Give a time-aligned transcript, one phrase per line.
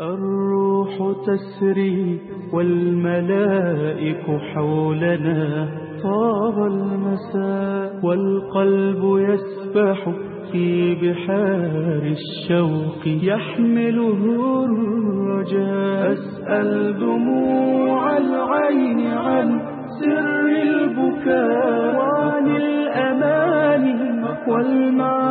[0.00, 2.20] الروح تسري
[2.52, 4.24] والملائك
[4.54, 5.68] حولنا
[6.02, 10.08] طاب المساء والقلب يسبح.
[10.52, 14.20] في بحار الشوق يحمله
[14.64, 16.12] الرجاء.
[16.12, 19.60] أسأل دموع العين عن
[20.00, 25.21] سر البكاء وعن الأماني والمعاني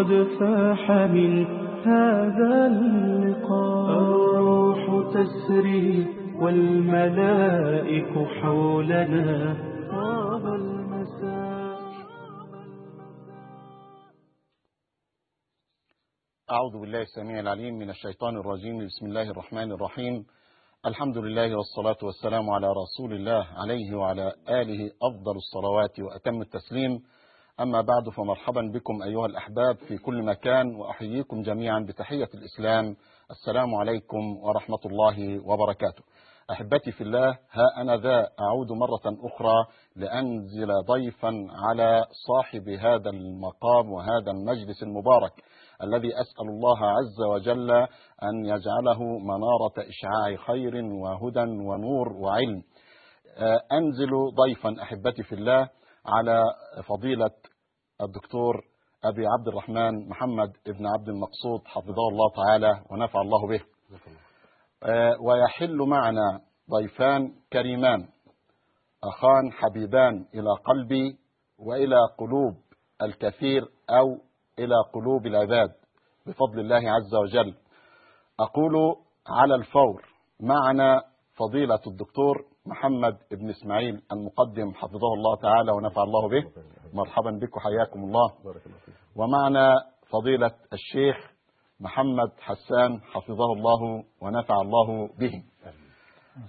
[0.00, 1.46] قد فاح من
[1.86, 3.98] هذا اللقاء.
[3.98, 6.06] الروح تسري
[6.42, 9.56] والملائك حولنا.
[9.90, 11.80] طاب المساء.
[16.50, 18.86] أعوذ بالله السميع العليم من الشيطان الرجيم.
[18.86, 20.24] بسم الله الرحمن الرحيم.
[20.86, 27.02] الحمد لله والصلاة والسلام على رسول الله عليه وعلى آله أفضل الصلوات وأتم التسليم.
[27.60, 32.96] أما بعد فمرحبا بكم أيها الأحباب في كل مكان وأحييكم جميعا بتحية الإسلام.
[33.30, 36.02] السلام عليكم ورحمة الله وبركاته.
[36.50, 39.64] أحبتي في الله ها أنا ذا أعود مرة أخرى
[39.96, 41.32] لأنزل ضيفا
[41.68, 45.32] على صاحب هذا المقام وهذا المجلس المبارك
[45.82, 47.70] الذي أسأل الله عز وجل
[48.22, 52.62] أن يجعله منارة إشعاع خير وهدى ونور وعلم.
[53.72, 54.10] أنزل
[54.46, 55.68] ضيفا أحبتي في الله
[56.06, 56.44] على
[56.88, 57.30] فضيلة
[58.02, 58.64] الدكتور
[59.04, 63.60] أبي عبد الرحمن محمد ابن عبد المقصود حفظه الله تعالى ونفع الله به.
[65.20, 68.08] ويحل معنا ضيفان كريمان
[69.04, 71.18] أخان حبيبان إلى قلبي
[71.58, 72.54] وإلى قلوب
[73.02, 74.18] الكثير أو
[74.58, 75.70] إلى قلوب العباد
[76.26, 77.54] بفضل الله عز وجل.
[78.40, 78.96] أقول
[79.28, 80.04] على الفور
[80.40, 81.02] معنا
[81.36, 86.50] فضيلة الدكتور محمد بن إسماعيل المقدم حفظه الله تعالى ونفع الله به.
[86.94, 88.32] مرحبا بك وحياكم الله.
[89.16, 89.74] ومعنا
[90.10, 91.16] فضيلة الشيخ
[91.80, 95.42] محمد حسان حفظه الله ونفع الله به.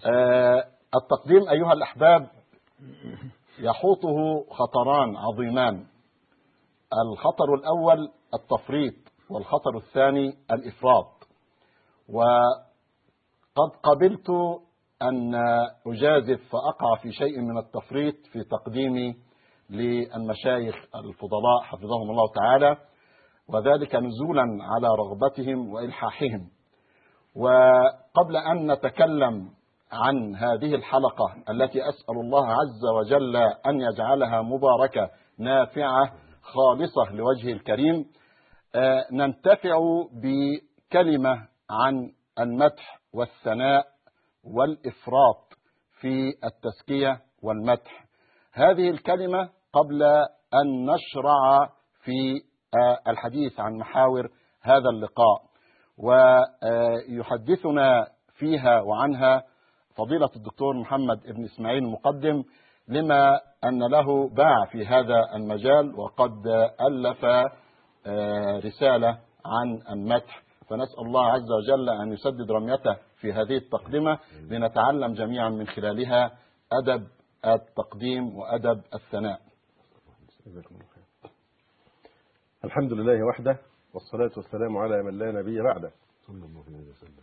[0.06, 2.30] آه التقديم أيها الأحباب
[3.60, 5.86] يحوطه خطران عظيمان.
[6.94, 8.94] الخطر الأول التفريط
[9.30, 11.28] والخطر الثاني الإفراط.
[12.10, 14.30] وقد قبلت
[15.02, 15.36] أن
[15.88, 19.16] أجازف فأقع في شيء من التفريط في تقديمي
[19.70, 22.78] للمشايخ الفضلاء حفظهم الله تعالى
[23.48, 26.50] وذلك نزولا على رغبتهم وإلحاحهم.
[27.36, 29.50] وقبل أن نتكلم
[29.92, 38.06] عن هذه الحلقة التي أسأل الله عز وجل أن يجعلها مباركة نافعة خالصة لوجهه الكريم
[39.12, 39.78] ننتفع
[40.14, 43.91] بكلمة عن المدح والثناء
[44.44, 45.54] والإفراط
[46.00, 48.06] في التزكية والمدح.
[48.54, 50.04] هذه الكلمة قبل
[50.54, 51.70] أن نشرع
[52.04, 52.42] في
[53.08, 54.30] الحديث عن محاور
[54.62, 55.42] هذا اللقاء.
[55.98, 59.44] ويحدثنا فيها وعنها
[59.96, 62.44] فضيلة الدكتور محمد ابن إسماعيل المقدم
[62.88, 66.48] لما أن له باع في هذا المجال وقد
[66.88, 67.26] ألف
[68.66, 70.44] رسالة عن المدح.
[70.70, 76.38] فنسأل الله عز وجل أن يسدد رميته في هذه التقدمة لنتعلم جميعا من خلالها
[76.72, 77.08] أدب
[77.46, 79.42] التقديم وأدب الثناء.
[82.66, 83.58] الحمد لله وحده
[83.94, 85.92] والصلاة والسلام على من لا نبي بعده.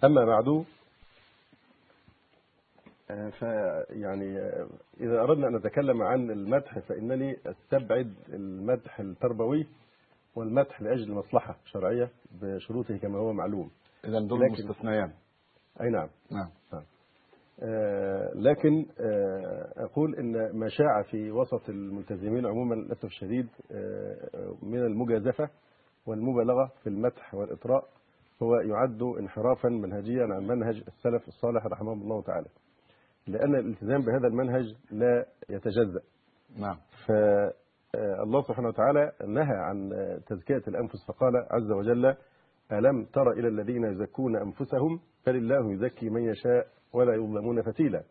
[0.05, 0.65] أما بعد
[3.39, 4.39] فيعني
[5.01, 9.67] إذا أردنا أن نتكلم عن المدح فإنني أستبعد المدح التربوي
[10.37, 12.11] والمدح لأجل مصلحة شرعية
[12.43, 13.71] بشروطه كما هو معلوم.
[14.05, 15.13] إذا دول مستثنيان
[15.81, 16.09] أي نعم.
[16.31, 16.49] نعم.
[16.73, 16.83] نعم.
[17.63, 24.79] آه لكن آه أقول إن ما شاع في وسط الملتزمين عموما للأسف الشديد آه من
[24.79, 25.49] المجازفة
[26.07, 27.85] والمبالغة في المدح والإطراء
[28.43, 32.47] هو يعد انحرافا منهجيا عن منهج السلف الصالح رحمهم الله تعالى.
[33.27, 36.01] لأن الالتزام بهذا المنهج لا يتجزأ.
[36.59, 36.77] نعم.
[37.07, 39.91] فالله سبحانه وتعالى نهى عن
[40.27, 42.15] تزكية الأنفس فقال عز وجل
[42.73, 48.03] ألم تر إلى الذين يزكون أنفسهم؟ فلله يزكي من يشاء ولا يظلمون فتيلا.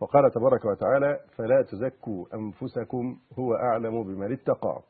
[0.00, 4.82] وقال تبارك وتعالى فلا تزكوا أنفسكم هو أعلم بمن اتقى.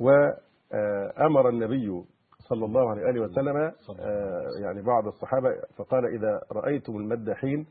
[0.00, 2.04] وأمر النبي
[2.48, 7.66] صلى الله عليه وآله وسلم الله آه، يعني بعض الصحابة فقال إذا رأيتم المداحين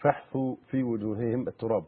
[0.00, 1.84] فاحثوا في وجوههم التراب.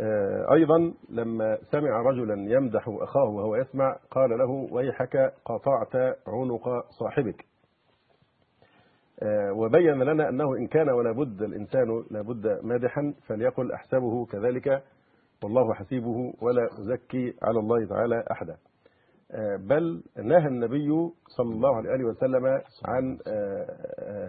[0.00, 5.96] آه، أيضا لما سمع رجلا يمدح أخاه وهو يسمع قال له ويحك قطعت
[6.26, 7.44] عنق صاحبك.
[9.22, 14.82] آه، وبين لنا أنه إن كان ولا بد الإنسان لابد مادحا فليقل أحسبه كذلك
[15.44, 18.56] والله حسيبه ولا أزكي على الله تعالى أحدا.
[19.30, 22.46] آه، بل نهى النبي صلى الله عليه وسلم
[22.84, 23.18] عن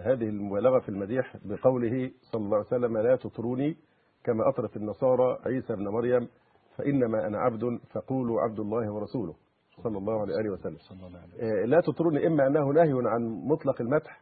[0.04, 3.76] هذه المبالغة في المديح بقوله صلى الله عليه وسلم لا تطروني
[4.26, 6.28] كما أطرت النصارى عيسى بن مريم
[6.76, 9.34] فإنما أنا عبد فقولوا عبد الله ورسوله.
[9.82, 10.76] صلى الله عليه وسلم.
[10.76, 11.62] صلى الله عليه وسلم.
[11.62, 14.20] آه، لا تطروني إما أنه نهي عن مطلق المدح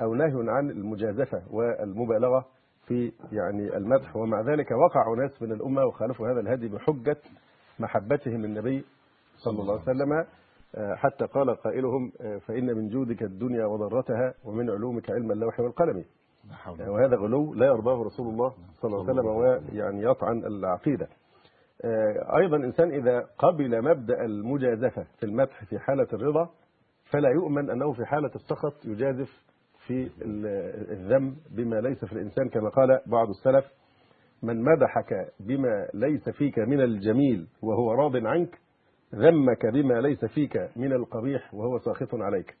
[0.00, 2.46] أو نهي عن المجازفة والمبالغة
[2.86, 7.16] في يعني المدح ومع ذلك وقع ناس من الأمة وخالفوا هذا الهدي بحجة
[7.78, 8.84] محبتهم للنبي
[9.36, 10.12] صلى الله عليه وسلم.
[10.76, 16.04] آه، حتى قال قائلهم آه، فإن من جودك الدنيا وضرتها ومن علومك علم اللوح والقلم.
[16.90, 19.26] وهذا غلو لا يرضاه رسول الله صلى الله عليه وسلم
[19.72, 21.08] ويعني يطعن العقيدة.
[21.84, 26.48] آه، أيضا إنسان إذا قبل مبدأ المجازفة في المدح في حالة الرضا
[27.10, 29.44] فلا يؤمن أنه في حالة السخط يجازف
[29.86, 33.64] في ال- الذم بما ليس في الإنسان كما قال بعض السلف
[34.42, 38.58] من مدحك بما ليس فيك من الجميل وهو راض عنك
[39.14, 42.56] ذمك بما ليس فيك من القبيح وهو ساخط عليك.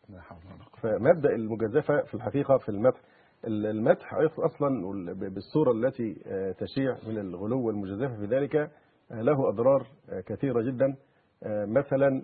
[0.82, 3.00] فمبدأ المجازفة في الحقيقة في المدح
[3.46, 8.70] المدح أصلا بالصورة التي آه، تشيع من الغلو والمجازفة في ذلك آه،
[9.22, 10.96] له أضرار آه، كثيرة جدا
[11.66, 12.22] مثلا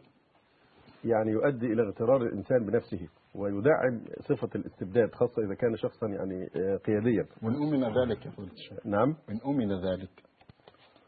[1.05, 6.47] يعني يؤدي إلى اغترار الإنسان بنفسه ويدعم صفة الاستبداد خاصة إذا كان شخصا يعني
[6.77, 7.27] قياديا.
[7.43, 8.33] من أمن ذلك؟ يا
[8.85, 9.17] نعم.
[9.29, 10.11] من أمن ذلك.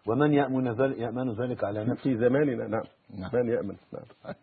[0.09, 2.83] ومن يأمن ذلك يأمن ذلك على نفسه؟ في زماننا نعم.
[3.19, 3.31] نعم.
[3.35, 4.35] من يأمن؟ نعم.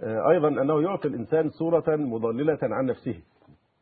[0.00, 3.22] آه، أيضا أنه يعطي الإنسان صورة مضللة عن نفسه.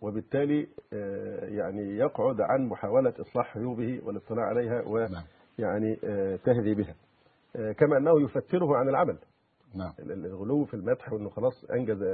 [0.00, 5.22] وبالتالي آه، يعني يقعد عن محاولة إصلاح عيوبه والاطلاع عليها نعم.
[5.58, 6.94] ويعني آه، تهذيبها
[7.56, 9.19] آه، كما أنه يفتره عن العمل.
[9.75, 9.93] نعم.
[9.98, 12.04] ال- ال- الغلو في المدح وإنه خلاص أنجز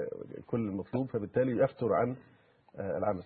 [0.46, 2.17] كل المطلوب فبالتالي يفتر عن
[2.81, 3.23] العمل.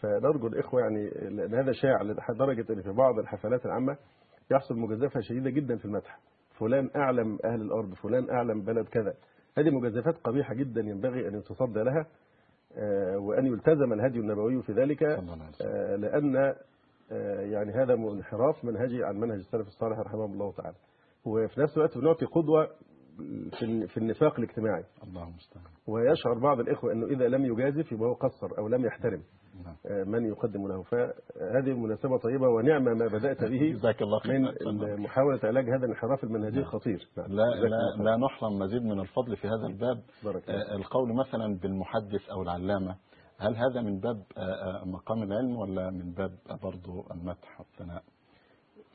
[0.00, 3.96] فنرجو الإخوة يعني لأن هذا شائع لدرجة إن في بعض الحفلات العامة
[4.50, 6.20] يحصل مجازفة شديدة جدا في المدح.
[6.58, 9.14] فلان أعلم أهل الأرض فلان أعلم بلد كذا.
[9.58, 12.06] هذه مجازفات قبيحة جدا ينبغي أن يتصدى لها.
[12.76, 16.36] آه، وأن يلتزم الهدي النبوي في ذلك آه، لأن
[17.12, 20.76] آه، يعني هذا انحراف منهجي عن منهج السلف الصالح رحمه الله تعالى.
[21.24, 22.68] وفي نفس الوقت بنعطي قدوة
[23.86, 24.84] في النفاق الاجتماعي.
[25.02, 29.22] الله المستعان ويشعر بعض الإخوة أنه إذا لم يجازف يبقى هو قصر أو لم يحترم.
[30.06, 30.82] من يقدم له.
[30.82, 34.38] فهذه مناسبة طيبة ونعم ما بدأت به جزاك الله خير.
[34.38, 37.08] من محاولة علاج هذا الانحراف المنهجي الخطير.
[37.16, 37.26] نعم.
[37.26, 38.02] لا لا.
[38.02, 40.02] لا نحرم مزيد من الفضل في هذا الباب.
[40.24, 40.50] بارك.
[40.50, 42.96] آه، القول مثلا بالمحدث أو العلامة
[43.40, 46.32] هل هذا من باب آه، آه، مقام العلم ولا من باب
[46.62, 48.02] برضه المدح والثناء؟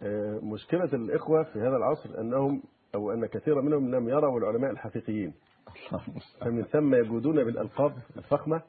[0.04, 2.64] آه، مشكلة الإخوة في هذا العصر أنهم
[2.96, 5.34] أو أن كثيرا منهم لم يروا العلماء الحقيقيين.
[6.42, 8.62] فمن ثم يجودون بالألقاب الفخمة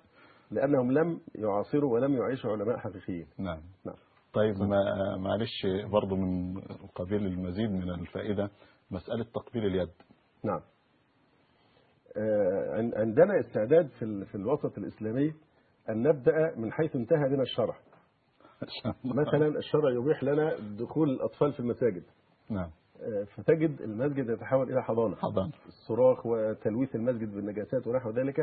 [0.50, 3.26] لأنهم لم يعاصروا ولم يعيشوا علماء حقيقيين.
[3.38, 3.60] نعم.
[3.87, 3.96] نعم.
[4.32, 4.76] طيب ما
[5.16, 6.60] معلش برضه من
[6.94, 8.50] قبيل المزيد من الفائدة
[8.90, 9.88] مسألة تقبيل اليد.
[10.44, 10.61] نعم.
[12.16, 15.35] آه، عن- عندنا استعداد في في الوسط الإسلامي
[15.90, 17.76] أن نبدأ من حيث انتهى بنا الشرع.
[19.04, 22.02] مثلا الشرع يبيح لنا دخول الأطفال في المساجد.
[22.50, 22.70] نعم.
[23.00, 25.16] آه، فتجد المسجد يتحول إلى حضانة.
[25.16, 28.37] حضان الصراخ وتلويث المسجد بالنجاسات ونحو ذلك.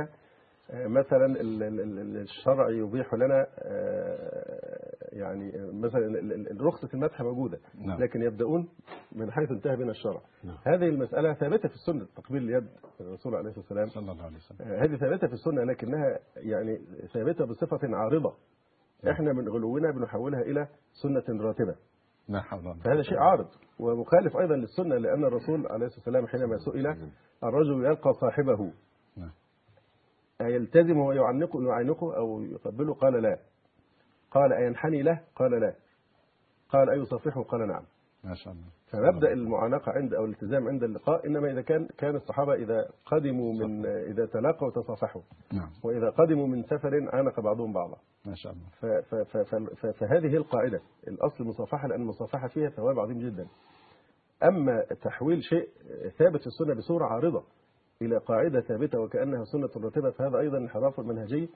[0.74, 6.22] مثلا ال- ال- الشرع يبيح لنا آه، يعني آه، مثلا
[6.62, 8.04] رخصة المدح موجودة نعم.
[8.04, 8.70] لكن يبدأون
[9.12, 10.22] من حيث انتهى بنا الشرع.
[10.44, 10.58] نعم.
[10.66, 12.68] هذه المسألة ثابتة في السنة تقبيل اليد
[13.02, 13.88] الرسول عليه الصلاة والسلام.
[13.88, 14.58] صلى الله عليه وسلم.
[14.68, 16.78] آه، هذه ثابتة في السنة لكنها يعني
[17.14, 18.34] ثابتة بصفة عارضة.
[19.12, 21.76] إحنا من غلونا بنحولها إلى سنة راتبة.
[22.74, 23.48] قوة فهذا شيء عارض
[23.80, 26.88] ومخالف أيضا للسنة لأن الرسول عليه الصلاة والسلام حينما سئل
[27.44, 28.58] الرجل يلقى صاحبه.
[28.62, 28.72] نعم.
[30.44, 33.40] أيلتزم ويعنقه يعانقه أو يقبله قال لا.
[34.32, 35.76] قال أينحني له؟ قال لا.
[36.70, 37.84] قال أيصافحه قال نعم.
[38.24, 38.66] ما شاء الله.
[38.88, 43.86] فمبدأ المعانقة عند أو الالتزام عند اللقاء إنما إذا كان كان الصحابة إذا قدموا من
[43.86, 45.22] إذا تلاقوا تصافحوا.
[45.54, 45.70] نعم.
[45.84, 47.98] وإذا قدموا من سفر عانق بعضهم بعضا.
[48.26, 49.02] ما شاء الله.
[49.92, 53.48] فهذه القاعدة الأصل المصافحه لأن المصافحة فيها ثواب عظيم جدا.
[54.44, 55.70] أما تحويل شيء
[56.18, 57.44] ثابت في السنة بصورة عارضة
[58.02, 61.50] إلى قاعدة ثابتة وكأنها سنة راتبه فهذا أيضا انحراف منهجي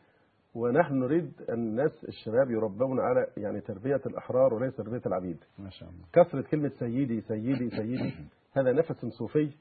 [0.56, 5.38] ونحن نريد أن الناس الشباب يربون على يعني تربية الأحرار وليس تربية العبيد.
[5.60, 6.06] ما شاء الله.
[6.14, 8.14] كثرة كلمة سيدي سيدي سيدي.
[8.54, 9.52] هذا نفس صوفي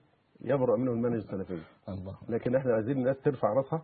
[0.41, 1.59] يبرأ منه المنهج السلفي.
[1.89, 2.17] الله.
[2.29, 3.83] لكن إحنا عايزين الناس ترفع راسها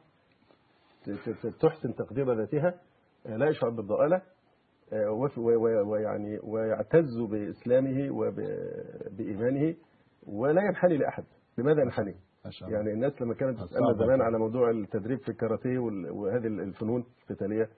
[1.61, 2.75] تحسن تقدير ذاتها
[3.27, 4.23] آه، لا يشعر بالضآلة
[4.93, 5.31] آه،
[5.89, 9.75] ويعني ويعتز بإسلامه وبإيمانه
[10.27, 11.25] ولا ينحني لأحد.
[11.59, 12.15] لماذا ينحني؟
[12.69, 14.25] يعني الناس لما كانت صعب تسألنا زمان جدا.
[14.25, 15.79] على موضوع التدريب في الكاراتيه
[16.13, 17.69] وهذه الفنون القتالية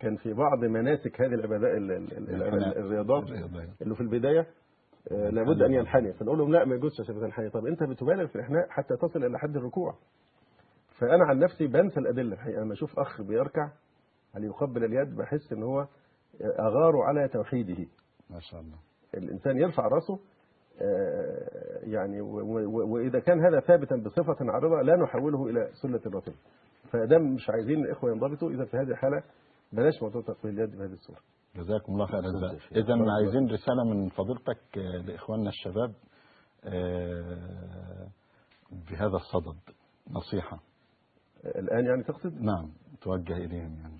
[0.00, 2.78] كان في بعض مناسك هذه الحناء.
[2.78, 3.24] الرياضات.
[3.82, 4.46] اللي في البداية
[5.10, 6.12] آه، لابد أن ينحني.
[6.12, 9.38] فنقول لهم لا ما يجوزش عشان تنحني طب أنت بتبالغ في الإحناء حتى تصل إلى
[9.38, 9.94] حد الركوع.
[10.98, 12.60] فأنا عن نفسي بنسى الأدلة الحقيقة.
[12.62, 13.70] لما أشوف أخ بيركع
[14.34, 15.86] يعني يقبل اليد؟ بحس إن هو
[16.58, 17.86] أغار على توحيده.
[18.30, 18.76] ما شاء الله.
[19.14, 20.18] الإنسان يرفع رأسه آه،
[21.82, 26.32] يعني و- و- وإذا كان هذا ثابتا بصفة عارضة لا نحوله إلى سنة الراتب
[26.92, 28.50] فده مش عايزين الإخوة ينضبطوا.
[28.50, 29.22] إذا في هذه الحالة
[29.72, 31.18] بلاش موضوع تقبيل اليد بهذه الصورة.
[31.56, 32.20] جزاكم الله خير.
[32.20, 32.58] الله
[33.14, 35.92] عايزين رسالة من فضيلتك آه، لإخواننا الشباب
[36.64, 38.08] آه،
[38.90, 39.56] بهذا الصدد
[40.10, 40.58] نصيحة.
[41.44, 42.70] الآن يعني تقصد؟ نعم
[43.02, 43.96] توجه إليهم يعني.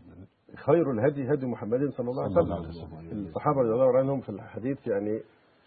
[0.57, 3.27] خير الهدي هدي محمد صلى الله عليه صلى الله وسلم عليه وسلم.
[3.27, 5.23] الصحابة رضي الله عنهم في الحديث يعني آه،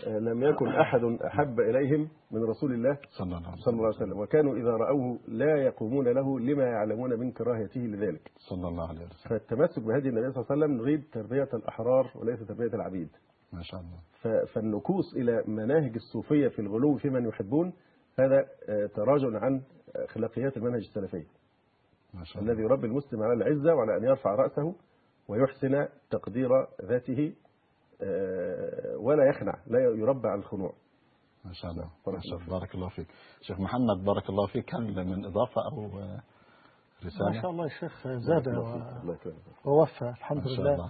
[0.07, 4.19] لم يكن أحد أحب إليهم من رسول الله صلى الله عليه وسلم.
[4.19, 8.31] وكانوا إذا رأوه لا يقومون له لما يعلمون من كراهيته لذلك.
[8.37, 9.29] صلى الله عليه وسلم.
[9.29, 13.09] فالتمسك بهدي النبي صلى الله عليه وسلم نريد تربية الأحرار وليس تربية العبيد.
[13.53, 14.45] ما شاء الله.
[14.45, 17.73] فالنكوص إلى مناهج الصوفية في الغلو في من يحبون
[18.19, 19.61] هذا آه، تراجع عن
[19.95, 21.23] أخلاقيات المنهج السلفي.
[22.13, 22.53] ما شاء الله.
[22.53, 24.75] الذي يربي المسلم على العزة وعلى أن يرفع رأسه
[25.27, 26.49] ويحسن تقدير
[26.85, 27.48] ذاته آه،
[28.99, 30.73] ولا يخنع لا يربى على الخنوع.
[31.45, 31.89] ما شاء الله.
[32.05, 32.59] بارك ما شاء الله.
[32.59, 33.07] بارك الله فيك.
[33.41, 34.75] شيخ محمد بارك الله فيك.
[34.75, 36.21] هل من إضافة أو آه، ما
[37.05, 38.47] رسالة شاء الله الشيخ زاد
[39.65, 40.89] ووفى الحمد ما شاء لله الله.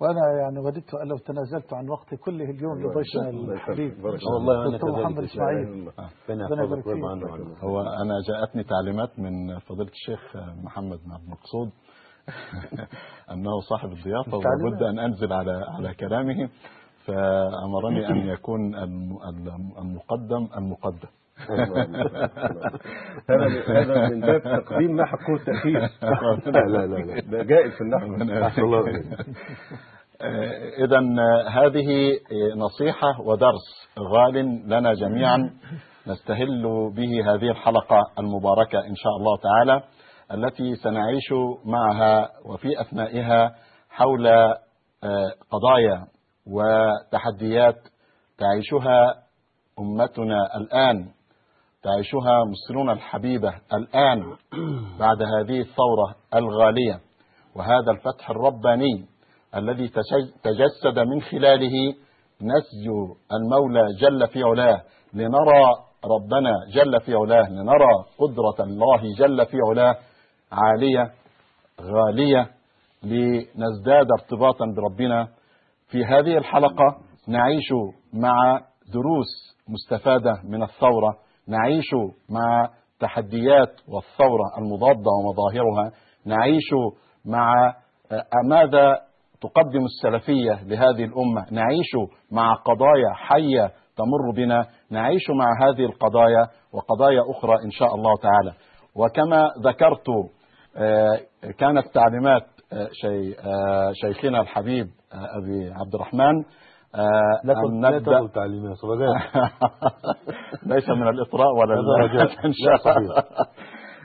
[0.00, 4.66] وأنا يعني وددت أن لو تنازلت عن وقتي كله اليوم لضيفنا الله الحبيب آه والله
[4.66, 5.92] أنا دكتور محمد إسماعيل.
[6.28, 7.64] ربنا يبارك ويرضى فيك.
[7.64, 11.70] هو أنا جاءتني تعليمات من فضيلة الشيخ محمد بن عبد المقصود
[13.32, 14.36] أنه صاحب الضيافة.
[14.36, 16.48] ولابد أن أنزل على على كلامه
[17.06, 21.08] فأمرني أن يكون الم- الم- المقدم المقدم.
[23.30, 25.80] هذا من- هذا من باب تقديم ما حقه التأخير
[26.66, 28.06] لا لا لا ده جائز في النحو
[28.64, 28.80] الله
[30.84, 30.98] إذا
[31.48, 32.18] هذه
[32.56, 34.34] نصيحة ودرس غال
[34.66, 35.50] لنا جميعا.
[36.06, 36.62] نستهل
[36.96, 39.82] به هذه الحلقة المباركة إن شاء الله تعالى.
[40.34, 41.32] التي سنعيش
[41.64, 43.54] معها وفي أثنائها
[43.90, 46.06] حول آه، قضايا
[46.46, 47.76] وتحديات
[48.38, 49.14] تعيشها
[49.78, 51.08] أمتنا الآن
[51.82, 54.36] تعيشها مصرنا الحبيبة الآن
[55.00, 57.00] بعد هذه الثورة الغالية.
[57.56, 59.06] وهذا الفتح الرباني
[59.54, 59.88] الذي
[60.42, 61.94] تجسد من خلاله
[62.42, 62.86] نسج
[63.32, 64.82] المولى جل في علاه
[65.14, 65.64] لنرى
[66.04, 69.96] ربنا جل في علاه لنرى قدرة الله جل في علاه
[70.52, 71.10] عالية
[71.80, 72.50] غالية
[73.02, 75.28] لنزداد ارتباطا بربنا.
[75.88, 76.96] في هذه الحلقة
[77.28, 77.72] نعيش
[78.12, 78.60] مع
[78.92, 81.16] دروس مستفادة من الثورة
[81.48, 81.90] نعيش
[82.30, 82.68] مع
[83.00, 85.92] تحديات والثورة المضادة ومظاهرها
[86.26, 86.70] نعيش
[87.24, 87.74] مع
[88.12, 88.98] آه، ماذا
[89.40, 91.90] تقدم السلفية لهذه الأمة نعيش
[92.32, 98.52] مع قضايا حية تمر بنا نعيش مع هذه القضايا وقضايا أخرى إن شاء الله تعالى.
[98.94, 100.06] وكما ذكرت
[101.58, 102.88] كانت تعليمات آه،
[103.44, 106.44] آه، شيخنا الحبيب آه، أبي عبد الرحمن
[106.94, 108.76] آه، لا أن نبدأ تعليمات
[110.66, 111.74] ليس من الإطراء ولا.
[112.46, 113.16] إن شاء الله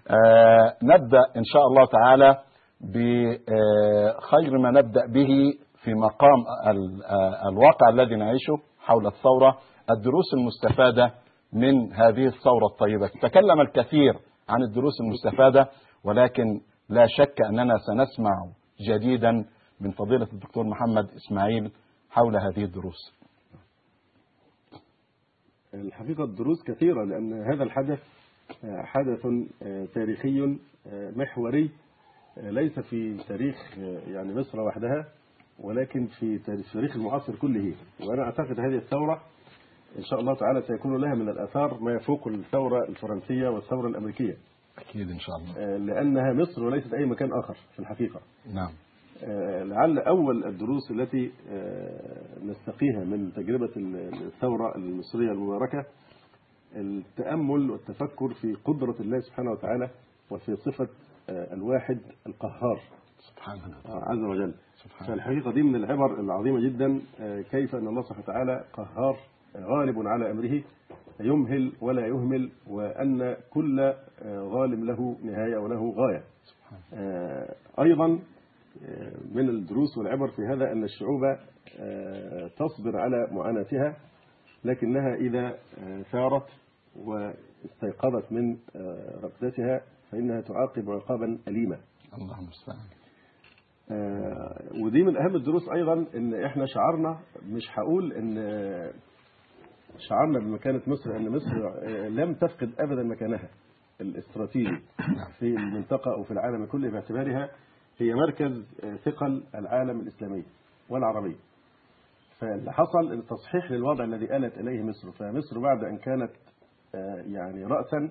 [0.09, 2.37] آه، نبدأ إن شاء الله تعالى
[2.81, 5.53] بخير ما نبدأ به
[5.83, 9.57] في مقام ال- آه، الواقع الذي نعيشه حول الثورة
[9.91, 11.11] الدروس المستفادة
[11.53, 13.07] من هذه الثورة الطيبة.
[13.21, 14.13] تكلم الكثير
[14.49, 15.67] عن الدروس المستفادة.
[16.05, 18.47] ولكن لا شك أننا سنسمع
[18.89, 19.45] جديدا
[19.81, 21.71] من فضيلة الدكتور محمد إسماعيل
[22.09, 23.13] حول هذه الدروس.
[25.73, 27.99] الحقيقة الدروس كثيرة لأن هذا الحدث
[28.63, 29.25] آه، حدث
[29.63, 30.57] آه، تاريخي
[30.87, 31.71] آه، محوري
[32.37, 35.05] ليس في تاريخ يعني مصر وحدها
[35.59, 36.37] ولكن في
[36.73, 37.75] تاريخ المعاصر كله.
[37.99, 39.21] وأنا أعتقد هذه الثورة
[39.97, 44.37] إن شاء الله تعالى سيكون لها من الآثار ما يفوق الثورة الفرنسية والثورة الأمريكية.
[44.77, 45.57] أكيد إن شاء الله.
[45.57, 48.19] آه، لأنها مصر وليست أي مكان آخر في الحقيقة.
[48.53, 48.71] نعم.
[49.23, 53.71] آه، لعل أول الدروس التي آه، نستقيها من تجربة
[54.25, 55.85] الثورة المصرية المباركة
[56.75, 59.89] التأمل والتفكر في قدرة الله سبحانه وتعالى
[60.31, 60.87] وفي صفة
[61.29, 62.79] آه، الواحد القهار.
[63.19, 64.53] سبحانه عز وجل.
[64.83, 65.07] سبحانه.
[65.09, 67.01] فالحقيقة دي من العبر العظيمة جدا
[67.51, 69.17] كيف أن الله سبحانه وتعالى قهار
[69.59, 70.63] غالب على أمره
[71.19, 73.95] يمهل ولا يهمل وأن كل آه،
[74.51, 76.23] ظالم له نهاية وله غاية.
[76.93, 78.19] آه، أيضا
[78.85, 81.21] آه، من الدروس والعبر في هذا أن الشعوب
[82.57, 83.97] تصبر على معاناتها
[84.63, 85.57] لكنها إذا
[86.11, 86.47] ثارت
[86.95, 88.57] واستيقظت من
[89.23, 89.81] رقدتها
[90.11, 91.77] فإنها تعاقب عقابا أليما.
[92.13, 92.77] اللهم المستعان.
[94.83, 97.19] ودي من أهم الدروس أيضا إن إحنا شعرنا
[97.49, 98.93] مش هقول إن آه،
[99.97, 103.49] شعرنا بمكانه مصر إن مصر آه، لم تفقد ابدا مكانها
[104.01, 104.79] الاستراتيجي
[105.39, 107.49] في المنطقة أو في العالم كله باعتبارها
[107.97, 110.43] هي مركز آه، ثقل العالم الإسلامي
[110.89, 111.35] والعربي.
[112.39, 115.11] فاللي حصل ان تصحيح للوضع الذي آلت إليه مصر.
[115.11, 116.31] فمصر بعد أن كانت
[116.95, 118.09] آه، يعني راسا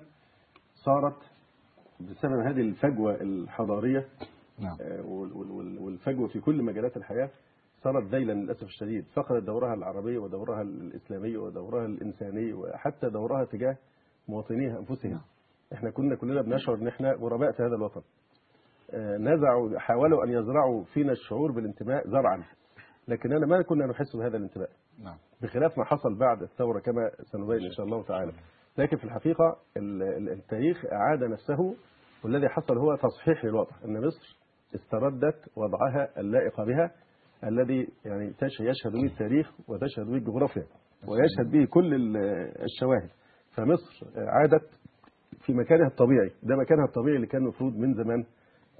[0.73, 1.17] صارت
[1.99, 4.05] بسبب هذه الفجوة الحضارية
[4.59, 4.77] نعم.
[5.05, 7.29] وال- وال- وال- والفجوة في كل مجالات الحياة
[7.85, 9.05] صارت ذيلا للأسف الشديد.
[9.13, 13.77] فقدت دورها العربي ودورها الاسلامي ودورها الانساني وحتى دورها تجاه
[14.27, 15.21] مواطنيها أنفسهم.
[15.73, 18.01] إحنا كنا كلنا بنشعر إن إحنا غرباء في هذا الوطن.
[18.93, 22.43] آه، نزعوا حاولوا أن يزرعوا فينا الشعور بالانتماء زرعا.
[23.07, 24.69] لكننا ما كنا نحس بهذا الانتماء.
[25.03, 25.17] نعم.
[25.41, 28.31] بخلاف ما حصل بعد الثورة كما سنبين إن شاء الله تعالى.
[28.77, 31.75] لكن في الحقيقة ال- ال- التاريخ أعاد نفسه
[32.23, 34.37] والذي حصل هو تصحيح للوضع أن مصر
[34.75, 36.91] استردت وضعها اللائق بها
[37.43, 40.63] الذي يعني يشهد به التاريخ وتشهد به الجغرافيا
[41.07, 42.17] ويشهد به كل ال-
[42.63, 43.09] الشواهد.
[43.55, 44.69] فمصر عادت
[45.45, 46.29] في مكانها الطبيعي.
[46.43, 48.25] ده مكانها الطبيعي اللي كان المفروض من زمان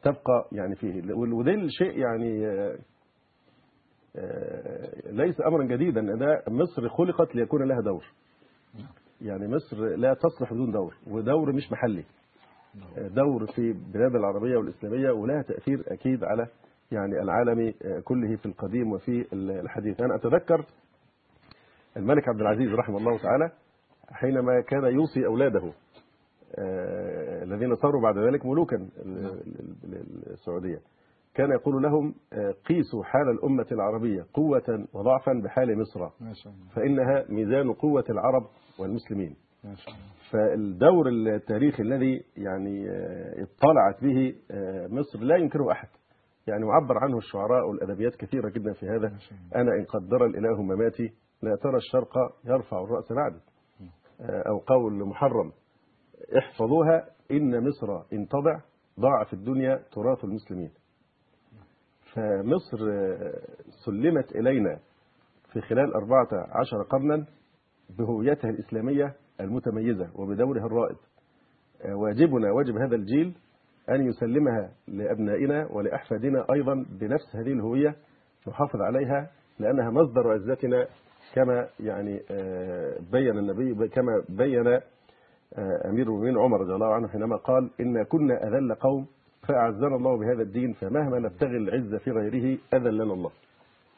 [0.03, 1.13] تبقى يعني فيه.
[1.13, 2.47] وده الشيء يعني
[4.17, 6.01] آه، ليس امرا جديدا.
[6.01, 8.03] ده مصر خلقت ليكون لها دور.
[9.21, 10.93] يعني مصر لا تصلح بدون دور.
[11.07, 12.03] ودور مش محلي.
[12.97, 16.47] آه، دور في البلاد العربية والإسلامية ولها تأثير أكيد على
[16.91, 20.01] يعني العالم آه، كله في القديم وفي الحديث.
[20.01, 20.65] أنا أتذكر
[21.97, 23.51] الملك عبد العزيز رحمه الله تعالى
[24.11, 25.71] حينما كان يوصي أولاده
[26.55, 29.41] آه، الذين صاروا بعد ذلك ملوكا ال-
[30.31, 30.79] السعوديه
[31.33, 35.99] كان يقول لهم آه، قيسوا حال الأمة العربية قوة وضعفا بحال مصر.
[36.75, 38.47] فإنها ميزان قوة العرب
[38.79, 39.35] والمسلمين.
[40.31, 42.87] فالدور التاريخي الذي يعني
[43.43, 44.35] اطلعت به
[44.89, 45.87] مصر لا ينكره أحد.
[46.47, 49.07] يعني وعبر عنه الشعراء والأدبيات كثيرة جدا في هذا.
[49.55, 52.13] أنا إن قدر الإله مماتي لا ترى الشرق
[52.45, 53.39] يرفع الرأس بعدي
[54.21, 55.51] آه، أو قول محرم
[56.37, 58.59] احفظوها إن مصر إن تضع
[58.99, 60.71] ضاع في الدنيا تراث المسلمين.
[62.13, 63.41] فمصر آه،
[63.85, 64.79] سلمت إلينا
[65.53, 67.25] في خلال أربعة عشر قرنا
[67.97, 70.97] بهويتها الإسلامية المتميزة وبدورها الرائد.
[71.81, 73.35] آه، واجبنا واجب هذا الجيل
[73.89, 77.95] أن يسلمها لأبنائنا ولأحفادنا أيضا بنفس هذه الهوية
[78.47, 80.87] نحافظ عليها لأنها مصدر عزتنا
[81.33, 87.35] كما يعني آه، بين النبي كما بين آه، أمير المؤمنين عمر رضي الله عنه حينما
[87.35, 89.07] قال إن كنا أذل قوم
[89.47, 93.31] فأعزنا الله بهذا الدين فمهما نبتغي العزة في غيره أذلنا الله.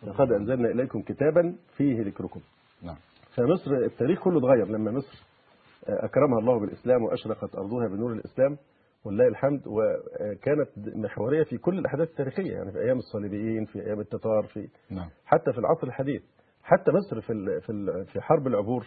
[0.04, 2.39] لقد أنزلنا إليكم كتابا فيه ذكركم.
[2.84, 2.95] نعم.
[3.36, 5.23] فمصر التاريخ كله اتغير لما مصر
[5.88, 8.58] أكرمها الله بالإسلام وأشرقت أرضها بنور الإسلام.
[9.05, 14.43] ولله الحمد وكانت محورية في كل الأحداث التاريخية يعني في أيام الصليبيين في أيام التتار
[14.53, 15.10] في نعم.
[15.25, 16.21] حتى في العصر الحديث.
[16.63, 18.86] حتى مصر في في في حرب العبور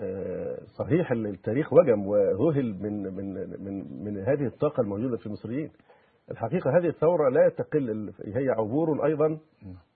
[0.00, 5.70] آه، صحيح التاريخ وجم وذهل من من من من هذه الطاقة الموجودة في المصريين.
[6.30, 9.38] الحقيقة هذه الثورة لا تقل هي عبور أيضا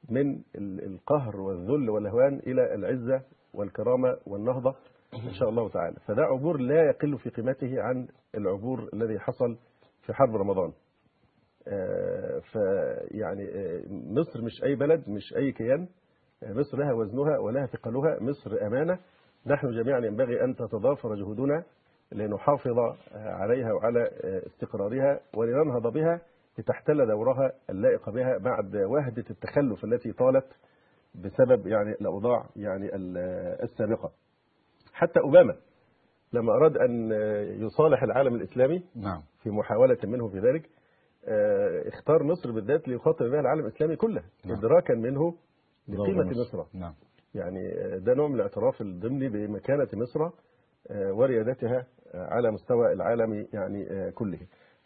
[0.08, 3.22] من ال- القهر والذل والهوان إلى العزة
[3.54, 4.74] والكرامة والنهضة.
[5.14, 5.96] إن شاء الله تعالى.
[6.06, 9.56] فده عبور لا يقل في قيمته عن العبور الذي حصل
[10.06, 10.72] في حرب رمضان.
[11.68, 15.88] آه، فيعني آه، مصر مش أي بلد مش أي كيان.
[16.42, 18.18] آه، مصر لها وزنها ولها ثقلها.
[18.20, 18.98] مصر أمانة.
[19.46, 21.64] نحن جميعا ينبغي أن تتضافر جهودنا
[22.12, 22.78] لنحافظ
[23.14, 24.10] عليها وعلى
[24.46, 26.20] استقرارها ولننهض بها
[26.58, 30.46] لتحتل دورها اللائق بها بعد وهدة التخلف التي طالت
[31.14, 33.18] بسبب يعني الأوضاع يعني ال-
[33.62, 34.10] السابقة.
[34.98, 35.56] حتى أوباما
[36.32, 37.12] لما أراد أن
[37.62, 39.22] يصالح العالم الإسلامي نعم.
[39.42, 40.68] في محاولة منه في ذلك
[41.28, 44.58] آه، اختار مصر بالذات ليخاطب بها العالم الإسلامي كله نعم.
[44.58, 45.34] إدراكا منه
[45.88, 46.64] لقيمة مصر.
[46.74, 46.94] نعم.
[47.34, 50.20] يعني آه، ده نوع من الاعتراف الضمني بمكانة مصر
[50.90, 54.38] آه، وريادتها على مستوى العالم يعني كله.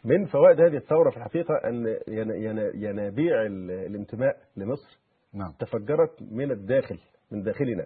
[0.05, 4.99] من فوائد هذه الثورة في الحقيقة أن ين- ين- ينابيع ال- الانتماء لمصر
[5.33, 5.51] نعم.
[5.59, 6.99] تفجرت من الداخل
[7.31, 7.85] من داخلنا.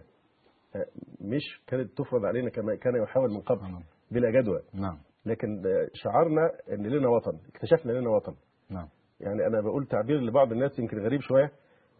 [1.21, 3.83] مش كانت تفرض علينا كما كان يحاول من قبل نعم.
[4.11, 4.61] بلا جدوى.
[4.73, 4.97] نعم.
[5.25, 5.61] لكن
[5.93, 8.35] شعرنا إن لنا وطن اكتشفنا لنا وطن.
[8.69, 8.87] نعم.
[9.19, 11.51] يعني أنا بقول تعبير لبعض الناس يمكن غريب شوية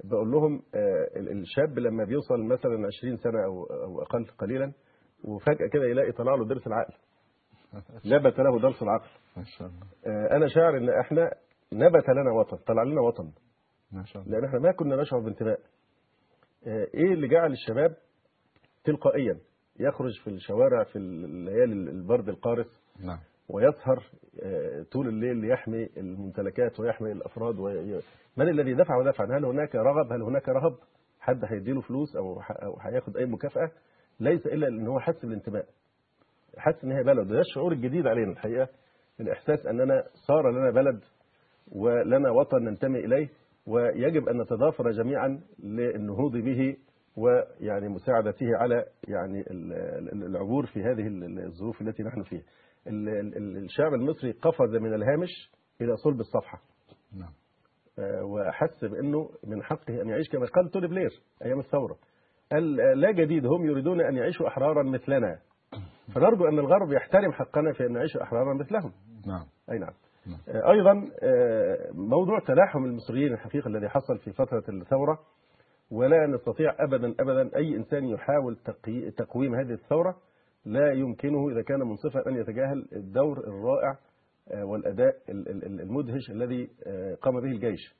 [0.04, 4.72] بقول لهم آه، ال- الشاب لما بيوصل مثلا 20 سنة أو أو أقل قليلا
[5.24, 6.94] وفجأة كده يلاقي طلع له ضرس العقل.
[8.14, 9.10] نبت له ضرس العقل.
[9.38, 9.88] ما شاء الله.
[10.06, 11.32] آه، أنا شاعر إن إحنا
[11.74, 13.32] نبت لنا وطن طلع لنا وطن.
[13.92, 14.34] ما شاء الله.
[14.38, 15.60] لأن إحنا ما كنا نشعر بانتماء
[16.68, 17.96] آه، إيه اللي جعل الشباب
[18.88, 19.38] تلقائيا
[19.80, 23.20] يخرج في الشوارع في الليالي البرد القارس نعم.
[23.50, 24.04] ويسهر
[24.44, 28.02] آه، طول الليل ليحمي الممتلكات ويحمي الأفراد وي...
[28.38, 30.76] من الذي دفع ودفع هل هناك رغب؟ هل هناك رهب؟
[31.20, 33.72] حد هيديله فلوس أو أو هياخد أي مكافأة؟
[34.20, 35.66] ليس إلا إن هو حس بالانتماء
[36.58, 37.32] حس إن هي بلد.
[37.32, 38.68] وده الشعور الجديد علينا الحقيقة
[39.20, 41.00] الإحساس أننا صار لنا بلد
[41.72, 43.30] ولنا وطن ننتمي إليه
[43.68, 46.78] ويجب أن نتضافر جميعا للنهوض به
[47.18, 49.74] ويعني مساعدته على يعني ال-
[50.14, 52.44] ال- العبور في هذه ال- الظروف التي نحن فيها.
[52.88, 55.30] ال- ال- الشعب المصري قفز من الهامش
[55.82, 56.62] إلى صلب الصفحة
[57.20, 57.32] نعم
[58.00, 61.10] آه، وحس بأنه من حقه أن يعيش كما قال توني بلير
[61.46, 61.98] أيام الثورة.
[62.52, 65.40] قال لا جديد هم يريدون أن يعيشوا أحرارا مثلنا.
[66.16, 68.92] فنرجو أن الغرب يحترم حقنا في أن نعيش أحرارا مثلهم.
[69.28, 69.94] نعم أي نعم.
[70.28, 70.40] نعم.
[70.50, 75.20] آه، أيضا آه، موضوع تلاحم المصريين الحقيقة الذي حصل في فترة الثورة
[75.92, 78.58] ولا نستطيع ابدا ابدا أي إنسان يحاول
[79.18, 80.18] تقويم هذه الثورة
[80.66, 83.98] لا يمكنه إذا كان منصفا أن يتجاهل الدور الرائع
[84.52, 84.64] آه،
[85.30, 87.96] ال- المدهش الذي آه، قام به الجيش.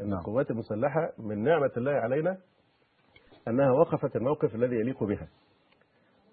[0.00, 0.18] إن نعم.
[0.18, 2.38] القوات المسلحة من نعمة الله علينا
[3.48, 5.28] أنها وقفت الموقف الذي يليق بها.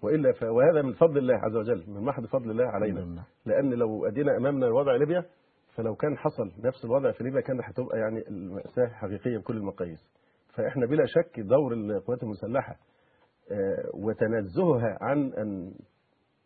[0.02, 0.42] وإلا ف...
[0.42, 3.00] وهذا من فضل الله عز وجل من محض فضل الله علينا.
[3.00, 3.24] لله.
[3.46, 5.24] لأن لو أدينا أمامنا وضع ليبيا
[5.74, 10.10] فلو كان حصل نفس الوضع في ليبيا كان هتبقى يعني المأساة حقيقية بكل المقاييس
[10.56, 12.76] فإحنا بلا شك دور القوات المسلحة
[13.50, 15.72] آه، وتنزهها عن أن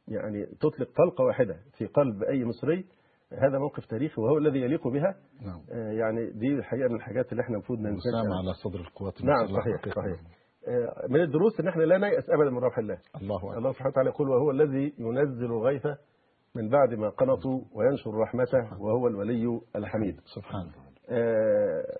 [0.09, 2.85] يعني تطلق طلقة واحدة في قلب أي مصري
[3.33, 5.15] هذا موقف تاريخي وهو الذي يليق بها.
[5.43, 5.61] نعم.
[5.73, 8.39] آه، يعني دي الحقيقة من الحاجات اللي إحنا المفروض ننساها.
[8.39, 9.95] على صدر القوات نعم المسلحة صحيح حقيقة.
[10.03, 10.21] صحيح.
[10.69, 12.99] آه، من الدروس إن إحنا لا نيأس ابدا من روح الله.
[13.23, 13.59] الله أكبر.
[13.59, 15.87] الله سبحانه وتعالى يقول وهو الذي ينزل الغيث
[16.55, 20.21] من بعد ما قنطوا وينشر رحمته وهو الولي الحميد.
[20.35, 20.73] سبحانه
[21.11, 21.99] آه،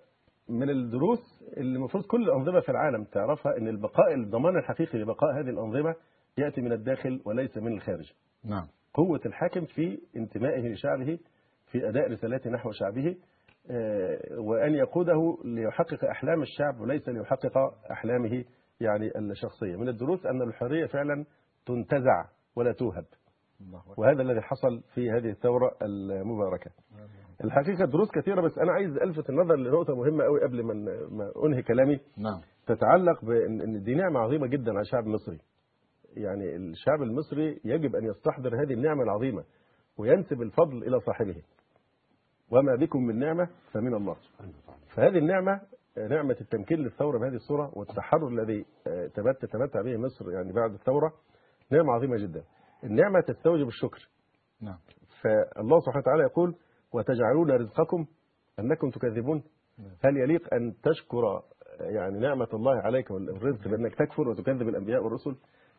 [0.49, 5.95] من الدروس المفروض كل الأنظمة في العالم تعرفها أن البقاء الضمان الحقيقي لبقاء هذه الأنظمة
[6.39, 8.13] يأتي من الداخل وليس من الخارج.
[8.45, 8.67] نعم.
[8.95, 11.19] قوة الحاكم في انتمائه لشعبه
[11.67, 13.17] في أداء رسالته نحو شعبه
[13.71, 17.59] آه، وأن يقوده ليحقق أحلام الشعب وليس ليحقق
[17.91, 18.45] أحلامه
[18.81, 19.77] يعني الشخصية.
[19.77, 21.25] من الدروس أن الحرية فعلا
[21.67, 22.25] تنتزع
[22.57, 23.05] ولا توهب.
[23.97, 26.71] وهذا الذي حصل في هذه الثورة المباركة.
[27.45, 32.01] الحقيقة دروس كثيرة بس أنا عايز ألفت النظر لنقطة مهمة قوي قبل ما أنهي كلامي.
[32.17, 32.41] نعم.
[32.67, 35.39] تتعلق إن دي نعمة عظيمة جدا على الشعب المصري.
[36.17, 39.45] يعني الشعب المصري يجب أن يستحضر هذه النعمة العظيمة
[39.99, 41.43] وينسب الفضل إلى صاحبه.
[42.51, 44.17] وما بكم من نعمة فمن الله.
[44.95, 45.61] فهذه النعمة
[46.11, 51.13] نعمة التمكين للثورة بهذه الصورة والتحرر الذي آه، تمت- تمتع به مصر يعني بعد الثورة
[51.71, 52.43] نعمة عظيمة جدا.
[52.85, 54.09] النعمة تستوجب الشكر.
[54.63, 54.79] نعم.
[55.23, 56.55] فالله سبحانه وتعالى يقول
[56.93, 58.07] وتجعلون رزقكم
[58.59, 59.43] أنكم تكذبون.
[60.05, 61.43] هل يليق أن تشكر
[61.81, 65.37] يعني نعمة الله عليك والرزق بأنك تكفر وتكذب الأنبياء والرسل؟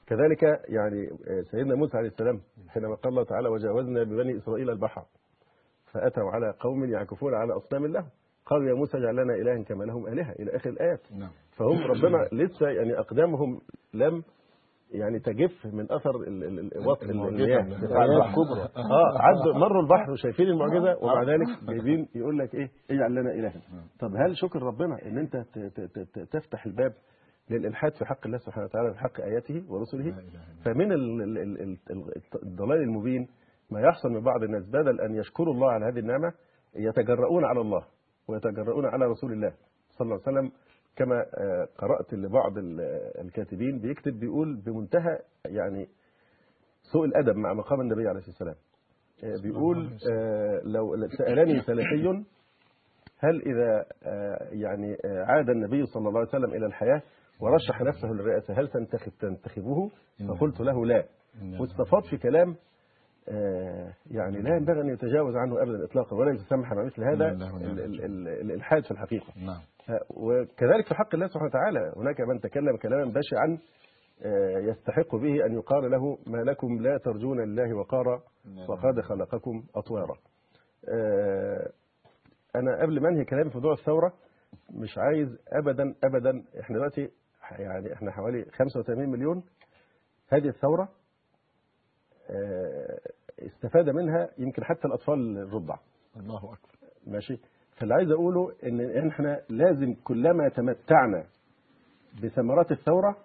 [0.07, 1.09] كذلك يعني
[1.51, 5.05] سيدنا موسى عليه السلام حينما قال الله تعالى وجاوزنا ببني إسرائيل البحر
[5.91, 8.09] فأتوا على قوم يعكفون على أصنام لهم
[8.45, 11.11] قالوا يا موسى اجعل لنا إلها كما لهم آلهة إلى آخر الآيات.
[11.11, 11.31] نعم.
[11.51, 13.61] فهم ربنا لسه يعني أقدامهم
[13.93, 14.23] لم
[14.91, 15.87] يعني تجف من
[16.59, 18.05] ال- وطء المياه بتاع.
[18.05, 18.61] الكبرى.
[18.77, 23.61] آه عدوا مروا البحر وشايفين المعجزة ومع ذلك جايبين يقول لك إيه؟ اجعل لنا الها.
[23.99, 25.35] طب هل شكر ربنا إن أنت
[26.31, 26.93] تفتح الباب
[27.49, 30.15] للإلحاد في حق الله سبحانه وتعالى في حق آياته ورسله؟
[30.65, 33.27] فمن ال- ال- ال- ال- ال- الضلال المبين
[33.71, 36.33] ما يحصل من بعض الناس بدل أن يشكروا الله على هذه النعمة
[36.75, 37.83] يتجرؤون على الله
[38.27, 39.53] ويتجرؤون على رسول الله
[39.89, 40.51] صلى الله عليه وسلم
[40.95, 42.81] كما آه، قرأت لبعض ال-
[43.21, 45.87] الكاتبين بيكتب بيقول بمنتهى يعني
[46.93, 48.55] سوء الأدب مع مقام النبي عليه الصلاة والسلام.
[49.23, 52.23] آه، بيقول آه، لو سألني سلفي
[53.19, 57.01] هل إذا آه، يعني عاد النبي صلى الله عليه وسلم إلى الحياة
[57.39, 59.91] ورشح نفسه للرئاسة هل تنتخب تنتخبه؟
[60.27, 61.05] فقلت له لا.
[61.61, 62.55] واستفاض في كلام
[64.11, 67.55] يعني لا ينبغي أن يتجاوز عنه ابدا اطلاقا ولا يتسمح مع مثل هذا إلا ونعم
[67.71, 69.25] ال- ال- ال- الإلحاد في الحقيقة.
[69.45, 69.61] نعم.
[70.09, 73.59] وكذلك في حق الله سبحانه وتعالى هناك من تكلم كلاما بشعا
[74.25, 78.21] آه، يستحق به أن يقال له ما لكم لا ترجون لله وقارا
[78.69, 80.17] وقد خلقكم أطوارا.
[80.89, 81.71] آه،
[82.55, 84.13] أنا قبل ما أنهي كلامي في موضوع الثورة
[84.69, 87.09] مش عايز أبدا أبدا إحنا دلوقتي
[87.59, 89.43] يعني إحنا حوالي 85 مليون
[90.29, 90.89] هذه الثورة
[92.29, 92.99] آه،
[93.39, 95.75] استفاد منها يمكن حتى الأطفال الرضع.
[96.17, 96.69] الله أكبر.
[97.07, 97.39] ماشي؟
[97.81, 101.23] فاللي عايز اقوله ان إحنا لازم كلما تمتعنا
[102.23, 103.17] بثمرات الثورة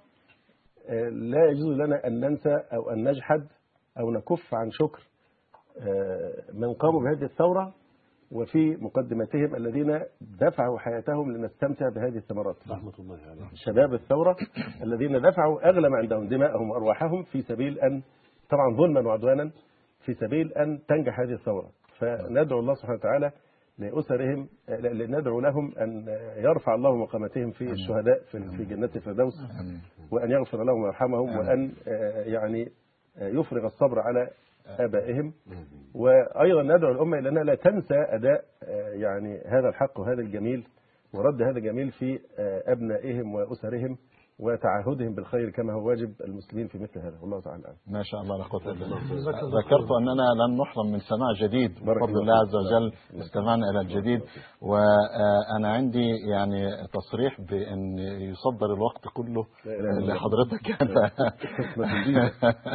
[0.88, 3.46] آه، لا يجوز لنا أن ننسى أو أن نجحد
[3.98, 5.02] أو نكف عن شكر
[5.80, 7.74] آه، من قاموا بهذه الثورة
[8.32, 10.00] وفي مقدمتهم الذين
[10.40, 12.56] دفعوا حياتهم لنستمتع بهذه الثمرات.
[12.70, 14.36] رحمة الله عليه شباب الثورة
[14.82, 18.02] الذين دفعوا أغلى ما عندهم دماءهم وأرواحهم في سبيل أن
[18.50, 19.50] طبعا ظلما وعدوانا
[20.04, 21.70] في سبيل أن تنجح هذه الثورة.
[21.98, 23.32] فندعو الله سبحانه وتعالى
[23.78, 24.48] لأسرهم
[25.08, 29.34] ندعو لهم أن يرفع الله مقامتهم في الشهداء في في جنات الفردوس
[30.10, 32.72] وأن يغفر لهم ويرحمهم وأن آه، يعني
[33.18, 34.30] آه، يفرغ الصبر على
[34.66, 35.32] آبائهم.
[35.94, 40.66] وأيضا ندعو الأمة إلى أنها لا تنسى أداء آه، يعني هذا الحق وهذا الجميل
[41.14, 42.20] ورد هذا الجميل في
[42.66, 43.98] أبنائهم وأسرهم.
[44.38, 47.18] وتعهدهم بالخير كما هو واجب المسلمين في مثل هذا.
[47.22, 47.76] والله تعالى أعلم.
[47.86, 48.98] ما شاء الله لا قوة إلا بالله.
[49.58, 51.70] ذكرت أننا لن نحرم من سماع جديد.
[51.70, 52.54] بفضل الله عز.
[52.56, 54.20] وجل استمعنا إلى الجديد.
[54.62, 59.46] وأنا عندي يعني تصريح بأن يصدر الوقت كله.
[60.06, 60.66] لحضرتك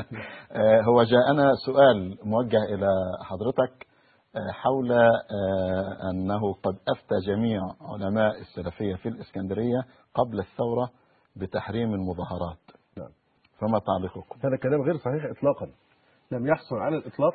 [0.89, 2.87] هو جاءنا سؤال موجه إلى
[3.23, 3.91] حضرتك
[4.35, 10.89] آه، حول آه، أنه قد أفتى جميع علماء السلفية في الإسكندرية قبل الثورة
[11.35, 12.57] بتحريم المظاهرات.
[12.97, 13.09] نعم.
[13.59, 15.69] فما تعليقكم؟ هذا كلام غير صحيح إطلاقا.
[16.31, 17.33] لم يحصل على الإطلاق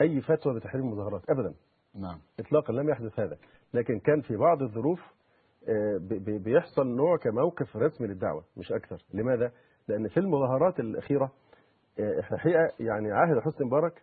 [0.00, 1.54] أي فتوى بتحريم المظاهرات أبدا.
[1.94, 2.18] نعم.
[2.40, 3.36] إطلاقا لم يحدث هذا.
[3.74, 5.00] لكن كان في بعض الظروف
[5.68, 9.02] آه، بي- بي- بيحصل نوع كموقف رسمي للدعوة مش أكثر.
[9.14, 9.52] لماذا؟
[9.88, 11.32] لأن في المظاهرات الأخيرة
[12.00, 14.02] آه، إحنا حقيقة يعني عهد حسني مبارك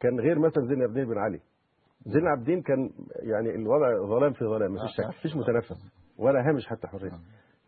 [0.00, 1.40] كان غير مثلا زين العابدين بن علي.
[2.06, 2.90] زين العابدين كان
[3.22, 5.04] يعني الوضع ظلام في ظلام مفيش شك.
[5.06, 7.12] مفيش متنفس ولا هامش حتى حرية.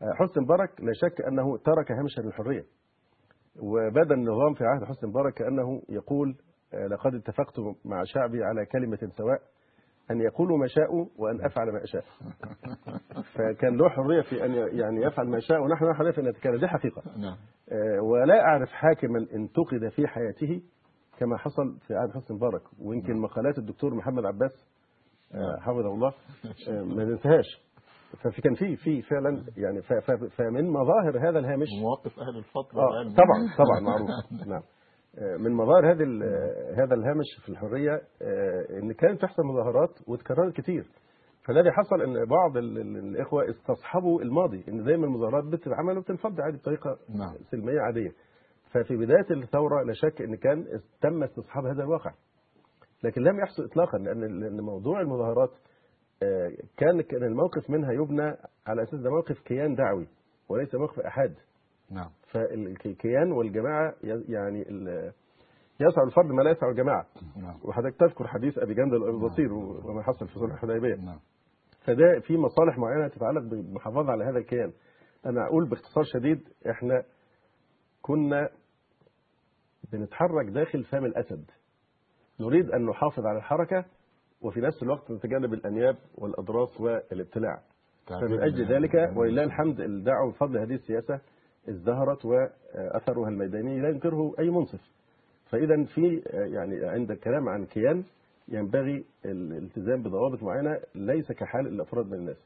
[0.03, 2.65] آه، حسني مبارك لا شك أنه ترك هامشا للحرية
[3.63, 6.37] وبدا النظام في عهد حسني مبارك كأنه يقول
[6.75, 9.41] آه، لقد اتفقت مع شعبي على كلمة سواء
[10.11, 12.05] أن يقولوا ما شاءوا وأن أفعل ما أشاء.
[13.35, 16.57] فكان له حرية في أن يعني يفعل ما شاء ونحن له حرية في أن نتكلم
[16.61, 17.03] دي حقيقة.
[17.17, 17.37] نعم.
[17.73, 20.63] آه، ولا أعرف حاكما انتقد في حياته
[21.19, 24.67] كما حصل في عهد حسني مبارك ويمكن مقالات الدكتور محمد عباس
[25.35, 26.13] آه، حفظه الله
[26.97, 27.68] ما ننساهاش.
[28.17, 29.83] ففي كان في في فعلا يعني
[30.37, 33.03] فمن مظاهر هذا الهامش مواقف أهل الفترة آه.
[33.03, 34.09] طبعا طبعا معروف.
[34.47, 34.63] نعم.
[35.19, 37.93] آه، من مظاهر هذه آه، هذا الهامش في الحرية
[38.23, 40.87] آه، إن كانت تحصل مظاهرات وتكررت كتير.
[41.47, 46.57] فالذي حصل إن بعض ال- ال- الإخوة استصحبوا الماضي إن دايما المظاهرات بتتعمل وبتنفض عادي
[46.57, 47.35] بطريقة نعم.
[47.51, 48.11] سلمية عادية.
[48.73, 50.65] ففي بداية الثورة لا شك إن كان
[51.01, 52.11] تم استصحاب هذا الواقع.
[53.05, 55.51] لكن لم يحصل اطلاقا لأن لأن موضوع المظاهرات
[56.77, 60.09] كان كان الموقف منها يبنى على أساس ده موقف كيان دعوي
[60.49, 61.35] وليس موقف أحاد.
[61.91, 62.11] نعم.
[62.33, 64.61] فالكيان والجماعة ي- يعني
[65.81, 67.07] يسع الفرد ما لا يسع الجماعة.
[67.37, 67.59] نعم.
[67.65, 70.95] وحضرتك تذكر حديث أبي جندل البصير وما حصل في صلح الحديبية.
[70.95, 71.19] نعم.
[71.85, 74.73] فده في مصالح معينة تتعلق بالمحافظة على هذا الكيان.
[75.27, 77.03] أنا أقول باختصار شديد إحنا
[78.03, 78.49] كنا
[79.93, 81.51] بنتحرك داخل فم الأسد.
[82.41, 83.85] نريد أن نحافظ على الحركة
[84.43, 87.61] وفي نفس الوقت نتجنب الأنياب والأضراس والابتلاع.
[88.07, 91.21] فمن أجل ذلك ولله الحمد الدعوة بفضل هذه السياسة
[91.69, 94.81] ازدهرت وأثرها الميداني لا ينكره أي منصف.
[95.51, 98.05] فإذا في يعني عند الكلام عن كيان
[98.49, 102.37] ينبغي الالتزام بضوابط معينة ليس كحال الأفراد من الناس.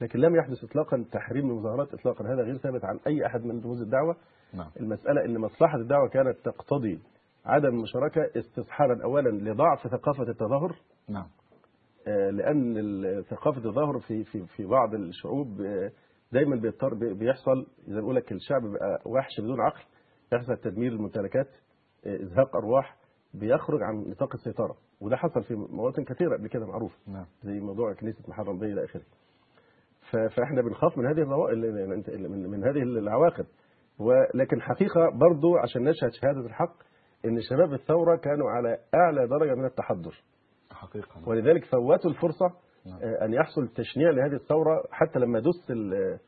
[0.00, 2.24] لكن لم يحدث إطلاقا تحريم المظاهرات إطلاقا.
[2.24, 4.16] هذا غير ثابت عن أي أحد من رموز الدعوة.
[4.54, 4.70] نعم.
[4.80, 6.98] المسألة أن مصلحة الدعوة كانت تقتضي
[7.44, 9.02] عدم المشاركة استصحابا.
[9.04, 10.76] أولا لضعف ثقافة التظاهر.
[11.08, 11.26] نعم.
[12.08, 15.92] آه، لأن ال- ثقافة الظهر في في في بعض الشعوب آه،
[16.32, 19.80] دايما بيضطر بي- بيحصل زي ما بقول لك الشعب بيبقى وحش بدون عقل
[20.32, 21.48] يحصل تدمير الممتلكات
[22.06, 22.96] آه، إزهاق أرواح
[23.34, 24.76] بيخرج عن نطاق السيطرة.
[25.00, 27.26] وده حصل في مواطن كثيرة قبل كده معروف نعم.
[27.42, 29.02] زي موضوع كنيسة محرم بيه إلى آخره.
[30.10, 31.24] ف- فإحنا بنخاف من هذه
[32.30, 33.46] من, من هذه العواقب.
[33.98, 36.74] ولكن حقيقة برضو عشان نشهد شهادة الحق
[37.24, 40.22] إن شباب الثورة كانوا على أعلى درجة من التحضر
[40.70, 42.46] حقيقة ولذلك فوتوا الفرصة
[42.86, 42.98] نعم.
[43.02, 46.18] آه، أن يحصل تشنيع لهذه الثورة حتى لما دس ال-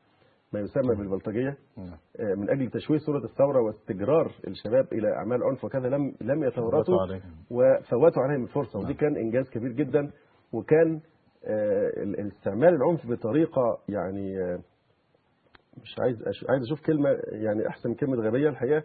[0.52, 5.64] ما يسمى بالبلطجية نعم آه، من أجل تشويه صورة الثورة واستجرار الشباب إلى أعمال عنف
[5.64, 7.35] وكذا لم لم يتورطوا عليهم.
[7.50, 8.96] وفوتوا عليهم الفرصة ودي نعم.
[8.96, 10.11] كان إنجاز كبير جدا
[10.52, 11.00] وكان
[11.46, 14.59] آه، ال- استعمال العنف بطريقة يعني آه،
[15.83, 16.16] مش عايز
[16.48, 17.62] عايز أشوف كلمة يعني
[18.00, 18.85] كلمة غبية الحقيقة آه،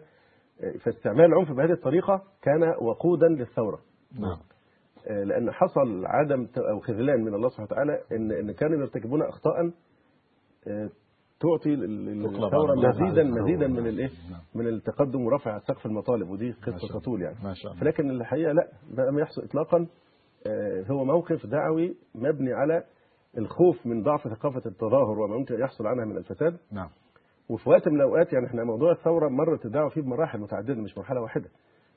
[0.84, 3.78] فاستعمال العنف بهذه الطريقة كان وقودا للثورة.
[4.20, 4.38] نعم.
[5.08, 9.54] آه، لأن حصل عدم أو خذلان من الله سبحانه وتعالى ان إن كانوا يرتكبون أخطاء
[10.68, 10.90] آه،
[11.40, 13.24] تعطي لل- تقلب للثوره على مزيدا.
[13.24, 14.40] مزيدا من الإيه؟ نعم.
[14.54, 16.78] من التقدم ورفع سقف المطالب ودي الله.
[17.00, 17.36] تطول يعني.
[17.44, 17.80] ما شاء الله.
[17.84, 19.86] فلكن الحقيقة لا ده لم يحصل اطلاقا.
[20.46, 22.84] آه، هو موقف دعوي مبني على
[23.38, 26.56] الخوف من ضعف ثقافة التظاهر وما ممكن يحصل عنها من الفساد.
[26.72, 26.88] نعم.
[27.50, 31.20] وفي وقت من الأوقات يعني إحنا موضوع الثورة مرت الدعوه فيه بمراحل متعددة مش مرحلة
[31.20, 31.48] واحدة.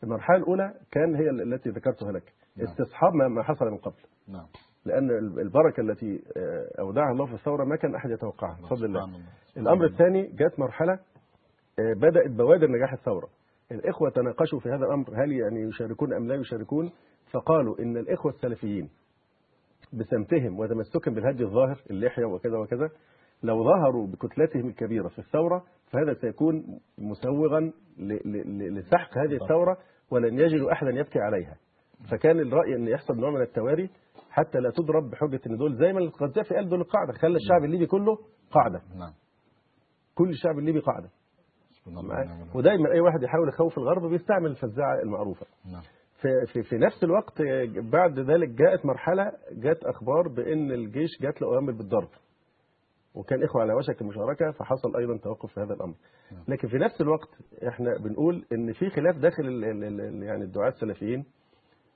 [0.04, 2.68] المرحلة الأولى كان هي التي ذكرتها لك نعم.
[2.68, 3.96] استصحاب ما ما حصل من قبل.
[4.28, 4.46] نعم.
[4.86, 9.04] لأن البركة التي آه، أودعها الله في الثورة ما كان أحد يتوقعها بفضل الله.
[9.04, 9.20] الله.
[9.58, 10.94] الأمر الثاني جت مرحلة
[11.80, 13.30] آه، بدأت بوادر نجاح الثورة.
[13.72, 16.92] الإخوة تناقشوا في هذا الأمر هل يعني يشاركون أم لا يشاركون؟
[17.32, 18.90] فقالوا إن الإخوة السلفيين
[19.94, 22.90] بسمتهم وتمسكهم بالهدي الظاهر اللحية وكذا وكذا
[23.44, 27.72] لو ظهروا بكتلتهم الكبيرة في الثورة فهذا سيكون مسوغا
[28.72, 29.78] لسحق هذه الثورة
[30.12, 31.56] ولن يجدوا احدا يبكي عليها.
[32.12, 33.90] فكان الرأي أن يحصل نوع من التواري
[34.30, 37.86] حتى لا تضرب بحجة أن دول زي ما القذافي قال دول القاعده خلى الشعب الليبي
[37.86, 38.18] كله
[38.52, 38.82] قاعدة.
[39.00, 39.14] نعم.
[40.16, 40.82] كل الشعب الليبي؟
[41.88, 42.58] ونعم الوكيل.
[42.58, 45.46] ودايما أي واحد يحاول يخوف الغرب بيستعمل الفزاعة المعروفة.
[45.72, 45.82] نعم.
[46.22, 47.42] في, في, في نفس الوقت
[47.92, 52.10] بعد ذلك جاءت مرحلة جاءت أخبار بأن الجيش جات له اوامر بالضرب.
[53.16, 55.94] وكان إخوة على وشك المشاركة فحصل أيضا توقف في هذا الأمر.
[56.48, 57.30] لكن في نفس الوقت
[57.68, 61.26] إحنا بنقول إن في خلاف داخل ال ال يعني الدعاة السلفيين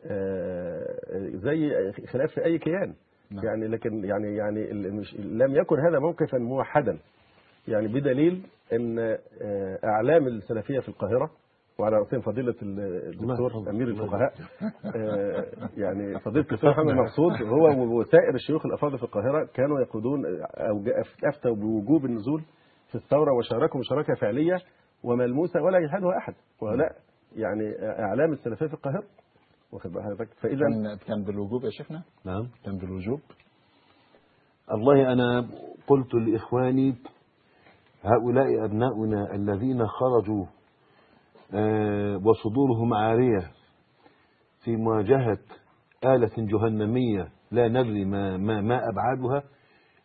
[0.05, 2.93] آه، زي خلاف في أي كيان.
[3.31, 3.45] نعم.
[3.45, 4.71] يعني لكن يعني يعني
[5.19, 6.97] لم يكن هذا موقفا موحدا.
[7.67, 8.41] يعني بدليل
[8.73, 11.31] إن آه، أعلام السلفية في القاهرة
[11.79, 14.33] وعلى راسهم فضيلة الدكتور الله أمير الله الفقهاء.
[14.95, 15.45] آه،
[15.77, 21.01] يعني فضيلة الدكتور محمد مقصود هو وسائر الشيوخ الافاضل في القاهرة كانوا يقودون أو جاء-
[21.23, 22.41] افتوا بوجوب النزول
[22.89, 24.55] في الثورة وشاركوا مشاركة فعلية
[25.03, 26.33] وملموسة ولا يجحدها أحد.
[26.61, 26.95] ولا
[27.35, 29.03] يعني أعلام السلفية في القاهرة.
[29.71, 30.65] واخد حضرتك؟ فإذا
[31.07, 32.47] كان بالوجوب يا شيخنا؟ نعم.
[32.65, 33.19] كان بالوجوب؟
[34.71, 35.47] والله أنا
[35.87, 36.95] قلت لإخواني
[38.03, 40.45] هؤلاء أبناؤنا الذين خرجوا
[42.25, 43.51] وصدورهم عارية
[44.63, 45.39] في مواجهة
[46.05, 49.43] آلة جهنمية لا ندري ما, ما, ما أبعادها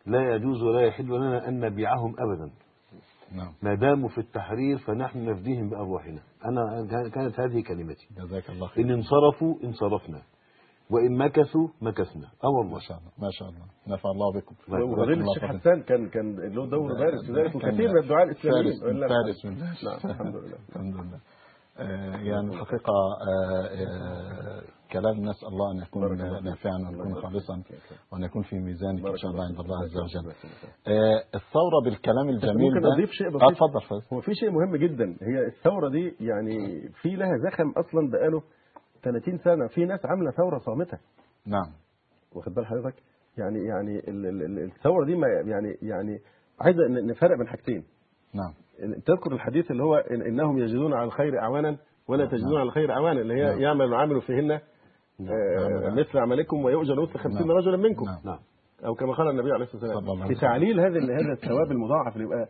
[0.05, 2.51] لا يجوز ولا يحل لنا أن نبيعهم أبدا.
[3.31, 3.53] نعم.
[3.61, 6.19] ما داموا في التحرير فنحن نفديهم بأرواحنا.
[6.45, 8.07] أنا كانت هذه كلمتي.
[8.17, 10.21] جزاك الله خير إن انصرفوا انصرفنا.
[10.91, 15.45] وإن مكثوا مكثنا ما والله شاء الله ما شاء الله نفع الله بكم الله الشيخ.
[15.45, 19.83] حسان كان كان له دور بارز في ذلك وكثير من الدعاء الاسلاميين فارس من فارس
[19.83, 21.19] نعم الحمد لله الحمد لله
[21.77, 26.17] آه، يعني الحقيقة آه، آه، كلام نسأل الله أن يكون.
[26.43, 27.63] نافعا وأن يكون خالصا.
[28.11, 29.83] وأن يكون في ميزانك إن شاء الله عند الله.
[29.83, 30.31] عز وجل
[31.35, 34.01] الثورة بالكلام الجميل ممكن ده أضيف شيء بسيط؟ اتفضل.
[34.13, 36.55] هو في شيء مهم جدا هي الثورة دي يعني
[37.01, 38.41] في لها زخم أصلا بقاله
[39.03, 40.97] 30 سنة في ناس عاملة ثورة صامتة.
[41.47, 41.73] نعم.
[42.35, 42.95] واخد بال حضرتك؟
[43.37, 46.19] يعني يعني ال- ال- ال- الثورة دي ما يعني يعني
[46.61, 47.83] عايزه ن- نفرق بين حاجتين.
[48.33, 48.53] نعم.
[49.05, 53.21] تذكر الحديث اللي هو إن إنهم يجدون على الخير أعوانا ولا تجدون على الخير أعوانا
[53.21, 53.59] اللي هي نعم.
[53.61, 54.59] يعمل العامل فيهن آه،
[55.19, 55.95] نعم.
[55.99, 57.51] مثل عملكم ويؤجر مثل 50 نعم.
[57.57, 58.05] رجلا منكم.
[58.05, 58.19] نعم.
[58.25, 58.39] نعم.
[58.85, 60.27] أو كما قال النبي عليه الصلاة والسلام.
[60.27, 62.47] في تعليل هذا هذا الثواب المضاعف اللي يبقى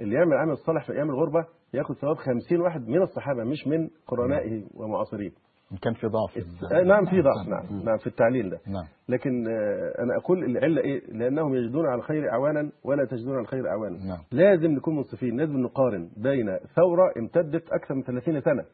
[0.00, 3.88] اللي يعمل عمل صالح في أيام الغربة يأخذ ثواب 50 واحد من الصحابة مش من
[4.06, 5.30] قرنائه ومعاصريه
[5.72, 6.38] إن كان في ضعف
[6.72, 7.82] آه، نعم في ضعف نعم.
[7.84, 7.98] نعم.
[7.98, 8.60] في التعليل ده.
[8.66, 8.84] نعم.
[9.08, 13.68] لكن آه، أنا أقول العلة إيه؟ لأنهم يجدون على الخير أعوانا ولا تجدون على الخير
[13.68, 13.98] أعوانا.
[14.04, 14.18] نعم.
[14.32, 18.64] لازم نكون منصفين لازم نقارن بين ثورة امتدت أكثر من 30 سنة.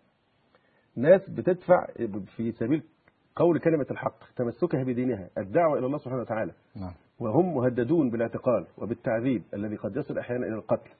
[0.96, 1.86] ناس بتدفع
[2.36, 2.82] في سبيل
[3.36, 6.52] قول كلمة الحق تمسكها بدينها الدعوة إلى الله سبحانه وتعالى.
[6.76, 6.92] نعم.
[7.20, 10.90] وهم مهددون بالاعتقال وبالتعذيب الذي قد يصل أحيانا إلى القتل.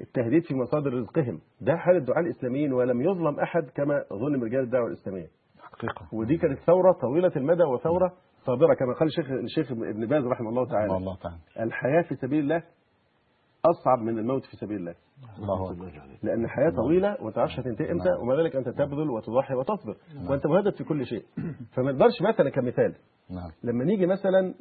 [0.00, 1.40] التهديد في مصادر رزقهم.
[1.60, 5.26] ده حال الدعاء الإسلاميين ولم يظلم أحد كما ظلم رجال الدعوة الإسلامية.
[5.60, 6.08] حقيقة.
[6.12, 8.12] ودي كانت ثورة طويلة المدى وثورة
[8.46, 10.96] صابرة كما قال الشيخ الشيخ ابن باز رحمه الله تعالى.
[10.96, 11.36] الله تعالى.
[11.60, 12.62] الحياة في سبيل الله
[13.64, 14.94] أصعب من الموت في سبيل الله.
[15.38, 15.92] الله أكبر.
[16.22, 18.20] لأن الحياة طويلة وما تعرفش هتنتهي إمتى نعم.
[18.22, 19.96] وما ذلك أنت تبذل وتضحي وتصبر.
[20.30, 21.22] وأنت مهدد في كل شيء.
[21.74, 22.94] فما نقدرش مثلا كمثال.
[23.30, 23.50] نعم.
[23.62, 24.54] لما نيجي مثلا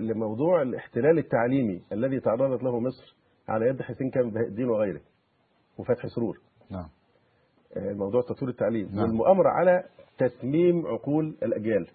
[0.00, 3.16] لموضوع الاحتلال التعليمي الذي تعرضت له مصر
[3.50, 5.00] على يد حسين بهاء الدين وغيره
[5.78, 6.38] وفتحي سرور.
[6.70, 6.88] نعم.
[7.76, 8.88] آه، موضوع تطوير التعليم.
[8.92, 9.02] نعم.
[9.02, 9.84] والمؤامرة على
[10.18, 11.86] تسميم عقول الأجيال.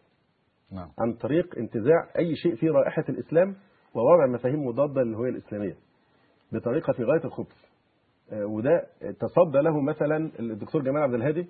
[0.72, 0.89] نعم.
[1.00, 3.56] عن طريق انتزاع أي شيء فيه رائحة الإسلام
[3.94, 5.75] ووضع مفاهيم مضادة للهوية الإسلامية
[6.52, 7.56] بطريقة في غاية الخبث.
[8.32, 11.48] آه، وده تصدى له مثلا الدكتور جمال عبد الهادي.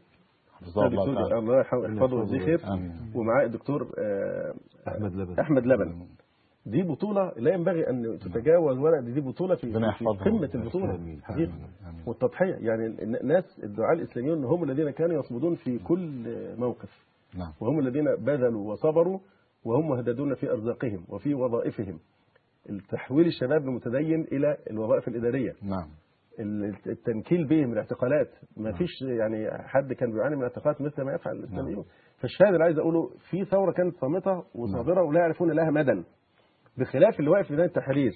[1.39, 2.59] الله يحفظه ويجزيه خير.
[3.15, 4.53] ومعاه الدكتور آه،
[4.87, 5.39] أحمد لبن.
[5.39, 6.07] أحمد لبن.
[6.65, 9.67] دي بطولة لا ينبغي أن تتجاوز ولا دي بطولة في.
[11.23, 11.69] حقيقه آمين.
[11.89, 12.03] آمين.
[12.05, 12.55] والتضحية.
[12.55, 12.85] يعني
[13.21, 16.23] الناس الدعاء الإسلاميون هم الذين كانوا يصمدون في كل
[16.57, 17.05] موقف.
[17.37, 17.51] نعم.
[17.61, 19.19] وهم الذين بذلوا وصبروا
[19.65, 21.99] وهم مهددون في أرزاقهم وفي وظائفهم.
[22.89, 25.53] تحويل الشباب المتدين إلى الوظائف الإدارية.
[25.63, 25.87] نعم.
[26.87, 28.29] التنكيل بهم الاعتقالات.
[28.57, 31.85] ما فيش يعني حد كان بيعاني من اعتقالات مثل ما يفعل الإسلاميون.
[32.17, 36.03] فالشاهد اللي عايز أقوله في ثورة كانت صامتة وصابرة ولا يعرفون لها مدى.
[36.77, 38.11] بخلاف اللي واقف في ميدان التحرير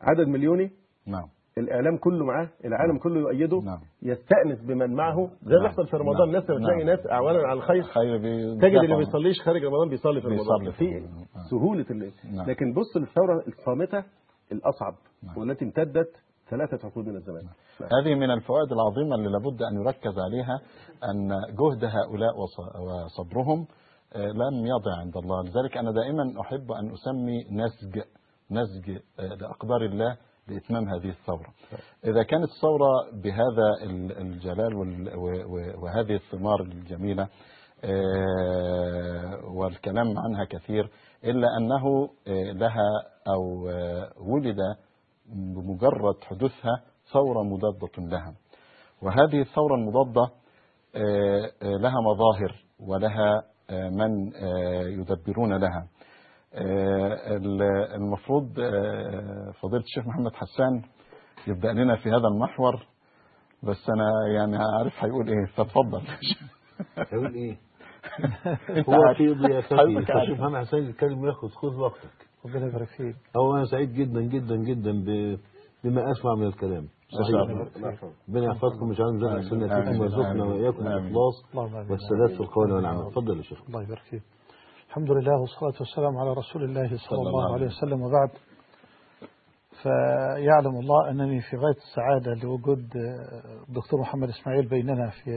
[0.00, 0.70] عدد مليوني
[1.06, 1.28] نعم
[1.58, 3.78] الإعلام كله معاه العالم كله يؤيده نعم.
[4.02, 5.62] يستأنس بمن معه زي ما نعم.
[5.62, 6.36] بيحصل في رمضان نعم.
[6.36, 6.86] ناس لما تلاقي نعم.
[6.86, 7.82] ناس أعوانا على الخير
[8.58, 8.96] تجد اللي دفع.
[8.96, 11.02] بيصليش خارج رمضان بيصلي في رمضان في.
[11.50, 12.50] سهولة الليل نعم.
[12.50, 14.04] لكن بص للثوره الصامتة
[14.52, 15.38] الأصعب نعم.
[15.38, 16.08] والتي امتدت
[16.50, 17.42] ثلاثة عقود من الزمان
[17.80, 20.60] هذه من الفوائد العظيمة اللي لابد أن يركز عليها
[21.10, 23.66] أن جهد هؤلاء وص- وصبرهم
[24.16, 25.42] لم يضع عند الله.
[25.42, 28.00] لذلك أنا دائما أحب أن أسمي نسج
[28.50, 28.90] نسج
[29.20, 30.16] آه، لأقدار الله
[30.48, 31.46] لإتمام هذه الثورة.
[32.04, 34.74] إذا كانت الثورة بهذا ال- الجلال
[35.82, 37.28] وهذه الثمار الجميلة
[37.84, 40.90] آه، والكلام عنها كثير
[41.24, 42.88] إلا أنه آه، لها
[43.28, 44.56] أو آه، ولد
[45.26, 48.34] بمجرد حدوثها ثورة مضادة لها.
[49.02, 50.22] وهذه الثورة المضادة
[50.96, 53.44] آه، آه، لها مظاهر ولها آه،
[53.90, 55.86] من آه، يدبرون لها
[56.54, 57.62] آه، ال-
[57.94, 60.82] المفروض آه، فضيلة الشيخ محمد حسان
[61.46, 62.86] يبدأ لنا في هذا المحور
[63.62, 66.02] بس أنا يعني عارف هيقول إيه فاتفضل
[67.12, 67.56] هيقول إيه؟
[68.70, 69.14] أنت هو.
[69.16, 69.74] في ضيافتي.
[70.04, 74.56] فشوف محمد حسين يتكلم وياخد خذ وقتك ربنا يبارك فيك هو أنا سعيد جدا جدا
[74.56, 75.38] جدا ب-
[75.84, 76.88] بما أسمع من الكلام.
[78.28, 79.42] ربنا يحفظكم ويجعلنا من آمين.
[79.42, 80.00] فيكم آمين.
[80.00, 80.40] ويرزقنا آمين.
[80.42, 80.92] وإياكم آمين.
[80.92, 81.90] الإخلاص آمين.
[81.90, 84.22] والسداد في القول والعمل اتفضل يا شيخ الله يبارك فيك
[84.88, 88.30] الحمد لله والصلاة والسلام على رسول الله صلى, الله عليه وسلم وبعد
[89.82, 92.84] فيعلم الله أنني في غاية السعادة لوجود
[93.68, 95.30] الدكتور محمد إسماعيل بيننا في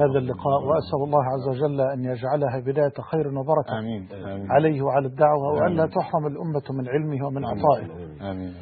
[0.00, 5.06] هذا اللقاء وأسأل الله عز وجل أن يجعلها بداية خير وبركة آمين آمين عليه وعلى
[5.06, 5.94] الدعوة وأن لا آمين.
[5.94, 7.58] تحرم الأمة من علمه ومن آمين.
[7.64, 7.86] عطائه
[8.30, 8.54] آمين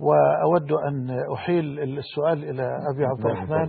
[0.00, 2.62] وأود أن أحيل السؤال إلى
[2.94, 3.68] أبي عبد الرحمن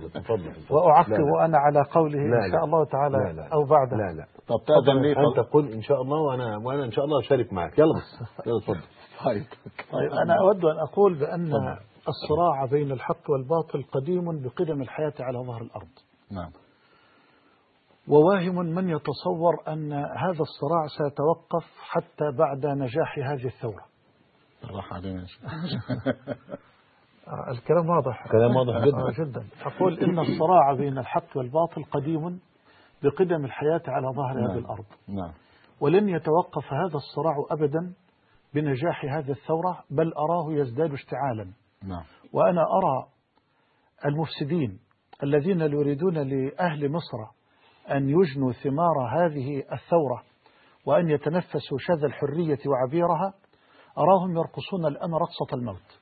[0.70, 1.10] وأعقب.
[1.44, 2.64] أنا على قوله لا، إن شاء.
[2.64, 3.48] الله تعالى لا، لا.
[3.52, 3.96] أو بعده.
[3.96, 4.24] لا لا.
[4.48, 7.78] طب تأذن لي فضل- قل إن شاء الله وأنا وأنا إن شاء الله اشارك معك.
[7.78, 7.94] يلا.
[7.96, 8.80] بس يلا اتفضل
[9.24, 9.44] طيب.
[9.92, 11.52] طيب أنا أود أن أقول بأن.
[12.08, 15.88] الصراع بين الحق والباطل قديم بقدم الحياة على ظهر الأرض.
[16.32, 16.50] نعم.
[18.08, 23.84] وواهم من يتصور أن هذا الصراع سيتوقف حتى بعد نجاح هذه الثورة.
[24.64, 25.44] راح علينا يا شيخ.
[27.28, 28.98] آه، الكلام واضح كلام واضح جدا.
[28.98, 32.40] آه، جدا أقول إن الصراع بين الحق والباطل قديم
[33.02, 34.58] بقدم الحياة على ظهر هذه نعم.
[34.58, 35.32] الأرض نعم
[35.80, 37.94] ولن يتوقف هذا الصراع أبدا
[38.54, 41.52] بنجاح هذه الثورة بل أراه يزداد اشتعالا
[41.82, 42.02] نعم
[42.32, 43.06] وأنا أرى
[44.06, 44.78] المفسدين
[45.22, 47.18] الذين يريدون لأهل مصر
[47.90, 50.22] أن يجنوا ثمار هذه الثورة
[50.86, 53.34] وأن يتنفسوا شذا الحرية وعبيرها
[53.98, 56.00] أراهم يرقصون الآن رقصة الموت.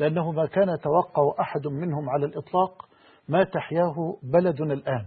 [0.00, 2.88] لأنه ما كان يتوقع أحد منهم على الإطلاق
[3.28, 5.06] ما تحياه بلدنا الآن.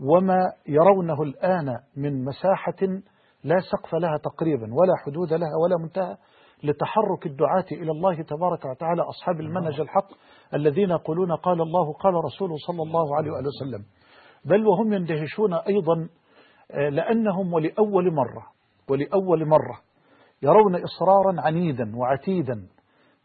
[0.00, 0.38] وما
[0.68, 3.02] يرونه الآن من مساحة
[3.44, 6.16] لا سقف لها تقريبا ولا حدود لها ولا منتهى
[6.64, 10.08] لتحرك الدعاة إلى الله تبارك وتعالى أصحاب المنهج الحق
[10.54, 13.84] الذين يقولون قال الله قال رسوله صلى الله عليه وآله وسلم.
[14.44, 16.08] بل وهم يندهشون أيضا
[16.70, 18.46] آه، لأنهم ولأول مرة
[18.90, 19.80] ولأول مرة
[20.42, 22.66] يرون إصرارا عنيدا وعتيدا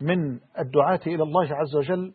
[0.02, 2.14] من الدعاة إلى الله عز وجل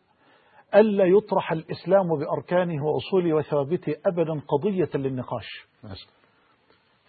[0.75, 5.47] ألا يطرح الإسلام بأركانه وأصوله وثوابته أبدا قضية للنقاش.
[5.85, 6.07] ماشي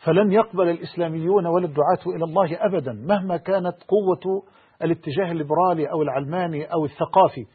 [0.05, 4.43] فلن يقبل الإسلاميون ولا الدعاة إلى الله أبدا مهما كانت قوة
[4.81, 7.45] الاتجاه الليبرالي أو العلماني أو الثقافي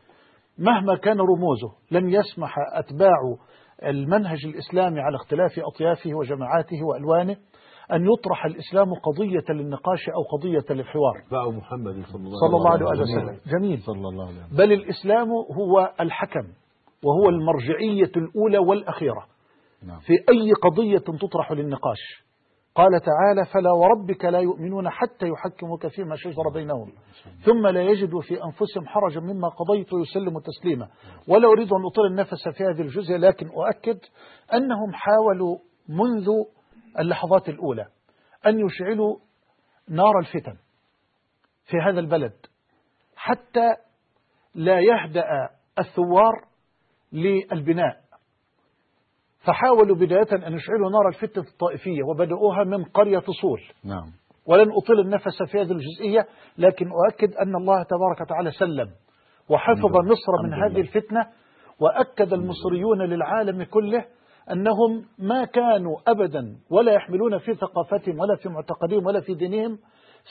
[0.58, 3.36] مهما كان رموزه لن يسمح أتباع
[3.84, 7.36] المنهج الإسلامي على اختلاف أطيافه وجماعاته وألوانه.
[7.92, 11.22] أن يطرح الإسلام قضية للنقاش أو قضية للحوار.
[11.30, 13.40] باع محمد صلى الله, صلى الله عليه وسلم.
[13.58, 13.78] جميل.
[13.78, 14.56] صلى الله عليه وسلم.
[14.56, 16.46] بل الإسلام هو الحكم
[17.04, 19.26] وهو المرجعية الأولى والأخيرة.
[19.86, 19.98] نعم.
[20.00, 22.28] في أي قضية تطرح للنقاش.
[22.74, 26.92] قال تعالى فلا وربك لا يؤمنون حتى يحكموك فيما شجر بينهم.
[27.44, 30.88] ثم لا يجدوا في أنفسهم حرجا مما قضيت ويسلموا تسليما.
[31.28, 33.98] ولا أريد أن أطيل النفس في هذه الجزء لكن أؤكد
[34.54, 35.58] أنهم حاولوا
[35.88, 36.28] منذ
[36.98, 37.86] اللحظات الأولى
[38.46, 39.16] أن يشعلوا
[39.88, 40.56] نار الفتن
[41.64, 42.32] في هذا البلد
[43.16, 43.68] حتى
[44.54, 45.24] لا يهدأ
[45.78, 46.32] الثوار
[47.12, 48.00] للبناء
[49.46, 54.12] فحاولوا بداية أن يشعلوا نار الفتنة الطائفية وبدأوها من قرية صول نعم
[54.46, 56.26] ولن أطيل النفس في هذه الجزئية
[56.58, 58.90] لكن أؤكد أن الله تبارك وتعالى سلم
[59.48, 59.84] وحفظ.
[59.86, 60.80] مصر من هذه.
[60.80, 61.26] الفتنة
[61.80, 64.04] وأكد المصريون للعالم كله
[64.52, 69.78] أنهم ما كانوا أبدا ولا يحملون في ثقافتهم ولا في معتقدهم ولا في دينهم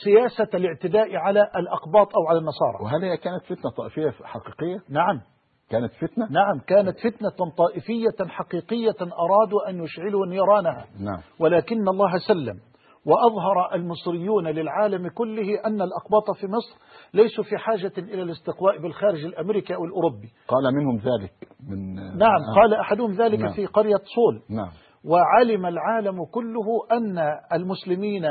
[0.03, 2.83] سياسة الاعتداء على الأقباط أو على النصارى.
[2.83, 5.21] وهل هي كانت فتنة طائفية حقيقية؟ نعم.
[5.69, 10.85] كانت فتنة؟ نعم كانت فتنة طائفية حقيقية أرادوا أن يشعلوا نيرانها.
[10.99, 11.19] نعم.
[11.39, 12.59] ولكن الله سلم.
[13.07, 16.77] وأظهر المصريون للعالم كله أن الأقباط في مصر
[17.13, 20.29] ليسوا في حاجة إلى الاستقواء بالخارج الأمريكي أو الأوروبي.
[20.47, 21.33] قال منهم ذلك
[21.69, 22.55] من نعم آه.
[22.55, 23.53] قال أحدهم ذلك نعم.
[23.53, 24.41] في قرية صول.
[24.49, 24.69] نعم.
[25.05, 27.19] وعلم العالم كله أن
[27.53, 28.23] المسلمين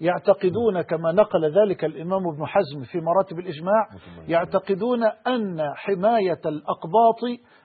[0.00, 3.88] يعتقدون كما نقل ذلك الإمام ابن حزم في مراتب الإجماع
[4.28, 7.20] يعتقدون أن حماية الأقباط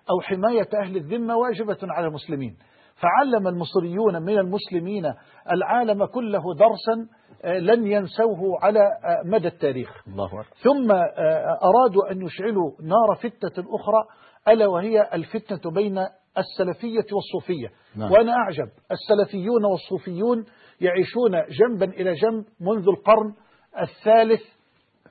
[0.09, 2.57] أو حماية أهل الذمة واجبة على المسلمين.
[3.01, 5.13] فعلم المصريون من المسلمين
[5.51, 10.03] العالم كله درسا آه، لن ينسوه على آه، مدى التاريخ.
[10.07, 10.29] الله
[10.63, 14.03] ثم آه، أرادوا أن يشعلوا نار فتنة أخرى
[14.47, 15.97] ألا وهي الفتنة بين
[16.37, 17.67] السلفية والصوفية.
[17.95, 18.11] نعم.
[18.11, 20.45] وأنا أعجب السلفيون والصوفيون
[20.81, 23.33] يعيشون جنبا إلى جنب منذ القرن
[23.81, 24.41] الثالث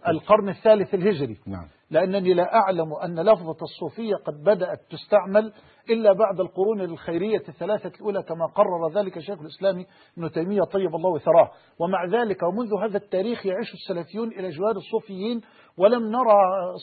[0.08, 1.38] القرن الثالث الهجري.
[1.46, 1.66] نعم.
[1.90, 5.52] لأنني لا أعلم أن لفظة الصوفية قد بدأت تستعمل
[5.90, 9.86] إلا بعد القرون الخيرية الثلاثة الأولى كما قرر ذلك الشيخ الإسلامي
[10.18, 15.40] ابن تيمية طيب الله ثراه ومع ذلك ومنذ هذا التاريخ يعيش السلفيون إلى جوار الصوفيين
[15.78, 16.38] ولم نرى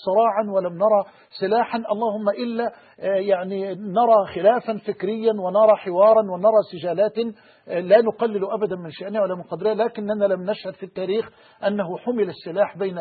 [0.05, 1.03] صراعا ولم نرى
[1.39, 7.17] سلاحا اللهم إلا آه، يعني نرى خلافا فكريا ونرى حوارا ونرى سجالات
[7.67, 11.29] آه، لا نقلل أبدا من شأنها ولا من قدرها لكننا لم نشهد في التاريخ
[11.67, 12.97] أنه حمل السلاح بين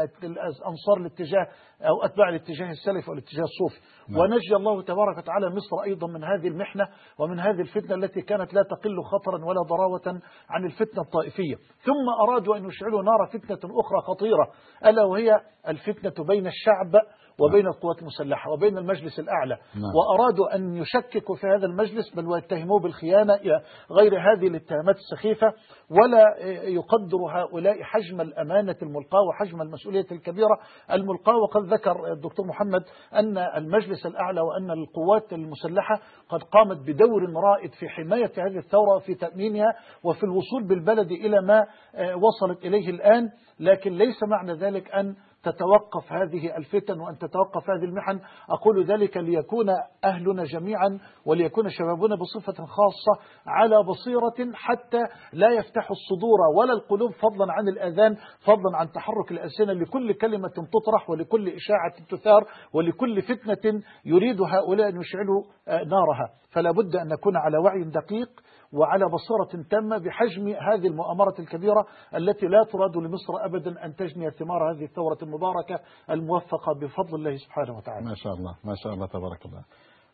[0.66, 1.48] أنصار الاتجاه
[1.82, 4.20] أو أتباع الاتجاه السلفي والاتجاه الصوفي نعم.
[4.20, 6.88] ونجي الله تبارك وتعالى مصر أيضا من هذه المحنة
[7.18, 10.20] ومن هذه الفتنة التي كانت لا تقل خطرا ولا ضراوة
[10.50, 11.54] عن الفتنة الطائفية.
[11.84, 14.50] ثم أرادوا أن يشعلوا نار فتنة أخرى خطيرة
[14.86, 16.92] ألا وهي الفتنة بين الشعب
[17.38, 19.54] وبين القوات المسلحة وبين المجلس الأعلى.
[19.74, 19.84] نعم.
[19.94, 25.46] وأرادوا أن يشككوا في هذا المجلس بل ويتهموه بالخيانة إلى غير هذه الاتهامات السخيفة
[25.90, 26.36] ولا
[26.68, 30.58] يقدر هؤلاء حجم الأمانة الملقاة وحجم المسؤولية الكبيرة
[30.92, 31.36] الملقاة.
[31.36, 32.82] وقد ذكر الدكتور محمد
[33.14, 39.14] أن المجلس الأعلى وأن القوات المسلحة قد قامت بدور رائد في حماية هذه الثورة وفي
[39.14, 39.74] تأمينها
[40.04, 43.28] وفي الوصول بالبلد إلى ما آه، وصلت إليه الآن.
[43.60, 48.20] لكن ليس معنى ذلك أن تتوقف هذه الفتن وأن تتوقف هذه المحن
[48.50, 49.66] أقول ذلك ليكون
[50.04, 57.52] أهلنا جميعا وليكون شبابنا بصفة خاصة على بصيرة حتى لا يفتحوا الصدور ولا القلوب فضلا
[57.52, 59.72] عن الأذان فضلا عن تحرك الألسنة.
[59.72, 66.30] لكل كلمة تطرح ولكل إشاعة تثار ولكل فتنة يريد هؤلاء أن يشعلوا آه، نارها.
[66.50, 68.28] فلا بد أن نكون على وعي دقيق
[68.72, 74.72] وعلى بصيرة تامة بحجم هذه المؤامرة الكبيرة التي لا تراد لمصر أبدا أن تجني ثمار
[74.72, 78.06] هذه الثورة المباركة الموفقة بفضل الله سبحانه وتعالى.
[78.06, 79.64] ما شاء الله ما شاء الله تبارك الله.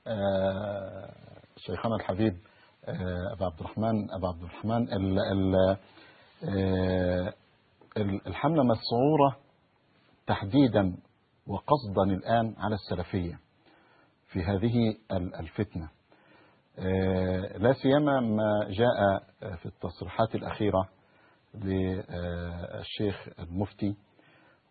[0.06, 1.10] آه،
[1.56, 2.32] شيخنا الحبيب
[2.84, 5.54] آه، أبا عبد الرحمن أبا عبد الرحمن ال ال
[6.44, 7.32] آه،
[7.96, 9.36] ال- الحملة مسعورة
[10.26, 10.96] تحديدا
[11.46, 13.38] وقصدا الآن على السلفية
[14.26, 15.88] في هذه ال- الفتنة.
[17.58, 19.18] لا سيما ما جاء
[19.56, 20.88] في التصريحات الأخيرة
[21.54, 23.96] للشيخ المفتي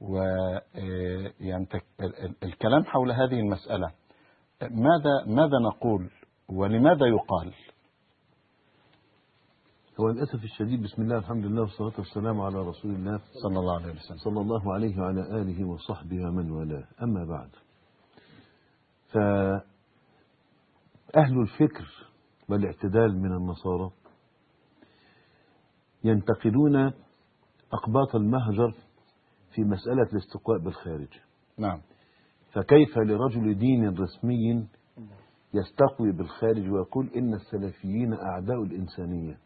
[0.01, 1.67] ويعني
[2.43, 3.91] الكلام حول هذه المسألة
[4.61, 6.09] ماذا ماذا نقول
[6.49, 7.53] ولماذا يقال؟
[9.99, 13.93] هو للأسف الشديد بسم الله الحمد لله والصلاة والسلام على رسول الله صلى الله عليه
[13.93, 14.17] وسلم.
[14.17, 16.87] صلى الله عليه وعلى آله وصحبه ومن والاه.
[17.03, 17.49] أما بعد
[21.13, 21.87] فأهل الفكر
[22.49, 23.91] والاعتدال من النصارى.
[26.03, 26.75] ينتقدون
[27.73, 28.75] أقباط المهجر
[29.55, 31.07] في مسألة الاستقواء بالخارج.
[31.57, 31.81] نعم.
[32.53, 34.67] فكيف لرجل دين رسمي
[35.53, 39.37] يستقوي بالخارج ويقول إن السلفيين أعداء الإنسانية.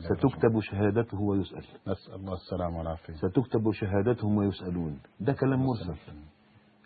[0.00, 1.64] ستكتب شهادته ويسأل.
[1.88, 3.12] نسأل الله السلامة والعافية.
[3.14, 5.00] ستكتب شهادتهم ويسألون.
[5.20, 5.94] ده كلام مرسل.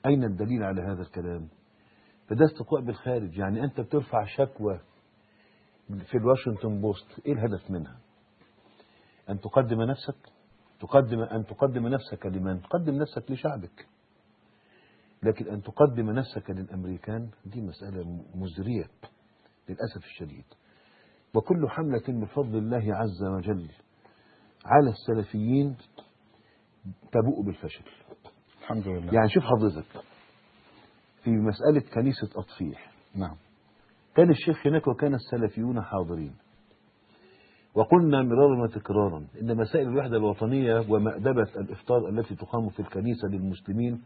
[0.07, 1.49] أين الدليل على هذا الكلام؟
[2.29, 3.39] فده استقواء بالخارج.
[3.39, 4.81] يعني أنت بترفع شكوى
[5.89, 7.97] في الواشنطن بوست إيه الهدف منها؟
[9.31, 10.17] أن تقدم نفسك
[10.81, 13.87] تقدم أن تقدم نفسك لمن؟ تقدم نفسك لشعبك.
[15.23, 18.91] لكن أن تقدم نفسك للأمريكان دي مسألة مزرية
[19.69, 20.45] للأسف الشديد.
[21.35, 23.69] وكل حملة بفضل الله عز وجل
[24.65, 25.77] على السلفيين
[27.13, 27.85] تبوء بالفشل.
[28.61, 29.15] الحمد لله.
[29.15, 29.87] يعني شوف حضرتك
[31.27, 32.93] في مسألة كنيسة أطفيح.
[33.15, 33.37] نعم.
[34.17, 36.33] كان الشيخ هناك وكان السلفيون حاضرين.
[37.75, 44.03] وقلنا مرارا وتكرارا إن مسائل الوحدة الوطنية ومأدبة الإفطار التي تقام في الكنيسة للمسلمين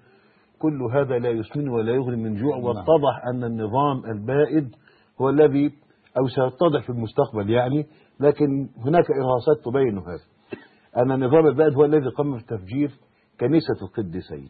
[0.58, 2.64] كل هذا لا يسمن ولا يغني من جوع نعم.
[2.64, 4.74] واتضح أن النظام البائد
[5.20, 5.72] هو الذي
[6.18, 7.86] أو سيتضح في المستقبل يعني
[8.20, 10.24] لكن هناك إرهاصات تبين هذا.
[10.96, 12.90] أن النظام البائد هو الذي قام بتفجير
[13.40, 14.48] كنيسة القديسين.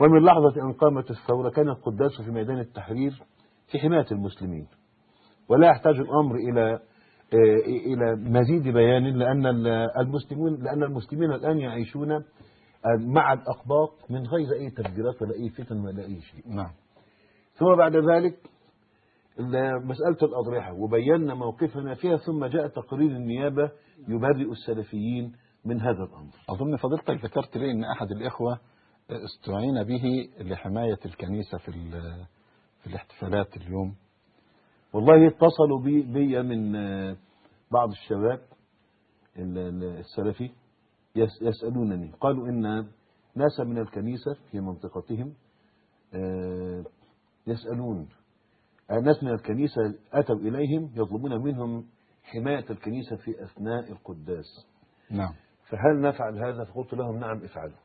[0.00, 3.22] ومن لحظة أن قامت الثورة كان القداس في ميدان التحرير
[3.70, 4.66] في حماية المسلمين.
[5.48, 6.80] ولا يحتاج الأمر إلى
[7.34, 9.66] آه، إلى مزيد بيان لأن ال-
[9.98, 12.22] المسلمون لأن المسلمين الآن يعيشون آه،
[13.00, 16.54] مع الأقباط من غير أي تفجيرات ولا أي فتن ولا أي شيء.
[16.54, 16.70] نعم.
[17.54, 18.34] ثم بعد ذلك
[19.84, 23.70] مسألة الأضرحة وبينا موقفنا فيها ثم جاء تقرير النيابة
[24.08, 25.32] يبرئ السلفيين
[25.64, 26.30] من هذا الأمر.
[26.50, 28.58] أظن فضيلتك ذكرت لي أن أحد الإخوة
[29.10, 32.26] استعين به لحماية الكنيسة في ال-
[32.80, 33.94] في الاحتفالات اليوم.
[34.92, 37.16] والله اتصلوا بي, بي من آه،
[37.72, 38.40] بعض الشباب
[39.38, 40.50] ال- ال- السلفي
[41.16, 42.12] يس- يسألونني.
[42.20, 42.60] قالوا إن
[43.36, 45.34] ناس من الكنيسة في منطقتهم
[46.14, 46.84] آه،
[47.46, 48.08] يسألون
[48.90, 51.86] آه، ناس من الكنيسة أتوا إليهم يطلبون منهم
[52.22, 54.66] حماية الكنيسة في أثناء القداس.
[55.10, 55.34] نعم.
[55.68, 57.83] فهل نفعل هذا؟ فقلت لهم نعم افعلوا.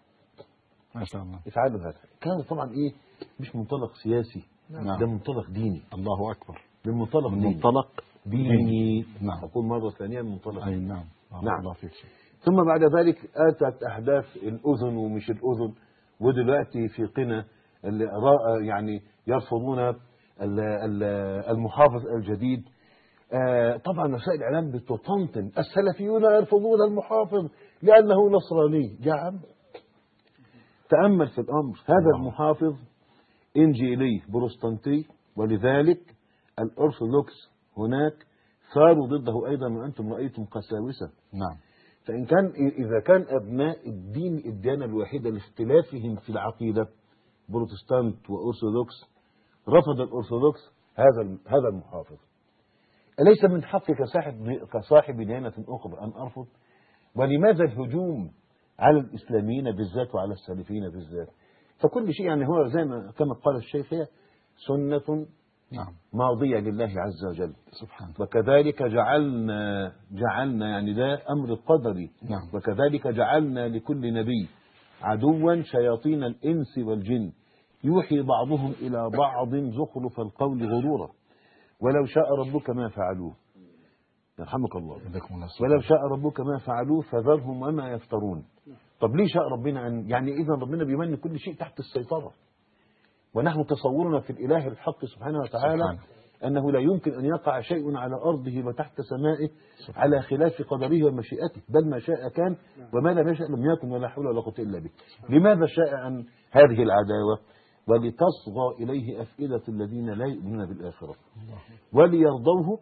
[1.00, 1.40] ما شاء الله.
[1.48, 2.94] افعلوا هذا كان طبعا إيه؟
[3.40, 4.44] مش منطلق سياسي.
[4.70, 5.00] نعم.
[5.00, 5.82] ده منطلق ديني.
[5.94, 6.62] الله أكبر.
[6.86, 7.54] ده منطلق من ديني.
[7.56, 9.06] منطلق ديني.
[9.22, 9.44] نعم.
[9.44, 10.66] أقول مرة ثانية من منطلق.
[10.66, 11.04] ديني نعم.
[11.44, 11.60] نعم.
[11.60, 11.92] الله فيك.
[12.40, 13.18] ثم بعد ذلك
[13.50, 15.74] أتت أحداث الأذن ومش الأذن.
[16.20, 17.46] ودلوقتي في قنا
[17.86, 18.06] اللي
[18.68, 19.96] يعني يرفضون ال-
[20.60, 21.04] ال-
[21.50, 22.64] المحافظ الجديد.
[23.34, 25.52] آه، طبعا وسائل الإعلام بتطنطن.
[25.58, 27.50] السلفيون يرفضون المحافظ
[27.82, 28.98] لأنه نصراني.
[29.02, 29.40] يا عم
[30.90, 31.78] تأمل في الأمر.
[31.86, 32.18] هذا الله.
[32.18, 32.76] المحافظ
[33.58, 36.16] إنجيلي بروستانتي ولذلك
[36.60, 37.34] الأرثوذكس
[37.78, 38.14] هناك
[38.74, 41.10] ثاروا ضده أيضا وأنتم رأيتم قساوسة.
[41.34, 41.58] نعم.
[42.06, 46.88] فإن كان إذا كان أبناء الدين الديانة الواحدة لاختلافهم في العقيدة
[47.50, 48.96] بروتستانت وأرثوذكس
[49.70, 50.60] رفض الأرثوذكس
[50.96, 52.18] هذا هذا المحافظ.
[53.20, 56.48] أليس من حقي كصاحب كصاحب ديانة أخرى أن أرفض؟
[57.16, 58.32] ولماذا الهجوم
[58.80, 61.28] على الإسلاميين بالذات وعلى السلفيين بالذات.
[61.80, 64.06] فكل شيء يعني هو زي ما كما قال الشيخ هي
[64.68, 65.26] سنة
[65.72, 65.94] نعم.
[66.14, 67.54] ماضية لله عز وجل.
[67.82, 72.12] سبحان وكذلك جعلنا جعلنا يعني ده أمر قدري.
[72.30, 72.50] نعم.
[72.54, 74.50] وكذلك جعلنا لكل نبي
[75.02, 77.32] عدوا شياطين الإنس والجن.
[77.84, 81.10] يوحي بعضهم إلى بعض زخرف القول غرورا.
[81.82, 83.36] ولو شاء ربك ما فعلوه.
[84.40, 84.96] يرحمك الله.
[85.62, 88.46] ولو شاء ربك ما فعلوه فذرهم وما يفترون.
[89.02, 92.32] طب ليه شاء ربنا أن يعني إذا ربنا بيمن كل شيء تحت السيطرة.
[93.34, 96.00] ونحن تصورنا في الإله الحق سبحانه وتعالى سبحانه.
[96.46, 99.50] أنه لا يمكن أن يقع شيء على أرضه وتحت سمائه
[99.96, 101.62] على خلاف قدره ومشيئته.
[101.70, 102.56] بل ما شاء كان
[102.94, 104.90] وما لم يشاء لم يكن ولا حول ولا قوة إلا به
[105.30, 106.10] لماذا شاء
[106.52, 107.40] هذه العداوة؟
[107.88, 111.16] ولتصغى إليه أفئدة الذين لا يؤمنون بالآخرة.
[111.94, 112.80] وليرضوه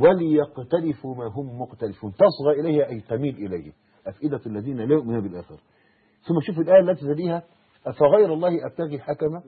[0.00, 2.12] وليقترفوا ما هم مقترفون.
[2.12, 3.72] تصغى إليه أي تميل إليه.
[4.06, 5.58] أفئدة الذين لا يؤمنون بالآخرة.
[6.28, 7.42] ثم شوف الآية التي تليها
[7.86, 9.42] أفغير الله أبتغي حكما؟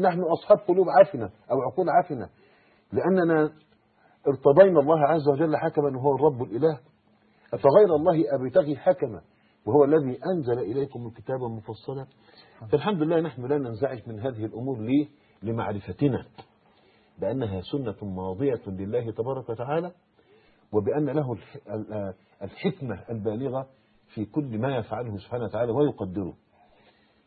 [0.00, 2.28] نحن أصحاب قلوب عافنة أو عقول عافنة.
[2.92, 3.52] لأننا
[4.28, 6.80] ارتضينا الله عز وجل حكما وهو الرب الإله.
[7.54, 9.20] أفغير الله أبتغي حكما
[9.66, 12.06] وهو الذي أنزل إليكم الكتاب مفصلا.
[12.72, 15.08] فالحمد لله نحن لا ننزعج من هذه الأمور ليه؟
[15.42, 16.26] لمعرفتنا.
[17.20, 19.92] بأنها سنة ماضية لله تبارك وتعالى
[20.72, 23.66] وبأن له الح- ال- الحكمة البالغة
[24.14, 26.34] في كل ما يفعله سبحانه وتعالى ويقدره.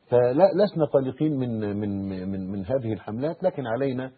[0.09, 4.11] فلسنا قلقين من من من من هذه الحملات لكن علينا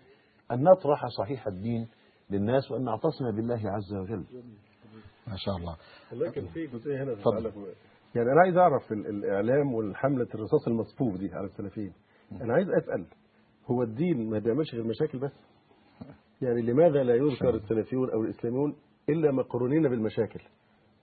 [0.52, 1.88] أن نطرح صحيح الدين
[2.30, 4.26] للناس وأن نعتصم بالله عز وجل.
[5.28, 5.76] ما شاء الله.
[6.28, 7.14] لكن في جزئية هنا
[8.16, 11.94] يعني أنا عايز أعرف ال- الإعلام والحملة الرصاص المصفوف دي على السلفيين.
[12.32, 13.06] أنا عايز أسأل
[13.72, 15.32] هو الدين ما بيعملش غير مشاكل بس؟
[16.44, 18.76] يعني لماذا لا يذكر السلفيون أو الإسلاميون
[19.10, 20.40] إلا مقرونين بالمشاكل؟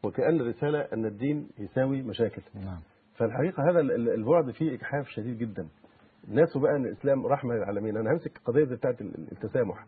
[0.04, 2.42] وكأن الرسالة أن الدين يساوي مشاكل.
[2.54, 2.80] نعم.
[3.16, 5.68] فالحقيقة هذا ال- ال- البعد فيه إجحاف شديد جدا.
[6.28, 7.96] الناس بقى أن الإسلام رحمة للعالمين.
[7.96, 9.86] أنا همسك القضية دي بتاعت ال- ال- التسامح.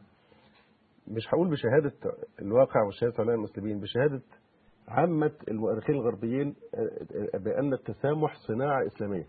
[1.09, 1.93] مش هقول بشهادة
[2.43, 4.21] الواقع وشهادة علماء المسلمين بشهادة
[4.89, 6.79] عامة المؤرخين الغربيين آه،
[7.35, 9.27] آه، بأن التسامح صناعة إسلامية.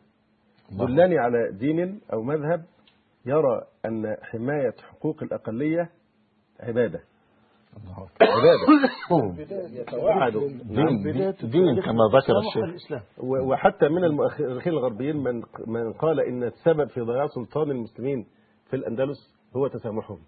[0.71, 0.85] الله.
[0.85, 2.65] دلني على دين أو مذهب
[3.25, 5.89] يرى أن حماية حقوق الأقلية
[6.67, 6.99] عبادة.
[7.77, 8.07] الله.
[8.21, 9.69] عبادة.
[9.81, 13.03] يتوعدوا دين دين, دين كما ذكر تسامح الشيخ.
[13.23, 15.35] وحتى من المؤرخين الغربيين من
[15.67, 18.25] من قال إن السبب في ضياع سلطان المسلمين
[18.69, 20.19] في الأندلس هو تسامحهم.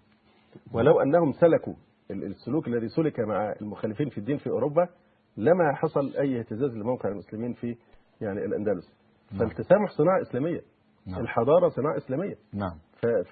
[0.72, 1.74] ولو أنهم سلكوا
[2.10, 4.88] ال- السلوك الذي سلك مع المخالفين في الدين في أوروبا
[5.36, 7.76] لما حصل أي اهتزاز لموقع المسلمين في
[8.20, 8.92] يعني الأندلس.
[9.32, 9.38] نعم.
[9.48, 10.60] فالتسامح صناعة إسلامية.
[11.06, 11.20] نعم.
[11.20, 12.34] الحضارة صناعة إسلامية.
[12.54, 12.78] نعم.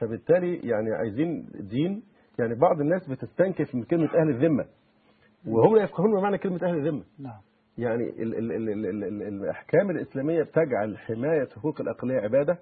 [0.00, 2.02] فبالتالي يعني عايزين دين
[2.38, 4.66] يعني بعض الناس بتستنكف من كلمة أهل الذمة.
[5.46, 7.04] وهم لا يفقهون ما معنى كلمة أهل الذمة.
[7.18, 7.40] نعم.
[7.78, 12.58] يعني ال ال ال ال ال ال الأحكام الإسلامية بتجعل حماية حقوق الأقلية عبادة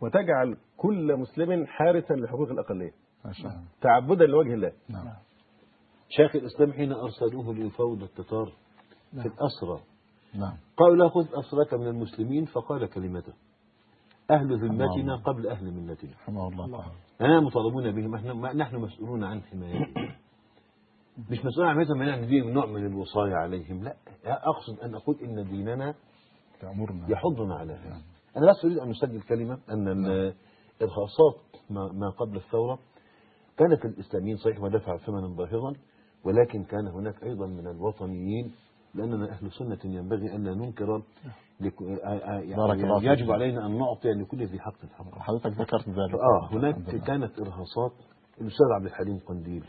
[0.00, 2.92] وتجعل كل مسلم حارسا لحقوق الأقلية.
[3.24, 3.64] ما شاء الله.
[3.80, 4.72] تعبدا لوجه الله.
[4.88, 5.04] نعم.
[6.08, 8.46] شيخ الإسلام حين أرسلوه ليفاوض التتار
[9.10, 9.26] في نعم.
[9.26, 9.80] الأسرى
[10.34, 10.56] نعم.
[10.76, 13.32] قالوا له خذ أسرك من المسلمين فقال كلمته.
[14.30, 15.16] أهل ذمتنا.
[15.16, 16.10] قبل أهل ملتنا.
[16.64, 16.86] الله
[17.20, 18.14] أنا مطالبون بهم.
[18.14, 19.94] إحنا ما- نحن مسؤولون عن حمايتهم.
[21.30, 23.82] مش مسؤول عن حمايتهم يعني دي نوع من الوصاية عليهم.
[23.84, 25.94] لا أقصد أن أقول إن ديننا
[26.60, 28.02] تأمرنا يحضنا على هذا.
[28.36, 30.34] أنا بس أريد أن أسجل كلمة أن ال-
[30.82, 32.78] الخاصات ما ما قبل الثورة.
[33.56, 35.74] كانت الإسلاميين صحيح ودفع ثمنا باهظا
[36.24, 38.52] ولكن كان هناك أيضا من الوطنيين
[38.94, 41.02] لأننا أهل سنة ينبغي أن لا ننكر
[41.60, 42.54] لك- آه، آه، يعني.
[43.04, 46.74] يجب علينا أن نعطي لكل ذي حق حقه حضرتك ذكرت ذلك آه هناك.
[47.04, 47.92] كانت إرهاصات
[48.40, 49.64] الأستاذ عبد الحليم قنديل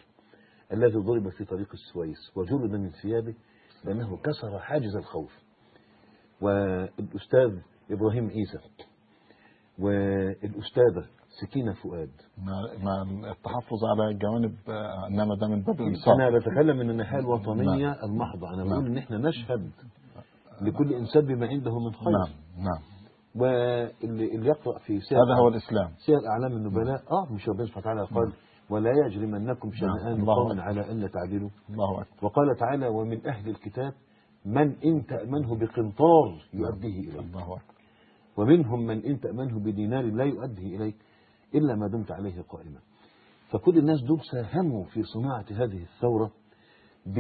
[0.74, 3.36] الذي ضرب في طريق السويس وجلد من ثيابه
[3.86, 5.32] لأنه كسر حاجز الخوف
[6.42, 7.60] والأستاذ
[7.92, 8.60] إبراهيم عيسى
[9.80, 11.06] والأستاذة
[11.42, 12.12] سكينة فؤاد.
[12.84, 14.56] مع التحفظ على جوانب
[15.10, 16.16] إنما ده من باب الإنصاف.
[16.16, 18.54] أنا بتكلم من الناحية الوطنية المحضة.
[18.54, 19.72] أنا بقول إن إحنا نشهد
[20.62, 22.12] لكل إنسان بما عنده من خير.
[22.12, 22.82] نعم نعم.
[23.36, 25.92] واللي اللي يقرأ في سير هذا هو الإسلام.
[26.06, 27.02] سير أعلام النبلاء.
[27.12, 28.34] آه مش ربنا سبحانه وتعالى قال
[28.70, 30.62] ولا يجرمنكم شنآن قوم أكبر.
[30.62, 31.50] على ألا تعدلوا.
[31.70, 32.26] الله أكبر.
[32.26, 33.94] وقال تعالى ومن أهل الكتاب
[34.46, 37.20] من إن تأمنه بقنطار يؤديه إليك.
[37.20, 37.74] الله أكبر.
[38.38, 40.96] ومنهم من إن تأمنه بدينار لا يؤديه إليك.
[41.56, 42.80] إلا ما دمت عليه قائما.
[43.50, 46.32] فكل الناس دول ساهموا في صناعة هذه الثورة
[47.06, 47.20] ب...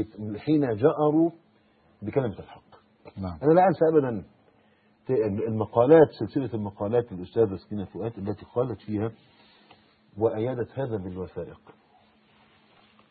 [0.00, 0.36] ب...
[0.36, 1.30] حين جأروا
[2.02, 2.64] بكلمة الحق.
[3.16, 3.38] نعم.
[3.42, 4.24] أنا لا أنسى أبدا
[5.48, 9.12] المقالات سلسلة المقالات للأستاذة سكينة فؤاد التي قالت فيها
[10.18, 11.60] وأيدت هذا بالوثائق.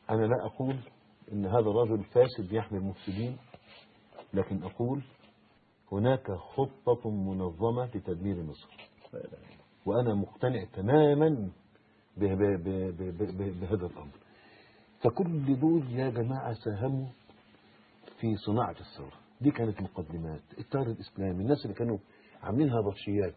[0.10, 0.76] أنا لا أقول
[1.32, 3.38] إن هذا الرجل فاسد يحمي المفسدين
[4.34, 5.04] لكن أقول
[5.92, 8.70] هناك خطة منظمة لتدمير مصر.
[9.86, 11.50] وأنا مقتنع تماما
[12.18, 14.12] به- به- به- به- به- بهذا الأمر.
[15.04, 17.08] فكل دول يا جماعة ساهموا
[18.20, 19.14] في صناعة الثورة.
[19.42, 20.42] دي كانت مقدمات.
[20.60, 21.98] التيار الإسلامي الناس اللي كانوا
[22.44, 23.36] عاملين هبطشيات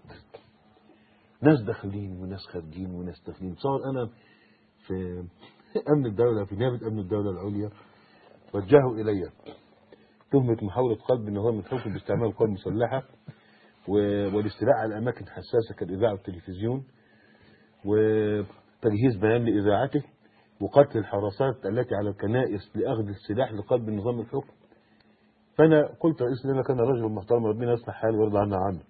[1.42, 3.54] ناس داخلين وناس خارجين وناس داخلين.
[3.54, 4.10] صار أنا
[4.86, 5.24] في
[5.96, 7.70] أمن الدولة في نيابة أمن الدولة العليا
[8.54, 9.30] وجهوا إلي
[10.32, 13.02] تهمة محاولة قلب إن هو متحكم باستعمال القوى المسلحة
[13.88, 16.84] والاستيلاء على أماكن حساسة كالإذاعة والتلفزيون
[17.84, 20.02] وتجهيز بيان لإذاعته
[20.60, 24.52] وقتل الحراسات التي على الكنائس لأخذ السلاح لقلب نظام الحكم.
[25.58, 28.80] فأنا قلت رئيس لنا كان رجل محترم ربنا يصلح حاله ويرضى عنا عنه.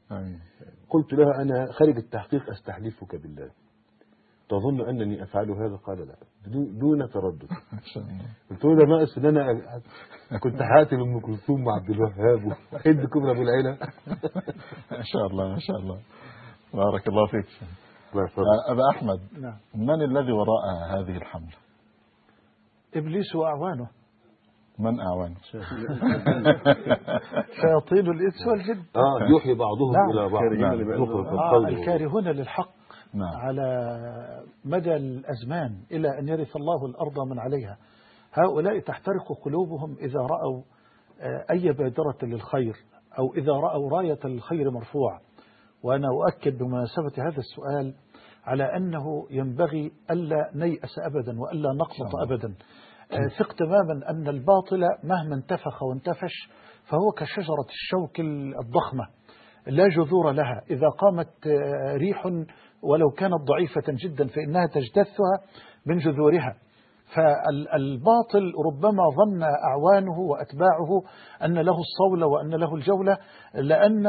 [0.90, 3.51] قلت له أنا خارج التحقيق أستحلفك بالله.
[4.49, 6.14] تظن أنني أفعل هذا؟ قال لا.
[6.80, 7.44] دون- تردد.
[7.72, 9.47] ما شاء الله قلت له ده ناقص ان أنا
[10.42, 13.78] كنت هقتل أم كلثوم وعبد الوهاب وهند كبرى أبو العيلة.
[14.92, 15.99] ما شاء الله ما شاء الله.
[16.74, 17.47] بارك الله فيك.
[18.14, 19.57] آه، أبا أحمد نعم.
[19.74, 21.53] من الذي وراء هذه الحملة؟
[22.94, 23.88] إبليس وأعوانه.
[24.78, 25.36] من أعوانه؟
[27.61, 28.82] شياطين الإنس والجن.
[28.97, 30.11] آه يوحي بعضهم نعم.
[30.11, 30.42] إلى بعض.
[30.42, 31.38] نعم.
[31.38, 32.76] آه الكارهون للحق.
[33.15, 33.37] نعم.
[33.37, 33.99] على
[34.65, 37.79] مدى الأزمان إلى أن يرث الله الأرض من عليها.
[38.33, 40.63] هؤلاء تحترق قلوبهم إذا رأوا
[41.21, 42.77] آه، أي بادرة للخير
[43.19, 45.21] أو إذا رأوا راية الخير مرفوعة.
[45.83, 47.95] وأنا أؤكد بمناسبة هذا السؤال
[48.45, 52.25] على أنه ينبغي ألا نيأس أبدا وألا نقنط الله.
[52.25, 52.55] أبدا.
[53.13, 56.49] آه، ثق تماما أن الباطل مهما انتفخ وانتفش
[56.85, 58.21] فهو كشجرة الشوك
[58.61, 59.07] الضخمة
[59.67, 60.63] لا جذور لها.
[60.71, 62.27] إذا قامت آه، ريح
[62.83, 65.41] ولو كانت ضعيفة جدا فإنها تجتثها
[65.87, 66.57] من جذورها.
[67.14, 71.03] فالباطل ربما ظن أعوانه وأتباعه
[71.45, 73.18] أن له الصولة وأن له الجولة
[73.55, 74.07] لأن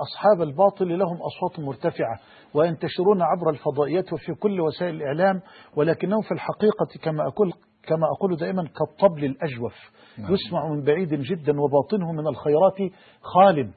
[0.00, 2.18] أصحاب الباطل لهم أصوات مرتفعة
[2.54, 5.40] وينتشرون عبر الفضائيات وفي كل وسائل الإعلام
[5.76, 7.52] ولكنهم في الحقيقة كما أقول
[7.86, 9.74] كما أقول دائما كالطبل الأجوف.
[10.18, 13.70] يسمع من بعيد جدا وباطنه من الخيرات خال.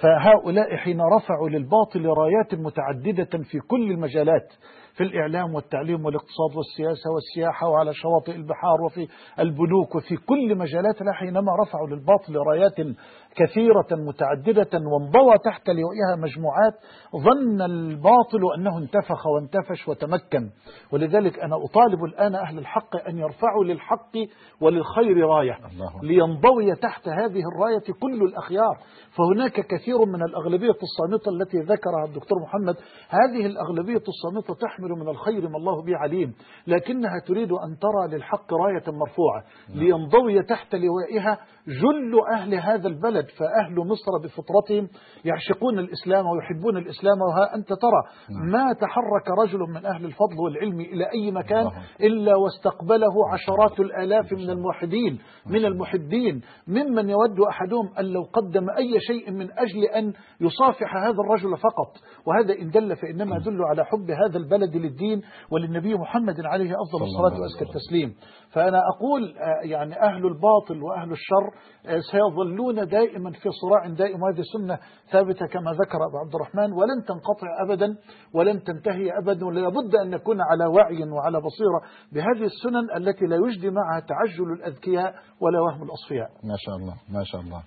[0.00, 4.52] فهؤلاء حين رفعوا للباطل رايات متعددة في كل المجالات
[4.96, 11.52] في الإعلام والتعليم والاقتصاد والسياسة والسياحة وعلى شواطئ البحار وفي البنوك وفي كل مجالاتها حينما
[11.62, 12.96] رفعوا للباطل رايات
[13.36, 16.74] كثيرة متعددة وانضوى تحت لوائها مجموعات
[17.16, 20.50] ظن الباطل أنه انتفخ وانتفش وتمكن
[20.92, 24.12] ولذلك أنا أطالب الآن أهل الحق أن يرفعوا للحق
[24.60, 25.58] وللخير راية.
[26.02, 28.78] لينضوي تحت هذه الراية كل الأخيار
[29.16, 32.76] فهناك كثير من الأغلبية الصامتة التي ذكرها الدكتور محمد
[33.08, 36.34] هذه الأغلبية الصامتة تحمل تحمل من الخير ما الله به عليم
[36.66, 43.74] لكنها تريد أن ترى للحق راية مرفوعة لينضوي تحت لوائها جل أهل هذا البلد فأهل
[43.76, 44.88] مصر بفطرتهم
[45.24, 48.02] يعشقون الإسلام ويحبون الإسلام وها أنت ترى
[48.50, 51.66] ما تحرك رجل من أهل الفضل والعلم إلى أي مكان.
[52.00, 59.00] إلا واستقبله عشرات الآلاف من الموحدين من المحبين ممن يود أحدهم أن لو قدم أي
[59.00, 61.92] شيء من أجل أن يصافح هذا الرجل فقط
[62.26, 67.40] وهذا إن دل فإنما يدل على حب هذا البلد للدين وللنبي محمد عليه أفضل الصلاة
[67.40, 68.14] وأزكى التسليم.
[68.50, 71.50] فأنا أقول آه، يعني أهل الباطل وأهل الشر
[71.86, 74.22] آه، سيظلون دائما في صراع دائم.
[74.22, 74.78] وهذه سنة
[75.10, 76.72] ثابتة كما ذكر أبو عبد الرحمن.
[76.72, 77.96] ولن تنقطع أبدا
[78.34, 79.46] ولن تنتهي أبدا.
[79.46, 81.80] ولا بد أن نكون على وعي وعلى بصيرة
[82.12, 86.28] بهذه السنن التي لا يجدي معها تعجل الأذكياء ولا وهم الأصفياء.
[86.28, 87.62] ما شاء الله ما شاء الله.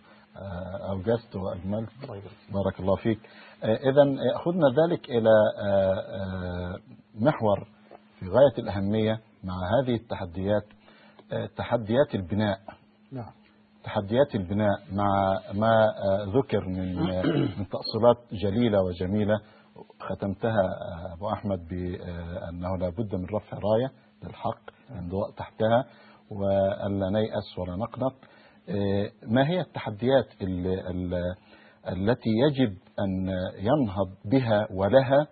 [0.89, 1.89] أوجزت وأجملت.
[2.53, 3.19] بارك الله فيك.
[3.63, 5.29] إذا أخذنا ذلك إلى
[5.61, 6.75] آه، آه،
[7.15, 7.67] محور
[8.19, 10.63] في غاية الأهمية مع هذه التحديات
[11.31, 12.59] آه، تحديات البناء.
[13.11, 13.31] نعم.
[13.83, 17.21] تحديات البناء مع ما آه، ذكر من آه،
[17.59, 19.39] من تأصيلات جليلة وجميلة
[19.99, 23.91] ختمتها آه، أبو أحمد بأنه لا بد من رفع راية
[24.23, 24.59] للحق
[24.91, 25.85] الانضواء تحتها
[26.31, 28.13] وألا نيأس ولا نقنط.
[28.13, 28.34] آه،
[29.27, 31.35] ما هي التحديات ال- ال-
[31.87, 35.27] التي يجب أن ينهض بها ولها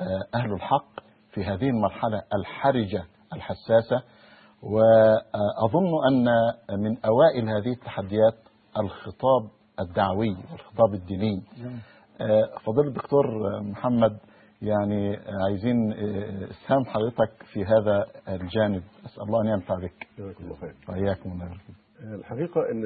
[0.00, 1.00] آه، أهل الحق
[1.30, 4.02] في هذه المرحلة الحرجة الحساسة؟
[4.62, 6.24] وأظن أن
[6.80, 8.34] من أوائل هذه التحديات
[8.78, 9.50] الخطاب
[9.80, 11.42] الدعوي والخطاب الديني.
[12.20, 13.26] آه، فضيلة الدكتور
[13.62, 14.18] محمد
[14.62, 18.82] يعني عايزين آه، اسهام حضرتك في هذا الجانب.
[19.06, 20.06] أسأل الله أن ينفع بك.
[20.18, 20.74] جزاكم الله خير.
[20.88, 21.32] وإياكم.
[21.32, 21.56] الله.
[22.00, 22.84] الحقيقة أن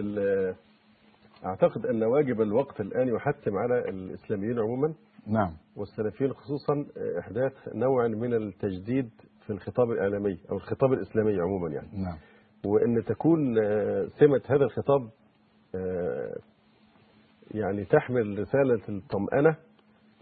[1.45, 4.95] أعتقد أن واجب الوقت الآن يحتم على الإسلاميين عموما
[5.27, 5.53] نعم.
[5.77, 6.87] والسلفيين خصوصا
[7.19, 9.11] إحداث نوع من التجديد
[9.47, 11.89] في الخطاب الإعلامي أو الخطاب الإسلامي عموما يعني.
[11.93, 12.17] نعم.
[12.67, 15.11] وأن تكون آه، سمة هذا الخطاب
[15.75, 16.37] آه،
[17.51, 19.57] يعني تحمل رسالة الطمأنة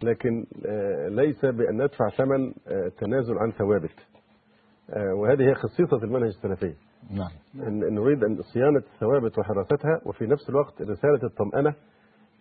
[0.03, 2.55] لكن آه، ليس بأن ندفع ثمن
[2.91, 4.07] تنازل عن ثوابت.
[4.97, 6.75] وهذه هي خصيصة المنهج السلفي.
[7.11, 7.31] نعم.
[7.95, 11.75] نريد أن صيانة الثوابت وحراستها وفي نفس الوقت رسالة الطمأنة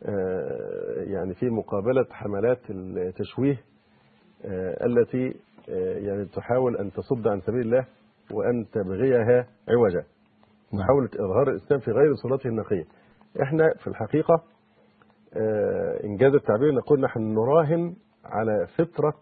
[0.04, 3.58] آه، يعني في مقابلة حملات التشويه
[4.46, 5.40] آه، التي
[5.70, 7.86] آه، يعني تحاول أن تصد عن سبيل الله
[8.32, 10.04] وأن تبغيها عوجا.
[10.74, 10.82] نعم.
[10.82, 12.84] محاولة إظهار الإسلام في غير صورته النقية.
[13.44, 14.44] إحنا في الحقيقة
[16.04, 17.96] إنجاز التعبير نقول نحن نراهن
[18.26, 19.14] على فطرة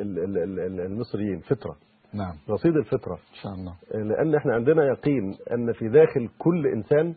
[0.00, 1.76] ال- ال- ال- ال- المصريين فطرة.
[2.14, 2.34] نعم.
[2.50, 3.14] رصيد الفطرة.
[3.14, 3.74] إن شاء الله.
[3.94, 7.14] لأن إحنا عندنا يقين أن في داخل كل إنسان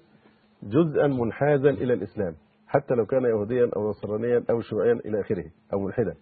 [0.63, 2.33] جزءا منحازا إلى الإسلام
[2.67, 6.15] حتى لو كان يهوديا أو نصرانيا أو شيوعيا إلى آخره أو ملحدا.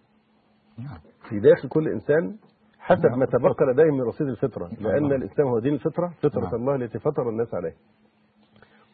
[0.78, 0.98] نعم.
[1.28, 2.36] في داخل كل إنسان
[2.78, 6.54] حسب ما تبقى لديه من رصيد الفطرة لأن الإسلام هو دين الفطرة فطرة نعم.
[6.54, 7.74] الله التي فطر الناس عليه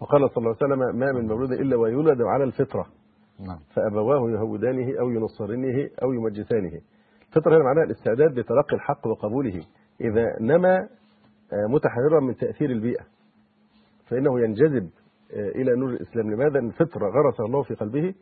[0.01, 2.87] وقال صلى الله عليه وسلم ما من مولود إلا ويولد على الفطرة.
[3.41, 3.59] نعم.
[3.75, 6.81] فأبواه يهودانه أو ينصرنه أو يمجسانه.
[7.37, 9.63] الفطرة هنا معناها الاستعداد لتلقي الحق وقبوله
[10.01, 10.77] إذا نما
[11.53, 13.05] آه، متحررا من تأثير البيئة
[14.09, 14.91] فإنه ينجذب
[15.33, 16.31] آه، إلى نور الإسلام.
[16.31, 18.15] لماذا؟ الفطرة غرسها الله في قلبه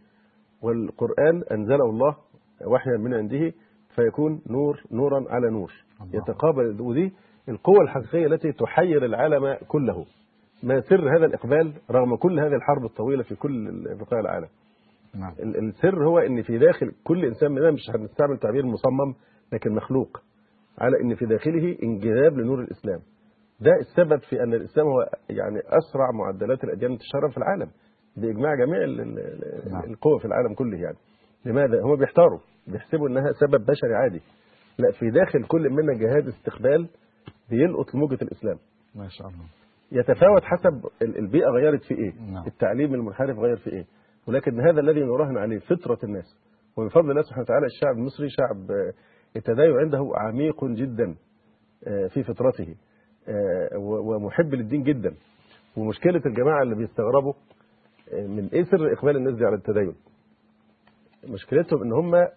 [0.63, 2.17] والقرآن أنزله الله
[2.67, 3.53] وحيا من عنده
[3.95, 5.73] فيكون نور نورا على نور.
[6.15, 7.13] يتقابل ودي
[7.49, 10.07] القوة الحقيقية التي تحير العالم كله.
[10.63, 14.49] ما سر هذا الإقبال رغم كل هذه الحرب الطويلة في كل بقاع العالم.
[15.15, 15.33] نعم.
[15.41, 19.15] ال- السر هو إن في داخل كل إنسان مننا مش هنستعمل تعبير مصمم
[19.53, 20.23] لكن مخلوق
[20.79, 23.01] على إن في داخله انجذاب لنور الإسلام.
[23.61, 25.01] ده السبب في أن الإسلام هو
[25.31, 27.71] يعني أسرع معدلات الأديان انتشارا في العالم
[28.17, 29.85] باجماع جميع نعم.
[29.91, 30.97] القوى في العالم كله يعني.
[31.45, 34.21] لماذا؟ هم بيحتاروا بيحسبوا إنها سبب بشري عادي.
[34.79, 36.89] لا في داخل كل منا جهاد استقبال
[37.51, 38.57] بيلقط موجة الإسلام.
[38.95, 39.45] ما شاء الله.
[39.93, 42.47] يتفاوت حسب ال- البيئة غيرت في إيه؟ نعم.
[42.47, 43.85] التعليم المنحرف غير في إيه؟
[44.29, 46.37] ولكن هذا الذي نراهن عليه فطرة الناس
[46.77, 48.93] ومن فضل الله سبحانه وتعالى الشعب المصري شعب آه،
[49.37, 51.15] التدين عنده عميق جدا
[51.87, 52.77] آه، في فطرته
[53.29, 55.15] آه، ومحب للدين جدا.
[55.77, 57.33] ومشكلة الجماعة اللي بيستغربوا
[58.13, 59.95] من سر إقبال الناس دي على التدين
[61.29, 62.29] مشكلتهم إن هم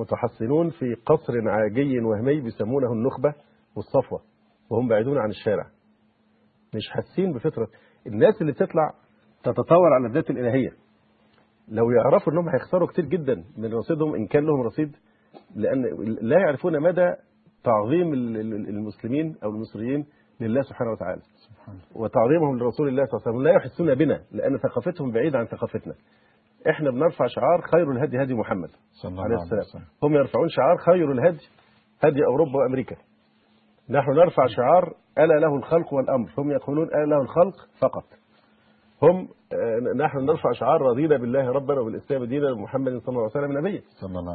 [0.00, 3.34] متحصنون في قصر عاجي وهمي بيسمونه النخبة
[3.76, 4.20] والصفوة
[4.70, 5.66] وهم بعيدون عن الشارع.
[6.74, 7.68] مش حاسين بفطرة.
[8.06, 8.94] الناس اللي بتطلع
[9.44, 10.70] تتطاول على الذات الإلهية.
[11.68, 14.96] لو يعرفوا إنهم هيخسروا كتير جدا من رصيدهم إن كان لهم رصيد
[15.56, 15.82] لأن
[16.20, 17.12] لا يعرفون مدى
[17.64, 20.06] تعظيم ال- ال- المسلمين أو المصريين
[20.40, 21.22] لله سبحانه وتعالى.
[21.94, 25.94] وتعظيمهم لرسول الله صلى الله عليه وسلم لا يحسون بنا لأن ثقافتهم بعيدة عن ثقافتنا.
[26.70, 28.68] إحنا بنرفع شعار خير الهدي هدي محمد
[29.02, 29.82] صلى الله عليه وسلم.
[30.02, 31.44] هم يرفعون شعار خير الهدي
[32.04, 32.96] هدي أوروبا وأمريكا.
[33.90, 36.30] نحن نرفع شعار ألا له الخلق والأمر.
[36.38, 38.04] هم يقولون ألا له الخلق فقط.
[39.02, 39.28] هم
[39.96, 43.82] نحن نرفع شعار رضينا بالله ربنا وبالإسلام دينا ومحمد صلى الله عليه وسلم نبيا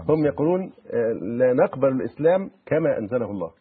[0.09, 0.61] هم يقولون
[0.93, 3.51] آه، لا نقبل الإسلام كما أنزله الله.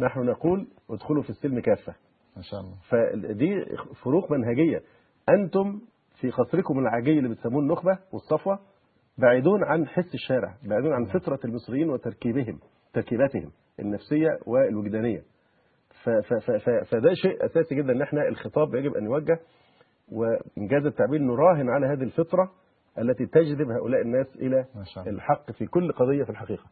[0.00, 1.94] نحن نقول ادخلوا في السلم كافة.
[2.36, 2.74] ما شاء الله.
[2.88, 3.64] فدي
[4.04, 4.82] فروق منهجية.
[5.28, 5.80] أنتم
[6.20, 8.58] في قصركم العاجي اللي بتسموه النخبة والصفوة
[9.18, 12.58] بعيدون عن حس الشارع بعيدون عن فطرة المصريين وتركيبهم
[12.92, 13.50] تركيباتهم
[16.04, 17.92] ف- ف- فده شيء أساسي جدا.
[17.92, 19.38] أن إحنا الخطاب يجب أن يوجه
[20.12, 22.50] وإنجاز التعبير نراهن على هذه الفطرة
[22.98, 24.64] التي تجذب هؤلاء الناس إلى
[25.08, 26.64] الحق في كل قضية في الحقيقة.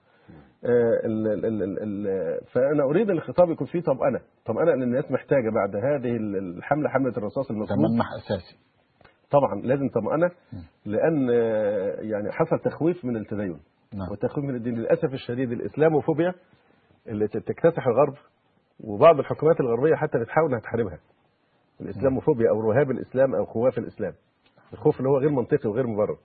[0.64, 4.20] آه، ال- فأنا أريد أن الخطاب يكون فيه طمأنة.
[4.46, 8.56] طمأنة لأن الناس محتاجة بعد هذه ال- الحملة حملة الرصاص ده المصروف ملمح أساسي.
[9.30, 10.30] طبعا لازم طمأنة
[10.86, 13.60] لأن آه، يعني حصل تخويف من التدين.
[13.94, 14.08] نعم.
[14.12, 16.34] وتخويف من الدين للأسف الشديد الإسلاموفوبيا
[17.08, 18.14] اللي تكتسح الغرب
[18.80, 20.98] وبعض الحكومات الغربية حتى بتحاول إنها تحاربها.
[21.80, 24.12] الإسلاموفوبيا أو رهاب الإسلام أو خواف الإسلام.
[24.72, 26.18] الخوف اللي هو غير منطقي وغير مبرر.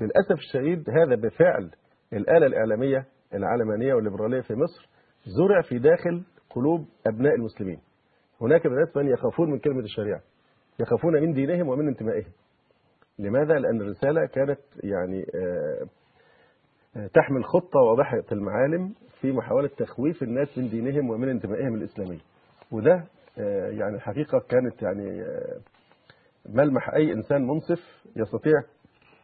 [0.00, 1.70] للأسف الشديد هذا بفعل
[2.12, 4.88] الآلة الإعلامية العلمانية والليبرالية في مصر
[5.26, 7.78] زرع في داخل قلوب أبناء المسلمين.
[8.40, 10.20] هناك ناس من يخافون من كلمة الشريعة
[10.80, 12.30] يخافون من دينهم ومن انتمائهم.
[13.18, 15.86] لماذا؟ لأن الرسالة كانت يعني آه،
[16.96, 22.20] آه، تحمل خطة واضحة المعالم في محاولة تخويف الناس من دينهم ومن انتمائهم الإسلامي.
[22.72, 23.04] وده
[23.70, 25.60] يعني الحقيقة كانت يعني آه،
[26.48, 27.80] ملمح أي إنسان منصف
[28.16, 28.52] يستطيع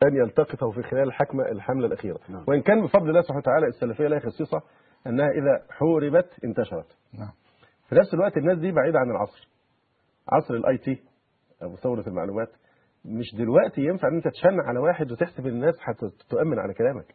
[0.03, 2.19] أن يلتقطه في خلال الحكمة الحملة الأخيرة.
[2.29, 2.45] نعم.
[2.49, 4.63] وإن كان بفضل الله سبحانه وتعالى السلفية لها خصيصة
[5.07, 6.97] أنها إذا حوربت انتشرت.
[7.19, 7.31] نعم.
[7.89, 9.49] في نفس الوقت الناس دي بعيدة عن العصر.
[10.29, 11.03] عصر ال IT
[11.63, 12.49] أو ثورة المعلومات.
[13.05, 17.15] مش دلوقتي ينفع إن أنت تشن على واحد وتحسب الناس هتؤمن على كلامك.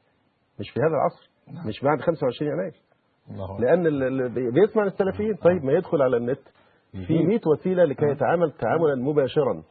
[0.60, 1.30] مش في هذا العصر.
[1.68, 2.76] مش بعد 25 يناير.
[3.88, 5.36] اللي بيسمع السلفيين.
[5.36, 6.39] طيب ما يدخل على النت.
[7.08, 9.64] في 100 وسيلة لكي يتعامل تعاملا مباشرا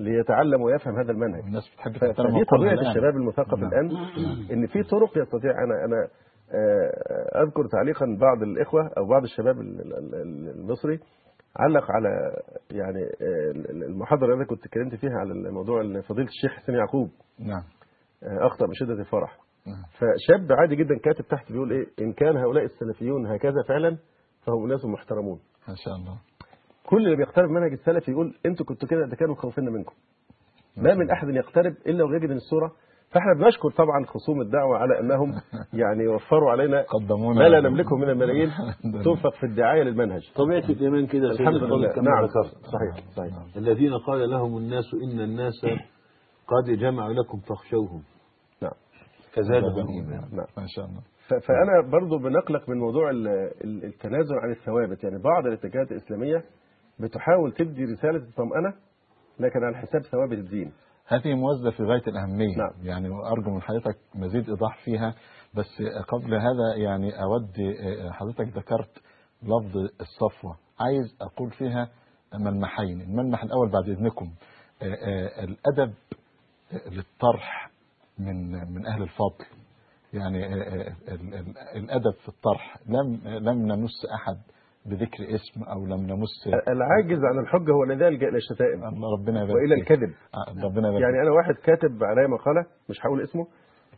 [0.00, 1.42] ليتعلم ويفهم هذا المنهج.
[1.44, 2.90] الناس بتحب أقوالها طبيعة الآن.
[2.90, 3.66] الشباب المثقف نعم.
[3.72, 3.90] الآن
[4.52, 6.08] إن في طرق يستطيع أنا أنا
[6.54, 11.00] آه، أذكر تعليقا بعض الإخوة أو بعض الشباب ال- ال- ال- المصري
[11.56, 12.08] علق على
[12.70, 13.50] يعني آه،
[13.86, 17.10] المحاضرة اللي أنا كنت اتكلمت فيها على الموضوع فضيلة الشيخ حسين يعقوب.
[17.40, 17.62] نعم.
[18.22, 19.38] آه، أخطأ بشدة الفرح.
[19.66, 19.82] نعم.
[19.98, 23.96] فشاب عادي جدا كاتب تحت بيقول إيه إن كان هؤلاء السلفيون هكذا فعلا
[24.46, 25.38] فهم ناس محترمون.
[25.68, 26.18] ما شاء الله.
[26.86, 29.94] كل اللي بيقترب منهج السلف يقول أنتوا كنتوا كده ده كانوا خوفين منكم.
[30.76, 32.72] ما من أحد يقترب إلا ويجد إن الصورة
[33.10, 35.32] فإحنا بنشكر طبعا خصوم الدعوة على أنهم
[35.82, 38.50] يعني وفروا علينا قدمونا ما لا نملكه من الملايين.
[39.04, 40.32] تنفق في الدعاية للمنهج.
[40.36, 42.02] طبيعة الإيمان كده الحمد لله.
[42.02, 42.26] نعم
[42.72, 43.10] صحيح.
[43.16, 45.66] صحيح الذين قال لهم الناس إن الناس
[46.46, 48.02] قد جمعوا لكم فاخشوهم.
[48.62, 48.72] نعم.
[49.32, 50.46] فزادهم إيمانا نعم.
[50.56, 51.00] ما شاء الله.
[51.28, 53.28] فأنا برضو بنقلق من موضوع ال-
[53.64, 55.04] ال- التنازل عن الثوابت.
[55.04, 56.44] يعني بعض الاتجاهات الإسلامية
[57.00, 58.74] بتحاول تدي رسالة الطمأنة
[59.40, 60.72] لكن على حساب ثوابت الدين.
[61.06, 62.56] هذه موازنة في غاية الأهمية.
[62.56, 62.86] نعم.
[62.86, 65.14] يعني وأرجو من حضرتك مزيد إيضاح فيها
[65.54, 67.52] بس قبل هذا يعني أود
[68.12, 69.02] حضرتك ذكرت
[69.42, 70.56] لفظ الصفوة.
[70.80, 71.88] عايز أقول فيها
[72.34, 74.30] ملمحين الملمح الأول بعد إذنكم
[74.82, 75.94] آه، آه، الأدب
[76.92, 77.70] للطرح
[78.18, 79.44] من من أهل الفضل.
[80.12, 80.62] يعني ال-
[81.08, 82.76] ال- الأدب في الطرح.
[82.88, 84.36] لم لم نمس أحد
[84.86, 86.28] بذكر اسم أو لم نمس
[86.68, 88.82] العاجز عن الحجه هو الذي يلجا إلى الشتائم
[89.18, 89.92] ربنا يبارك فيك.
[89.92, 90.10] الكذب.
[90.34, 93.46] آه، ربنا يبارك يعني أنا واحد كاتب عليا مقالة مش هقول اسمه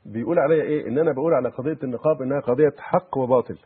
[0.07, 3.59] بيقول عليا إيه؟ إن أنا بقول على قضية النقاب إنها قضية حق وباطل.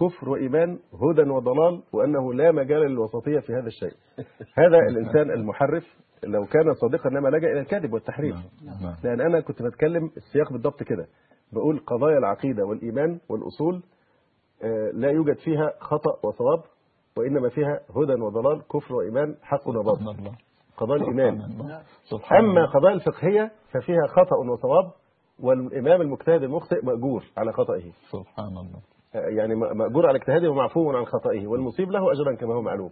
[0.00, 3.92] كفر وإيمان هدى وضلال وأنه لا مجال للوسطية في هذا الشيء.
[4.62, 5.84] هذا الإنسان المحرف
[6.24, 8.34] لو كان صادقا انما لجأ إلى الكذب والتحريف.
[8.34, 8.82] نعم.
[8.82, 8.94] نعم.
[9.04, 11.06] لأن أنا كنت بتكلم السياق بالضبط كده.
[11.52, 13.82] بقول قضايا العقيدة والإيمان والأصول
[14.62, 16.62] آه، لا يوجد فيها خطأ وصواب
[17.16, 20.32] وإنما فيها هدى وضلال كفر وإيمان حق وباطل سبحان الله.
[20.76, 21.36] قضايا الإيمان.
[21.38, 21.82] سبحان الله.
[22.04, 22.66] سبحان أما.
[22.66, 24.90] قضايا الفقهية ففيها خطأ وصواب
[25.40, 27.90] والإمام المجتهد المخطئ مأجور على خطئه.
[28.10, 28.80] سبحان الله.
[29.14, 32.90] آه، يعني مأجور على اجتهاده ومعفو عن خطئه والمصيب له أجرا كما هو معلوم.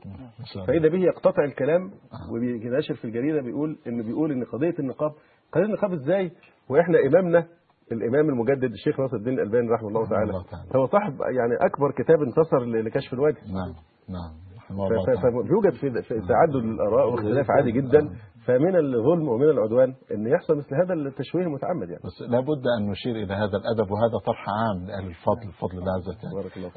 [0.57, 0.67] الله.
[0.67, 1.91] فإذا به يقتطع الكلام
[2.33, 5.13] وبيناشر في الجريدة بيقول إن بيقول إن قضية النقاب
[5.53, 6.31] قضية النقاب إزاي؟
[6.69, 7.47] وإحنا إمامنا
[7.93, 10.69] الإمام المجدد الشيخ ناصر الدين الألباني رحمه الله تعالى الله تعالى.
[10.77, 13.73] هو صاحب يعني أكبر كتاب انتصر لكشف الوجه نعم
[14.09, 15.43] نعم رحمه الله.
[15.47, 15.73] فيوجد
[16.03, 18.01] في تعدد الآراء واختلاف عادي جدا
[18.47, 23.17] فمن الظلم ومن العدوان إن يحصل مثل هذا التشويه المتعمد يعني بس لابد أن نشير
[23.17, 26.19] إلى هذا الأدب وهذا طرح عام لأهل الفضل بفضل الله عز وجل.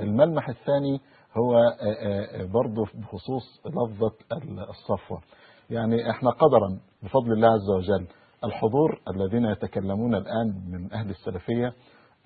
[0.10, 1.00] الملمح الثاني
[1.38, 1.72] هو آه،
[2.06, 5.20] آه، برضه بخصوص لفظة ال- الصفوة
[5.70, 6.70] يعني إحنا قدرا
[7.04, 8.08] بفضل الله عز وجل
[8.44, 11.68] الحضور الذين يتكلمون الآن من أهل السلفية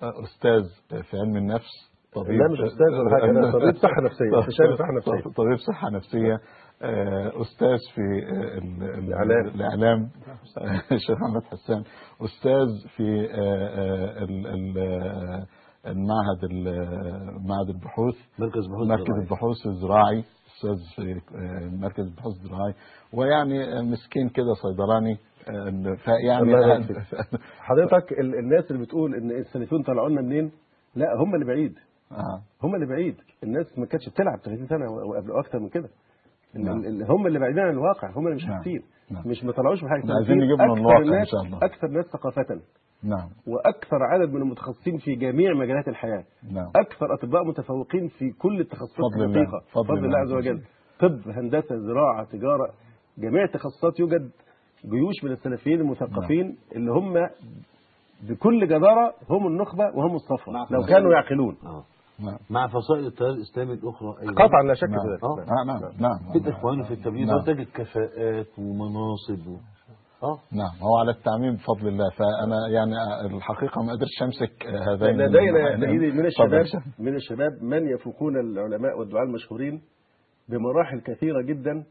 [0.02, 0.62] آه، أستاذ
[1.02, 4.92] في علم النفس طبيب لا مش أستاذ ولا حاجة، أنا طبيب صحة نفسية، استشاري صحة
[4.96, 5.30] نفسية.
[5.36, 6.34] طبيب صحة نفسية
[6.82, 9.46] آه، أستاذ في آه، ال- ال- الإعلام.
[9.48, 10.10] الإعلام
[10.58, 11.82] آه، الشيخ محمد حسان
[12.24, 15.46] أستاذ في آه، آه، ال- ال- آه،
[15.86, 19.10] المعهد ال- معهد البحوث مركز بحوث مركز.
[19.22, 20.24] البحوث الزراعي
[20.56, 22.74] أستاذ في آه، مركز البحوث الزراعي
[23.14, 25.18] ويعني آه، مسكين كده صيدلاني آه،
[25.96, 26.54] فيعني.
[27.68, 30.52] حضرتك ال- الناس اللي بتقول إن السلفيون طلعوا لنا منين؟
[30.94, 31.74] لا هم اللي بعيد.
[32.12, 33.16] آه، هم اللي بعيد.
[33.42, 35.88] الناس ما كانتش بتلعب 30 سنة وقبل أكتر من كده.
[36.54, 37.02] نعم.
[37.10, 38.10] هم اللي بعيدين عن الواقع.
[38.16, 38.56] هم اللي مش نعم.
[38.56, 39.22] حاسين نعم.
[39.28, 41.58] مش ما طلعوش بحاجة عايزين نجيب من أكثر الواقع الناس- شاء الله.
[41.62, 42.60] أكثر ناس ثقافة.
[43.02, 43.28] نعم.
[43.46, 46.24] وأكثر عدد من المتخصصين في جميع مجالات الحياة.
[46.52, 46.70] نعم.
[46.76, 49.12] أكثر أطباء متفوقين في كل التخصصات.
[49.26, 49.60] الدقيقة.
[49.72, 50.60] فضل فضل الله عز وجل.
[51.00, 52.70] طب هندسة زراعة تجارة
[53.18, 54.30] جميع التخصصات يوجد
[54.84, 57.14] جيوش من السلفيين المثقفين اللي هم
[58.22, 60.66] بكل جدارة هم النخبة وهم الصفوة نعم.
[60.70, 61.84] لو كانوا يعقلون آه.
[62.20, 65.00] نعم مع فصائل التيار الإسلامي الأخرى أيضا قطعا لا شك نعم.
[65.00, 65.44] في ذلك آه.
[65.54, 65.70] نعم.
[65.70, 67.44] آه، نعم نعم في الإخوان في التبليغ نعم.
[67.44, 69.56] تجد كفاءات ومناصب و...
[70.22, 72.92] آه نعم هو على التعميم بفضل الله فأنا يعني
[73.36, 75.76] الحقيقة ما قدرتش أمسك هذين لدينا
[76.14, 76.64] من الشباب.
[76.98, 79.82] من الشباب من يفوقون العلماء والدعاء المشهورين
[80.48, 81.84] بمراحل كثيرة جدا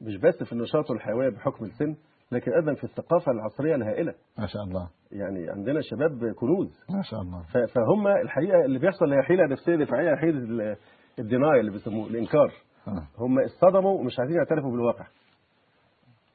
[0.00, 1.96] مش بس في النشاط والحيوية بحكم السن
[2.32, 4.14] لكن أيضا في الثقافة العصرية الهائلة.
[4.38, 4.88] ما شاء الله.
[5.12, 6.80] يعني عندنا شباب كنوز.
[6.90, 7.42] ما شاء الله.
[7.74, 10.76] فهم الحقيقة اللي بيحصل هي حيلة نفسية دفاعية حيلة ال-
[11.18, 12.52] الديناي اللي بيسموه الإنكار.
[12.88, 13.06] آه.
[13.18, 15.06] هم اصطدموا ومش عايزين يعترفوا بالواقع.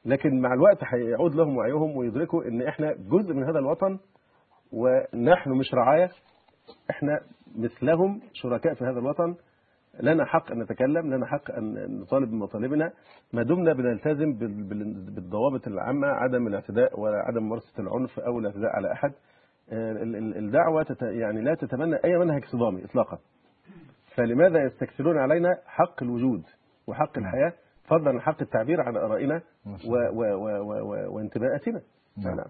[0.06, 3.98] لكن مع الوقت هيعود لهم وعيهم ويدركوا إن إحنا جزء من هذا الوطن
[4.72, 6.10] ونحن مش رعاية.
[6.90, 7.20] إحنا
[7.58, 9.34] مثلهم شركاء في هذا الوطن.
[10.02, 12.92] لنا حق أن نتكلم لنا حق أن نطالب بمطالبنا.
[13.32, 18.70] ما دمنا بنلتزم بال- بال- بالضوابط العامة عدم الاعتداء ولا عدم ممارسة العنف أو الاعتداء
[18.70, 19.12] على أحد.
[19.72, 23.18] آه، ال- ال- الدعوة يعني لا تتبنى أي منهج صدامي اطلاقا.
[24.16, 26.42] فلماذا يستكثرون علينا حق الوجود
[26.86, 27.52] وحق الحياة؟
[27.84, 29.40] فضلا عن حق التعبير عن آرائنا
[31.10, 31.80] وانتماءاتنا
[32.18, 32.36] نعم.
[32.36, 32.46] نعم.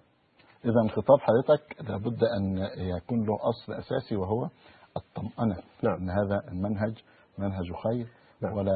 [0.65, 2.59] إذا خطاب حضرتك لابد أن
[2.97, 4.49] يكون له أصل أساسي وهو
[4.97, 5.57] الطمأنة.
[5.83, 5.95] نعم.
[5.95, 7.03] أن هذا المنهج
[7.39, 8.07] منهج خير
[8.43, 8.53] نعم.
[8.57, 8.71] ولا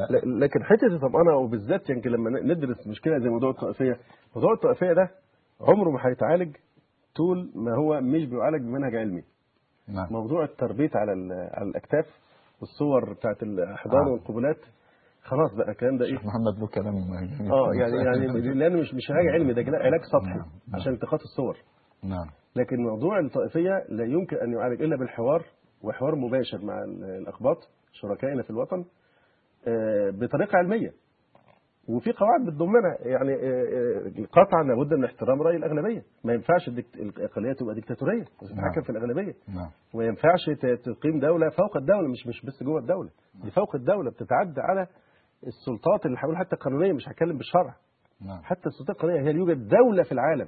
[0.45, 3.97] لكن حتة الطمأنة وبالذات يمكن لما ن- ندرس مشكلة زي موضوع الطائفيه
[4.35, 5.09] موضوع الطائفيه ده
[5.61, 6.55] عمره ما هيتعالج
[7.15, 9.23] طول ما هو مش بيعالج بمنهج علمي
[9.87, 11.11] نعم موضوع التربيت على
[11.53, 12.05] على الأكتاف
[12.61, 14.11] والصور بتاعت الأحضان آه.
[14.11, 14.57] والقبلات
[15.23, 16.93] خلاص بقى الكلام ده إيه محمد له كلام
[17.39, 17.51] جميل.
[17.51, 18.27] آه يعني يعني
[18.59, 20.45] لأنه مش مش علاج علمي ده علاج سطحي نعم.
[20.73, 21.57] عشان التقاط الصور
[22.03, 25.45] نعم لكن موضوع الطائفية لا يمكن أن يعالج إلا بالحوار
[25.83, 27.57] وحوار مباشر مع ال- الأقباط
[27.91, 28.85] شركائنا في الوطن
[29.67, 30.93] آه، بطريقة علمية.
[31.87, 36.03] وفي قواعد بتضمنها يعني آه، آه، قطعا لابد من احترام رأي الأغلبية.
[36.23, 38.81] ما ينفعش الأقلية تبقى ديكتاتورية وتتحكم نعم.
[38.83, 39.33] في الأغلبية.
[39.47, 39.69] نعم.
[39.93, 43.09] وما ينفعش تقيم دولة فوق الدولة مش مش بس جوه الدولة.
[43.43, 44.87] دي فوق الدولة بتتعدى على
[45.47, 47.75] السلطات اللي هقول حتى قانونية مش هتكلم بالشرع.
[48.21, 48.43] نعم.
[48.43, 50.47] حتى السلطات القانونية هي يوجد دولة في العالم.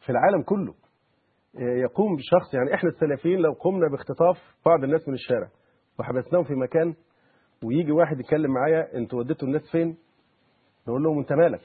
[0.00, 0.74] في العالم كله.
[1.58, 5.48] يقوم شخص يعني إحنا السلفيين لو قمنا باختطاف بعض الناس من الشارع
[5.98, 6.94] وحبسناهم في مكان
[7.64, 9.96] ويجي واحد يتكلم معايا أنتوا وديتوا الناس فين؟
[10.88, 11.60] نقول لهم انت مالك؟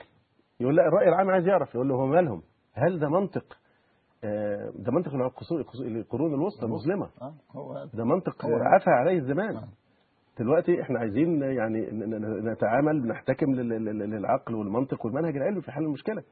[0.59, 1.75] يقول لا الرأي العام عايز يعرف.
[1.75, 2.41] يقول له هو مالهم؟
[2.73, 3.57] هل ده منطق؟
[4.23, 5.13] آه، ده منطق
[5.85, 7.09] القرون الوسطى المظلمة.
[7.21, 7.33] آه،
[7.93, 9.67] ده منطق عفى عليه الزمان نعم.
[10.39, 11.87] دلوقتي إحنا عايزين يعني
[12.51, 16.23] نتعامل نحتكم لل- لل- للعقل والمنطق والمنهج العلمي في حل المشكلة.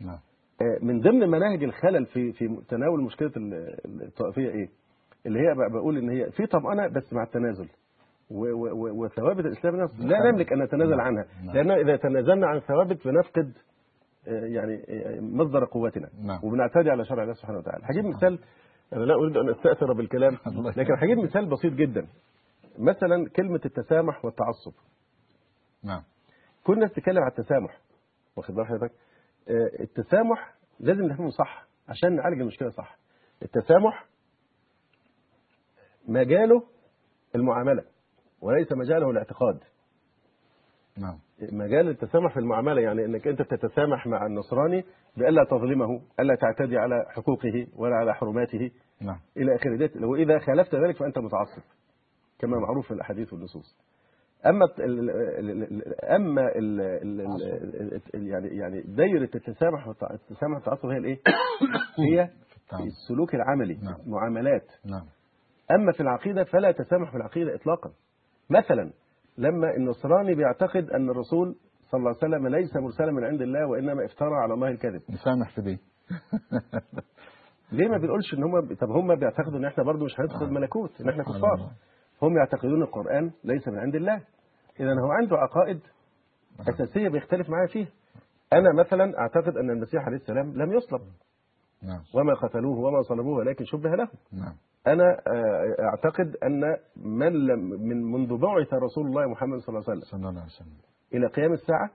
[0.00, 0.18] نعم.
[0.62, 4.68] آه، من ضمن مناهج الخلل في في تناول مشكلة ال- الطائفية إيه؟
[5.26, 7.68] اللي هي بقول إن هي في طمأنة بس مع التنازل.
[8.30, 10.04] وثوابت الإسلام نفسه.
[10.04, 11.26] لا نملك أن نتنازل عنها.
[11.44, 11.56] نعم.
[11.56, 13.52] لأن إذا تنازلنا عن ثوابت بنفقد
[14.28, 16.08] آه، يعني آه، مصدر قوتنا.
[16.22, 16.40] نعم.
[16.42, 17.84] وبنعتدي على شرع الله سبحانه وتعالى.
[17.84, 18.38] هجيب مثال
[18.92, 20.32] أنا لا أريد أن أستأثر بالكلام
[20.76, 22.06] لكن هجيب مثال بسيط جدا.
[22.78, 24.72] مثلا كلمة التسامح والتعصب.
[25.84, 26.02] نعم.
[26.64, 27.78] كل الناس تتكلم على التسامح.
[28.36, 28.92] واخد بال حضرتك؟
[29.48, 32.98] آه، التسامح لازم نفهمه صح عشان نعالج المشكلة صح.
[33.42, 34.06] التسامح
[36.08, 36.62] مجاله
[37.34, 37.84] المعاملة
[38.40, 39.58] وليس مجاله الاعتقاد.
[40.98, 41.18] نعم.
[41.52, 44.84] مجال التسامح في المعاملة يعني إنك أنت تتسامح مع النصراني
[45.16, 48.70] بألا تظلمه ألا تعتدي على حقوقه ولا على حرماته.
[49.00, 49.18] نعم.
[49.36, 51.62] إلى اخره ديت لو إذا خالفت ذلك فأنت متعصب
[52.38, 53.76] كما معروف في الأحاديث والنصوص.
[54.46, 56.80] أما ال- أما ال
[58.14, 61.20] ال يعني يعني دايرة التسامح والتع- التسامح والتعصب هي الإيه؟
[62.10, 62.28] هي.
[62.86, 63.96] السلوك العملي نعم.
[64.06, 64.66] معاملات.
[64.84, 65.06] نعم.
[65.70, 67.90] أما في العقيدة فلا تسامح في العقيدة اطلاقا.
[68.50, 68.90] مثلا
[69.38, 71.56] لما النصراني بيعتقد أن الرسول
[71.90, 75.02] صلى الله عليه وسلم ليس مرسلا من عند الله وإنما افترى على الله الكذب.
[75.10, 75.78] نسامح في دي.
[77.72, 81.08] ليه ما بنقولش إن هم طب هم بيعتقدوا إن إحنا برضو مش هندخل الملكوت إن
[81.08, 81.70] إحنا كفار.
[82.22, 84.20] هم يعتقدون القرآن ليس من عند الله.
[84.80, 85.80] إذا هو عنده عقائد
[86.60, 87.88] أساسية بيختلف معايا فيها.
[88.52, 91.00] أنا مثلا أعتقد أن المسيح عليه السلام لم يصلب.
[91.82, 92.00] نعم.
[92.14, 94.08] وما قتلوه وما صلبوه ولكن شبه له.
[94.86, 97.58] أنا آه، أعتقد أن من لم
[97.88, 100.72] من منذ بعث رسول الله محمد صلى الله عليه وسلم صلى الله عليه وسلم.
[101.14, 101.90] إلى قيام الساعة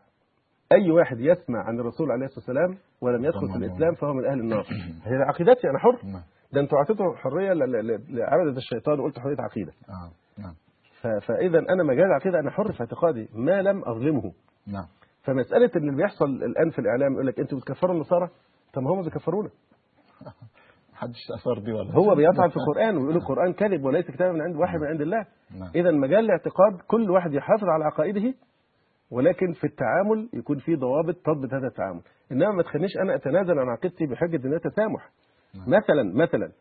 [0.72, 3.58] أي واحد يسمع عن الرسول عليه الصلاة والسلام ولم يدخل في طبعاً.
[3.66, 4.64] الإسلام فهو من أهل النار.
[5.06, 6.00] هي عقيدتي أنا حر.
[6.06, 6.22] نعم.
[6.54, 9.72] ده أنتوا أعطيتوا حرية ل- ل- لعبدة الشيطان وقلت حرية عقيدة.
[9.90, 10.12] آه.
[10.42, 10.54] نعم.
[11.02, 13.30] ف- فإذا أنا مجال عقيدة أنا حر في اعتقادي.
[13.34, 14.32] ما لم أظلمه.
[14.68, 14.86] نعم.
[15.24, 18.30] فمسألة إن اللي بيحصل الآن في الإعلام يقول لك أنتوا بتكفروا النصارى؟
[18.74, 19.50] طب ما هم بيكفرونا.
[21.00, 24.56] محدش أثر دي ولا هو بيطعن في القرآن ويقول القرآن كذب وليس كتابا من عند
[24.56, 25.26] واحد من عند الله.
[25.60, 25.72] نعم.
[25.76, 28.34] إذا مجال الاعتقاد كل واحد يحافظ على عقائده
[29.12, 32.02] ولكن في التعامل يكون في ضوابط تضبط هذا التعامل.
[32.32, 35.10] إنما ما تخلينيش أنا أتنازل عن عقيدتي بحجة إنها تسامح.
[35.56, 35.70] نعم.
[35.70, 36.52] مثلا مثلا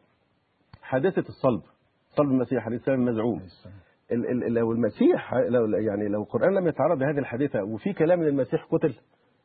[0.82, 1.62] حادثة الصلب.
[2.10, 3.42] صلب المسيح عليه السلام المزعوم
[4.48, 8.94] لو المسيح لو يعني لو القرآن لم يتعرض لهذه الحادثة وفي كلام ان المسيح قتل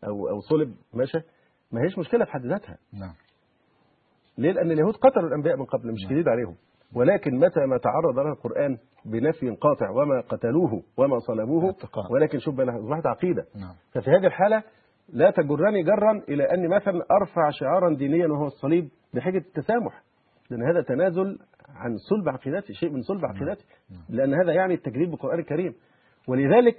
[0.07, 1.17] أو أو صلب ماشي
[1.71, 3.13] ما هيش مشكلة في حد ذاتها نعم.
[4.37, 6.55] ليه؟ لأن اليهود قتلوا الأنبياء من قبل مش جديد عليهم.
[6.95, 12.11] ولكن متى ما تعرض له القرآن بنفي قاطع وما قتلوه وما صلبوه اعتقاد.
[12.11, 13.45] ولكن شبه له أصبحت عقيدة.
[13.55, 13.73] نعم.
[13.93, 14.63] ففي هذه الحالة
[15.09, 20.03] لا تجرني جرا إلى أني مثلا أرفع شعارا دينيا وهو الصليب بحجة التسامح.
[20.49, 21.39] لأن هذا تنازل
[21.75, 23.65] عن صلب عقيدتي شيء من صلب عقيدتي.
[24.09, 25.73] لأن هذا يعني التجريد بالقرآن الكريم.
[26.27, 26.75] ولذلك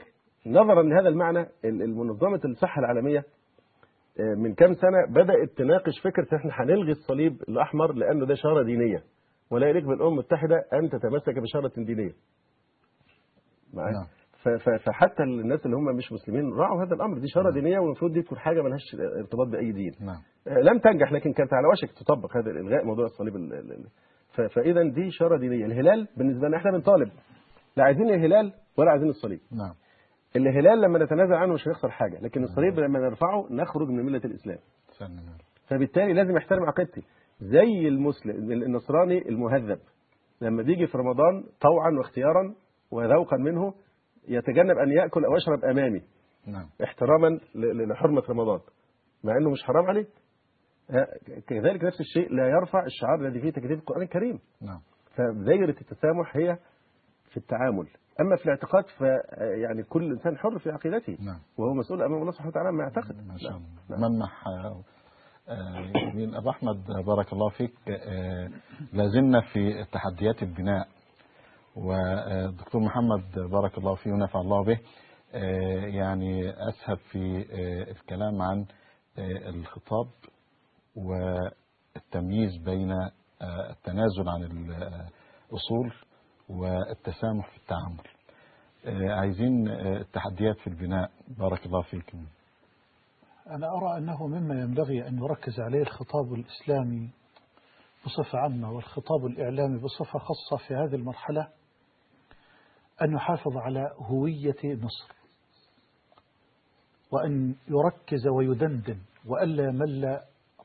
[0.47, 3.25] نظرا لهذا المعنى ال- المنظمة الصحة العالمية
[4.19, 9.03] من كام سنة بدأت تناقش فكرة إحنا هنلغي الصليب الأحمر لأنه ده شارة دينية.
[9.51, 12.13] ولا يليق بالأمم المتحدة أن تتمسك بشارة دينية.
[13.75, 14.07] معايا؟ نعم.
[14.79, 17.19] فحتى الناس اللي هم مش مسلمين راعوا هذا الأمر.
[17.19, 19.93] دي شارة دينية والمفروض دي تكون حاجة ملهاش ارتباط بأي دين.
[20.01, 20.17] نعم.
[20.49, 23.35] آه، لم تنجح لكن كانت على وشك تطبق هذا الإلغاء موضوع الصليب
[24.55, 25.67] فاذا دي اشاره دينية.
[25.67, 27.09] الهلال بالنسبة لنا إحنا بنطالب.
[27.77, 29.41] لا عايزين الهلال ولا عايزين الصليب.
[29.53, 29.75] نعم.
[30.37, 34.59] الهلال لما نتنازل عنه مش هنخسر حاجة لكن الصليب لما نرفعه نخرج من ملة الإسلام.
[35.69, 37.03] فبالتالي لازم يحترم عقيدتي.
[37.41, 39.79] زي المسلم النصراني المهذب
[40.41, 42.55] لما بيجي في رمضان طوعا واختيارا
[42.91, 43.75] وذوقا منه
[44.29, 46.03] يتجنب أن يأكل أو يشرب أمامي.
[46.47, 46.67] نعم.
[46.85, 48.61] احتراما لحرمة رمضان.
[49.25, 50.07] مع إنه مش حرام عليه.
[51.47, 54.39] كذلك نفس الشيء لا يرفع الشعار الذي فيه تكذيب القرآن الكريم.
[54.63, 54.81] نعم.
[55.17, 56.59] فدائره التسامح هي
[57.31, 57.87] في التعامل.
[58.21, 59.01] أما في الاعتقاد ف
[59.63, 61.17] يعني كل إنسان حر في عقيدته.
[61.21, 61.41] نعم.
[61.59, 63.27] وهو مسؤول أمام الله سبحانه وتعالى ما يعتقد.
[63.27, 63.51] ما شاء.
[63.91, 64.09] الله.
[64.09, 64.83] ملمح آه،
[65.49, 67.73] آه، أبو أحمد آه، بارك الله فيك.
[67.89, 68.51] آه،
[68.93, 70.89] لازلنا في تحديات البناء.
[71.77, 74.79] والدكتور محمد بارك الله فيه ونفع الله به.
[75.35, 78.67] آه، يعني أسهب في آه، الكلام عن
[79.19, 80.07] آه، الخطاب
[80.97, 85.93] والتمييز بين آه، التنازل عن الأصول.
[86.49, 88.05] والتسامح في التعامل.
[88.87, 91.11] آه، عايزين آه، التحديات في البناء.
[91.39, 92.27] بارك الله فيكم.
[93.51, 97.11] أنا أرى أنه مما ينبغي أن يركز عليه الخطاب الإسلامي
[98.07, 101.49] بصفة عامة والخطاب الإعلامي بصفة خاصة في هذه المرحلة
[103.03, 105.15] أن يحافظ على هوية مصر
[107.13, 110.21] وأن يركز ويدندن وألا يمل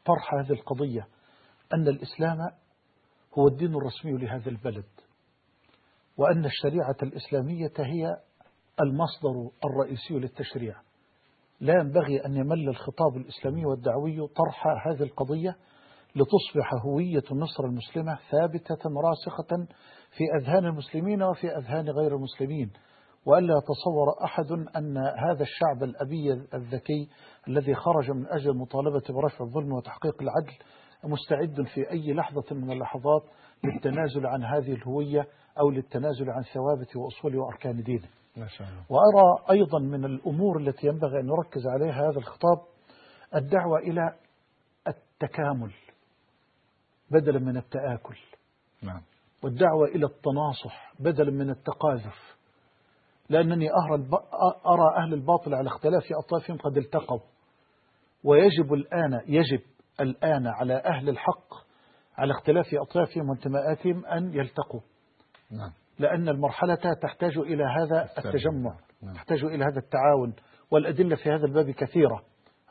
[0.06, 1.08] طرح هذه القضية
[1.74, 2.38] أن الإسلام
[3.38, 4.86] هو الدين الرسمي لهذا البلد.
[6.20, 8.18] وأن الشريعة الإسلامية هي
[8.82, 10.76] المصدر الرئيسي للتشريع.
[11.60, 15.56] لا ينبغي أن يمل الخطاب الإسلامي والدعوي طرح هذه القضية
[16.16, 19.68] لتصبح هوية مصر المسلمة ثابتة راسخة
[20.18, 22.72] في أذهان المسلمين وفي أذهان غير المسلمين
[23.26, 27.10] وألا يتصور أحد أن هذا الشعب الأبي الذكي
[27.48, 30.54] الذي خرج من أجل المطالبة برفع الظلم وتحقيق العدل
[31.04, 33.24] مستعد في أي لحظة من اللحظات
[33.64, 35.28] للتنازل عن هذه الهوية
[35.60, 38.08] أو للتنازل عن ثوابت وأصول وأركان دينه.
[38.38, 38.84] ما شاء الله.
[38.90, 42.58] وأرى أيضا من الأمور التي ينبغي أن نركز عليها هذا الخطاب
[43.36, 44.16] الدعوة إلى
[44.88, 45.74] التكامل
[47.12, 48.18] بدلا من التآكل.
[48.84, 49.02] نعم.
[49.44, 52.38] والدعوة إلى التناصح بدلا من التقاذف.
[53.30, 53.68] لأنني
[54.66, 57.20] أرى أهل الباطل على اختلاف أطرافهم قد التقوا.
[58.24, 59.62] ويجب الآن يجب
[60.02, 61.54] الآن على أهل الحق
[62.18, 64.82] على اختلاف أطرافهم وانتماءاتهم أن يلتقوا.
[65.52, 65.72] نعم.
[66.00, 68.10] لأن المرحلة تحتاج إلى هذا.
[68.18, 69.14] التجمع نعم.
[69.14, 70.34] تحتاج إلى هذا التعاون.
[70.72, 72.22] والأدلة في هذا الباب كثيرة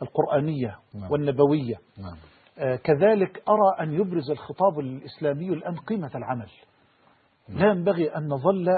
[0.02, 1.10] القرآنية نعم.
[1.12, 1.76] والنبوية.
[1.98, 2.16] نعم.
[2.58, 6.50] آه، كذلك أرى أن يبرز الخطاب الإسلامي الآن قيمة العمل.
[7.48, 8.68] لا ينبغي أن نظل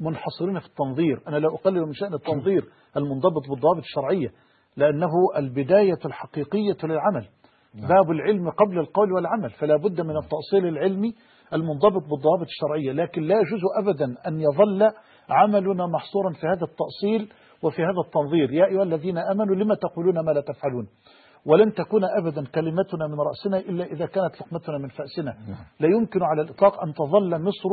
[0.00, 1.22] منحصرين في التنظير.
[1.28, 2.64] أنا لا أقلل من شأن التنظير
[2.96, 4.28] المنضبط بالضوابط الشرعية
[4.76, 7.28] لأنه البداية الحقيقية للعمل.
[7.74, 11.14] باب العلم قبل القول والعمل فلا بد من التأصيل العلمي
[11.54, 14.90] المنضبط بالضوابط الشرعية لكن لا يجوز أبدا أن يظل
[15.28, 18.52] عملنا محصورا في هذا التأصيل وفي هذا التنظير.
[18.52, 20.88] يا أيها الذين أمنوا لما تقولون ما لا تفعلون؟
[21.46, 25.36] ولن تكون أبدا كلمتنا من رأسنا إلا إذا كانت لقمتنا من فأسنا.
[25.80, 27.68] لا يمكن على الإطلاق أن تظل مصر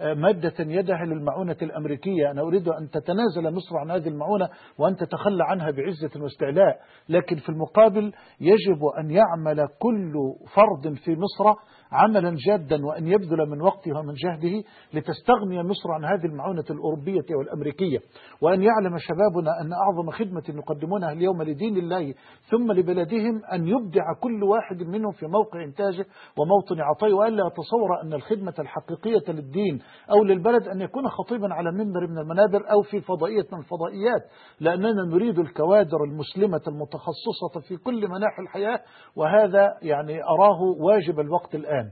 [0.00, 2.30] مادة يدها للمعونة الأمريكية.
[2.30, 4.48] أنا أريد أن تتنازل مصر عن هذه المعونة
[4.78, 6.78] وأن تتخلى عنها بعزة واستعلاء.
[7.08, 10.12] لكن في المقابل يجب أن يعمل كل
[10.54, 11.58] فرد في مصر
[11.92, 14.62] عملا جادا وأن يبذل من وقته ومن جهده
[14.94, 17.98] لتستغني مصر عن هذه المعونة الأوروبية والأمريكية.
[18.40, 22.14] وأن يعلم شبابنا أن أعظم خدمة يقدمونها اليوم لدين الله
[22.50, 26.06] ثم لبلدهم أن يبدع كل واحد منهم في موقع إنتاجه
[26.38, 29.80] وموطن عطائه وألا يتصور أن الخدمة الحقيقية للدين
[30.10, 34.22] أو للبلد أن يكون خطيبا على منبر من المنابر أو في فضائية من الفضائيات
[34.60, 38.80] لأننا نريد الكوادر المسلمة المتخصصة في كل مناحي الحياة
[39.16, 41.90] وهذا يعني أراه واجب الوقت الآن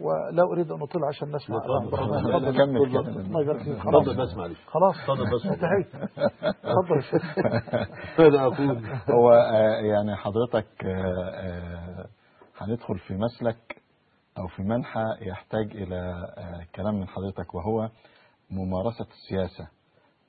[0.00, 1.56] ولا أريد أن أطيل عشان نسمع.
[2.52, 5.46] كمل يبارك فيك خلاص اتفضل بس معلش خلاص اتفضل بس.
[5.46, 6.10] انتهيت
[7.10, 7.38] شيخ.
[8.18, 8.78] ماذا أقول
[9.10, 12.06] هو آه، يعني حضرتك آه، آه،
[12.58, 13.79] هندخل في مسلك
[14.40, 15.96] أو في منحى يحتاج إلى
[16.38, 17.90] آه، كلام من حضرتك وهو
[18.50, 19.68] ممارسة السياسة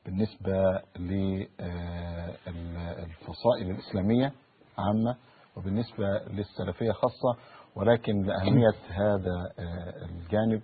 [0.05, 0.81] بالنسبة
[2.47, 4.33] للفصائل الإسلامية
[4.77, 5.15] عامة
[5.57, 7.37] وبالنسبة للسلفية خاصة
[7.75, 10.61] ولكن لأهمية هذا آه، الجانب.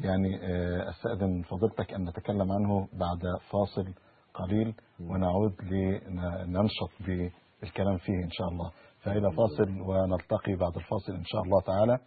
[0.00, 3.18] يعني آه، أستأذن فضيلتك أن نتكلم عنه بعد
[3.50, 3.92] فاصل
[4.34, 8.70] قليل ونعود لننشط بالكلام فيه إن شاء الله.
[9.00, 11.98] فإلى فاصل ونلتقي بعد الفاصل إن شاء الله تعالى.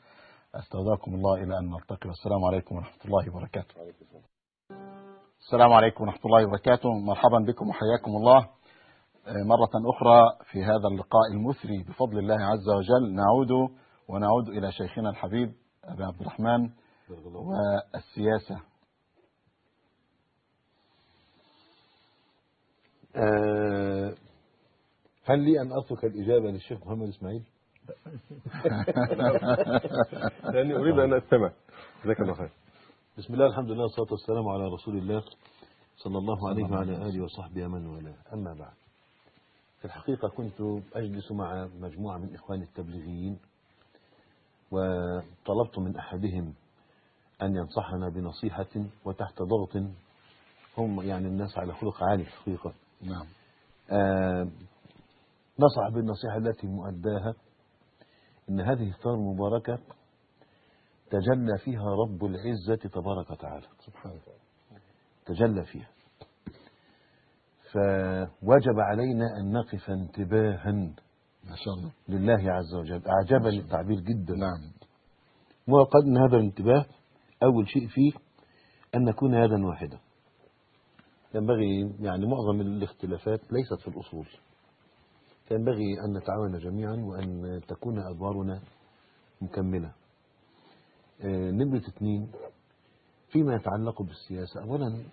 [0.55, 2.09] أستودعكم الله إلى أن نلتقي.
[2.09, 3.75] والسلام عليكم ورحمة الله وبركاته.
[5.39, 6.89] السلام عليكم ورحمة الله وبركاته.
[6.93, 8.37] مرحبا بكم وحياكم الله.
[9.27, 11.83] آه، مرة أخرى في هذا اللقاء المثري.
[11.83, 13.51] بفضل الله عز وجل نعود
[14.07, 15.53] ونعود إلى شيخنا الحبيب
[15.83, 16.69] أبي عبد الرحمن
[17.33, 18.61] والسياسة.
[23.15, 24.15] آه،
[25.25, 27.43] هل لي أن أترك الإجابة للشيخ محمد إسماعيل؟
[30.53, 31.51] لاني أريد أن أستمع.
[32.03, 32.51] جزاك الله خير.
[33.17, 35.23] بسم الله الحمد لله والصلاة والسلام على رسول الله
[35.97, 38.15] صلى الله عليه وعلى آله وصحبه من والاه.
[38.33, 38.73] أما بعد
[39.79, 40.61] في الحقيقة كنت
[40.93, 43.39] أجلس مع مجموعة من إخواني التبليغيين
[44.71, 46.53] وطلبت من أحدهم
[47.41, 48.67] أن ينصحنا بنصيحة
[49.05, 49.77] وتحت ضغط
[50.77, 52.73] هم يعني الناس على خلق عالي في الحقيقة.
[53.01, 53.25] نعم.
[53.91, 54.47] آه،
[55.59, 57.33] نصح بالنصيحة التي مؤداها
[58.49, 59.80] إن هذه الثورة المباركة
[61.09, 63.68] تجلى فيها رب العزة تبارك وتعالى.
[63.85, 64.19] سبحانه
[65.26, 65.89] تجلى فيها.
[67.72, 70.72] فوجب علينا أن نقف انتباها
[71.43, 71.91] ما شاء الله.
[72.09, 73.01] لله عز وجل.
[73.07, 74.34] أعجبني التعبير جدا.
[74.35, 74.72] نعم.
[75.68, 76.85] وقد أن هذا الانتباه.
[77.43, 78.11] أول شيء فيه
[78.95, 79.99] أن نكون يدا واحدة
[81.35, 84.27] ينبغي يعني معظم الاختلافات ليست في الأصول.
[85.51, 88.61] ينبغي أن نتعاون جميعا وأن تكون أدوارنا
[89.41, 89.91] مكملة.
[91.21, 92.31] آه، نمرة اثنين
[93.31, 94.61] فيما يتعلق بالسياسة.
[94.61, 95.03] أولا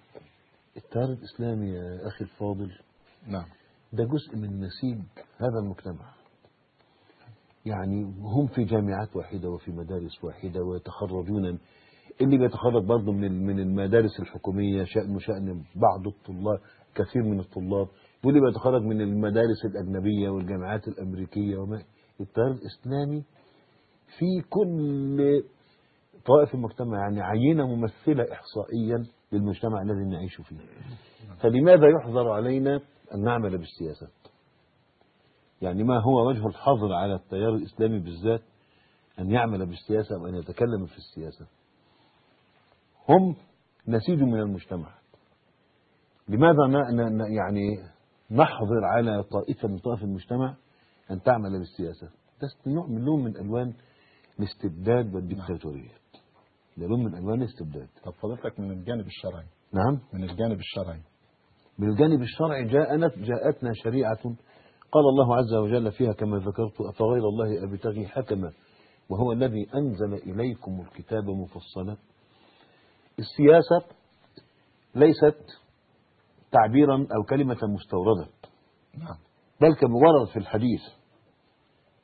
[0.76, 2.70] التيار الإسلامي يا أخي الفاضل.
[3.26, 3.46] نعم.
[3.92, 4.98] ده جزء من نسيج
[5.38, 6.12] هذا المجتمع.
[7.66, 11.58] يعني هم في جامعات واحدة وفي مدارس واحدة ويتخرجون.
[12.20, 16.60] اللي بيتخرج برضه من من المدارس الحكومية شأنه شأن بعض الطلاب
[16.94, 17.88] كثير من الطلاب.
[18.24, 21.82] واللي بيتخرج من المدارس الأجنبية والجامعات الأمريكية وما
[22.20, 23.24] التيار الإسلامي
[24.18, 25.42] في كل
[26.26, 30.56] طوائف المجتمع يعني عينة ممثلة إحصائيا للمجتمع الذي نعيش فيه.
[31.40, 32.80] فلماذا يحظر علينا
[33.14, 34.08] أن نعمل بالسياسة؟
[35.62, 38.42] يعني ما هو وجه الحظر على التيار الإسلامي بالذات
[39.18, 41.46] أن يعمل بالسياسة أو أن يتكلم في السياسة؟
[43.08, 43.36] هم
[43.88, 44.94] نسيج من المجتمع.
[46.28, 46.62] لماذا
[47.36, 47.78] يعني
[48.30, 50.56] نحظر على طائفة من طائف المجتمع
[51.10, 52.06] أن تعمل بالسياسة.
[52.42, 53.74] ده نوع من لون من ألوان
[54.40, 55.90] الاستبداد والديكتاتورية.
[56.76, 57.88] ده لون من ألوان الاستبداد.
[58.04, 59.46] طب فضلتك من الجانب الشرعي.
[59.72, 60.00] نعم.
[60.12, 61.00] من الجانب الشرعي.
[61.78, 64.22] من الجانب الشرعي جاءنا جاءتنا شريعة
[64.92, 68.52] قال الله عز وجل فيها كما ذكرت أفغير الله أبتغي حكما
[69.10, 71.96] وهو الذي أنزل إليكم الكتاب مفصلا.
[73.18, 73.96] السياسة
[74.94, 75.44] ليست
[76.52, 78.26] تعبيرا أو كلمة مستوردة.
[78.98, 79.16] نعم.
[79.60, 80.80] بل كما ورد في الحديث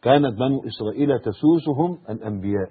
[0.02, 2.70] كانت بنو إسرائيل تسوسهم الأنبياء.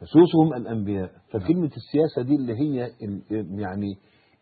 [0.00, 1.10] تسوسهم الأنبياء.
[1.30, 2.90] فكلمة السياسة دي اللي هي
[3.60, 3.98] يعني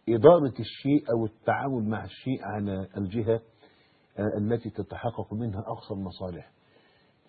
[0.09, 3.41] إدارة الشيء أو التعامل مع الشيء على الجهة
[4.19, 6.51] آه، التي تتحقق منها أقصى المصالح.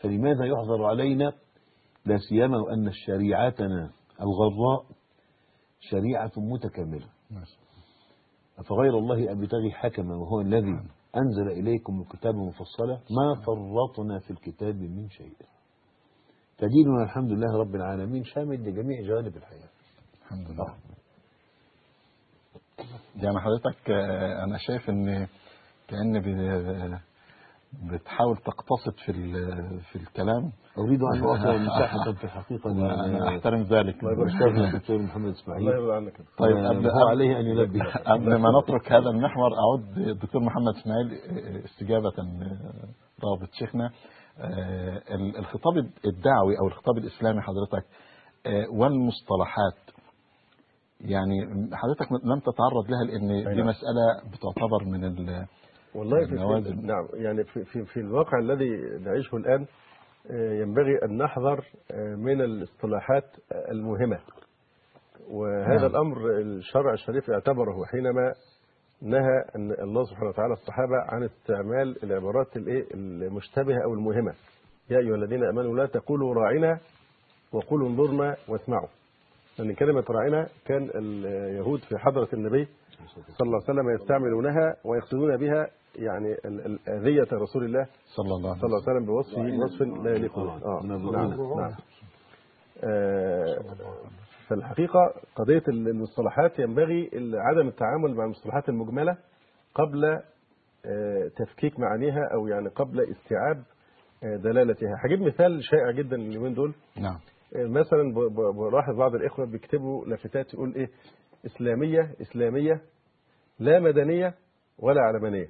[0.01, 1.33] فلماذا يحظر علينا؟
[2.05, 3.91] لا سيما وأن شريعتنا
[4.21, 4.85] الغراء
[5.79, 7.07] شريعة متكاملة.
[8.59, 10.71] أفغير الله أبتغي حكما وهو الذي
[11.17, 15.33] أنزل إليكم الكتاب مفصلا؟ ما فرطنا في الكتاب من شيء.
[16.57, 19.69] فديننا الحمد لله رب العالمين شامل لجميع جوانب الحياة.
[20.21, 20.75] الحمد لله.
[23.15, 25.27] يعني حضرتك آه، أنا شايف إن
[25.87, 26.21] كأن
[27.73, 30.51] بتحاول تقتصد في ال- في الكلام.
[30.77, 33.95] أريد أن أعطي مساحة في الحقيقة وأنا أحترم ذلك.
[34.03, 38.35] أستاذنا الدكتور محمد الله إسماعيل يرضى عنك طيب آه، قبل هو عليه أن ينبه قبل
[38.35, 41.11] ما نترك هذا المحور أعود الدكتور محمد إسماعيل
[41.65, 42.11] استجابة
[43.23, 43.91] رابط شيخنا.
[44.37, 45.01] آه،
[45.39, 47.85] الخطاب الدعوي أو الخطاب الإسلامي حضرتك
[48.45, 49.99] آه، والمصطلحات
[51.01, 51.35] يعني
[51.73, 53.67] حضرتك لم تتعرض لها لأن دي نعم.
[53.67, 55.45] مسألة بتعتبر من ال
[55.95, 56.75] والله في, النوازل.
[56.75, 59.65] في نعم يعني في, في, في الواقع الذي نعيشه الآن
[60.31, 63.25] آه، ينبغي أن نحذر آه، من الاصطلاحات
[63.71, 64.19] المهمة
[65.29, 65.85] وهذا نعم.
[65.85, 68.33] الأمر الشرع الشريف اعتبره حينما
[69.01, 74.33] نهى أن الله سبحانه وتعالى الصحابة عن استعمال العبارات الإيه المشتبهة أو المهمة
[74.89, 76.79] يا أيها الذين آمنوا لا تقولوا راعنا
[77.51, 78.87] وقولوا انظرنا واسمعوا
[79.59, 82.67] لأن كلمة راعنا كان اليهود في حضرة النبي
[83.37, 87.87] صلى الله عليه وسلم يستعملونها ويقصدون بها يعني ال- ال- أذية رسول الله
[88.55, 90.41] صلى الله عليه وسلم بوصفه وصف لا يليق به.
[90.65, 90.81] آه.
[90.85, 91.11] نعم.
[91.11, 91.29] نعم.
[91.59, 91.71] نعم.
[92.83, 93.57] آه،
[94.49, 94.99] فالحقيقة
[95.35, 99.17] قضية المصطلحات ينبغي عدم التعامل مع المصطلحات المجملة
[99.75, 100.05] قبل
[100.85, 103.63] آه، تفكيك معانيها أو يعني قبل استيعاب
[104.23, 104.95] آه، دلالتها.
[105.05, 106.73] هجيب مثال شائع جدا اليومين دول.
[106.97, 107.19] نعم.
[107.55, 108.13] مثلا
[108.71, 110.89] بلاحظ بعض الإخوة بيكتبوا لافتات يقول إيه؟
[111.45, 112.81] إسلامية إسلامية
[113.59, 114.33] لا مدنية
[114.79, 115.47] ولا علمانية.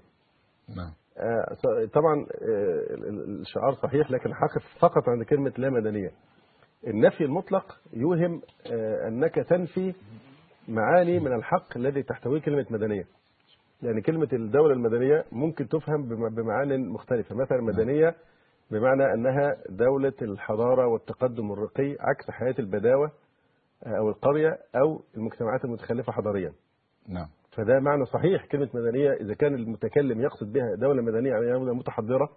[0.78, 0.91] نعم.
[1.18, 1.56] آه،
[1.94, 6.12] طبعا آه، ال- ال- الشعار صحيح لكن حقف فقط عند كلمة لا مدنية.
[6.88, 8.41] النفي المطلق يوهم
[8.72, 9.94] آه، أنك تنفي
[10.68, 13.04] معاني من الحق الذي تحتويه كلمة مدنية.
[13.82, 17.36] يعني كلمة الدولة المدنية ممكن تفهم بم- بمعان مختلفة.
[17.36, 18.16] مثلا مدنية
[18.72, 23.12] بمعنى أنها دولة الحضارة والتقدم الرقي عكس حياة البداوة
[23.88, 26.54] أو القرية أو المجتمعات المتخلفة حضاريا.
[27.08, 27.28] نعم.
[27.64, 28.45] فده معنى صحيح.
[28.45, 32.30] كلمة مدنية إذا كان المتكلم يقصد بها دولة مدنية يعني دولة متحضرة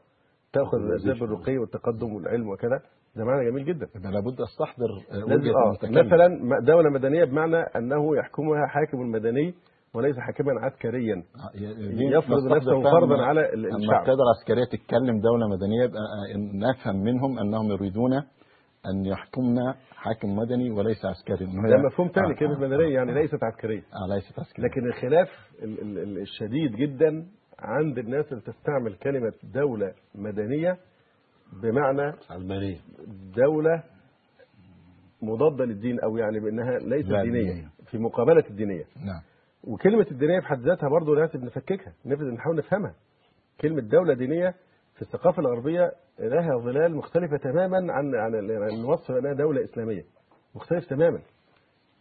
[0.53, 2.81] تأخذ أسباب الرقي والتقدم والعلم وكذا
[3.17, 3.87] ده معنى جميل جدا.
[3.97, 9.55] يبقى لابد استحضر آه، وجهة آه مثلا م- دولة مدنية بمعنى أنه يحكمها حاكم مدني
[9.95, 11.15] وليس حاكما عسكريا.
[11.15, 11.59] آه،
[12.19, 16.37] يفرض نفسه فرضا على الشعب القيادة العسكرية تتكلم دولة مدنية يبقى آه،
[16.71, 18.13] نفهم منهم أنهم يريدون
[18.87, 21.47] أن يحكمنا حاكم مدني وليس عسكري.
[21.47, 23.81] ده مفهوم ثاني آه، كلمة آه، مدنية يعني آه، ليست عسكرية.
[23.83, 24.67] آه ليست عسكرية.
[24.67, 25.29] لكن الخلاف
[25.63, 27.27] ال- ال- ال- الشديد جدا
[27.59, 30.79] عند الناس اللي تستعمل كلمة دولة مدنية
[31.63, 32.79] بمعنى علمانية
[33.37, 33.83] دولة
[35.23, 37.69] مضادة للدين أو يعني بأنها ليست دينية.
[37.91, 38.85] في مقابلة الدينية.
[38.97, 39.23] نعم.
[39.65, 42.95] وكلمة الدينية في حد ذاتها برضه لازم نفككها نفذ نحاول نفهمها.
[43.61, 44.55] كلمة دولة دينية
[44.95, 50.05] في الثقافة الغربية لها ظلال مختلفة تماما عن عن ال- عن الوصف بأنها دولة إسلامية.
[50.55, 51.21] مختلف تماما.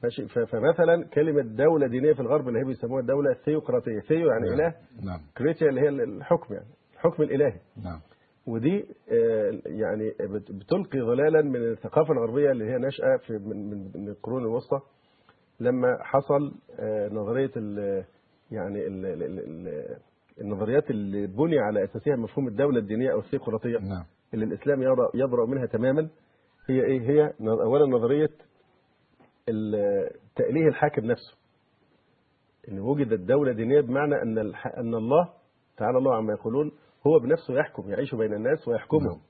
[0.04, 4.54] ماشي؟ فمثلا كلمة دولة دينية في الغرب اللي هي بيسموها الدولة الثيوقراطية ثيو يعني نعم.
[4.60, 4.76] إله.
[5.04, 5.20] نعم.
[5.38, 6.68] كريتيا اللي هي الحكم يعني.
[6.94, 7.60] الحكم الإلهي.
[7.84, 8.00] نعم.
[8.48, 13.34] ودي آه، يعني بت- بتلقي ظلالا من الثقافة الغربية اللي هي ناشئة في
[13.96, 14.80] من القرون الوسطى.
[15.60, 18.04] لما حصل آه، نظرية ال
[18.52, 19.06] يعني ال
[20.42, 24.04] النظريات اللي بني على أساسها مفهوم الدولة الدينية أو الثيوقراطية نعم.
[24.34, 26.10] اللي الإسلام يرى- يبرأ منها تماما.
[26.70, 28.30] هي إيه؟ هي ن- أولا نظرية
[29.50, 31.38] ال- تأليه الحاكم نفسه.
[32.70, 35.30] إن وجدت دولة دينية بمعنى الح- أن الله
[35.78, 36.72] تعالى الله عما يقولون
[37.08, 39.22] هو بنفسه يحكم يعيش بين الناس ويحكمهم نعم.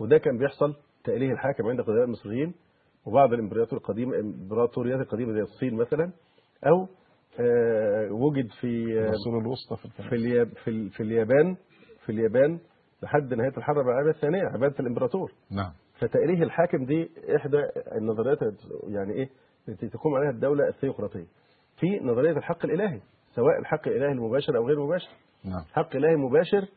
[0.00, 0.74] وده كان بيحصل
[1.04, 2.54] تأليه الحاكم عند قدماء المصريين
[3.06, 6.12] وبعض الإمبراطور القديمة الإمبراطوريات القديمة زي الصين مثلا
[6.66, 6.88] آه،
[8.10, 11.56] وجد في آه، الرسول الوسطى في في الياب في, في اليابان
[12.06, 12.58] في اليابان
[13.02, 15.32] لحد نهاية الحرب العالمية الثانية عبادة الإمبراطور.
[15.50, 15.72] نعم.
[15.98, 17.62] فتأليه الحاكم دي إحدى
[17.96, 18.38] النظريات
[18.88, 19.28] يعني إيه
[19.68, 21.26] التي تقوم عليها الدولة الثيوقراطية.
[21.80, 23.00] في نظرية الحق الإلهي
[23.34, 25.10] سواء الحق الإلهي المباشر أو غير المباشر
[25.44, 25.64] نعم.
[25.72, 26.68] حق إلهي مباشر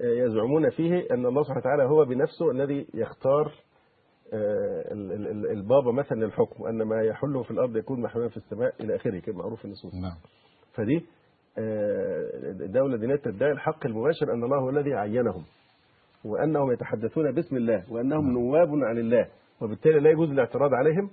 [0.00, 3.52] آه، يزعمون فيه أن الله سبحانه وتعالى هو بنفسه الذي يختار آه،
[5.52, 9.38] البابا مثلا للحكم وأن ما يحله في الأرض يكون محلولا في السماء إلى آخره كما
[9.38, 10.16] معروف في النصوص نعم.
[10.74, 11.06] فدي
[11.58, 15.44] آه، الدولة الدينية تدعي الحق المباشر أن الله هو الذي عينهم
[16.24, 19.28] وأنهم يتحدثون باسم الله وأنهم نواب عن الله
[19.60, 21.10] وبالتالي لا يجوز الاعتراض عليهم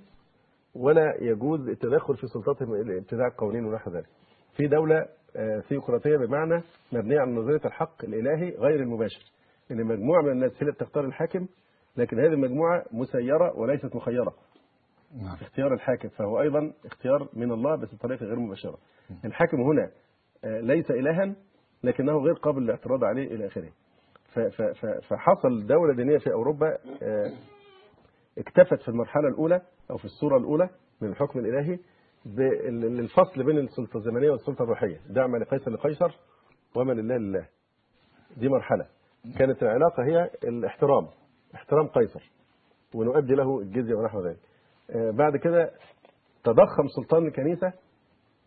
[0.74, 4.06] ولا يجوز التدخل في سلطاتهم ابتداع القوانين ونحو ذلك.
[4.56, 5.06] في دولة
[5.36, 9.32] آه، ثيوقراطية بمعنى مبنية على نظرية الحق الإلهي غير المباشر
[9.70, 11.46] إن مجموعة من الناس هي اللي بتختار الحاكم
[12.00, 14.34] لكن هذه المجموعة مسيرة وليست مخيرة.
[15.22, 15.36] نعم.
[15.36, 18.78] في اختيار الحاكم فهو أيضا اختيار من الله بس بطريقة غير مباشرة.
[19.24, 19.90] الحاكم هنا
[20.44, 21.34] آه، ليس إلها
[21.84, 23.70] لكنه غير قابل للاعتراض عليه إلى آخره.
[25.08, 27.32] فحصل دولة دينية في أوروبا آه،
[28.38, 30.68] اكتفت في المرحلة الأولى أو في الصورة الأولى
[31.00, 31.78] من الحكم الإلهي
[32.26, 35.00] بالفصل بين السلطة الزمنية والسلطة الروحية.
[35.08, 36.18] دعم لقيصر لقيصر
[36.74, 37.46] وما لله لله.
[38.36, 38.86] دي مرحلة.
[39.38, 41.06] كانت العلاقة هي الاحترام.
[41.54, 42.30] احترام قيصر
[42.94, 44.38] ونؤدي له الجزية ونحو ذلك.
[44.90, 45.70] آه، بعد كده
[46.44, 47.66] تضخم سلطان الكنيسة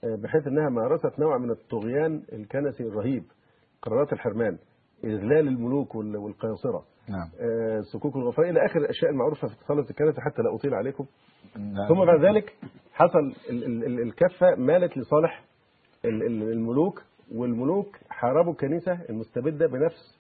[0.04, 3.24] آه، بحيث إنها مارست نوع من الطغيان الكنسي الرهيب
[3.82, 4.58] قرارات الحرمان
[5.04, 7.30] إذلال الملوك وال- والقياصره نعم.
[7.40, 11.06] آه، سكوك الغفران إلى آخر الأشياء المعروفة في اتصالات الكنيسة حتى لا أطيل عليكم.
[11.58, 11.88] نعم.
[11.88, 12.56] ثم بعد ذلك
[12.94, 13.20] حصل
[13.50, 15.44] ال- ال- ال- الكفة مالت لصالح
[16.06, 17.04] ال- ال- الملوك
[17.36, 20.20] والملوك حاربوا الكنيسة المستبدة بنفس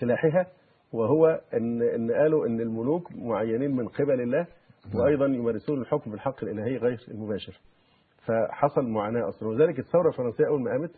[0.00, 0.46] سلاحها.
[0.94, 4.46] وهو ان إن قالوا إن الملوك معينين من قبل الله
[4.94, 7.60] وأيضا يمارسون الحكم بالحق الإلهي غير المباشر.
[8.26, 9.48] فحصل معاناة أصلا.
[9.48, 10.90] وذلك الثورة الفرنسية أول ما قامت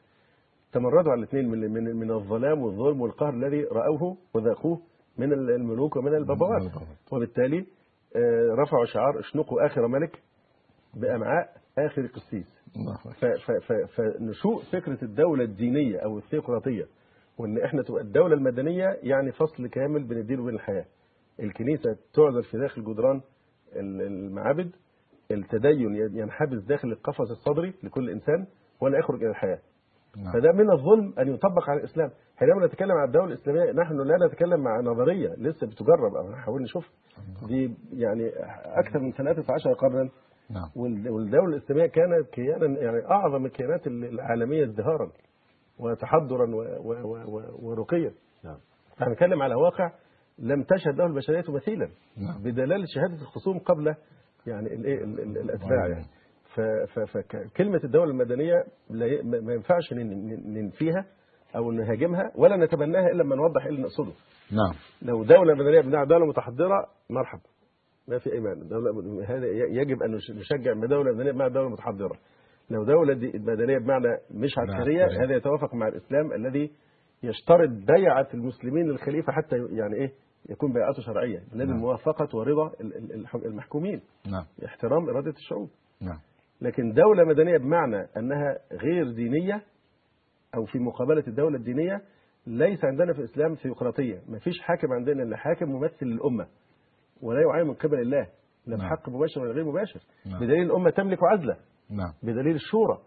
[0.72, 4.80] تمردوا على الاثنين من من من الظلام والظلم والقهر الذي رأوه وذاقوه
[5.18, 6.62] من الملوك ومن البابوات.
[7.12, 7.66] وبالتالي
[8.16, 10.22] آه، رفعوا شعار اشنقوا آخر ملك
[10.94, 11.48] بأمعاء
[11.78, 12.46] آخر قسيس
[13.96, 16.86] فنشوء فكرة الدولة الدينية أو الثيوقراطيه
[17.38, 20.84] وإن إحنا تبقى الدولة المدنية يعني فصل كامل بين الدين وبين الحياة.
[21.40, 23.20] الكنيسة تعزل في داخل جدران
[23.76, 24.70] ال- المعابد.
[25.30, 28.46] التدين ينحبس داخل القفص الصدري لكل إنسان
[28.80, 29.58] ولا يخرج إلى الحياة.
[30.16, 30.32] نعم.
[30.32, 32.10] فده من الظلم أن يطبق على الإسلام.
[32.36, 36.90] حينما نتكلم عن الدولة الإسلامية نحن لا نتكلم مع نظرية لسه بتجرب أو نحاول نشوف.
[37.48, 38.28] دي يعني
[38.64, 40.08] أكثر من 13 قرنا.
[40.50, 40.68] نعم.
[40.76, 45.10] وال- والدولة الإسلامية كانت كيانا يعني أعظم الكيانات العالمية ازدهارا.
[45.78, 46.46] وتحضرا
[47.62, 48.12] ورقيا.
[48.44, 48.56] نعم.
[48.98, 49.92] هنتكلم على واقع
[50.38, 52.42] لم تشهد له البشرية مثيلا نعم.
[52.42, 53.94] بدلاله شهادة الخصوم قبل
[54.46, 55.86] يعني الايه ال- ال- الأتباع.
[55.88, 56.06] يعني
[57.06, 61.04] فكلمه الدولة المدنية لا ي- ما ينفعش نن- نن- ننفيها
[61.56, 64.12] أو نهاجمها ولا نتبناها إلا لما نوضح إيه اللي نقصده.
[64.52, 64.74] نعم.
[65.02, 67.40] لو دولة مدنية بناء دولة متحضرة مرحب
[68.08, 68.68] ما في إيمان.
[68.68, 69.46] دولة هذا
[69.80, 72.18] يجب أن نش- نشجع دولة مدنية بمعنى دولة متحضرة.
[72.70, 75.06] لو دولة مدنية بمعنى مش عسكرية.
[75.24, 76.70] هذا يتوافق مع الإسلام الذي
[77.22, 80.12] يشترط بيعة المسلمين للخليفة حتى يعني إيه
[80.50, 81.42] يكون بيعته شرعية.
[81.52, 81.80] لازم نعم.
[81.80, 82.72] موافقة ورضا
[83.34, 84.02] المحكومين.
[84.30, 84.44] نعم.
[84.64, 85.68] احترام إرادة الشعوب.
[86.00, 86.18] نعم.
[86.60, 89.62] لكن دولة مدنية بمعنى أنها غير دينية
[90.54, 92.02] أو في مقابلة الدولة الدينية
[92.46, 94.20] ليس عندنا في الإسلام ثيوقراطية.
[94.28, 96.46] ما فيش حاكم عندنا إلا حاكم ممثل للأمة
[97.22, 98.26] ولا يعين من قبل الله.
[98.66, 98.86] لا نعم.
[98.86, 100.00] بحق مباشر ولا غير مباشر.
[100.26, 100.40] نعم.
[100.40, 101.56] بدليل الأمة تملك عزلة
[101.90, 102.12] نعم.
[102.22, 102.98] بدليل الشورى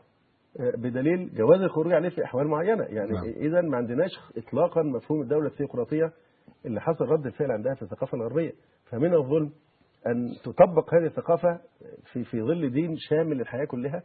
[0.59, 2.83] آه، بدليل جواز الخروج عليه في أحوال معينة.
[2.83, 3.23] يعني نعم.
[3.25, 6.13] إذا ما عندناش إطلاقا مفهوم الدولة الثيوقراطية
[6.65, 8.51] اللي حصل رد الفعل عندها في الثقافة الغربية.
[8.85, 9.51] فمن الظلم
[10.07, 11.59] أن تطبق هذه الثقافة
[12.13, 14.03] في في ظل دين شامل للحياة كلها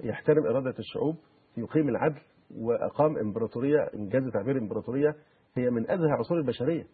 [0.00, 1.16] يحترم إرادة الشعوب
[1.56, 2.20] يقيم العدل
[2.56, 5.16] وأقام إمبراطورية إنجاز تعبير إمبراطورية
[5.56, 6.86] هي من أزهى عصور البشرية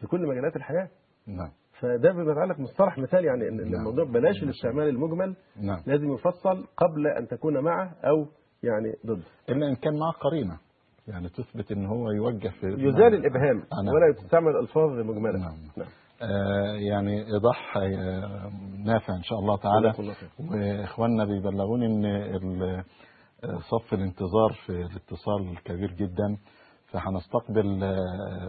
[0.00, 0.88] في كل مجالات الحياة.
[1.26, 1.50] نعم.
[1.82, 3.74] فده بما يتعلق مصطلح مثال يعني إن نعم.
[3.74, 5.82] الموضوع بلاش الاستعمال المجمل نعم.
[5.86, 8.26] لازم يفصل قبل أن تكون معه أو
[8.62, 10.58] يعني ضد إلا إن كان معه قرينة.
[11.08, 13.94] يعني تثبت إن هو يوجه في يزال الإبهام آه، نعم.
[13.94, 15.38] ولا تستعمل ألفاظ مجملة.
[15.38, 15.56] نعم.
[15.76, 15.88] نعم.
[16.22, 18.50] آه يعني إيضاح آه
[18.84, 19.92] نافع إن شاء الله تعالى.
[20.50, 22.06] وإخواننا بيبلغوني
[23.44, 26.36] آه، صف الانتظار في الاتصال كبير جدا.
[26.92, 27.80] فهنستقبل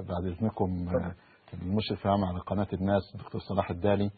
[0.09, 1.15] بعد إذنكم آه،
[1.61, 4.09] المشرف العام على قناة الناس دكتور صلاح الدالي.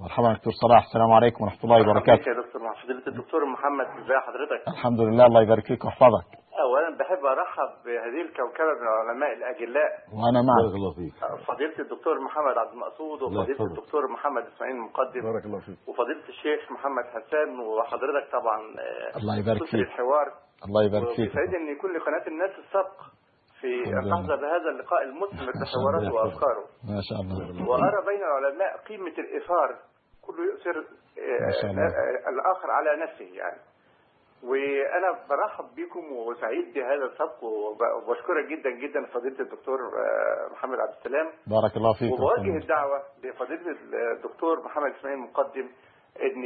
[0.00, 2.28] مرحبا دكتور صلاح السلام عليكم ورحمة الله وبركاته.
[2.30, 5.84] يا دكتور مع فضيلة الدكتور محمد ازي حضرتك؟ الحمد لله الله يبارك فيك.
[5.84, 6.28] ويحفظك
[6.64, 9.90] اولا بحب أرحب بهذه الكوكبة من العلماء الأجلاء.
[10.16, 11.14] وأنا بارك معك الله فيك.
[11.50, 13.60] فضيلة الدكتور محمد عبد المقصود وفضيلة.
[13.70, 15.20] الدكتور محمد إسماعيل المقدم.
[15.32, 15.78] بارك الله فيك.
[15.88, 18.58] وفضيلة الشيخ محمد حسان وحضرتك طبعا
[19.20, 19.74] الله يبارك فيك.
[19.74, 20.26] الحوار
[20.66, 21.30] الله يبارك فيك.
[21.30, 22.96] وسعيد ان يكون لقناة الناس السبق
[23.60, 23.84] في.
[23.84, 25.48] الحظ بهذا اللقاء المثمر
[25.98, 26.14] الله.
[26.14, 26.64] وأفكاره.
[26.90, 27.68] ما شاء الله.
[27.70, 29.78] وأرى بين العلماء قيمة الإثار.
[30.22, 31.68] كله يؤثر آه،.
[31.68, 33.60] آه، الآخر على نفسه يعني.
[34.44, 40.92] وأنا برحب بكم وسعيد بهذا السبق وب- وبشكرك جدا جدا فضيلة الدكتور آه، محمد عبد
[40.98, 41.26] السلام.
[41.26, 42.12] بارك الله فيك.
[42.12, 43.76] وبوجه الدعوة لفضيلة
[44.16, 45.68] الدكتور محمد إسماعيل المقدم
[46.22, 46.44] إن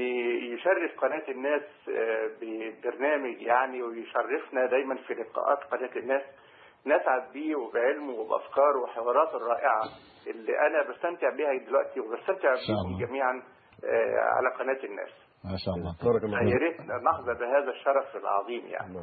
[0.55, 1.63] يشرف قناة الناس
[2.41, 6.23] ببرنامج يعني ويشرفنا دايما في لقاءات قناة الناس.
[6.87, 9.83] نسعد بيه وبعلمه وبأفكاره وحواراته الرائعة
[10.27, 13.07] اللي أنا بستمتع بيها دلوقتي وبستمتع بيكم.
[13.07, 13.43] جميعا
[13.85, 15.13] آه، على قناة الناس.
[15.45, 15.93] ما شاء الله.
[16.05, 18.95] بارك الله يا ريت نحظى بهذا الشرف العظيم يعني.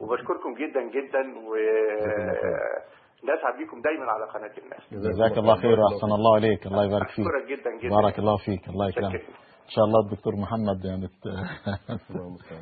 [0.00, 2.82] وبشكركم جدا جدا خير.
[3.24, 4.82] بسعد بيكم دايما على قناة الناس.
[4.92, 5.80] جزاك الله خير.
[5.80, 7.26] واحسن الله عليك الله يبارك فيك.
[7.26, 7.88] أشكرك جدا جدا.
[8.02, 8.68] بارك الله فيك.
[8.68, 9.14] الله يكرمك.
[9.68, 11.04] إن شاء الله الدكتور محمد يعني.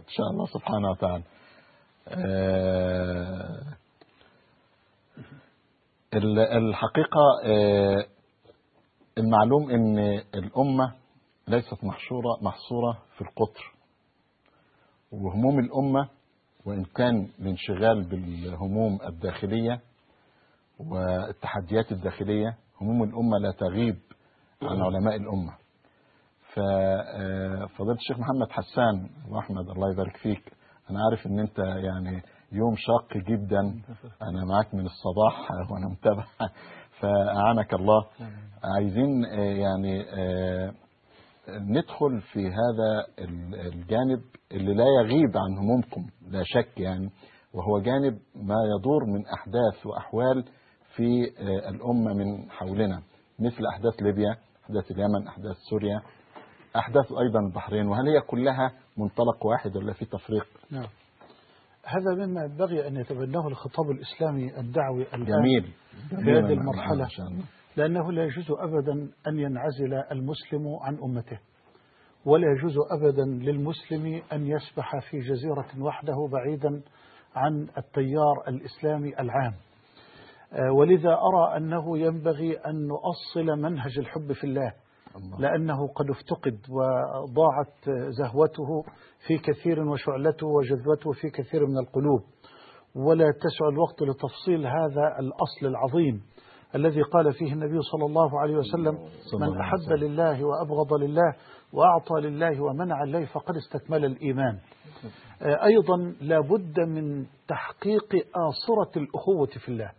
[0.05, 1.25] إن شاء الله سبحانه وتعالى.
[2.09, 3.79] آه،
[6.15, 8.07] الحقيقة آه،
[9.19, 9.99] المعلوم إن
[10.35, 10.95] الأمة
[11.49, 13.73] ليست محشورة محصورة في القطر.
[15.13, 16.09] وهموم الأمة
[16.67, 19.81] وإن كان الانشغال بالهموم الداخلية
[20.79, 23.97] والتحديات الداخلية هموم الأمة لا تغيب
[24.63, 25.53] عن علماء الأمة.
[26.53, 30.53] ففضيلة الشيخ محمد حسان وأحمد الله يبارك فيك.
[30.91, 32.23] أنا عارف إن أنت يعني
[32.53, 33.61] يوم شاق جدا.
[34.23, 36.25] أنا معاك من الصباح وأنا متابع.
[37.01, 38.05] فأعانك الله.
[38.77, 40.73] عايزين آه، يعني آه،
[41.49, 44.21] ندخل في هذا ال- الجانب
[44.53, 47.11] اللي لا يغيب عن همومكم لا شك يعني.
[47.55, 50.45] وهو جانب ما يدور من أحداث وأحوال
[50.97, 53.03] في آه، الأمة من حولنا.
[53.39, 56.01] مثل أحداث ليبيا أحداث اليمن أحداث سوريا.
[56.77, 57.87] أحداث أيضا البحرين.
[57.89, 60.87] وهل هي كلها منطلق واحد ولا في تفريق؟ نعم.
[61.89, 65.63] هذا مما ينبغي أن يتبناه الخطاب الإسلامي الدعوي الآن جميل.
[66.09, 67.09] في هذه المرحلة.
[67.77, 68.93] لأنه لا يجوز أبدا
[69.29, 71.39] أن ينعزل المسلم عن أمته
[72.25, 76.83] ولا يجوز أبدا للمسلم أن يسبح في جزيرة وحده بعيدا
[77.37, 79.55] عن التيار الإسلامي العام.
[80.53, 84.73] آه، ولذا أرى أنه ينبغي أن نؤصل منهج الحب في الله.
[85.19, 85.39] الله.
[85.41, 87.75] لأنه قد افتقد وضاعت
[88.09, 88.83] زهوته
[89.27, 92.21] في كثير وشعلته وجذوته في كثير من القلوب
[92.95, 96.23] ولا تسع الوقت لتفصيل هذا الأصل العظيم
[96.75, 99.93] الذي قال فيه النبي صلى الله عليه وسلم من الله أحب.
[99.93, 101.35] لله وأبغض لله
[101.73, 104.59] وأعطى لله ومنع لله فقد استكمل الإيمان
[105.43, 109.91] أيضا لابد من تحقيق آصرة الأخوة في الله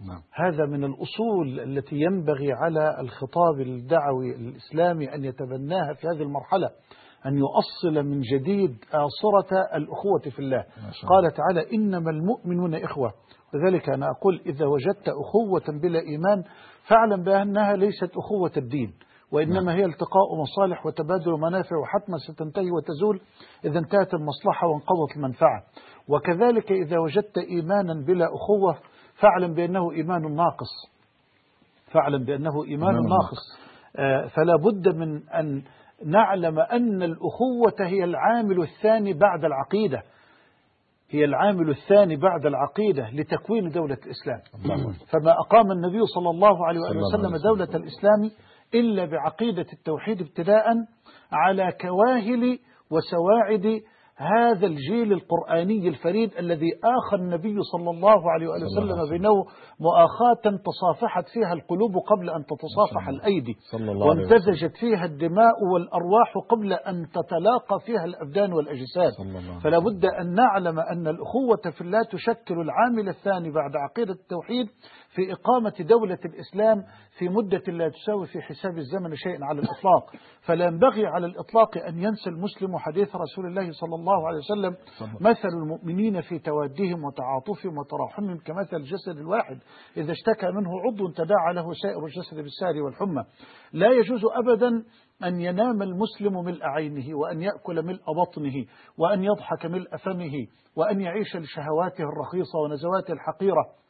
[0.00, 0.22] نعم.
[0.32, 6.70] هذا من الأصول التي ينبغي على الخطاب الدعوي الإسلامي أن يتبناها في هذه المرحلة
[7.26, 10.64] أن يؤصل من جديد آصرة الأخوة في الله.
[11.08, 13.12] قال تعالى إنما المؤمنون إخوة.
[13.54, 16.44] وذلك أنا أقول إذا وجدت أخوة بلا إيمان
[16.88, 18.94] فاعلم بأنها ليست أخوة الدين
[19.32, 23.20] وإنما هي التقاء مصالح وتبادل منافع وحتما ستنتهي وتزول
[23.64, 25.64] إذا انتهت المصلحة وانقضت المنفعة.
[26.08, 28.78] وكذلك إذا وجدت إيمانا بلا أخوة
[29.20, 30.96] فاعلم بأنه إيمان ناقص.
[31.92, 33.58] فاعلم بأنه إيمان ناقص.
[33.96, 35.62] آه، فلا بد من أن
[36.04, 40.02] نعلم أن الأخوة هي العامل الثاني بعد العقيدة.
[41.10, 44.40] هي العامل الثاني بعد العقيدة لتكوين دولة الإسلام.
[45.12, 47.36] فما أقام النبي صلى الله عليه وسلم.
[47.44, 48.30] دولة الإسلام
[48.74, 50.64] إلا بعقيدة التوحيد ابتداء
[51.32, 52.58] على كواهل
[52.90, 53.80] وسواعد
[54.18, 59.10] هذا الجيل القرآني الفريد الذي آخى النبي صلى الله عليه وآله وسلم.
[59.10, 59.34] بينه
[59.80, 63.08] مؤاخاة تصافحت فيها القلوب قبل أن تتصافح.
[63.08, 63.56] الأيدي
[64.08, 69.12] وامتزجت فيها الدماء والأرواح قبل أن تتلاقى فيها الأبدان والأجساد
[69.62, 69.78] فلا.
[69.78, 74.66] بد أن نعلم أن الأخوة في الله تشكل العامل الثاني بعد عقيدة التوحيد
[75.16, 76.84] في إقامة دولة الإسلام
[77.18, 80.12] في مدة لا تساوي في حساب الزمن شيء على الإطلاق.
[80.42, 84.76] فلا ينبغي على الإطلاق أن ينسى المسلم حديث رسول الله صلى الله عليه وسلم
[85.20, 89.58] مثل المؤمنين في توادهم وتعاطفهم وتراحمهم كمثل الجسد الواحد.
[89.96, 93.24] إذا اشتكى منه عضو تداعى له سائر الجسد بالسهر والحمى.
[93.72, 94.84] لا يجوز أبدا
[95.24, 98.64] أن ينام المسلم ملء عينه وأن يأكل ملء بطنه
[98.98, 103.85] وأن يضحك ملء فمه وأن يعيش لشهواته الرخيصة ونزواته الحقيرة.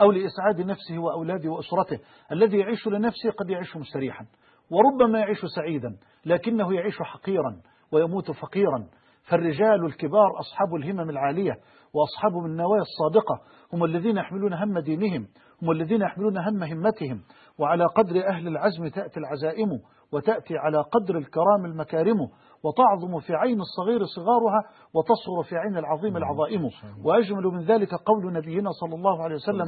[0.00, 1.98] أو لإسعاد نفسه وأولاده وأسرته.
[2.32, 4.26] الذي يعيش لنفسه قد يعيش مستريحا.
[4.70, 5.96] وربما يعيش سعيدا
[6.26, 7.60] لكنه يعيش حقيرا
[7.92, 8.86] ويموت فقيرا.
[9.30, 11.52] فالرجال الكبار أصحاب الهمم العالية
[11.94, 13.40] وأصحاب النوايا الصادقة
[13.72, 15.26] هم الذين يحملون هم دينهم
[15.62, 17.22] هم الذين يحملون هم همتهم.
[17.58, 19.68] وعلى قدر أهل العزم تأتي العزائم
[20.12, 22.18] وتأتي على قدر الكرام المكارم.
[22.64, 24.60] وتعظم في عين الصغير صغارها
[24.94, 26.68] وتصغر في عين العظيم العظائم
[27.04, 29.64] وأجمل من ذلك قول نبينا صلى الله عليه وسلم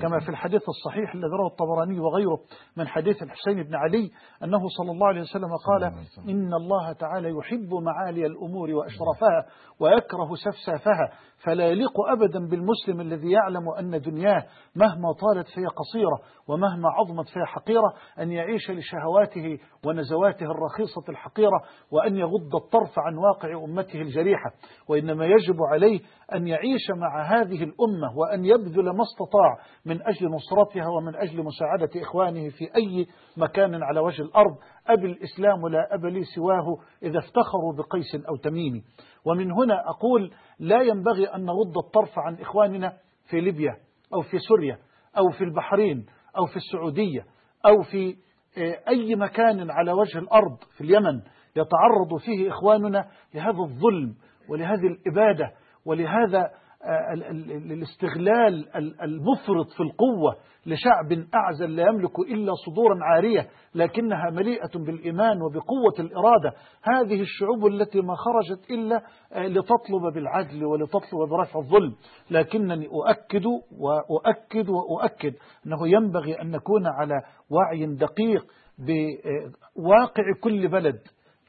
[0.00, 2.38] كما في الحديث الصحيح الذي رواه الطبراني وغيره
[2.76, 4.10] من حديث الحسين بن علي
[4.44, 5.84] أنه صلى الله عليه وسلم قال.
[6.30, 9.46] إن الله تعالى يحب معالي الأمور وأشرفها
[9.80, 11.10] ويكره سفسافها
[11.44, 14.44] فلا يليق أبدا بالمسلم الذي يعلم أن دنياه
[14.76, 16.18] مهما طالت فهي قصيرة
[16.48, 21.62] ومهما عظمت فهي حقيرة أن يعيش لشهواته ونزواته الرخيصة الحقيرة
[21.92, 24.50] وأن يغض الطرف عن واقع أمته الجريحة
[24.88, 26.00] وإنما يجب عليه
[26.34, 32.02] أن يعيش مع هذه الأمة وأن يبذل ما استطاع من أجل نصرتها ومن أجل مساعدة
[32.02, 33.06] إخوانه في أي
[33.36, 34.56] مكان على وجه الأرض.
[34.86, 38.82] أبي الإسلام لا أب لي سواه إذا افتخروا بقيس أو تميم.
[39.24, 42.92] ومن هنا أقول لا ينبغي أن نغض الطرف عن إخواننا
[43.30, 43.76] في ليبيا
[44.14, 44.78] أو في سوريا
[45.18, 46.06] أو في البحرين
[46.38, 47.24] أو في السعودية
[47.66, 48.16] أو في
[48.58, 51.20] آه، أي مكان على وجه الأرض في اليمن.
[51.56, 53.04] يتعرض فيه إخواننا
[53.34, 54.14] لهذا الظلم
[54.50, 55.50] ولهذه الإبادة
[55.86, 56.50] ولهذا
[56.84, 60.36] آه، ال- ال- ال- الاستغلال ال- المفرط في القوة
[60.66, 66.52] لشعب أعزل لا يملك إلا صدورا عارية لكنها مليئة بالإيمان وبقوة الإرادة.
[66.82, 69.02] هذه الشعوب التي ما خرجت إلا
[69.32, 71.94] آه، لتطلب بالعدل ولتطلب برفع الظلم.
[72.30, 73.44] لكنني أؤكد
[73.80, 75.34] وأؤكد وأؤكد
[75.66, 77.14] أنه ينبغي أن نكون على
[77.50, 78.46] وعي دقيق
[78.78, 80.98] بواقع كل بلد.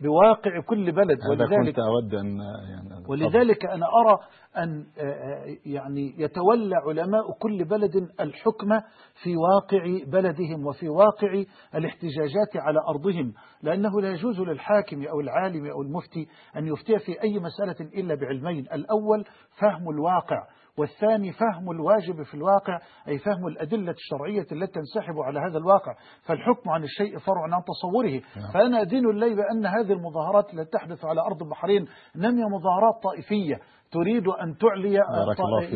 [0.01, 4.17] بواقع كل بلد ولذلك كنت أود أن يعني ولذلك أنا أرى
[4.57, 8.79] أن آه، آه، يعني يتولى علماء كل بلد الحكم
[9.23, 11.43] في واقع بلدهم وفي واقع
[11.75, 13.33] الاحتجاجات على أرضهم
[13.63, 18.65] لأنه لا يجوز للحاكم أو العالم أو المفتي أن يفتي في أي مسألة إلا بعلمين
[18.73, 19.25] الأول
[19.59, 25.57] فهم الواقع والثاني فهم الواجب في الواقع أي فهم الأدلة الشرعية التي تنسحب على هذا
[25.57, 25.95] الواقع.
[26.21, 28.21] فالحكم عن الشيء فرع عن تصوره.
[28.53, 33.59] فأنا أدين الليل بأن هذه المظاهرات التي تحدث على أرض البحرين لم هي مظاهرات طائفية.
[33.91, 34.93] تريد أن تعلي.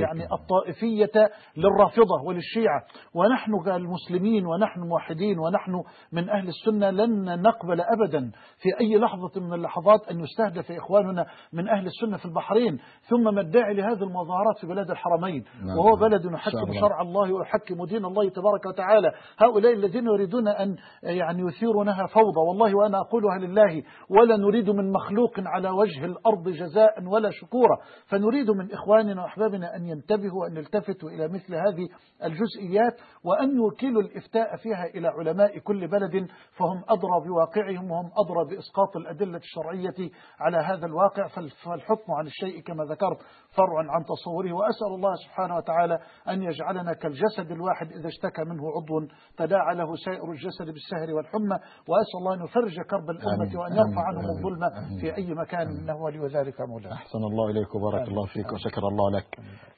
[0.02, 2.84] يعني الطائفية للرافضة وللشيعة
[3.14, 9.54] ونحن كالمسلمين ونحن موحدين ونحن من أهل السنة لن نقبل أبدا في أي لحظة من
[9.54, 12.80] اللحظات أن يستهدف إخواننا من أهل السنة في البحرين
[13.10, 15.78] ثم ما الداعي لهذه المظاهرات في بلاد الحرمين نعم.
[15.78, 16.80] وهو بلد إن شاء يحكم.
[16.80, 22.76] شرع الله ويحكم دين الله تبارك وتعالى هؤلاء الذين يريدون أن يعني يثيرونها فوضى والله
[22.76, 28.72] وأنا أقولها لله ولا نريد من مخلوق على وجه الأرض جزاء ولا شكورا فنريد من
[28.72, 31.88] إخواننا وأحبابنا أن ينتبهوا وأن يلتفتوا إلى مثل هذه
[32.24, 36.28] الجزئيات وأن يوكلوا الإفتاء فيها إلى علماء كل بلد
[36.58, 40.10] فهم أدرى بواقعهم وهم أدرى بإسقاط الأدلة الشرعية
[40.40, 43.18] على هذا الواقع فال- فالحكم عن الشيء كما ذكرت.
[43.58, 46.00] فرع عن تصوره وأسأل الله سبحانه وتعالى
[46.30, 49.08] أن يجعلنا كالجسد الواحد إذا اشتكى منه عضو
[49.38, 51.58] تداعى له سائر الجسد بالسهر والحمى
[51.90, 53.22] وأسأل الله أن يفرج كرب آمين.
[53.22, 53.72] الأمة وأن.
[53.76, 54.38] يرفع عنهم آمين.
[54.38, 55.00] الظلم آمين.
[55.02, 58.08] في أي مكان إنه ولي ذلك مولانا أحسن الله إليك وبارك.
[58.08, 58.54] الله فيك.
[58.54, 59.30] وشكر الله لك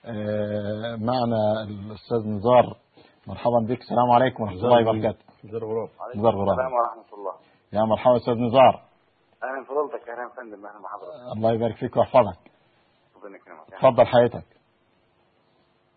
[0.06, 2.66] آه، معنا الأستاذ نزار
[3.28, 7.34] مرحبا بك السلام عليكم ورحمة الله وبركاته نزار غراب السلام ورحمة الله
[7.74, 8.74] يا مرحبا أستاذ نزار
[9.44, 12.47] أهلا فضلتك أهلا فندم أهلا بحضرتك الله يبارك فيك ويحفظك
[13.18, 14.46] ربنا يكرمك تفضل حياتك.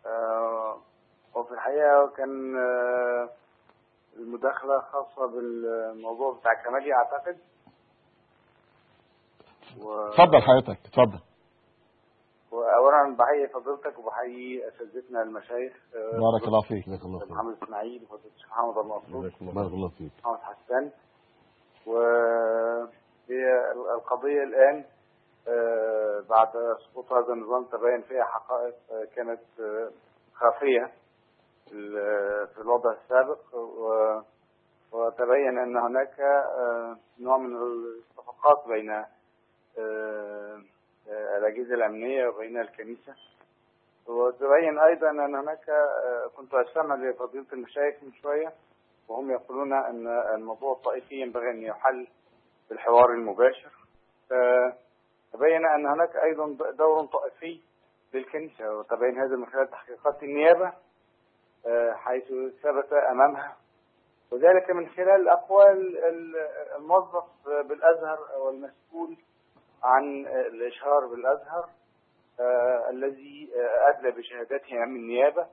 [0.06, 0.78] آه،
[1.34, 3.28] وفي الحقيقة كان آه،
[4.16, 7.38] المداخلة خاصة بالموضوع بتاع كمالي أعتقد.
[9.82, 11.20] و- تفضل حياتك تفضل.
[12.52, 16.86] وأولا بحيي فضيلتك وبحيي أساتذتنا المشايخ آه، بارك الله فيك.
[16.86, 17.28] جزاك الله خير.
[17.32, 18.98] محمد إسماعيل وفضيلة الشيخ محمد الله
[19.52, 20.12] بارك الله فيك.
[20.24, 20.90] محمد حسان.
[21.86, 24.84] وهي القضية الآن آه،
[26.30, 26.48] بعد
[26.90, 29.90] سقوط هذا النظام تبين فيها حقائق آه، كانت آه،
[30.34, 30.92] خافية
[31.68, 33.38] في ال- في الوضع السابق
[34.92, 39.06] وتبين أن هناك آه، نوع من الصفقات بين آه،
[41.08, 43.14] آه، الأجهزة الأمنية وبين الكنيسة.
[44.06, 48.52] وتبين أيضا أن هناك آه، كنت أستمع لفضيلة المشايخ من شوية
[49.08, 52.06] وهم يقولون أن الموضوع الطائفي ينبغي أن يحل
[52.70, 53.70] بالحوار المباشر.
[55.32, 57.60] تبين أن هناك أيضا دور طائفي
[58.14, 60.72] للكنيسة وتبين هذا من خلال تحقيقات النيابة
[61.66, 62.24] آه، حيث
[62.62, 63.56] ثبت أمامها.
[64.32, 66.36] وذلك من خلال أقوال ال-
[66.76, 69.16] الموظف بالأزهر والمسؤول
[69.82, 71.68] عن الإشهار بالأزهر
[72.40, 73.50] آه، الذي
[73.88, 75.46] أدلى بشهادته أمام النيابة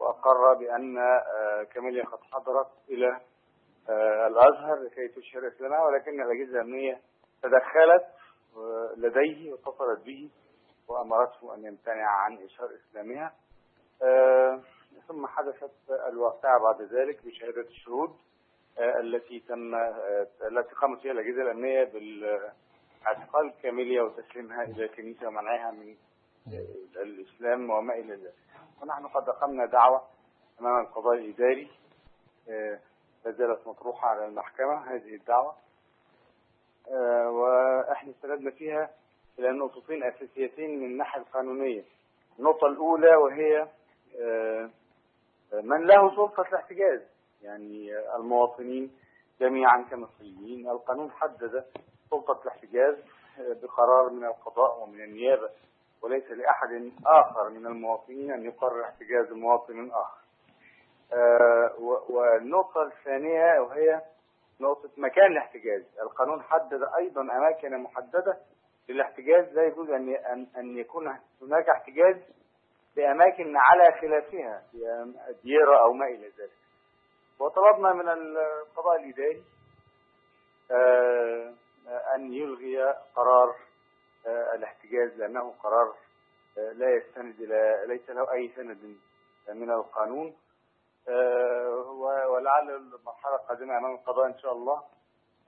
[0.00, 3.20] وأقر بأن آه، كاميليا قد حضرت إلى
[4.26, 7.00] الأزهر لكي تشهر إسلامها ولكن الأجهزة الأمنية
[7.42, 8.04] تدخلت
[8.96, 10.30] لديه واتصلت به
[10.88, 13.34] وأمرته أن يمتنع عن إشهار إسلامها.
[14.02, 14.60] آه،
[15.08, 15.70] ثم حدثت
[16.08, 18.16] الواقعة بعد ذلك بشهادة الشهود
[18.78, 21.84] آه، التي تم آه، التي قامت فيها الأجهزة الأمنية
[23.04, 25.96] باعتقال كاميليا وتسليمها إلى الكنيسة ومنعها من
[26.96, 28.34] الإسلام وما إلى ذلك.
[28.82, 30.02] ونحن قد أقمنا دعوة
[30.60, 31.70] أمام القضاء الإداري
[33.24, 34.94] لا زالت مطروحة على المحكمة.
[34.94, 35.56] هذه الدعوة
[36.90, 38.90] آه، وإحنا استندنا فيها
[39.38, 41.82] إلى نقطتين أساسيتين من الناحية القانونية.
[42.38, 43.66] النقطة الأولى وهي
[44.20, 44.70] آه،
[45.62, 47.00] من له سلطة الاحتجاز
[47.42, 48.90] يعني آه، المواطنين
[49.40, 50.70] جميعا كمصريين.
[50.70, 51.64] القانون حدد
[52.10, 52.94] سلطة الاحتجاز
[53.40, 55.50] آه، بقرار من القضاء ومن النيابة
[56.02, 60.18] وليس لأحد آخر من المواطنين أن يقرر احتجاز مواطن آخر.
[61.12, 64.00] آه، و- والنقطة الثانية وهي
[64.60, 65.82] نقطة مكان الاحتجاز.
[66.02, 68.38] القانون حدد أيضا أماكن محددة
[68.88, 69.52] للاحتجاز.
[69.52, 72.16] لا يجوز أن أن يكون هناك احتجاز
[72.96, 74.62] بأماكن على خلافها
[75.42, 76.64] ديرة أو ما إلى ذلك.
[77.40, 79.42] وطلبنا من القضاء الإداري
[80.70, 81.54] آه،
[82.14, 83.56] أن يلغي قرار
[84.26, 85.94] آه، الاحتجاز لأنه قرار
[86.58, 88.96] آه، لا يستند إلى ليس له أي سند
[89.48, 90.34] من القانون.
[92.32, 94.82] ولعل المرحلة القادمة أمام القضاء إن شاء الله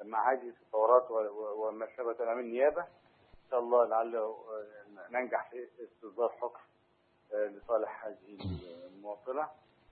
[0.04, 1.10] مع هذه التطورات
[1.58, 4.32] وما ثبت أمام النيابة إن شاء الله لعل آه،
[5.10, 6.60] ننجح في استصدار حكم
[7.34, 8.38] آه، لصالح هذه
[8.86, 9.48] المواطنة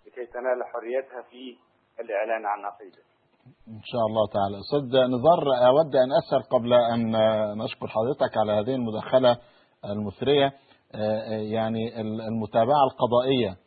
[0.07, 1.57] لكي تنال حريتها في
[2.01, 3.03] الإعلان عن عقيدة
[3.69, 4.57] إن شاء الله تعالى.
[4.61, 4.85] أستاذ
[5.15, 7.13] نزار أود أن أسأل قبل أن
[7.65, 9.39] نشكر حضرتك على هذه المداخلة
[9.85, 10.47] المثرية
[10.95, 13.64] آه، يعني المتابعة القضائية آه،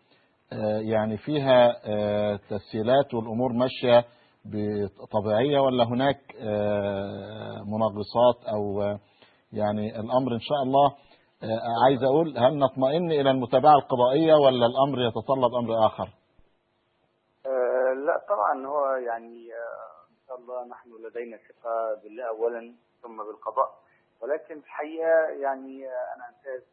[0.91, 4.05] يعني فيها آه، تسهيلات والأمور ماشية
[4.45, 8.99] بطبيعية ولا هناك آه، منغصات أو آه،
[9.53, 10.87] يعني الأمر إن شاء الله
[11.43, 16.09] آه، عايز أقول هل نطمئن إلى المتابعة القضائية ولا الأمر يتطلب أمر آخر؟
[17.45, 23.17] آه، لا طبعا هو يعني آه، إن شاء الله نحن لدينا ثقة بالله اولا ثم
[23.17, 23.86] بالقضاء
[24.21, 26.63] ولكن الحقيقة يعني أنا انتهز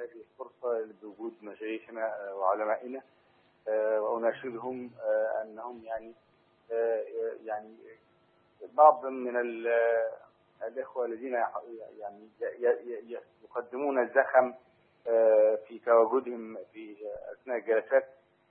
[0.00, 3.02] هذه الفرصة بوجود مشايخنا وعلمائنا
[3.98, 4.90] وأناشدهم
[5.42, 6.14] أنهم يعني
[7.44, 7.76] يعني
[8.72, 10.10] بعض من ال-
[10.62, 11.32] الإخوة الذين
[11.98, 12.28] يعني
[13.44, 14.54] يقدمون الزخم
[15.68, 16.96] في تواجدهم في
[17.32, 18.04] أثناء الجلسات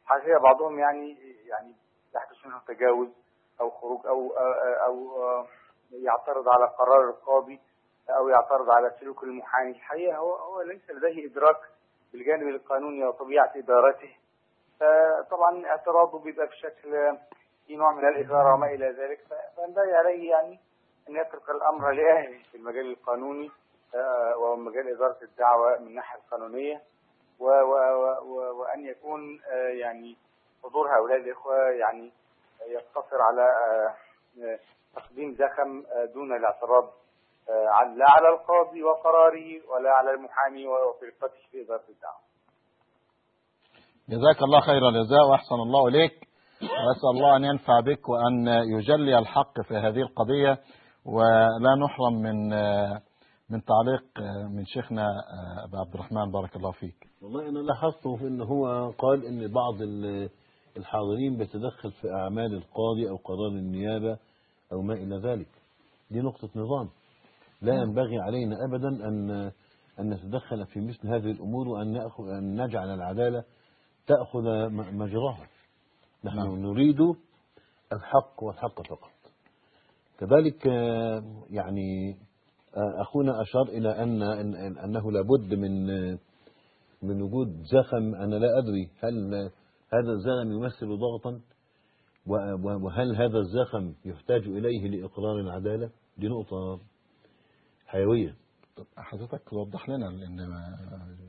[0.05, 1.17] حقيقة بعضهم يعني
[1.47, 1.75] يعني
[2.15, 3.07] يحدث منه تجاوز
[3.61, 4.31] أو خروج أو
[4.85, 5.45] أو
[5.91, 7.59] يعترض على قرار القاضي
[8.09, 9.71] أو يعترض على سلوك المحامي.
[9.71, 11.57] الحقيقة هو هو ليس لديه إدراك
[12.13, 14.15] بالجانب القانوني وطبيعه إدارته.
[14.79, 17.17] فطبعا اعتراضه بيبقى بشكل
[17.67, 19.19] في نوع من الاثاره وما إلى ذلك.
[19.55, 20.59] فينبغي عليه يعني
[21.09, 23.51] أن يترك الأمر لأهله في المجال القانوني
[23.95, 26.81] آه، ومجال إدارة الدعوة من الناحية القانونية.
[27.39, 27.75] و و
[28.23, 30.17] و وأن يكون آه، يعني
[30.63, 32.11] حضور هؤلاء الإخوة يعني
[32.67, 33.43] يقتصر على
[34.41, 34.59] آه،
[34.95, 36.93] تقديم زخم دون الاعتراض.
[37.97, 42.23] لا على القاضي وقراره ولا على المحامي وطريقته في إدارة الدعوة.
[44.09, 46.27] جزاك الله خير الجزاء وأحسن الله إليك
[46.61, 50.57] وأسأل الله أن ينفع بك وأن يجلي الحق في هذه القضية
[51.05, 52.49] ولا نحرم من
[53.49, 54.05] من تعليق
[54.51, 55.07] من شيخنا
[55.63, 57.07] ابو عبد الرحمن بارك الله فيك.
[57.21, 60.29] والله أنا لاحظته في إن هو قال إن بعض ال-
[60.77, 64.17] الحاضرين بيتدخل في أعمال القاضي أو قرار النيابة
[64.73, 65.47] أو ما إلى ذلك
[66.11, 66.89] دي نقطة نظام
[67.63, 69.31] لا ينبغي علينا ابدا أن
[69.99, 73.43] أن نتدخل في مثل هذه الأمور وأن نأخذ أن نجعل العدالة
[74.07, 75.47] تأخذ م- مجراها.
[76.23, 76.55] نحن نعم.
[76.55, 76.99] نريد
[77.93, 79.11] الحق والحق فقط.
[80.19, 80.65] كذلك
[81.49, 82.17] يعني
[82.75, 85.85] أخونا أشار إلى أن إن- إن- أنه لابد من
[87.03, 88.15] من وجود زخم.
[88.15, 89.33] أنا لا أدري هل
[89.93, 91.41] هذا الزخم يمثل ضغطا؟
[92.83, 96.79] وهل هذا الزخم يحتاج إليه لإقرار العدالة؟ دي نقطة
[97.93, 98.35] حيوية.
[98.77, 100.77] طب حضرتك توضح لنا لأن ما-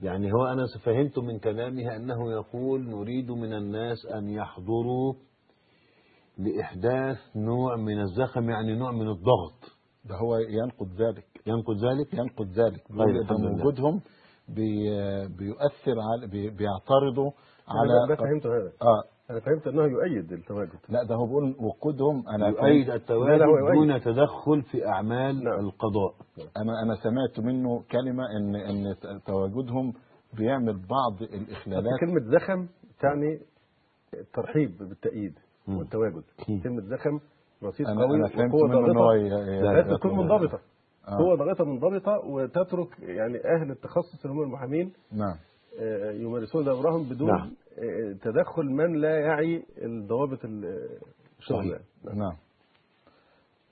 [0.02, 5.14] يعني هو أنا فهمت من كلامها أنه يقول نريد من الناس أن يحضروا
[6.38, 9.60] لإحداث نوع من الزخم يعني نوع من الضغط.
[10.04, 11.26] ده هو ينقض ذلك.
[11.46, 12.82] ينقض ذلك؟ ينقض ذلك.
[12.88, 13.60] طيب،.
[13.60, 14.00] وجودهم
[14.48, 14.88] بي
[15.28, 17.30] بيؤثر على بي بيعترضوا
[17.70, 21.54] أنا ده على فهمت هذا آه أنا فهمت أنه يؤيد التواجد لا ده هو بيقول
[21.58, 23.42] وجودهم أنا يؤيد التواجد.
[23.74, 25.60] دون تدخل في أعمال نعم.
[25.60, 26.14] القضاء
[26.56, 28.94] أنا أنا سمعت منه كلمة إن إن
[29.26, 29.92] تواجدهم
[30.38, 32.66] بيعمل بعض الإخلالات كلمة زخم
[33.00, 33.40] تعني
[34.14, 35.34] الترحيب بالتأييد.
[35.68, 36.22] والتواجد.
[36.64, 37.20] كلمة زخم
[37.62, 40.58] رصيد أنا قوي أنا وقوة ضاغطة تكون منضبطة
[41.08, 41.16] آه.
[41.18, 45.36] قوة ضاغطة منضبطة وتترك يعني أهل التخصص اللي هم المحامين نعم
[46.20, 47.50] يمارسون دورهم بدون نعم.
[47.78, 50.98] آه، تدخل من لا يعي الضوابط ال-
[51.38, 51.66] الشغل.
[51.70, 51.84] يعني.
[52.18, 52.36] نعم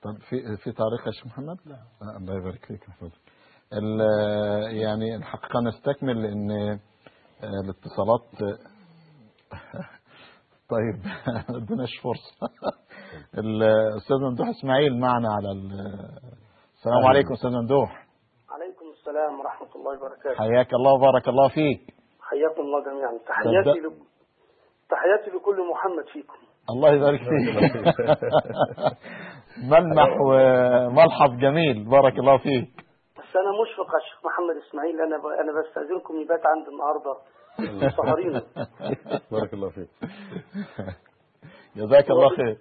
[0.02, 1.78] طب في في تاريخ يا شيخ محمد؟ لا
[2.16, 2.80] الله يبارك فيك
[4.80, 6.80] يعني الحقيقة نستكمل لأن آه،
[7.64, 8.30] الاتصالات
[10.72, 11.04] طيب
[11.50, 12.54] ما ادوناش فرصه
[13.38, 16.18] الاستاذ ممدوح إسماعيل معنا على ال-
[16.76, 18.06] السلام عليكم أستاذ ممدوح
[19.02, 20.34] السلام ورحمة الله وبركاته.
[20.34, 21.80] حياك الله وبارك الله فيك.
[22.22, 23.18] حياكم الله جميعا.
[23.26, 23.80] تحياتي.
[23.80, 23.92] ل...
[24.90, 26.38] تحياتي لكل محمد فيكم.
[26.70, 27.46] الله يبارك فيك.
[29.72, 31.84] ملمح وملحظ جميل.
[31.90, 32.70] بارك الله فيك.
[33.18, 35.00] بس أنا مشفق على الشيخ محمد إسماعيل.
[35.00, 35.26] أنا ب...
[35.26, 37.14] أنا بستأذنكم يبات عندي النهاردة.
[37.96, 38.40] سهرين
[39.32, 39.88] بارك الله فيك.
[41.76, 42.56] جزاك الله خير.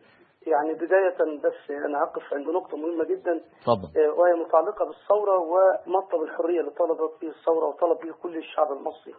[0.48, 3.42] يعني بداية بس أنا أقف عند نقطة مهمة جدا.
[3.62, 4.02] تفضل.
[4.02, 9.16] آه، وهي متعلقة بالثورة ومطلب الحرية اللي طلبت به الثورة وطلب به كل الشعب المصري.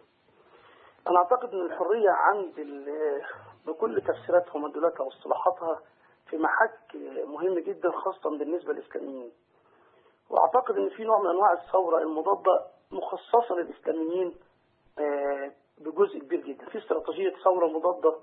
[1.07, 3.21] أنا أعتقد أن الحرية عند ال-
[3.67, 5.79] بكل تفسيراتها ومدلولاتها واصطلاحاتها
[6.29, 6.95] في محك
[7.27, 9.31] مهم جدا خاصة بالنسبة للإسلاميين.
[10.29, 14.35] وأعتقد أن في نوع من أنواع الثورة المضادة مخصصة للإسلاميين
[14.99, 16.65] آه، بجزء كبير جدا.
[16.65, 18.15] في استراتيجية ثورة مضادة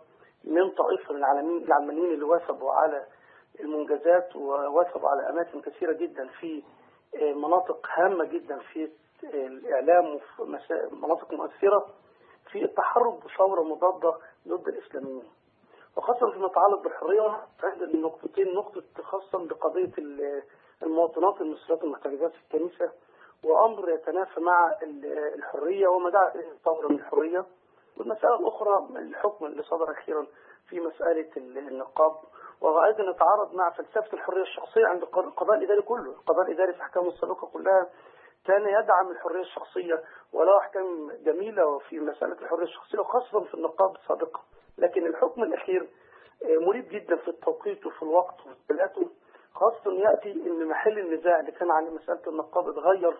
[0.44, 1.24] من طائفة من
[1.64, 3.06] العلمانيين اللي وثبوا على
[3.60, 6.62] المنجزات ووثبوا على أماكن كثيرة جدا في
[7.14, 10.42] آه، مناطق هامة جدا في آه، الإعلام وفي
[10.92, 11.86] مناطق مؤثرة
[12.52, 14.14] في التحرك بثورة مضادة
[14.48, 15.22] ضد الإسلاميين.
[15.96, 20.42] وخاصة فيما يتعلق بالحرية عند النقطتين نقطة خاصة بقضية ال-
[20.82, 22.92] المواطنات المصريات المحتجزات في الكنيسة
[23.44, 27.44] وأمر يتنافى مع ال- الحرية وما دعا الثورة من الحرية.
[28.00, 30.26] والمسألة الأخرى الحكم اللي صدر أخيرا
[30.68, 32.12] في مسألة ال- النقاب.
[32.60, 36.10] وأيضا يتعارض مع فلسفة الحرية الشخصية عند الق- القضاء الإداري كله.
[36.10, 37.86] القضاء الإداري في أحكامه السابقة كلها
[38.46, 40.02] كان يدعم الحرية الشخصية
[40.32, 44.40] وله أحكام جميلة في مسألة الحرية الشخصية وخاصة في النقاب السابقة.
[44.78, 45.88] لكن الحكم الأخير
[46.44, 49.06] آه، مريب جدا في التوقيت وفي الوقت وفي الثلاثة
[49.54, 53.16] خاصة يأتي أن محل النزاع اللي كان عليه مسألة النقاب اتغير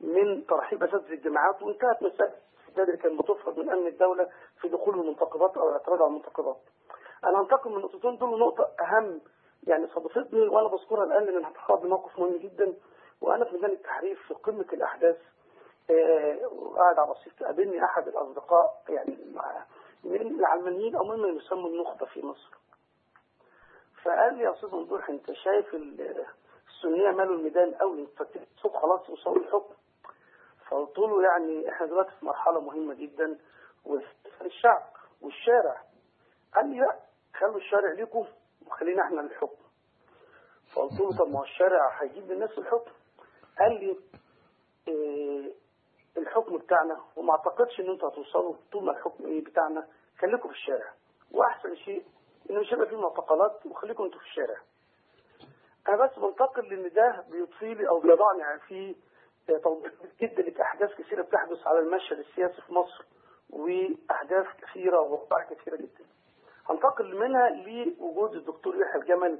[0.00, 2.34] من ترحيب أساتذة الجامعات وانتهت مسألة
[2.70, 4.28] السداد اللي كان بتفرض من أمن الدولة
[4.60, 6.56] في دخول المنتقبات أو الاعتراض على المنتقبات.
[7.24, 9.20] أنا أنتقل من النقطتين دول نقطة أهم
[9.66, 12.74] يعني صادفتني وأنا بذكرها الآن لأن هتخرج موقف مهم جدا
[13.20, 15.16] وأنا في ميدان التحرير في قمة الأحداث
[15.90, 19.16] آه، وقاعد على رصيف قابلني أحد الأصدقاء يعني
[20.04, 22.50] من العلمانيين أو ممن يسمى النخبة في مصر.
[24.04, 26.24] فقال لي يا أستاذ ممدوح أنت شايف ال-
[26.68, 29.74] السنية مالوا الميدان قوي فالسوق خلاص يوصلوا الحكم
[30.70, 33.38] فقلت له يعني إحنا دلوقتي في مرحلة مهمة جدا
[33.84, 34.82] والشعب
[35.22, 35.82] والشارع.
[36.54, 36.96] قال لي لا
[37.34, 38.26] خلوا الشارع ليكم
[38.66, 39.56] وخلينا إحنا للحكم.
[40.74, 42.90] فقلت له طب ما هو الشارع هيجيب للناس الحكم.
[43.58, 43.96] قال لي
[44.88, 45.52] إيه
[46.16, 49.86] الحكم بتاعنا وما أعتقدش إن أنتوا هتوصلوا طول ما الحكم إيه بتاعنا.
[50.18, 50.92] خليكم في الشارع.
[51.32, 52.04] وأحسن شيء
[52.50, 54.56] إن مش هيبقى فيه معتقلات وخليكم أنتوا في الشارع.
[55.88, 58.96] أنا بس بنتقل لأن ده بيضفي لي أو بيضعني في
[60.20, 63.04] جدا لاحداث كثيرة بتحدث على المشهد السياسي في مصر
[63.50, 66.04] وأحداث كثيرة ووقائع كثيرة جدا.
[66.70, 69.38] هنتقل منها لوجود الدكتور يحيى الجمل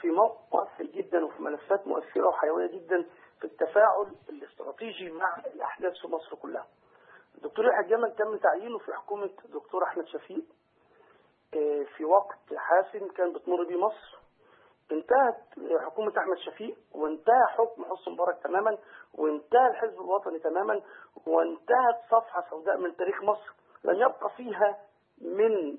[0.00, 3.06] في موقف مؤثر جدا وفي ملفات مؤثرة وحيوية جدا
[3.38, 6.66] في التفاعل الاستراتيجي مع الأحداث في مصر كلها.
[7.34, 10.44] الدكتور يحيى الجمل تم تعيينه في حكومة الدكتور أحمد شفيق
[11.54, 14.18] آه، في وقت حاسم كان بتمر بيه مصر
[14.92, 15.36] انتهت
[15.84, 18.78] حكومة أحمد شفيق وانتهى حكم حسن مبارك تماما
[19.14, 20.80] وانتهى الحزب الوطني تماما
[21.26, 23.52] وانتهت صفحة سوداء من تاريخ مصر
[23.84, 24.78] لن يبقى فيها
[25.20, 25.78] من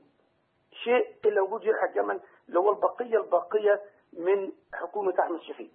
[0.71, 3.81] شيء إلا وجود يحيى الجمل اللي هو البقية الباقية
[4.13, 5.71] من حكومة أحمد شفيق.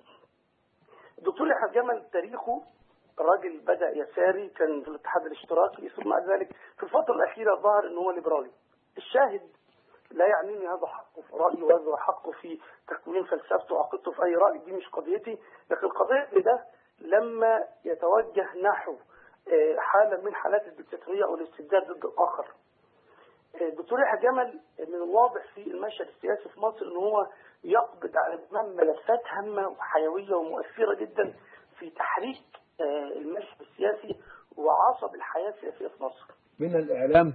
[1.18, 2.62] الدكتور يحيى الجمل تاريخه
[3.18, 8.00] راجل بدأ يساري كان في الاتحاد الاشتراكي ثم بعد ذلك في الفترة الأخيرة ظهر أنه
[8.00, 8.50] هو ليبرالي.
[8.96, 9.50] الشاهد
[10.10, 14.58] لا يعنيني هذا حقه في رأيي وهذا حقه في تكوين فلسفته وعقيدته في أي رأي
[14.58, 15.38] دي مش قضيتي.
[15.70, 16.64] لكن قضيتي ده
[17.00, 18.96] لما يتوجه نحو
[19.52, 22.46] آه، حالة من حالات الدكتاتورية أو الاستبداد ضد الآخر.
[23.60, 27.26] آه، الدكتور يحيى جمل من الواضح في المشهد السياسي في مصر إن هو
[27.64, 31.34] يقبض على امام ملفات هامة وحيوية ومؤثرة جدا
[31.78, 32.42] في تحريك
[32.80, 34.20] آه، المشهد السياسي
[34.56, 36.24] وعصب الحياة السياسية في مصر.
[36.58, 37.34] منها الإعلام؟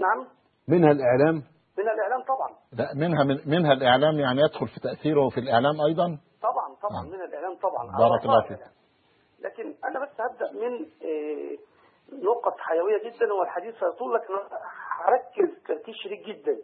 [0.00, 0.28] نعم.
[0.68, 1.34] منها الإعلام؟
[1.78, 2.50] من الإعلام طبعا.
[2.72, 7.12] لا منها من منها الإعلام يعني يدخل في تأثيره في الإعلام أيضا؟ طبعا طبعا نعم.
[7.12, 7.98] من الإعلام طبعا.
[7.98, 8.58] بارك الله فيك.
[9.40, 10.72] لكن أنا بس هبدأ من
[11.02, 11.58] آه،
[12.12, 14.58] نقط حيوية جدا والحديث هيطول لكن أنا
[15.00, 16.56] هركز تركيز شديد جدا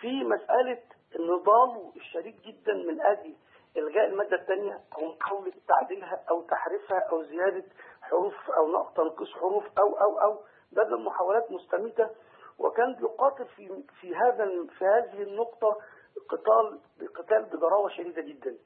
[0.00, 0.78] في مسألة
[1.20, 3.34] نضاله الشديد جدا من أجل
[3.76, 7.64] إلغاء المادة الثانية أو محاوله تعديلها أو تحريفها أو زيادة
[8.02, 10.38] حروف أو نقص تنقيص حروف أو أو أو
[10.72, 12.08] بدل محاولات مستميته
[12.58, 14.44] وكان بيقاتل في في هذا
[14.78, 15.76] في هذه النقطة
[16.28, 16.80] قتال
[17.16, 18.56] قتال بجراوه شديدة جدا.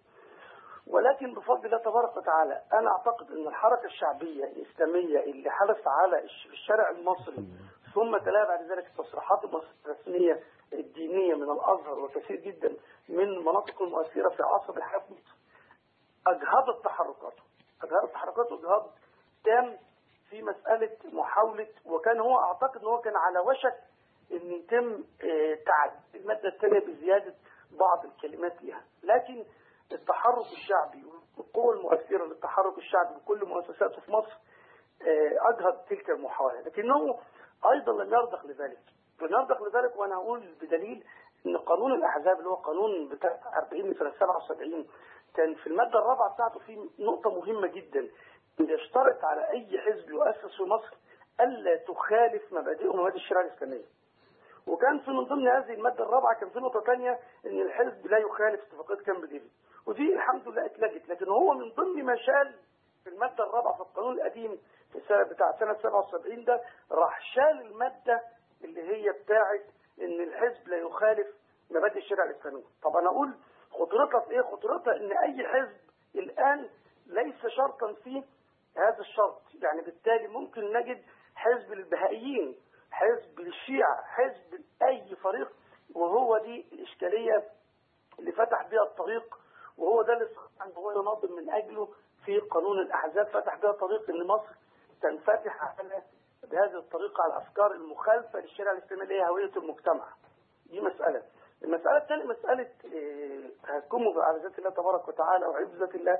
[0.86, 6.46] ولكن بفضل الله تبارك وتعالى أنا أعتقد إن الحركة الشعبية الإسلامية اللي حدث على الش-
[6.46, 7.48] الشارع المصري
[7.94, 9.40] ثم تلاها بعد ذلك التصريحات
[9.86, 10.40] الرسميه
[10.72, 12.76] الدينية من الأزهر وكثير جدا
[13.08, 15.14] من المناطق المؤثره في عصر الحكم
[16.26, 17.42] أجهضت تحركاته
[17.82, 18.90] أجهضت تحركاته اجهاض
[19.44, 19.78] تام
[20.30, 23.74] في مسألة محاولة وكان هو أعتقد إن هو كان على وشك
[24.32, 27.34] إن يتم آه، تعديل المادة الثانية بزيادة
[27.78, 29.44] بعض الكلمات لها لكن
[29.92, 31.04] التحرك الشعبي
[31.38, 34.32] والقوة المؤثرة للتحرك الشعبي بكل مؤسساته في مصر
[35.02, 36.60] آه، أجهض تلك المحاولة.
[36.60, 37.18] لكنه
[37.72, 38.78] أيضا لم يرضخ لذلك.
[39.22, 41.04] لم يرضخ لذلك وأنا أقول بدليل
[41.46, 44.86] أن قانون الأحزاب اللي هو قانون بتاع 40 سنة 77
[45.34, 48.08] كان في المادة الرابعة بتاعته في نقطة مهمة جدا.
[48.60, 50.96] أن يشترط على أي حزب يؤسس في مصر
[51.40, 53.84] ألا تخالف مبادئ ومبادئ الشريعه الإسلامية.
[54.66, 58.60] وكان في من ضمن هذه المادة الرابعة كان في نقطة ثانية إن الحزب لا يخالف
[58.62, 59.50] اتفاقية كامب ديفيد.
[59.86, 62.54] ودي الحمد لله اتلغت لكن هو من ضمن ما شال
[63.04, 64.58] في المادة الرابعة في القانون القديم
[64.92, 66.60] في سنة بتاع سنة 77 ده
[66.92, 68.20] راح شال المادة
[68.64, 69.64] اللي هي بتاعت
[70.00, 71.26] إن الحزب لا يخالف
[71.70, 72.64] مبادئ الشريعة الإسلامية.
[72.82, 73.34] طب أنا أقول
[73.70, 75.76] خطورتها في إيه؟ خطورتها إن أي حزب
[76.14, 76.68] الآن
[77.06, 78.22] ليس شرطا فيه
[78.78, 79.42] هذا الشرط.
[79.62, 81.02] يعني بالتالي ممكن نجد
[81.34, 82.56] حزب للبهائيين
[82.90, 85.52] حزب للشيعة حزب لأي فريق
[85.94, 87.44] وهو دي الإشكالية
[88.18, 89.38] اللي فتح بها الطريق
[89.78, 90.28] وهو ده اللي
[90.76, 91.88] هو ينظم من أجله
[92.24, 94.52] في قانون الأحزاب فتح بها طريق إن مصر
[95.02, 96.02] تنفتح على
[96.50, 100.08] بهذه الطريقة على الأفكار المخالفة للشريعة الإسلامية اللي هي هوية المجتمع.
[100.66, 101.22] دي مسألة.
[101.64, 102.68] المسألة الثانية مسألة
[103.62, 105.46] تهكمه على ذات الله تبارك وتعالى
[105.78, 106.18] ذات الله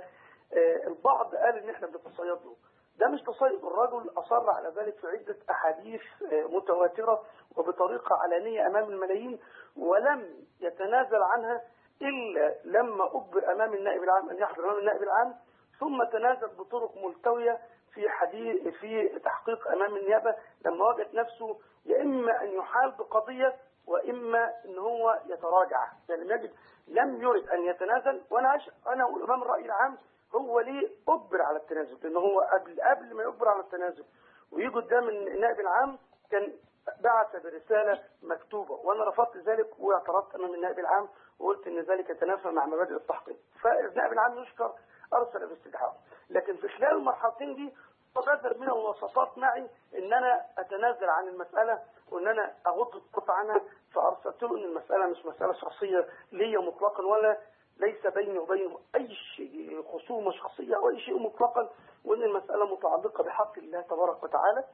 [0.87, 2.57] البعض قال إن إحنا بنتصيد له
[2.99, 3.65] ده مش تصيد.
[3.65, 6.01] الرجل أصر على ذلك في عدة أحاديث
[6.33, 7.25] آه، متواترة
[7.57, 9.39] وبطريقة علانيه أمام الملايين
[9.77, 11.63] ولم يتنازل عنها
[12.03, 15.35] إلا لما أجبر أمام النائب العام أن يحضر أمام النائب العام
[15.81, 17.59] ثم تنازل بطرق ملتوية
[17.95, 23.57] في حديث في تحقيق أمام النيابة لما وجد نفسه يا إما أن يحال بقضية
[23.87, 25.87] واما إن هو يتراجع.
[26.09, 26.51] يعني لم يجد
[26.89, 28.23] لم يرد أن يتنازل.
[28.31, 28.71] وأنا أش...
[28.87, 29.99] أنا أقول أمام الرأي العام
[30.35, 34.05] هو ليه أجبر على التنازل لأن هو قبل قبل ما يجبر على التنازل.
[34.53, 35.99] ويجي قدام النائب العام
[36.31, 36.53] كان
[37.01, 41.09] بعث برسالة مكتوبة وأنا رفضت ذلك واعترضت أمام النائب العام
[41.39, 43.37] وقلت إن ذلك يتنافى مع مبادئ التحقيق.
[43.63, 44.73] فالنائب العام يشكر
[45.15, 45.97] أرسل باستدعاء.
[46.31, 47.75] لكن في خلال المرحلتين دي
[48.17, 53.61] بقدر من الوسطات معي إن أنا أتنازل عن المسألة وإن أنا أغض الطرف عنها
[53.95, 57.39] فارسلت له إن المسألة مش مسألة شخصية ليا مطلقا ولا
[57.81, 61.71] ليس بيني وبينه أي شيء خصومة شخصية أو أي شيء مطلقا
[62.05, 64.65] وإن المسألة متعلقة بحق الله تبارك وتعالى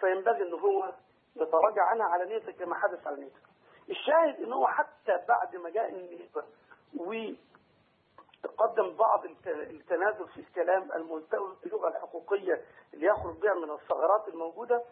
[0.00, 0.92] فينبغي إن هو
[1.36, 3.30] يتراجع عنها علانيه كما حدث علانيه.
[3.90, 6.44] الشاهد إن هو حتى بعد ما جاء النسبة
[8.44, 12.60] وتقدم بعض الت- التنازل في الكلام الملتوي باللغة الحقوقية
[12.94, 14.82] اللي يخرج بها من الثغرات الموجودة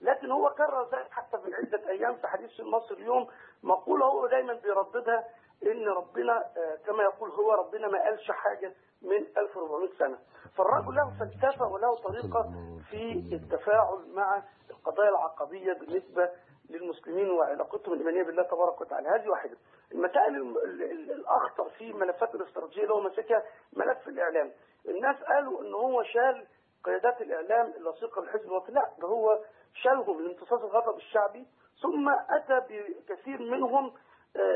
[0.00, 3.28] لكن هو كرر ذلك حتى من عدة أيام في حديث مصر اليوم
[3.62, 5.24] مقولة هو دايما بيرددها
[5.62, 8.72] إن ربنا آه، كما يقول هو ربنا ما قالش حاجة
[9.02, 10.18] من 1400 سنة.
[10.56, 12.50] فالرجل له فلسفه وله طريقة
[12.90, 16.30] في التفاعل مع القضايا العقبيه بالنسبة
[16.70, 19.08] للمسلمين وعلاقتهم الإيمانية بالله تبارك وتعالى.
[19.08, 19.56] هذه واحدة.
[19.92, 24.52] المسائل الم- ال- ال- الأخطر في ملفات الاستراتيجية اللي هو ماسكها ملف الإعلام.
[24.88, 26.46] الناس قالوا إن هو شال
[26.84, 28.74] قيادات الإعلام اللصيقه بالحزب الوطني.
[28.74, 29.38] لا ده هو
[29.74, 31.46] شالهم لامتصاص الغضب الشعبي
[31.82, 33.92] ثم أتى بكثير منهم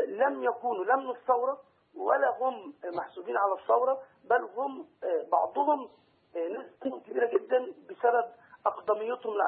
[0.07, 1.61] لم يكونوا لا من الثوره
[1.97, 5.89] ولا هم محسوبين على الثورة بل هم آه، بعضهم
[6.37, 8.25] آه، نسبة كبيرة جدا بسبب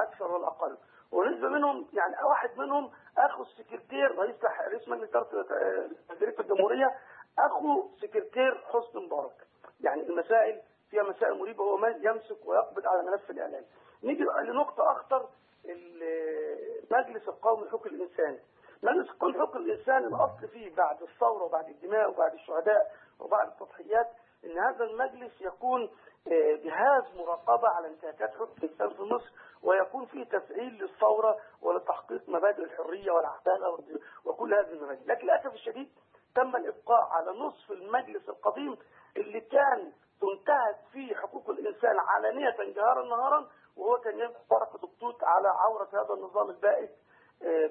[0.03, 0.77] أكثر ولا أقل
[1.13, 6.99] ونسبة منهم يعني واحد منهم أخو السكرتير رئيس رئيس مجلس إدارة آه، مديرية الجمهورية
[7.39, 9.47] أخو سكرتير حسني مبارك.
[9.81, 13.65] يعني المسائل فيها مسائل مريبة هو يمسك ويقبض على ملف الإعلام.
[14.05, 15.29] نيجي لنقطة أخطر
[15.65, 18.39] ال- مجلس القومي لحقوق الإنسان.
[18.83, 24.07] مجلس القومي لحقوق الإنسان الأصل فيه بعد الثورة وبعد الدماء وبعد الشهداء وبعد التضحيات
[24.45, 25.91] إن هذا المجلس يكون
[26.29, 29.33] آه، جهاز مراقبة على انتهاكات حقوق الإنسان في مصر
[29.63, 35.05] ويكون فيه تفعيل للثورة ولتحقيق مبادئ الحرية والعدالة والد- وكل هذه المبادئ.
[35.07, 35.89] لكن للأسف الشديد
[36.35, 38.77] تم الإبقاء على نصف المجلس القديم
[39.17, 44.21] اللي كان تنتهك فيه حقوق الإنسان علانية جهارا نهارا وهو كان
[44.51, 46.91] ورقه التوت على عورة هذا النظام البائس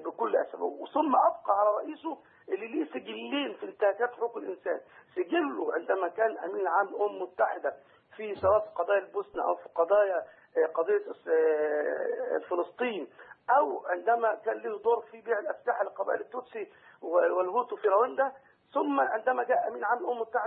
[0.04, 0.58] بكل اسف
[0.94, 2.18] ثم أبقى على رئيسه
[2.48, 4.80] اللي ليه سجلين في انتهاكات حقوق الإنسان.
[5.14, 7.76] سجله عندما كان أمين عام الأمم المتحدة
[8.16, 10.24] في سواء في قضايا البوسنة أو في قضايا
[10.56, 13.08] آه، قضية آه، فلسطين
[13.50, 16.72] أو عندما كان له دور في بيع الاسلحه لقبائل التوتسي
[17.02, 18.32] والهوتو في رواندا
[18.74, 19.98] ثم عندما جاء أمين عام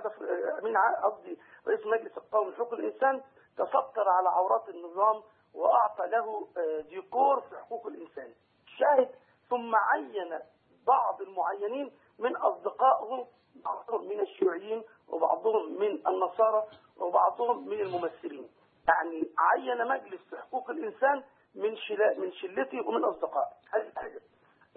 [0.10, 3.22] في- أمين عام قصدي رئيس مجلس القومي لحقوق الإنسان
[3.58, 5.24] تستر على عورات النظام
[5.54, 8.34] وأعطى له آه، ديكور في حقوق الإنسان.
[8.80, 9.10] شاهد
[9.50, 10.40] ثم عين
[10.88, 16.64] بعض المعينين من اصدقائه بعضهم من الشيوعيين وبعضهم من النصارى
[17.00, 18.50] وبعضهم من الممثلين.
[18.88, 21.24] يعني عين مجلس حقوق الإنسان
[21.56, 21.76] من
[22.18, 23.50] من شلته ومن أصدقائه.
[23.74, 24.22] هذه حاجة.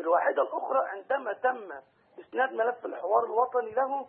[0.00, 1.72] الواحده الأخرى عندما تم
[2.20, 4.06] إسناد ملف الحوار الوطني له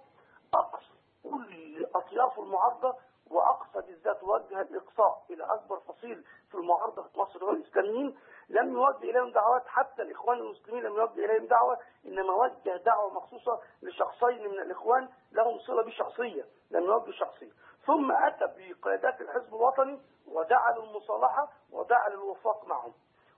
[0.53, 0.93] أقصى
[1.23, 2.95] كل اطياف المعارضة
[3.31, 8.17] وأقصى بالذات وجه الإقصاء إلى أكبر فصيل في المعارضة في مصر هو الإسلاميين
[8.49, 13.59] لم يوجه إليهم دعوات حتى الإخوان المسلمين لم يوجه إليهم دعوه إنما وجه دعوة مخصوصة
[13.81, 17.51] لشخصين من الإخوان لهم صلة بي شخصيه لم يوجه شخصية.
[17.85, 22.93] ثم أتى بقيادات الحزب الوطني ودعا للمصالحة ودعا للوفاق معهم.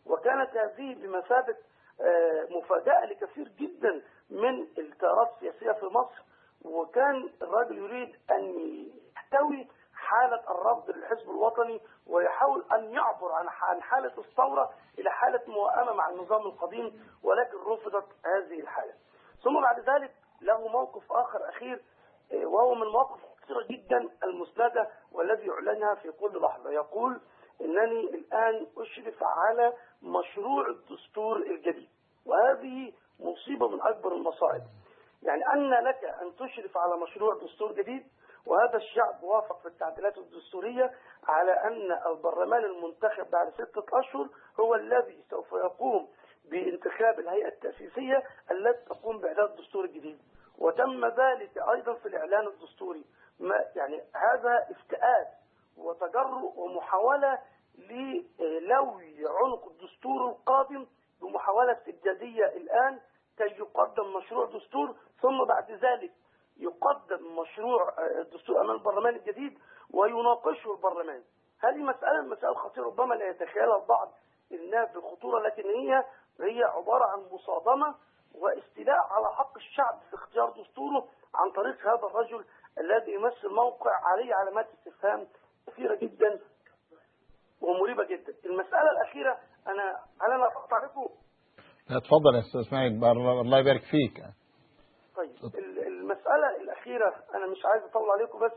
[0.06, 1.56] وكانت هذه بمثابة
[2.02, 6.24] آه، مفاجأة لكثير جدا من التيارات السياسية في مصر.
[6.66, 8.44] وكان الراجل يريد أن
[9.16, 12.59] يحتوي حالة الرفض للحزب الوطني ويحاول
[13.24, 14.70] أن يعبر عن حالة الثورة
[15.00, 18.94] إلى حالة موائمة مع النظام القديم ولكن رفضت هذه الحالة.
[19.44, 21.82] ثم بعد ذلك له موقف آخر أخير
[22.32, 26.72] آه، وهو من المواقف كثيرة جدا المسندة والذي يعلنها في كل لحظة.
[26.72, 27.22] يقول
[27.62, 31.90] إنني الآن أشرف على مشروع الدستور الجديد
[32.26, 34.62] وهذه مصيبة من أكبر المصائب.
[35.24, 38.08] يعني أن لك أن تشرف على مشروع دستور جديد
[38.50, 40.92] وهذا الشعب وافق في التعديلات الدستورية
[41.28, 46.10] على أن البرلمان المنتخب بعد ستة أشهر هو الذي سوف يقوم
[46.46, 50.20] بانتخاب الهيئة التأسيسية التي تقوم بإعداد الدستور الجديد
[50.58, 53.06] وتم ذلك أيضا في الإعلان الدستوري.
[53.40, 55.28] ما يعني هذا افتئات
[55.78, 57.40] وتجرؤ ومحاولة
[57.78, 60.86] للوي عنق الدستور القادم
[61.22, 63.00] بمحاولة استبدادية الآن
[63.38, 66.12] كي يقدم مشروع دستور ثم بعد ذلك
[66.60, 69.60] يقدم مشروع آه، الدستور أمام البرلمان الجديد
[69.94, 71.24] ويناقشه البرلمان.
[71.64, 72.86] هذه مسألة مسألة خطيرة.
[72.86, 74.12] ربما لا يتخيلها البعض
[74.52, 76.04] الناس بالخطورة لكن هي
[76.42, 77.96] هي عبارة عن مصادمة
[78.36, 82.46] واستيلاء على حق الشعب في اختيار دستوره عن طريق هذا الرجل
[82.80, 85.28] الذي يمثل موقع عليه علامات استفهام
[85.68, 86.40] كثيرة جدا
[87.62, 88.34] ومريبة جدا.
[88.46, 89.38] المسألة الأخيرة
[89.68, 91.10] أنا هل أنا أعرفه
[91.90, 92.92] اتفضل يا أستاذ إسماعيل.
[93.04, 94.24] الله يبارك فيك.
[95.16, 95.36] طيب
[96.12, 98.52] المسألة الأخيرة أنا مش عايز أطول عليكم بس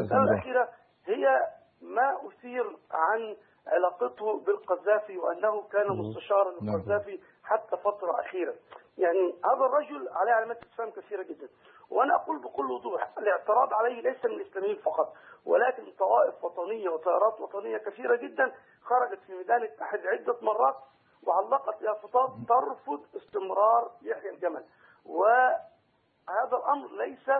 [0.00, 0.68] المسألة الأخيرة
[1.06, 1.40] هي
[1.82, 8.54] ما أثير عن علاقته بالقذافي وأنه كان مستشارا للقذافي حتى فترة أخيرة.
[8.98, 11.48] يعني هذا الرجل عليه علامات استفهام كثيرة جدا.
[11.90, 15.12] وأنا أقول بكل وضوح الاعتراض عليه ليس من الإسلاميين فقط
[15.46, 18.52] ولكن طوائف وطنية وتيارات وطنية كثيرة جدا
[18.82, 20.76] خرجت في ميدان التحرير عدة مرات
[21.26, 24.64] وعلقت يافطات ترفض استمرار يحيى الجمل.
[26.32, 27.30] وهذا الأمر ليس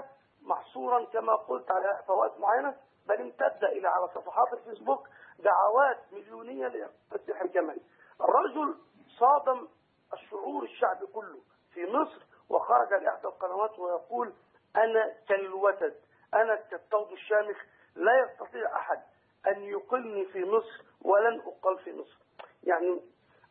[0.42, 5.08] محصورا كما قلت على فوائد معينة بل امتد إلى على صفحات الفيسبوك
[5.38, 6.90] دعوات مليونية
[7.28, 7.80] يحيى الجمل
[8.20, 8.74] الرجل
[9.18, 9.68] صادم
[10.12, 11.38] الشعور الشعبي كله
[11.74, 14.32] في مصر وخرج لإحدى القنوات ويقول
[14.76, 15.94] أنا كالوتد
[16.34, 17.56] أنا كالطود الشامخ
[17.94, 19.02] لا يستطيع أحد
[19.46, 22.18] أن يقلني في مصر ولن أقل في مصر.
[22.62, 23.00] يعني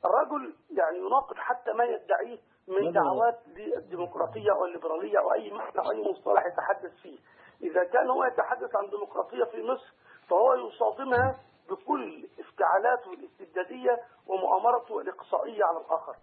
[0.05, 5.91] الرجل يعني يناقض حتى ما يدعيه من دعوات للديمقراطية أو الليبرالية أو أي معنى أو
[5.91, 7.19] أي مصطلح يتحدث فيه.
[7.61, 9.93] إذا كان هو يتحدث عن ديمقراطية في مصر
[10.29, 11.39] فهو يصادمها
[11.69, 16.15] بكل افتعالاته الاستبدادية ومؤامرته الإقصائية على الآخر.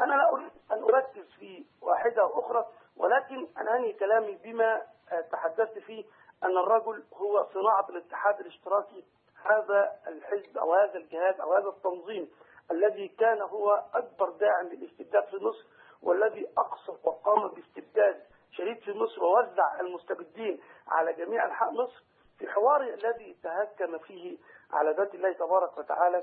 [0.00, 2.66] أنا لا أريد أن أركز في واحدة أخرى
[2.96, 4.82] ولكن أنا أنهي كلامي بما
[5.32, 6.04] تحدثت فيه
[6.44, 9.04] أن الرجل هو صناعة الاتحاد الاشتراكي.
[9.44, 12.28] هذا الحزب أو هذا الجهاز أو هذا التنظيم
[12.70, 15.66] الذي كان هو أكبر داعم للاستبداد في مصر
[16.04, 22.04] والذي أقصى وقام باستبداد شديد في مصر ووزع المستبدين على جميع أنحاء مصر
[22.38, 24.38] في حواره الذي تهكم فيه
[24.72, 26.22] على ذات الله تبارك وتعالى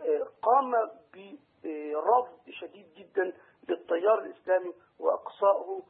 [0.00, 0.72] آه، قام
[1.14, 3.32] برفض شديد جدا
[3.68, 5.82] للتيار الإسلامي وإقصائه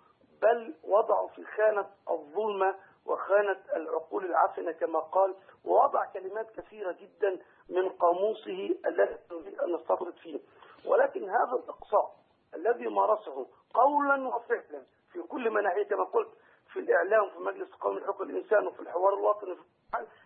[0.43, 2.75] بل وضعه في خانة الظلمة
[3.07, 5.35] وخانة العقول العفنة كما قال
[5.65, 7.39] ووضع كلمات كثيرة جدا
[7.69, 10.41] من قاموسه نريد أن نستطرد فيه.
[10.87, 12.20] ولكن هذا الإقصاء
[12.55, 14.83] الذي مارسه قولا وفعلا.
[15.13, 16.29] في كل مناحية كما قلت
[16.73, 19.63] في الإعلام وفي مجلس قومي لحقوق الإنسان وفي الحوار الوطني في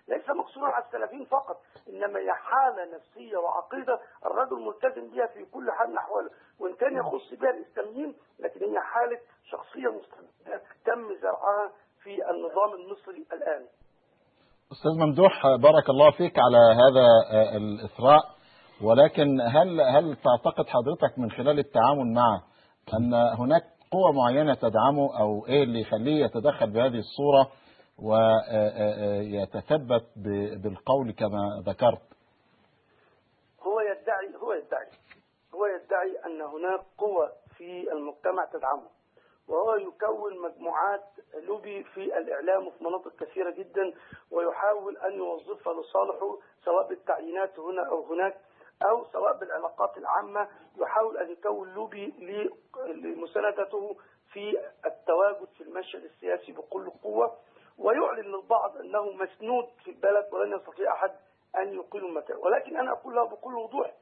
[0.08, 5.70] ليس مقصورا على السلفيين فقط إنما هي حالة نفسية وعقيدة الرجل ملتزم بها في كل
[5.72, 6.30] حال من أحواله
[6.60, 9.18] وإن كان يخص بها الإسلاميين لكن هي حالة
[9.50, 10.60] شخصية مستمرة.
[10.86, 11.72] تم زرعها
[12.02, 13.66] في النظام المصري الآن.
[14.72, 18.20] أستاذ ممدوح بارك الله فيك على هذا آه، الإثراء.
[18.82, 22.42] ولكن هل هل تعتقد حضرتك من خلال التعامل معه
[22.98, 27.50] أن هناك قوة معينة تدعمه أو إيه اللي يخليه يتدخل بهذه الصورة
[28.02, 30.04] ويتثبت
[30.62, 32.02] بالقول كما ذكرت؟
[33.62, 34.86] هو يدعي هو يدعي
[35.54, 38.88] هو يدعي أن هناك قوة في المجتمع تدعمه
[39.48, 41.04] وهو يكون مجموعات
[41.48, 43.92] لوبي في الإعلام وفي مناطق كثيرة جدا
[44.30, 48.34] ويحاول أن يوظفها لصالحه سواء بالتعيينات هنا أو هناك
[48.90, 52.14] أو سواء بالعلاقات العامة يحاول أن يكون لوبي
[52.88, 53.96] لمساندته
[54.32, 57.36] في التواجد في المشهد السياسي بكل قوة.
[57.78, 61.10] ويعلن للبعض أنه مسنود في البلد ولن يستطيع أحد
[61.56, 63.92] أن يقيل مكانه ولكن أنا أقول له بكل وضوح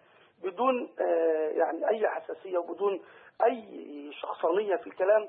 [0.43, 3.03] بدون آه، يعني أي حساسية وبدون
[3.45, 5.29] أي شخصانية في الكلام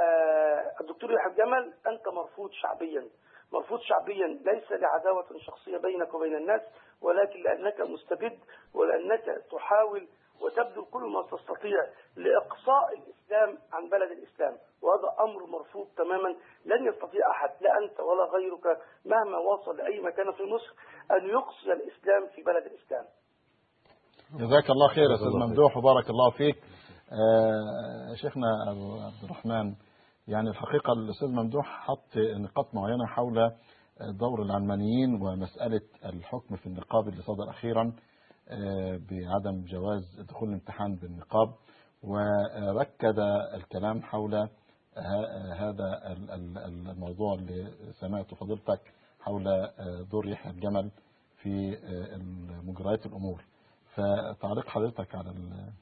[0.00, 3.08] آه، الدكتور دكتور يحيى الجمل أنت مرفوض شعبيا.
[3.52, 6.60] مرفوض شعبيا ليس لعداوة شخصية بينك وبين الناس
[7.02, 8.38] ولكن لأنك مستبد
[8.74, 10.08] ولأنك تحاول
[10.40, 11.78] وتبذل كل ما تستطيع
[12.16, 14.54] لإقصاء الإسلام عن بلد الإسلام.
[14.82, 16.28] وهذا أمر مرفوض تماما.
[16.64, 18.66] لن يستطيع أحد لا أنت ولا غيرك
[19.04, 20.72] مهما وصل لأي مكان في مصر
[21.10, 23.04] أن يقصي الإسلام في بلد الإسلام.
[24.34, 25.48] جزاك الله خير يا أستاذ.
[25.48, 26.56] ممدوح وبارك الله فيك.
[27.12, 29.74] آه، شيخنا أبو عبد الرحمن
[30.28, 33.52] يعني الحقيقة الأستاذ ممدوح حط نقاط معينة حول
[34.00, 37.92] دور العلمانيين ومسألة الحكم في النقاب اللي صدر أخيرا
[38.48, 41.54] آه، بعدم جواز دخول الامتحان بالنقاب.
[42.02, 43.18] وركز
[43.54, 44.34] الكلام حول
[45.58, 47.70] هذا ال- ال- الموضوع اللي
[48.00, 48.80] سمعته فضيلتك
[49.20, 49.70] حول آه،
[50.10, 50.90] دور يحيى الجمل
[51.42, 52.16] في آه،
[52.64, 53.44] مجريات الأمور.
[53.94, 55.72] فتعليق حضرتك على ال-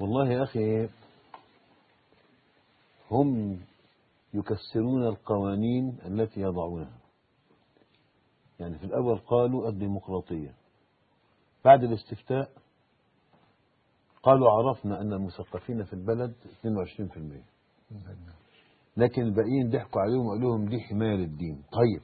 [0.00, 0.88] والله يا أخي
[3.10, 3.60] هم
[4.34, 6.98] يكسرون القوانين التي يضعونها.
[8.60, 10.54] يعني في الأول قالوا الديمقراطية.
[11.64, 12.50] بعد الاستفتاء
[14.22, 17.42] قالوا عرفنا أن المثقفين في البلد 22%
[18.96, 21.62] لكن الباقيين ضحكوا عليهم وقالوا لهم دي حماية للدين.
[21.72, 22.02] طيب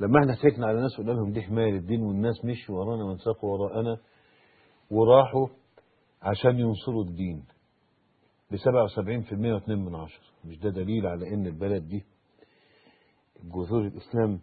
[0.00, 3.96] لما إحنا ضحكنا على ناس وقلنا لهم دي حماية للدين والناس مشوا ورانا وانساقوا وراءنا
[4.90, 5.46] وراحوا
[6.22, 7.44] عشان ينصروا الدين.
[8.50, 8.60] ب 77%
[9.62, 12.04] و2 من عشرة مش ده دليل على إن البلد دي
[13.44, 14.40] جذور الإسلام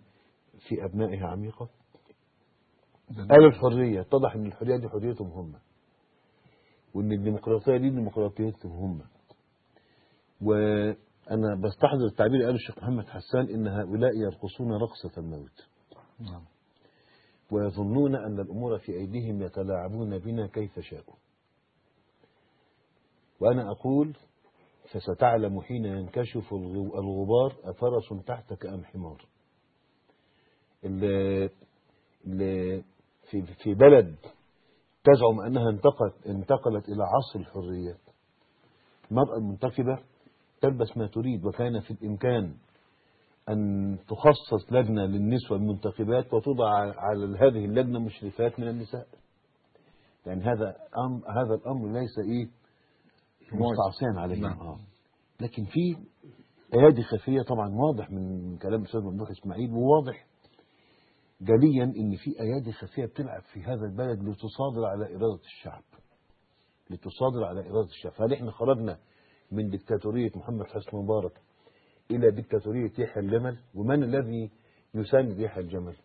[0.68, 1.70] في أبنائها عميقة؟
[3.30, 4.02] قالوا الحرية.
[4.02, 5.54] اتضح إن الحرية دي حريتهم هم.
[6.94, 9.02] وإن الديمقراطية دي ديمقراطيتهم هم.
[10.42, 15.68] وأنا بستحضر التعبير قاله الشيخ محمد حسان إن هؤلاء يرقصون رقصة الموت.
[16.20, 16.44] نعم.
[17.52, 21.16] ويظنون أن الأمور في أيديهم يتلاعبون بنا كيف شاءوا.
[23.42, 24.18] وأنا أقول
[24.92, 29.26] فستعلم حين ينكشف الغ- الغبار أفرس تحتك أم حمار.
[33.64, 34.16] في بلد
[35.04, 37.98] تزعم أنها انتقلت انتقلت إلى عصر الحرية
[39.12, 40.00] المرأة المنتخبة
[40.62, 42.54] تلبس ما تريد وكان في الإمكان
[43.50, 49.08] أن تخصص لجنة للنسوة المنتخبات وتوضع على هذه اللجنة مشرفات من النساء.
[50.26, 50.76] يعني هذا
[51.36, 52.50] هذا الأمر ليس إيه
[53.54, 54.60] مستعصيا عليهم نعم.
[54.60, 54.80] آه.
[55.42, 55.98] لكن في
[56.74, 60.28] أيادي خفيه طبعا واضح من كلام الأستاذ ممدوح إسماعيل وواضح
[61.42, 65.84] جليا إن في أيادي خفيه بتلعب في هذا البلد لتصادر على إرادة الشعب.
[66.90, 68.14] لتصادر على إرادة الشعب.
[68.22, 68.98] هل إحنا خرجنا
[69.52, 71.42] من دكتاتورية محمد حسني مبارك
[72.12, 74.52] إلى دكتاتورية يحيى الجمل؟ ومن الذي
[74.94, 75.96] يساند يحيى الجمل؟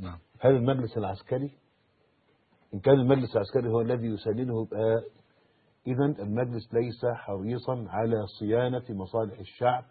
[0.00, 0.18] نعم.
[0.40, 1.50] هل المجلس العسكري؟
[2.74, 5.02] إن كان المجلس العسكري هو الذي يسانده يبقى
[5.86, 9.84] إذا المجلس ليس حريصا على صيانة مصالح الشعب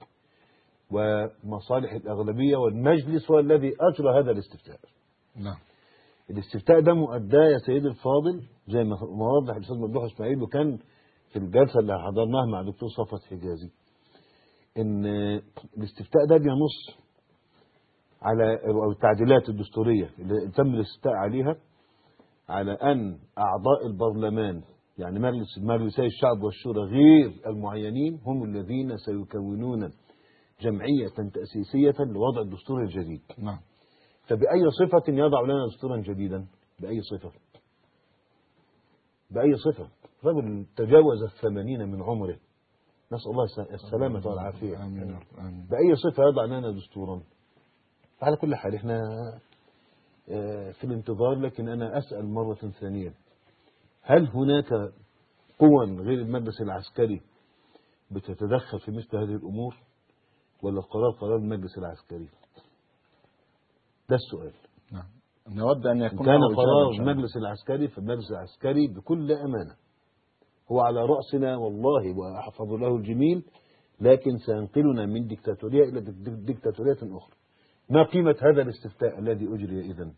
[0.92, 4.80] ومصالح الأغلبية والمجلس هو الذي أجرى هذا الاستفتاء.
[5.36, 5.58] نعم.
[6.30, 10.78] الاستفتاء ده مؤداه يا سيدي الفاضل زي ما وضح الأستاذ ممدوح إسماعيل وكان
[11.32, 13.70] في الجلسة اللي حضرناها مع دكتور صفوت حجازي
[14.78, 15.06] إن
[15.78, 17.00] الاستفتاء ده بينص
[18.22, 21.56] على أو التعديلات الدستورية اللي تم الاستفتاء عليها
[22.50, 24.62] على أن أعضاء البرلمان
[25.00, 29.92] يعني مجلس مجلسي الشعب والشورى غير المعينين هم الذين سيكونون
[30.62, 33.22] جمعية تأسيسية لوضع الدستور الجديد.
[33.38, 33.60] نعم.
[34.28, 36.48] فبأي صفة يضع لنا دستورا جديدا؟
[36.80, 37.32] بأي صفة؟
[39.32, 39.90] بأي صفة؟
[40.26, 42.38] رجل تجاوز الثمانين من عمره.
[43.12, 44.84] نسأل الله الس- السلامة والعافية.
[44.86, 45.68] آمين آمين.
[45.70, 47.22] بأي صفة يضع لنا دستورا؟
[48.22, 49.00] على كل حال إحنا
[50.32, 53.14] آه، في الانتظار لكن أنا أسأل مرة ثانية.
[54.10, 54.74] هل هناك
[55.60, 57.22] قوى غير المجلس العسكري
[58.12, 59.76] بتتدخل في مثل هذه الأمور؟
[60.64, 62.30] ولا القرار قرار المجلس العسكري؟
[64.10, 64.54] ده السؤال.
[64.92, 65.06] نعم.
[65.48, 66.92] نود أن يكون كان قرار.
[67.00, 69.76] المجلس العسكري فالمجلس العسكري بكل أمانة
[70.72, 73.44] هو على رأسنا والله وأحفظ له الجميل
[74.02, 76.02] لكن سينقلنا من ديكتاتورية إلى
[76.46, 77.36] ديكتاتورية أخرى.
[77.90, 80.14] ما قيمة هذا الاستفتاء الذي أجري إذن؟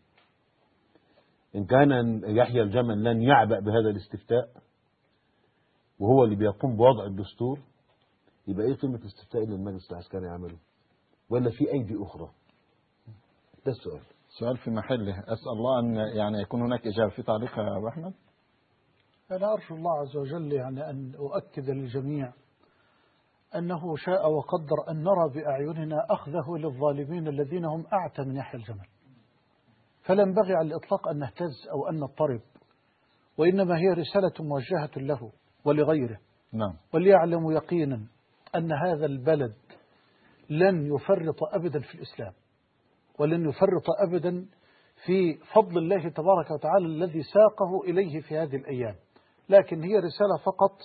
[1.56, 4.48] إن كان يحيى الجمل لن يعبأ بهذا الاستفتاء
[5.98, 7.58] وهو اللي بيقوم بوضع الدستور
[8.46, 10.56] يبقى إيه قيمة الاستفتاء اللي المجلس العسكري عمله؟
[11.30, 12.30] ولا في أيدي أخرى؟
[13.66, 14.00] ده السؤال.
[14.38, 15.18] سؤال في محله.
[15.20, 18.14] أسأل الله أن يعني يكون هناك إجابة في تعليق يا أبو أحمد.
[19.30, 22.32] أنا أرجو الله عز وجل يعني أن أؤكد للجميع
[23.54, 28.86] أنه شاء وقدر أن نرى بأعيننا أخذه للظالمين الذين هم أعتى من يحيى الجمل.
[30.02, 32.40] فلا ينبغي على الإطلاق أن نهتز أو أن نضطرب
[33.38, 35.32] وإنما هي رسالة موجهة له
[35.64, 36.18] ولغيره.
[36.52, 36.74] نعم.
[36.94, 38.06] وليعلموا يقينا
[38.56, 39.54] أن هذا البلد
[40.50, 42.32] لن يفرط أبدا في الإسلام
[43.18, 44.46] ولن يفرط أبدا
[45.04, 48.94] في فضل الله تبارك وتعالى الذي ساقه إليه في هذه الأيام.
[49.48, 50.78] لكن هي رسالة فقط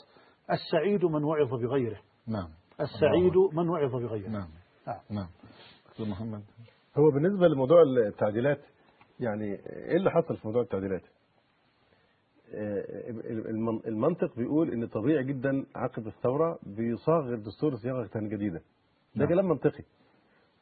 [0.52, 2.00] السعيد من وعظ بغيره.
[2.28, 2.50] نعم.
[2.82, 4.30] السعيد من وعظ بغيره.
[4.30, 4.50] نعم.
[4.88, 5.00] نعم.
[5.10, 5.28] نعم.
[5.90, 6.44] دكتور محمد.
[6.98, 8.62] هو بالنسبة لموضوع التعديلات
[9.20, 11.02] يعني إيه اللي حصل في موضوع التعديلات؟
[12.54, 13.10] آه،
[13.50, 18.60] الم- المنطق بيقول إن طبيعي جدا عقب الثورة بيصاغ الدستور صياغة جديدة.
[19.16, 19.28] ده نعم.
[19.30, 19.84] كلام منطقي.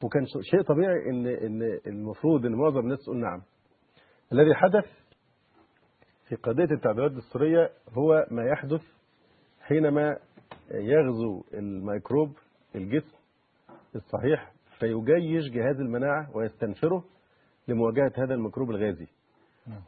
[0.03, 3.41] وكان شيء طبيعي ان إن المفروض إن معظم الناس تقول نعم.
[4.33, 4.85] الذي حدث
[6.29, 8.81] في قضية التعديلات الدستورية هو ما يحدث
[9.61, 10.17] حينما
[10.71, 12.29] يغزو الميكروب
[12.75, 13.17] الجسم
[13.95, 17.03] الصحيح فيجيش جهاز المناعة ويستنفره
[17.67, 19.07] لمواجهة هذا الميكروب الغازي.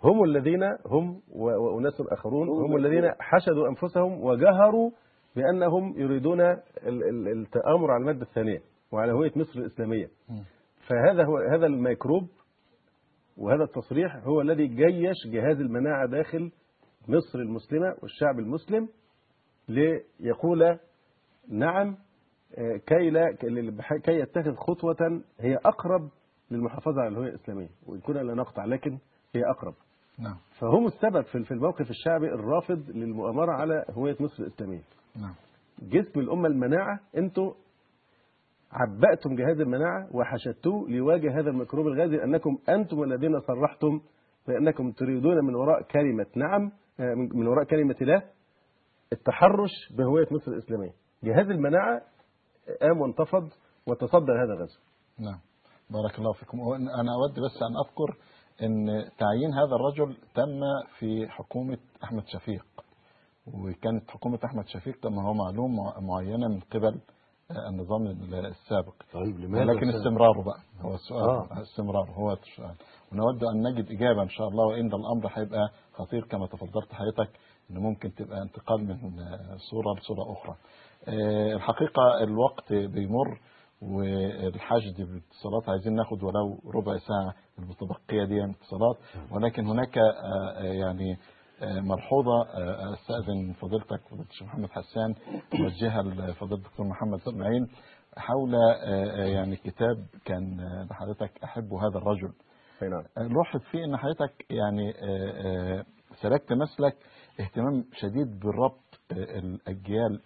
[0.03, 4.91] هم الذين هم وأناس آخرون هم الذين حشدوا أنفسهم وجهروا
[5.35, 10.09] بأنهم يريدون ال- ال- التآمر على المادة الثانية وعلى هوية مصر الإسلامية.
[10.87, 12.27] فهذا هو هذا الميكروب
[13.37, 16.51] وهذا التصريح هو الذي جيش جهاز المناعة داخل
[17.07, 18.89] مصر المسلمة والشعب المسلم
[19.69, 20.77] ليقول
[21.49, 21.97] نعم
[22.57, 23.31] آه، كي لا
[24.03, 26.09] كي يتخذ خطوة هي أقرب
[26.51, 28.97] للمحافظة على الهوية الإسلامية وإن كنا لا نقطع لكن
[29.35, 29.73] هي أقرب.
[30.19, 30.37] نعم.
[30.59, 34.81] فهم السبب في الموقف الشعبي الرافض للمؤامرة على هوية مصر الإسلامية.
[35.15, 35.33] نعم.
[35.81, 37.53] جسم الأمة المناعة أنتوا
[38.71, 44.01] عبأتم جهاز المناعة وحشدتوه ليواجه هذا الميكروب الغازي أنكم أنتم الذين صرحتم
[44.47, 48.21] بأنكم تريدون من وراء كلمة نعم آه، من من وراء كلمة لا
[49.13, 50.91] التحرش بهوية مصر الإسلامية.
[51.23, 52.01] جهاز المناعة
[52.81, 53.49] قام وانتفض
[53.87, 54.79] وتصدى لهذا الغزو.
[55.19, 55.39] نعم.
[55.89, 56.57] بارك الله فيكم.
[56.73, 58.17] أنا أود بس أن أذكر
[58.63, 58.85] أن
[59.19, 60.59] تعيين هذا الرجل تم
[60.99, 62.65] في حكومة أحمد شفيق.
[63.47, 66.99] وكانت حكومة أحمد شفيق كما هو معلوم مع- معينة من قبل
[67.51, 68.93] آه، النظام السابق.
[69.13, 70.59] طيب لماذا أستاذ؟ استمراره بقى.
[70.81, 71.29] هو السؤال.
[71.29, 71.61] آه.
[71.61, 72.75] استمراره هو السؤال.
[73.11, 77.29] ونود أن نجد إجابة إن شاء الله وإن الأمر هيبقى خطير كما تفضلت حضرتك
[77.71, 80.55] إنه ممكن تبقى انتقال من آه، صورة لصورة أخرى.
[81.07, 83.39] آه، الحقيقة الوقت بيمر
[83.81, 88.97] والحشد بالاتصالات عايزين ناخد ولو ربع ساعة المتبقية دي من اتصالات.
[89.31, 91.17] ولكن هناك آه، آه، يعني
[91.61, 92.43] آه، ملحوظة
[92.93, 95.15] أستأذن فضيلتك فضيلة الشيخ محمد حسان
[95.51, 97.67] توجهها لفضيلة الدكتور محمد إسماعيل
[98.17, 98.53] حول
[99.33, 100.57] يعني كتاب كان
[100.91, 102.33] لحضرتك أحب هذا الرجل.
[102.81, 103.03] نعم.
[103.17, 104.93] نلاحظ فيه إن حضرتك يعني
[106.21, 106.95] سلكت مسلك
[107.39, 110.21] اهتمام شديد بالربط آه، الأجيال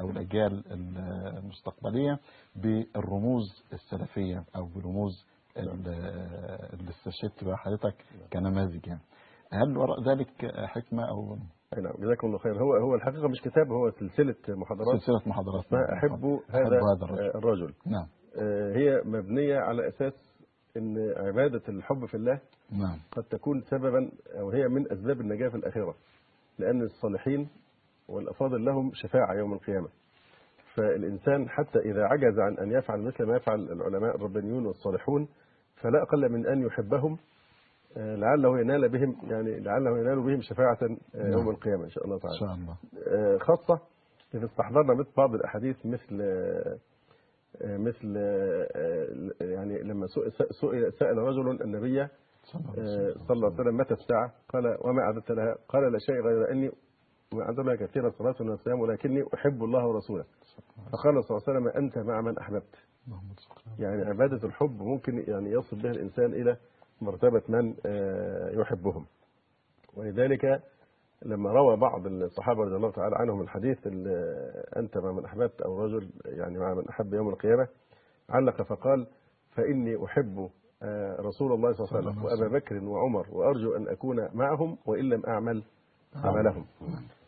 [0.00, 0.64] الحاليه أو الأجيال
[1.38, 2.18] المستقبلية
[2.56, 5.88] بالرموز السلفية أو برموز ال-
[6.72, 7.94] اللي استشهدت بها حضرتك
[8.32, 9.00] كنماذج يعني.
[9.52, 10.30] هل وراء ذلك
[10.66, 11.36] حكمة أو
[11.76, 12.52] أي نعم جزاكم الله خير.
[12.62, 15.00] هو هو الحقيقة مش كتاب هو سلسلة محاضرات.
[15.00, 15.64] سلسلة محاضرات.
[15.64, 17.30] اسمها أحب هذا, هذا الرجل.
[17.34, 17.74] الرجل.
[17.86, 18.06] نعم.
[18.42, 20.12] آه، هي مبنية على أساس
[20.76, 22.40] أن عبادة الحب في الله
[22.72, 22.98] نعم.
[23.12, 24.10] قد تكون سببا
[24.40, 25.94] أو هي من أسباب النجاة في الآخرة
[26.58, 27.48] لأن الصالحين
[28.10, 29.88] والأفاضل لهم شفاعة يوم القيامة.
[30.74, 35.28] فالإنسان حتى إذا عجز عن أن يفعل مثل ما يفعل العلماء الربانيون والصالحون
[35.76, 37.18] فلا أقل من أن يحبهم
[37.96, 41.48] آه، لعله ينال بهم يعني لعله ينال بهم شفاعة آه، يوم نعم.
[41.48, 42.38] القيامة إن شاء الله تعالى.
[42.38, 42.76] شاء الله.
[43.08, 43.80] آه، خاصة
[44.34, 46.14] إذا استحضرنا مثل بعض الأحاديث مثل
[47.64, 48.16] مثل
[49.40, 50.06] يعني لما
[50.60, 52.06] سئل سأل رجل النبي
[52.42, 53.26] صلى الله عليه وسلم.
[53.26, 56.70] صلى الله عليه وسلم متى الساعة؟ قال وما أعددت لها؟ قال لا شيء غير أني
[57.34, 60.24] لها كثيرا صلاة وصيام ولكني أحب الله ورسوله.
[60.92, 62.76] فقال صلى الله عليه وسلم أنت مع من أحببت.
[63.78, 66.56] يعني عبادة الحب ممكن يعني يصل بها الإنسان إلى
[67.00, 69.06] مرتبة من آه، يحبهم.
[69.96, 70.62] ولذلك
[71.22, 74.08] لما روى بعض الصحابة رضي الله تعالى عنهم الحديث ال-
[74.76, 77.68] أنت مع من أحببت أو رجل يعني مع من أحب يوم القيامة
[78.30, 79.06] علق فقال
[79.50, 80.50] فإني أحب
[80.82, 85.08] آه، رسول الله صلى الله عليه وسلم وأبا بكر وعمر وأرجو أن أكون معهم وإن
[85.08, 85.62] لم أعمل
[86.24, 86.64] عملهم.
[86.64, 87.19] ف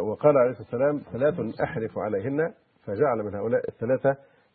[0.00, 4.10] وقال عليه الصلاة والسلام ثلاث أحرف عليهن فجعل من هؤلاء الثلاثة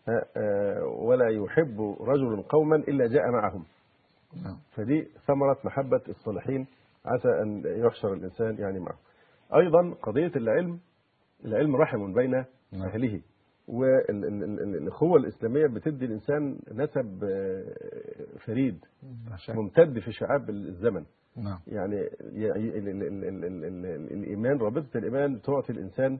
[0.10, 3.65] آه، آه، ولا يحب رجل قوما إلا جاء معهم
[4.44, 6.68] نعم فدي ثمرة محبة الصالحين
[7.06, 8.98] عسى أن يحشر الإنسان يعني معه
[9.56, 10.80] أيضا قضية العلم
[11.45, 12.82] العلم رحم بين نعم.
[12.82, 13.22] أهله
[13.68, 18.86] والأخوة الإسلامية بتدي الإنسان نسب آه، فريد.
[19.49, 21.06] ممتد في شعاب الزمن
[21.38, 21.60] نعم.
[21.68, 26.20] يعني ال- ال- ال- ال- ال- ال- الإيمان رابطة الإيمان تعطي الإنسان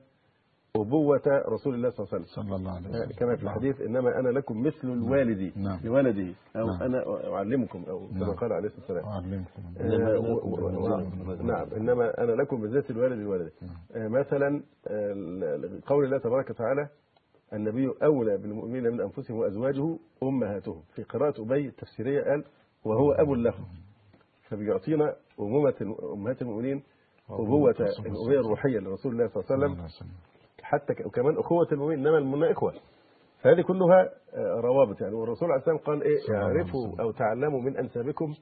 [0.76, 2.44] أبوة رسول الله صلى الله عليه وسلم.
[2.44, 3.12] صلى الله عليه وسلم.
[3.20, 5.80] كما في الحديث إنما أنا لكم مثل الوالد نعم.
[5.84, 6.84] لولده أو نعم.
[6.84, 8.32] أنا أعلمكم أو كما نعم.
[8.32, 9.06] قال عليه الصلاة والسلام.
[9.06, 9.62] أعلمكم.
[9.80, 11.68] آه، نعم.
[11.78, 13.52] إنما أنا لكم بذات الوالد الوالد
[13.96, 16.88] آه، مثلا آه، قول الله تبارك وتعالى
[17.54, 20.82] النبي أولى بالمؤمنين من أنفسهم وأزواجه أمهاتهم.
[20.96, 22.44] في قراءة أبي التفسيريه قال
[22.86, 23.66] وهو اب لهم
[24.50, 26.84] فبيعطينا أمومة الم- أمهات المؤمنين
[27.30, 30.10] ابوه الابويه الروحية لرسول الله صلى الله عليه وسلم.
[30.62, 32.74] حتى وكمان أخوة المؤمنين إنما المؤمنين إخوة.
[33.42, 35.02] فهذه كلها آه، روابط.
[35.02, 37.00] يعني والرسول عليه السلام قال إيه؟ صلى الله عليه اعرفوا.
[37.02, 38.34] أو تعلموا من أنسابكم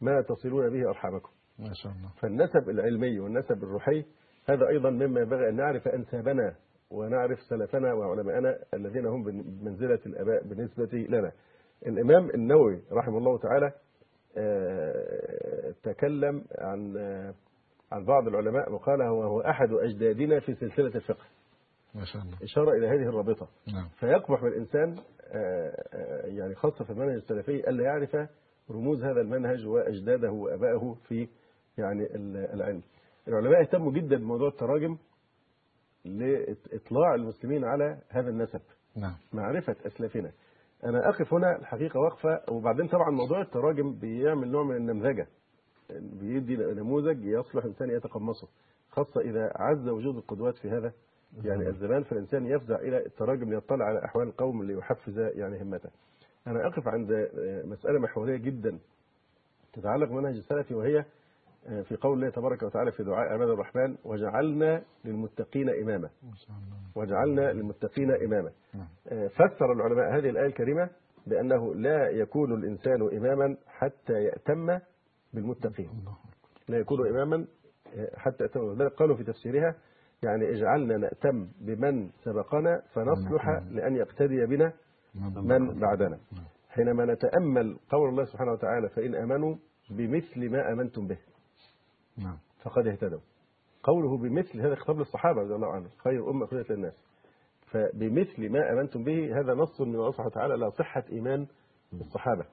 [0.00, 1.30] ما تصلون به أرحامكم.
[1.58, 2.08] ما شاء الله.
[2.20, 4.04] فالنسب العلمي والنسب الروحي
[4.48, 6.54] هذا أيضا مما ينبغي أن نعرف أنسابنا
[6.90, 11.32] ونعرف سلفنا وعلماءنا الذين هم بمنزلة الآباء بالنسبة لنا.
[11.86, 13.72] الإمام النووي رحمه الله تعالى
[15.82, 16.96] تكلم عن
[17.92, 21.24] عن بعض العلماء وقال هو هو أحد أجدادنا في سلسلة الفقه.
[21.94, 22.36] ما شاء الله.
[22.42, 23.48] إشارة إلى هذه الرابطة.
[23.72, 23.88] نعم.
[24.00, 24.96] فيقبح بالإنسان
[25.32, 28.16] آه، آه، يعني خاصة في المنهج السلفي ألا يعرف
[28.70, 31.28] رموز هذا المنهج وأجداده وأبائه في
[31.78, 32.82] يعني ال- العلم.
[33.28, 34.96] العلماء اهتموا جدا بموضوع التراجم
[36.04, 38.60] لإطلاع المسلمين على هذا النسب.
[38.96, 39.14] نعم.
[39.32, 40.30] معرفة أسلافنا.
[40.84, 45.26] أنا أقف هنا الحقيقة وقفة وبعدين طبعا موضوع التراجم بيعمل نوع من النمذجة.
[45.90, 48.48] بيدي نموذج يصلح إنسان يتقمصه
[48.90, 50.92] خاصة إذا عز وجود القدوات في هذا.
[51.44, 55.90] يعني الزمان فالإنسان يفزع إلى التراجم ليطلع على أحوال القوم ليحفز يعني همته.
[56.46, 57.28] أنا أقف عند
[57.64, 58.78] مسألة محورية جدا
[59.72, 61.04] تتعلق بالمنهج السلفي وهي
[61.64, 66.10] في قول الله تبارك وتعالى في دعاء عباد الرحمن وجعلنا للمتقين إماما.
[66.94, 68.50] وجعلنا للمتقين إماما.
[68.74, 68.86] نعم.
[69.08, 70.90] آه، فسر العلماء هذه الآية الكريمة
[71.26, 74.78] بأنه لا يكون الإنسان إماما حتى يأتم
[75.32, 75.90] بالمتقين.
[76.68, 77.46] لا يكون إماما
[77.96, 79.74] آه، حتى يأتم ولذلك قالوا في تفسيرها
[80.22, 84.72] يعني اجعلنا نأتم بمن سبقنا فنصلح لأن يقتدي بنا
[85.36, 86.18] من بعدنا.
[86.68, 89.56] حينما نتأمل قول الله سبحانه وتعالى فإن آمنوا
[89.90, 91.18] بمثل ما آمنتم به.
[92.18, 92.36] نعم.
[92.62, 93.20] فقد اهتدوا.
[93.82, 96.94] قوله بمثل هذا خطاب للصحابة رضي الله عنهم خير أمة أخرجت للناس.
[97.70, 101.46] فبمثل ما آمنتم به هذا نص من الله سبحانه وتعالى على صحة إيمان
[101.92, 102.44] الصحابة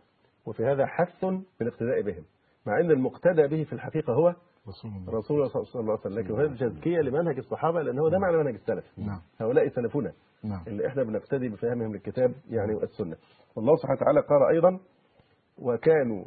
[0.45, 1.25] وفي هذا حث
[1.59, 2.23] بالاقتداء بهم.
[2.65, 4.35] مع أن المقتدى به في الحقيقة هو
[4.67, 4.91] رسول
[5.37, 5.47] الله.
[5.47, 6.19] صلى الله عليه وسلم.
[6.19, 8.85] لكن هذا تزكية لمنهج الصحابة لأن هو ده معنى منهج السلف.
[8.97, 9.21] نعم.
[9.41, 10.13] هؤلاء سلفنا.
[10.43, 10.63] نعم.
[10.67, 13.15] اللي إحنا بنقتدي بفهمهم للكتاب يعني والسنة.
[13.55, 14.79] والله سبحانه وتعالى قال أيضا
[15.57, 16.25] وكانوا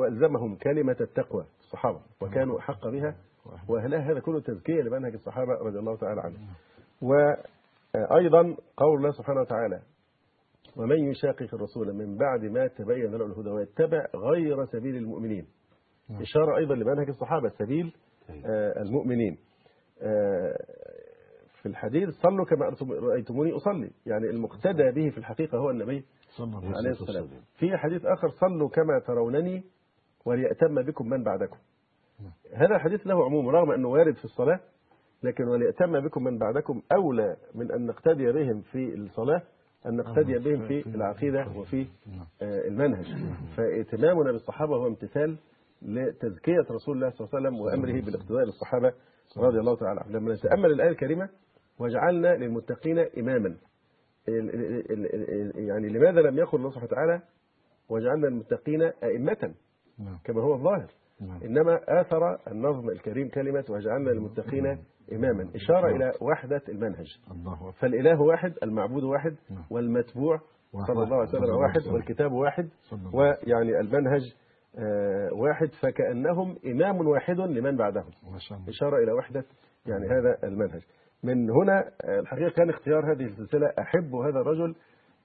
[0.00, 3.16] وألزمهم كلمة التقوى الصحابة وكانوا أحق بها
[3.68, 6.48] وأهلها هذا كله تزكية لمنهج الصحابة رضي الله تعالى عنهم
[7.02, 9.82] وأيضا قول الله سبحانه وتعالى
[10.76, 15.46] ومن يشاقق الرسول من بعد ما تبين له الهدى ويتبع غير سبيل المؤمنين.
[16.10, 17.92] إشارة أيضا لمنهج الصحابة سبيل
[18.30, 19.38] آه، المؤمنين
[20.02, 20.56] آه،
[21.62, 23.90] في الحديث صلوا كما رأيتموني أصلي.
[24.06, 26.04] يعني المقتدى به في الحقيقة هو النبي
[26.36, 27.26] صلى الله عليه السلام
[27.58, 29.64] في حديث آخر صلوا كما ترونني
[30.24, 31.56] وليأتم بكم من بعدكم.
[32.54, 34.60] هذا الحديث له عموم رغم أنه وارد في الصلاة
[35.22, 36.82] لكن وليأتم بكم من بعدكم.
[36.92, 39.42] أولى من أن نقتدي بهم في الصلاة
[39.86, 41.86] أن نقتدي بهم في العقيدة وفي
[42.42, 43.06] آه، المنهج.
[43.56, 45.36] فائتمامنا بالصحابة هو امتثال
[45.82, 48.92] لتزكية رسول الله صلى الله عليه وسلم وأمره بالاقتداء بالصحابة
[49.36, 50.16] رضي الله تعالى عنهم.
[50.16, 51.28] لما نتأمل الآية الكريمة
[51.82, 53.56] وجعلنا للمتقين إماما.
[55.54, 57.22] يعني لماذا لم يقل الله سبحانه وتعالى
[57.88, 59.54] وجعلنا المتقين أئمة؟
[59.98, 60.18] نعم.
[60.24, 60.86] كما هو الظاهر.
[61.20, 61.42] نعم.
[61.42, 64.66] إنما آثر النظم الكريم كلمة وجعلنا للمتقين
[65.12, 65.50] إماما.
[65.54, 67.06] إشارة إلى وحدة المنهج.
[67.80, 69.64] فالإله واحد المعبود واحد نعم.
[69.70, 70.40] والمتبوع.
[70.86, 71.80] صلى الله عليه وسلم واحد.
[71.92, 72.68] والكتاب واحد.
[73.12, 74.34] ويعني المنهج
[74.78, 75.68] آه، واحد.
[75.82, 78.10] فكأنهم إمام واحد لمن بعدهم.
[78.68, 79.44] إشارة إلى وحدة
[79.86, 80.82] يعني هذا المنهج.
[81.22, 84.74] من هنا آه، الحقيقة كان اختيار هذه السلسلة أحب هذا الرجل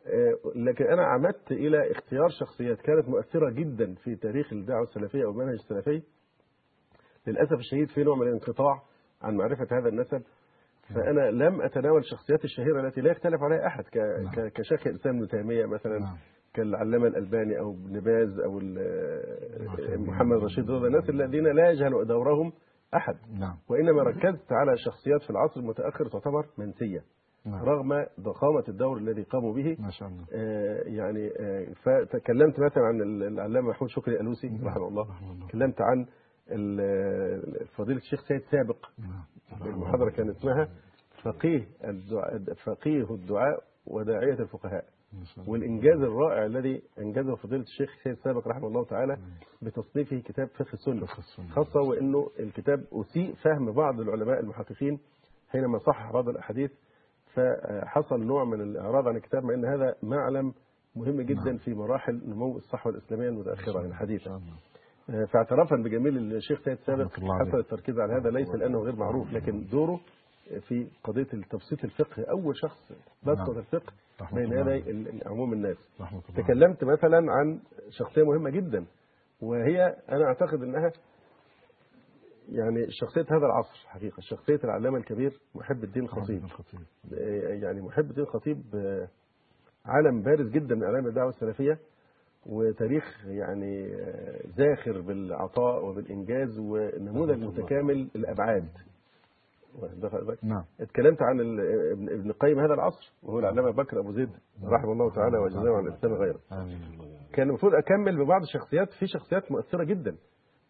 [0.07, 5.31] آه، لكن أنا عمدت إلى اختيار شخصيات كانت مؤثرة جدا في تاريخ الدعوة السلفية أو
[5.31, 6.01] المنهج السلفي
[7.27, 8.81] للأسف الشديد في نوع من الانقطاع
[9.21, 10.21] عن معرفة هذا النسب
[10.95, 15.65] فأنا لم أتناول الشخصيات الشهيرة التي لا يختلف عليها ك- ك- كشيخ الإسلام ابن تيمية
[15.65, 16.17] مثلا نعم.
[16.53, 20.01] كالعلامة الألباني أو ابن باز نعم.
[20.07, 22.53] محمد رشيد دول الناس الذين لا يجهل دورهم
[22.95, 23.15] أحد.
[23.39, 23.55] نعم.
[23.69, 27.03] وإنما ركزت على شخصيات في العصر المتأخر تعتبر منسية
[27.45, 27.63] نعم.
[27.63, 29.77] رغم ضخامة الدور الذي قاموا به.
[29.79, 30.25] ما شاء الله.
[30.33, 35.09] آه، يعني آه، فتكلمت مثلا عن العلامة محمود شكري ألوسي رحمه الله.
[35.09, 35.47] رحمه الله.
[35.47, 36.05] تكلمت عن
[37.75, 38.85] فضيلة الشيخ سيد سابق.
[38.99, 39.67] نعم.
[39.67, 40.69] المحاضرة كانت اسمها
[41.23, 44.85] فقيه الدعاء فقيه الدعاء وداعية الفقهاء.
[45.47, 49.17] والإنجاز الرائع الذي أنجزه فضيلة الشيخ سيد سابق رحمه الله تعالى
[49.61, 51.05] بتصنيفه كتاب فقه السنة.
[51.55, 54.99] خاصة وأنه الكتاب أسيء فهم بعض العلماء المحققين
[55.49, 56.71] حينما صحح بعض الأحاديث
[57.33, 60.53] فحصل نوع من الإعراض عن الكتاب مع إن هذا معلم
[60.95, 64.31] مهم جدا في مراحل نمو الصحوة الإسلامية المتأخرة الحديثه
[65.09, 67.01] آه، فاعترافا بجميل الشيخ سيد سابق.
[67.47, 69.99] حصل التركيز على هذا ليس لأنه غير معروف لكن دوره
[70.67, 72.91] في قضية تبسيط الفقه أول شخص
[73.23, 73.57] بسط نعم.
[73.57, 73.93] الفقه
[74.33, 75.77] بين يدي عموم الناس.
[76.35, 77.59] تكلمت مثلا عن
[77.89, 78.85] شخصية مهمة جدا
[79.41, 80.91] وهي أنا أعتقد إنها
[82.49, 86.43] يعني شخصية هذا العصر حقيقة شخصية العلامة الكبير محب الدين الخطيب.
[87.13, 89.07] آه، يعني محب الدين الخطيب آه،
[89.85, 91.79] علم بارز جدا من أعلام الدعوة السلفية
[92.45, 98.96] وتاريخ يعني آه، زاخر بالعطاء وبالإنجاز ونموذج متكامل بالك؟
[100.43, 100.63] نعم.
[100.79, 104.29] اتكلمت عن ابن ابن القيم هذا العصر وهو العلامة بكر أبو زيد
[104.63, 106.39] رحمه الله تعالى وجزاه عن الإسلام غيره.
[106.51, 106.79] آمين.
[107.33, 110.15] كان المفروض أكمل ببعض الشخصيات في شخصيات مؤثرة جدا.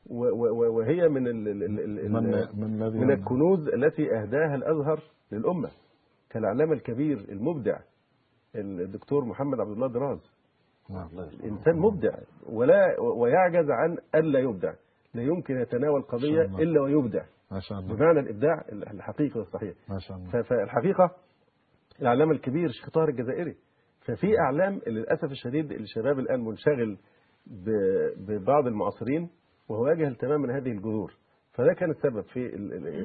[0.09, 4.99] وهي من ال ال من من الكنوز التي أهداها الأزهر
[5.31, 5.69] للأمة
[6.29, 7.79] كالعلامة الكبير المبدع
[8.55, 10.31] الدكتور محمد عبد الله دراز.
[10.89, 11.09] نعم.
[11.43, 12.17] إنسان مبدع
[12.49, 14.73] ولا ويعجز عن الا يبدع
[15.13, 16.41] لا يمكن يتناول قضية.
[16.41, 17.23] إلا ويبدع.
[17.51, 17.95] ما شاء الله.
[17.95, 19.73] بمعنى الإبداع الحقيقي والصحيح.
[19.89, 20.43] ما شاء الله.
[20.43, 21.11] فالحقيقة
[22.01, 23.55] العلامه الكبير شيخ طاهر الجزائري
[24.05, 26.97] ففي إعلام للأسف الشديد الشباب الآن منشغل
[28.27, 29.29] ببعض المعاصرين
[29.69, 31.13] وهو يجهل تماما هذه الجذور.
[31.53, 32.47] فده كان السبب في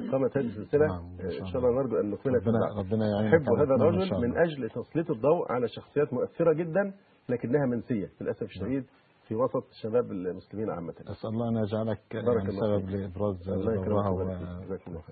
[0.09, 0.85] اقامه هذه السلسلة.
[0.87, 1.81] نعم، ما شاء إن شاء الله.
[1.81, 2.59] نرجو أن نكملها ربنا.
[2.79, 4.37] ربنا يعينك على هذا إن الرجل من.
[4.37, 6.93] أجل تسليط الضوء على شخصيات مؤثرة جدا
[7.29, 8.85] لكنها منسية للأسف الشديد.
[9.33, 10.93] في وسط شباب المسلمين عامة.
[11.07, 12.89] أسأل الله أن يجعلك بارك يعني سبب.
[12.89, 15.03] لإبراز الله يكرمك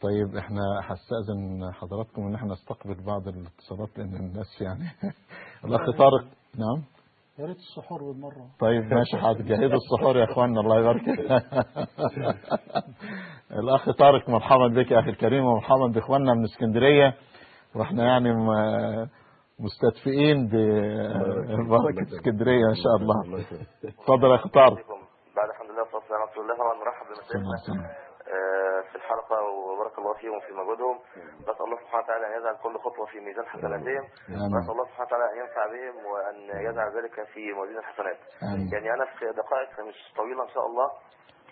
[0.00, 4.84] طيب إحنا هستأذن حضراتكم إن إحنا نستقبل بعض الاتصالات لأن الناس يعني
[5.64, 6.24] الاخ طارق
[6.58, 6.84] نعم.
[7.38, 8.46] يا ريت السحور بالمرة.
[8.60, 11.02] طيب ماشي هتجهزوا السحور يا اخوانا الله يبارك
[13.50, 17.14] الاخ طارق مرحبا بك يا أخي الكريم ومرحبا بإخواننا من إسكندرية.
[17.74, 18.32] وإحنا يعني
[19.60, 23.44] مستدفئين ببركه اسكندرية إن شاء الله.
[23.84, 25.00] اتفضل يا اخ طارق عليكم.
[25.36, 26.56] بعد الحمد لله والسلام على رسول الله.
[26.56, 27.06] طبعا نرحب.
[28.32, 30.98] آه، في الحلقة وبارك الله فيهم وفي مجهودهم.
[31.42, 34.04] نسال الله سبحانه وتعالى أن يجعل كل خطوة في ميزان حسناتهم.
[34.30, 38.18] ونسال الله سبحانه وتعالى أن ينفع بهم وأن يجعل ذلك في موازين الحسنات.
[38.72, 40.90] يعني أنا في دقائق مش طويلة إن شاء الله.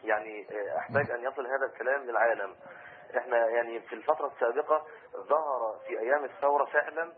[0.05, 2.55] يعني آه، أحتاج أن يصل هذا الكلام للعالم.
[3.19, 4.83] إحنا يعني في الفترة السابقة
[5.33, 7.13] ظهر في أيام الثورة فعلا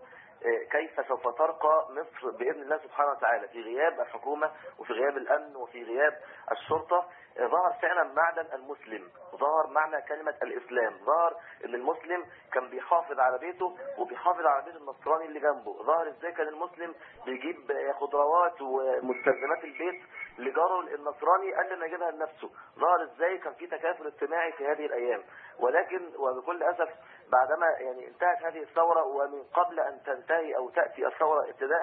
[0.70, 5.85] كيف سوف ترقى مصر بإذن الله سبحانه وتعالى؟ في غياب الحكومة وفي غياب الأمن وفي
[5.85, 6.19] غياب
[6.52, 7.06] الشرطة.
[7.39, 13.39] آه، ظهر فعلا معدن المسلم ظهر معنى كلمة الإسلام ظهر إن المسلم كان بيحافظ على
[13.39, 15.82] بيته وبيحافظ على بيت النصراني اللي جنبه.
[15.82, 16.95] ظهر إزاي كان المسلم
[17.27, 20.03] بيجيب خضروات ومستلزمات البيت
[20.38, 25.22] لجاره النصراني قبل ما يجيبها لنفسه؟ ظهر إزاي كان في تكافل اجتماعي في هذه الأيام؟
[25.61, 26.88] ولكن وبكل أسف
[27.32, 31.80] بعدما يعني انتهت هذه الثورة ومن قبل أن تنتهي أو تأتي الثورة ابتداء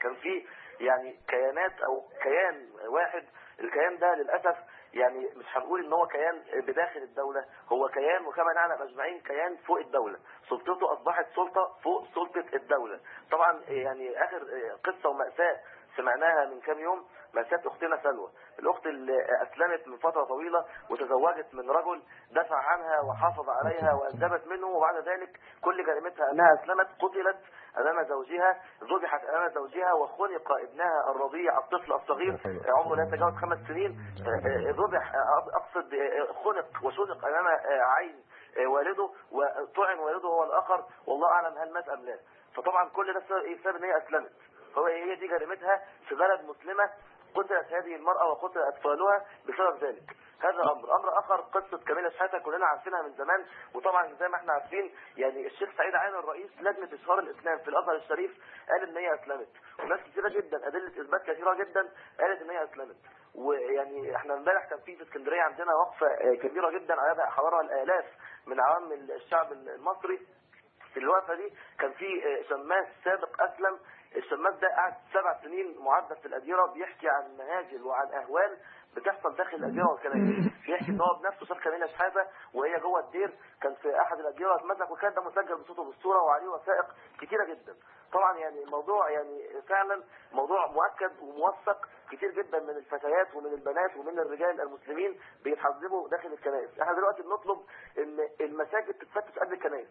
[0.00, 0.46] كان في
[0.80, 3.24] يعني كيانات أو كيان واحد.
[3.60, 4.56] الكيان ده للأسف
[4.94, 9.78] يعني مش هنقول إن هو كيان بداخل الدولة هو كيان وكما نعلم أجمعين كيان فوق
[9.78, 10.18] الدولة.
[10.48, 13.00] سلطته أصبحت سلطة فوق سلطة الدولة.
[13.30, 14.38] طبعا يعني آخر
[14.84, 15.60] قصة ومأساة
[15.96, 18.30] سمعناها من كام يوم مأساة أختنا سلوى.
[18.58, 24.66] الأخت اللي أسلمت من فترة طويلة وتزوجت من رجل دفع عنها وحافظ عليها وأنجبت منه
[24.66, 27.38] وبعد ذلك كل جريمتها أنها أسلمت قتلت
[27.78, 32.38] أمام زوجها ذبحت أمام زوجها وخنق ابنها الرضيع الطفل الصغير
[32.68, 33.98] عمره لا يتجاوز خمس سنين
[34.78, 35.12] ذبح
[35.54, 35.94] أقصد
[36.44, 38.24] خنق وشنق أمام عين
[38.66, 40.84] والده وطعن والده هو الآخر.
[41.06, 42.18] والله أعلم هل مات أم لا.
[42.56, 44.32] فطبعا كل ده بسبب إن هي أسلمت.
[44.78, 46.90] هو هي دي جريمتها في بلد مسلمة
[47.36, 50.16] قتلت هذه المرأة وقتل أطفالها بسبب ذلك.
[50.40, 50.96] هذا أمر.
[50.96, 53.46] أمر آخر قصة كاميلة شحاتة كلنا عارفينها من زمان.
[53.74, 57.96] وطبعا زي ما إحنا عارفين يعني الشيخ سعيد عين الرئيس لجنة إشهار الإسلام في الأزهر
[57.96, 58.30] الشريف
[58.68, 59.48] قال إن هي أسلمت.
[59.78, 61.88] وناس كثيرة جدا أدلة إثبات كثيرة جدا
[62.20, 62.96] قالت إن هي أسلمت.
[63.34, 68.04] ويعني إحنا امبارح كان في في اسكندرية عندنا وقفة كبيرة جدا عددها حضرها الآلاف
[68.46, 70.26] من عوام الشعب المصري.
[70.94, 73.78] في الوقفة دي كان في شماس سابق أسلم.
[74.16, 78.58] الشماس ده قعد سبع سنين معدد في الأديرة بيحكي عن مهاجر وعن أهوال
[78.96, 80.52] بتحصل داخل الأديرة والكنائس.
[80.66, 83.38] بيحكي إن هو بنفسه شاف كمينة شحاتة وهي جوه الدير.
[83.62, 86.86] كان في أحد الأديرة اتمسك وكان ده مسجل بصوته بالصورة وعليه وثائق
[87.20, 87.74] كتيرة جدا.
[88.12, 94.18] طبعا يعني الموضوع يعني فعلا موضوع مؤكد وموثق كتير جدا من الفتيات ومن البنات ومن
[94.18, 96.80] الرجال المسلمين بيتحذبوا داخل الكنائس.
[96.80, 97.58] إحنا دلوقتي بنطلب
[97.98, 99.88] إن المساجد تتفتش قبل الكنائس.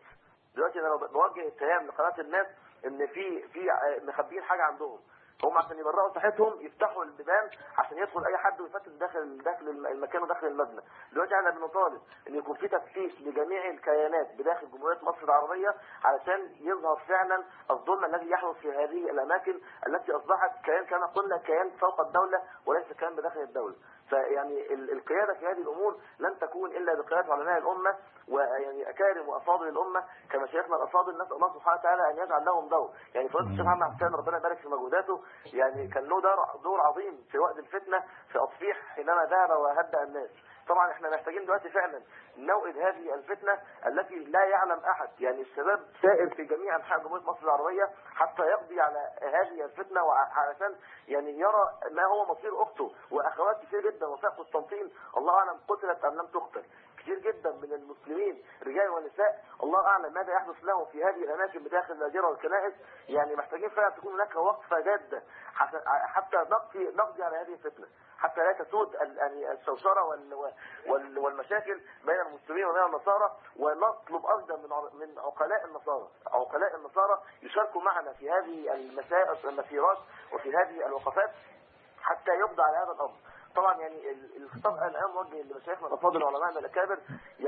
[0.56, 2.48] دلوقتي أنا بوجه اتهام لقناة الناس
[2.86, 3.70] ان في في
[4.04, 5.00] مخبيين حاجة عندهم
[5.44, 10.24] هم عشان يبرئوا صحتهم يفتحوا البيبان عشان يدخل اي حد ويفتش داخل داخل الم- المكان
[10.24, 10.82] وداخل المبنى.
[11.12, 16.96] دلوقتي إحنا بنطالب ان يكون في تفتيش لجميع الكيانات بداخل جمهورية مصر العربية علشان يظهر
[17.08, 22.42] فعلا الظلم الذي يحدث في هذه الأماكن التي أصبحت كيان كما قلنا كيان فوق الدولة
[22.66, 23.76] وليس كيان بداخل الدولة.
[24.10, 27.96] فيعني ال- القيادة في هذه الأمور لن تكون إلا بقيادة علماء الأمة
[28.28, 32.90] ويعني أكارم وأفاضل الأمة كمشايخنا الأفاضل نسأل الله سبحانه وتعالى أن يجعل لهم دور.
[33.16, 35.24] يعني فضيلة الشيخ محمد حسين ربنا يبارك في مجهوداته.
[35.54, 36.22] يعني كان له
[36.64, 40.30] دور عظيم في وقت الفتنة في اصفيح حينما ذهب وهدأ الناس.
[40.68, 42.02] طبعا إحنا محتاجين دلوقتي فعلا
[42.38, 45.10] نوئد هذه الفتنة التي لا يعلم أحد.
[45.20, 50.76] يعني الشباب سائر في جميع أنحاء جمهورية مصر العربية حتى يقضي على هذه الفتنة وعلشان
[51.08, 52.92] يعني يرى ما هو مصير أخته.
[53.12, 56.64] وأخوات كتير جدا وفاء قسطنطين الله أعلم قتلت أم لم تقتل.
[57.06, 59.44] كتير جدا من المسلمين رجال ونساء.
[59.64, 62.74] الله أعلم ماذا يحدث لهم في هذه الأماكن بداخل الاديره والكنائس.
[63.10, 65.24] يعني محتاجين فعلا تكون هناك وقفة جادة
[66.14, 67.88] حتى نقضي نقضي على هذه الفتنة.
[68.18, 70.34] حتى لا تسود يعني الشوشرة وال-
[70.88, 76.08] وال- والمشاكل بين المسلمين وبين النصارى ونطلب أيضا من من عقلاء النصارى.
[76.28, 79.98] عقلاء النصارى يشاركوا معنا في هذه المسا- المسيرات
[80.34, 81.32] وفي هذه الوقفات
[82.02, 83.16] حتى يقضى على هذا الأمر.
[83.56, 86.98] طبعا يعني ال- الخطاب الان موجه لمشايخنا الافاضل وعلمائنا الاكابر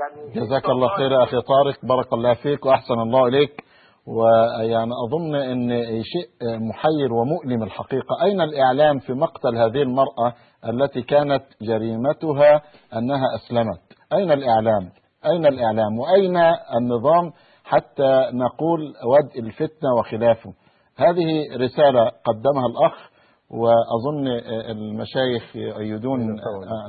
[0.00, 3.64] يعني جزاك الله خير يا أخي طارق بارك الله فيك وأحسن الله إليك.
[4.06, 5.68] ويعني أظن أن
[6.02, 6.28] شيء
[6.68, 8.22] محير ومؤلم الحقيقة.
[8.24, 10.34] أين الإعلام في مقتل هذه المرأة
[10.68, 12.62] التي كانت جريمتها
[12.96, 13.80] أنها أسلمت؟
[14.12, 14.90] أين الإعلام؟
[15.26, 16.36] أين الإعلام؟ وأين
[16.80, 17.32] النظام
[17.64, 20.52] حتى نقول ودء الفتنة وخلافه؟
[20.96, 23.10] هذه رسالة قدمها الأخ
[23.50, 24.26] وأظن
[24.70, 26.20] المشايخ يؤيدون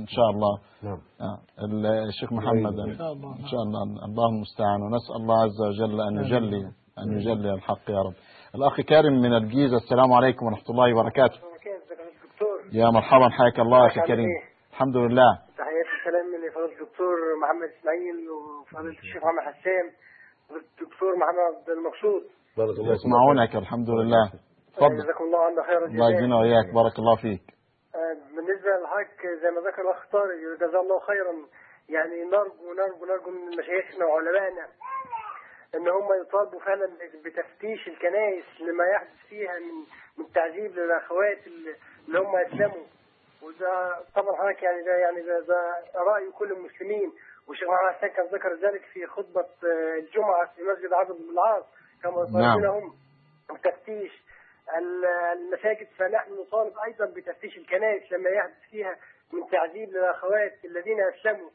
[0.01, 0.59] إن شاء الله.
[0.83, 0.99] نعم.
[1.21, 1.39] آه،
[2.09, 3.31] الشيخ محمد إن شاء الله.
[3.39, 3.83] إن شاء الله.
[4.05, 4.81] الله المستعان.
[4.81, 6.61] ونسأل الله عز وجل أن يجلي
[6.99, 8.13] أن يجلي الحق يا رب.
[8.55, 11.39] الأخ كارم من الجيزة السلام عليكم ورحمة الله وبركاته.
[12.23, 14.27] دكتور يا مرحبا حياك الله يا عامل كريم؟
[14.71, 15.31] الحمد لله.
[15.57, 19.85] تحياتي السلام لفضيلة الدكتور محمد إسماعيل وفضيلة الشيخ محمد حسان
[20.45, 22.23] وفضيلة الدكتور محمد عبد المقصود.
[22.57, 22.99] بارك الله فيك.
[22.99, 25.03] يسمعونك الحمد للله تفضل.
[25.03, 27.41] جزاكم الله عنا خير الله يجزينا وإياك بارك الله فيك.
[27.95, 31.33] آه، بالنسبة لحضرتك زي ما ذكر الأخ طارق جزاه الله خيرا.
[31.89, 34.67] يعني نرجو نرجو نرجو من مشايخنا وعلمائنا
[35.75, 36.89] إن هم يطالبوا فعلا
[37.25, 39.75] بتفتيش الكنائس لما يحدث فيها من
[40.17, 42.85] من تعذيب للأخوات اللي هم أسلموا.
[43.43, 45.59] وده طبعا حضرتك يعني ده يعني ده, ده
[45.95, 47.13] رأي كل المسلمين.
[47.47, 51.63] والشيخ محمد حسين كان ذكر ذلك في خطبة آه، الجمعة في مسجد عبد بن العاص.
[52.03, 52.61] كما نعم.
[52.61, 54.28] طالبين هم تفتيش ال-
[54.77, 58.95] المساجد فنحن نطالب أيضا بتفتيش الكنائس لما يحدث فيها
[59.33, 61.49] من تعذيب للأخوات الذين أسلموا.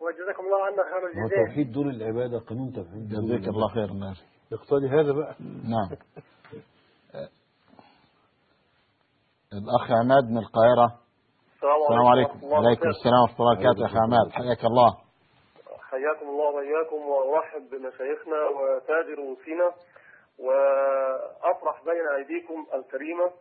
[0.00, 1.46] وجزاكم الله عنا خير هو الجزاء.
[1.46, 3.48] توحيد دور العبادة قانون توحيد دور جزاك.
[3.48, 5.34] الله خير الناس اقتضي هذا بقى.
[5.74, 5.90] نعم.
[9.52, 10.88] الأخ عماد من القاهرة.
[11.54, 12.38] السلام عليكم.
[12.44, 14.26] وعليكم السلام ورحمة الله وبركاته يا أخي عماد.
[14.32, 14.90] حياك الله.
[15.90, 19.68] حياكم الله وإياكم وأرحب بمشايخنا وتاج رؤوسنا
[20.40, 23.32] وأطرح بين أيديكم الكريمة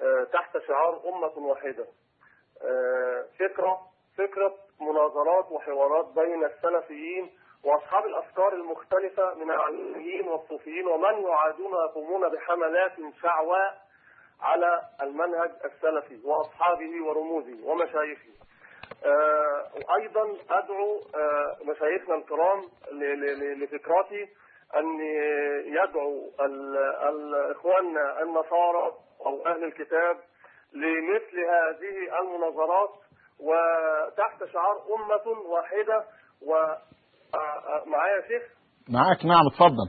[0.00, 1.86] آه، تحت شعار أمة واحدة.
[2.62, 3.80] آه، فكرة
[4.18, 7.30] فكرة مناظرات وحوارات بين السلفيين
[7.64, 13.86] وأصحاب الأفكار المختلفة من العلميين والصوفيين ومن يعادون يقومون بحملات شعواء
[14.40, 18.30] على المنهج السلفي وأصحابه ورموزه ومشايخه.
[19.04, 21.00] آه، وأيضا أدعو
[21.64, 22.60] مشايخنا الكرام
[22.92, 24.28] ل- ل- ل- لفكرتي
[24.78, 25.00] أن
[25.66, 26.30] يدعو
[27.52, 28.92] إخواننا النصارى
[29.26, 30.16] أو أهل الكتاب
[30.72, 32.90] لمثل هذه المناظرات
[33.40, 36.04] وتحت شعار أمة واحدة
[36.46, 38.42] ومعايا يا شيخ؟
[38.88, 39.88] معك نعم اتفضل.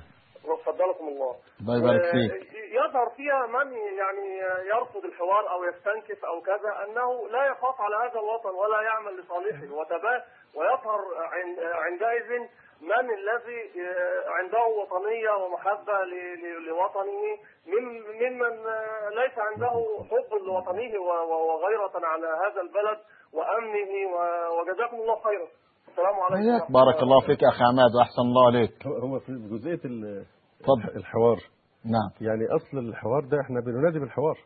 [0.52, 1.36] وفضلكم الله.
[1.62, 2.32] الله يبارك فيك.
[2.32, 7.96] آه، يظهر فيها من يعني يرفض الحوار أو يستنكف أو كذا أنه لا يخاف على
[7.96, 10.24] هذا الوطن ولا يعمل لصالحه وتبا
[10.56, 12.48] ويظهر عن- عندئذ
[12.82, 17.22] من الذي آه، عنده وطنية ومحبة ل- ل- لوطنه
[17.72, 17.84] من
[18.22, 19.72] ممن آه، ليس عنده
[20.10, 23.00] حب لوطنه و- و- وغيرة على هذا البلد
[23.34, 25.48] وأمنه و- وجزاكم الله خيرا.
[25.88, 29.30] السلام عليكم بارك الله فيك يا أخي عماد وأحسن الله عليك هو- في
[30.60, 31.38] اتفضل الحوار.
[31.86, 32.10] نعم.
[32.22, 34.38] يعني أصل الحوار ده إحنا بننادي بالحوار.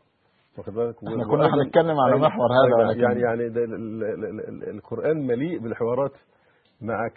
[0.57, 2.87] واخد بالك؟ إحنا كنا هنتكلم على أيضاً- محور هذا.
[2.87, 6.11] ولكن- يعني يعني ده ال- ال- ال- ال- القرآن مليء بالحوارات.
[6.81, 7.07] مع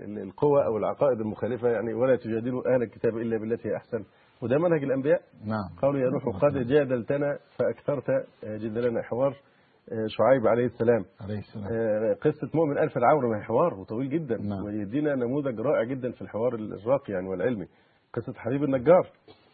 [0.00, 4.04] ال- القوى أو العقائد المخالفة يعني ولا تجادلوا أهل الكتاب إلا بالتي هي أحسن.
[4.42, 5.20] وده منهج الأنبياء.
[5.44, 5.78] نعم.
[5.82, 9.34] قالوا يا نوح قد جادلتنا فأكثرت جدلنا حوار
[10.06, 11.04] شعيب عليه السلام.
[11.20, 11.64] عليه السلام.
[11.72, 14.36] آه، قصة مؤمن ألف العور ما حوار وطويل جدا.
[14.36, 14.64] نعم.
[14.64, 17.66] ويدينا نموذج رائع جدا في الحوار الراقي يعني والعلمي.
[18.14, 19.06] قصة حبيب النجار.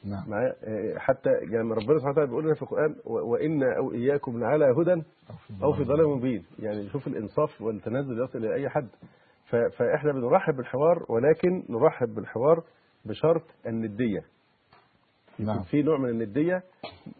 [0.04, 0.30] نعم.
[0.30, 4.38] معايا آه، حتى يعني ربنا سبحانه وتعالى بيقول لنا في القرآن و- وإنا أو إياكم
[4.40, 5.02] لعلى هدى
[5.62, 6.44] أو في ضلال مبين.
[6.58, 8.88] يعني شوف الإنصاف والتنازل يصل إلى أي حد.
[9.50, 12.64] ف- فإحنا بنرحب بالحوار ولكن نرحب بالحوار
[13.04, 14.20] بشرط الندية.
[15.38, 15.62] نعم.
[15.62, 16.62] في نوع من الندية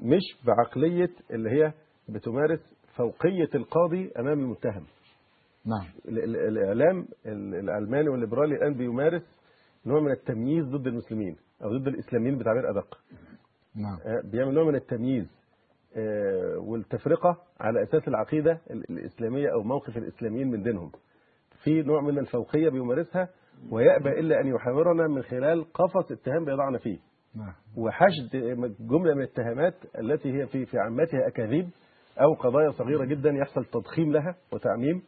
[0.03, 1.73] مش بعقلية اللي هي
[2.09, 4.85] بتمارس فوقية القاضي أمام المتهم.
[5.67, 5.87] نعم.
[6.09, 9.41] ال- ال- الإعلام ال- العلماني والليبرالي الآن بيمارس
[9.87, 11.37] نوع من التمييز ضد المسلمين.
[11.63, 12.99] أو ضد الإسلاميين بتعبير أدق.
[13.77, 13.99] نعم.
[14.07, 15.45] آه، بيعمل نوع من التمييز
[15.97, 20.91] آه، والتفرقة على أساس العقيدة ال- الإسلامية أو موقف الإسلاميين من دينهم.
[21.63, 23.29] في نوع من الفوقية بيمارسها
[23.71, 26.99] ويأبى إلا أن يحاورنا من خلال قفص اتهام بيضعنا فيه.
[27.37, 27.53] نعم.
[27.77, 28.31] وحشد
[28.81, 31.69] جملة من الاتهامات التي هي في في عامتها أكاذيب
[32.21, 35.03] أو قضايا صغيرة جدا يحصل تضخيم لها وتعميم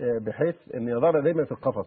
[0.00, 1.86] آه، بحيث أن يضعنا دايما في القفص.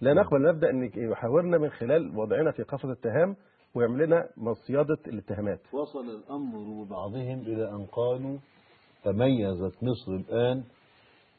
[0.00, 3.36] لا نقبل نبدأ أن يحاورنا من خلال وضعنا في قفص اتهام
[3.74, 5.60] ويعمل لنا مصيدة الاتهامات.
[5.74, 8.38] وصل الأمر ببعضهم إلى أن قالوا
[9.04, 10.64] تميزت مصر الآن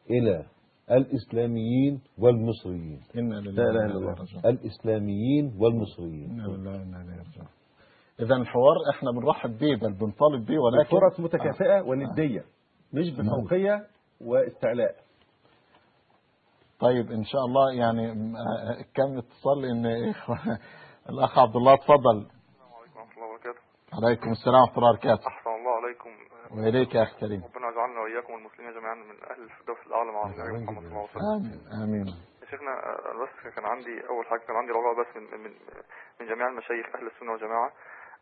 [0.10, 0.46] إلى
[0.92, 3.02] الإسلاميين والمصريين.
[3.18, 3.98] إنا لا لله الله.
[3.98, 4.46] إليه راجعون.
[4.46, 6.32] الإسلاميين والمصريين.
[6.32, 7.48] إنا لله وإنا إليه راجعون.
[8.20, 12.44] إذا الحوار إحنا بنرحب بيه بل بنطالب بيه ولكن فرص متكافئة وندية.
[12.94, 13.88] مش بفوقية
[14.22, 14.96] واستعلاء.
[16.82, 19.86] طيب إن شاء الله يعني آه، كم اتصال؟ إن
[21.10, 23.60] الأخ عبد الله اتفضل السلام عليكم ورحمة الله وبركاته.
[24.04, 25.28] عليكم السلام ورحمة الله وبركاته.
[25.28, 26.10] أحسن الله عليكم.
[26.52, 30.64] وإليك يا أخي كريم ربنا يجعلنا وإياكم والمسلمين جميعا من أهل الفردوس الأعلى مع النبي
[30.66, 32.08] محمد صلى الله عليه وسلم آمين آمين.
[32.42, 35.52] يا شيخنا آه، بس كان عندي أول حاجة كان عندي رجاء بس من من
[36.20, 37.72] من جميع المشايخ أهل السنة والجماعة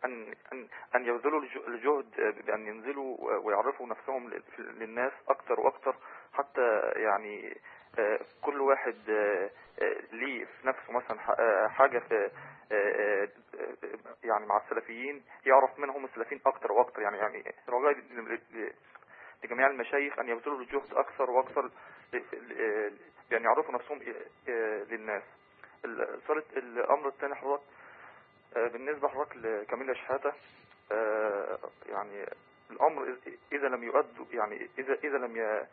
[0.06, 0.12] أن
[0.54, 0.60] أن
[0.96, 4.22] أن يبذلوا الج- الجهد آه، بأن ينزلوا ويعرفوا نفسهم
[4.80, 5.96] للناس أكتر وأكتر
[6.34, 6.68] حتى
[7.06, 7.58] يعني
[8.42, 9.50] كل واحد آه،
[9.82, 12.16] آه، ليه في نفسه مثلا آه، حاجة في
[12.72, 18.04] آه، آه، آه، يعني مع السلفيين يعرف منهم السلفيين أكتر وأكتر يعني يعني رجاء
[19.44, 21.72] لجميع المشايخ أن يبذلوا الجهد أكثر وأكثر
[23.30, 24.02] بأن يعرفوا نفسهم
[24.50, 25.24] آه، للناس
[26.58, 27.64] الأمر الثاني حضرتك
[28.58, 30.34] آه، بالنسبة حضرتك لكاميلا شحاتة
[30.92, 32.26] آه، يعني
[32.72, 35.68] الأمر إذ- إذا لم يؤدوا يعني إذا إذا لم.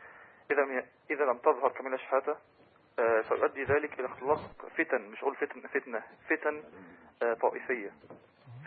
[0.50, 0.84] إذا.
[1.10, 2.36] إذا لم تظهر كاميلا شحاتة
[3.28, 4.40] سيؤدي ذلك إلى اختلاق
[4.76, 6.62] فتن مش أقول فتن فتنة فتن
[7.22, 7.90] آه، طائفية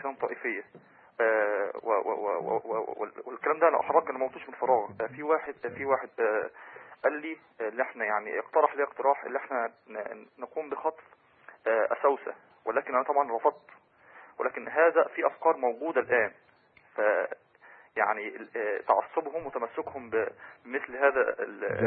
[0.00, 0.64] فتن طائفية.
[1.20, 1.72] آه،
[3.26, 6.50] والكلام ده أنا حضرتك أنا ما قلتوش من فراغ في واحد في واحد آه،
[7.04, 9.72] قال لي اللي إحنا يعني اقترح لي اقتراح اللي إحنا
[10.38, 11.04] نقوم بخطف
[11.66, 12.34] اسوسه
[12.64, 13.70] ولكن أنا طبعا رفضت.
[14.38, 16.32] ولكن هذا في أفكار موجودة الآن.
[16.94, 17.00] ف
[17.96, 21.22] يعني آه، تعصبهم وتمسكهم بمثل هذا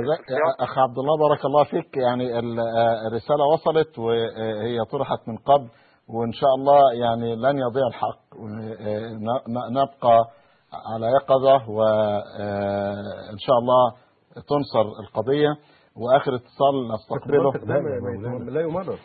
[0.01, 0.61] جزاك السياق.
[0.61, 1.97] اخ عبد الله بارك الله فيك.
[1.97, 5.69] يعني آه، الرسالة وصلت وهي طرحت من قبل
[6.09, 8.21] وإن شاء الله يعني لن يضيع الحق.
[8.39, 10.17] ونبقى
[10.93, 13.91] على يقظة وان شاء الله
[14.35, 15.49] تنصر القضية.
[15.95, 17.51] وآخر اتصال نستقبله.
[18.51, 18.99] لا يمرر.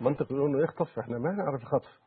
[0.00, 2.00] منطق يقول إنه يخطف إحنا ما نعرف الخطف.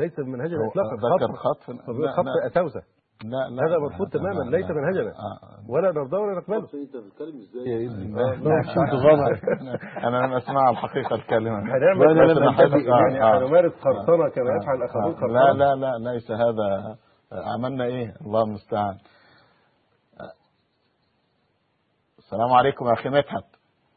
[0.00, 1.66] ليس من منهجنا هو اطلاقا ذكر خطف.
[1.66, 2.46] طب لا، خطف لا.
[2.46, 2.82] اساوسه
[3.24, 4.74] لا لا هذا مرفوض لا، تماما لا، ليس لا.
[4.74, 5.70] منهجنا آه.
[5.70, 9.40] ولا نرضاه ولا نقبله انت بتتكلم إزاي يا ابني آه، لا، كنت غلط.
[10.04, 12.18] أنا لم أسمع الحقيقة الكلمة هنعمل.
[12.88, 13.38] يعني آه، آه.
[13.38, 15.14] هنمارس قرصنه كما يفعل الاخرون.
[15.14, 16.96] قرصنه لا لا لا ليس هذا
[17.32, 18.94] عملنا إيه الله المستعان.
[22.18, 23.44] السلام عليكم يا أخي مدحت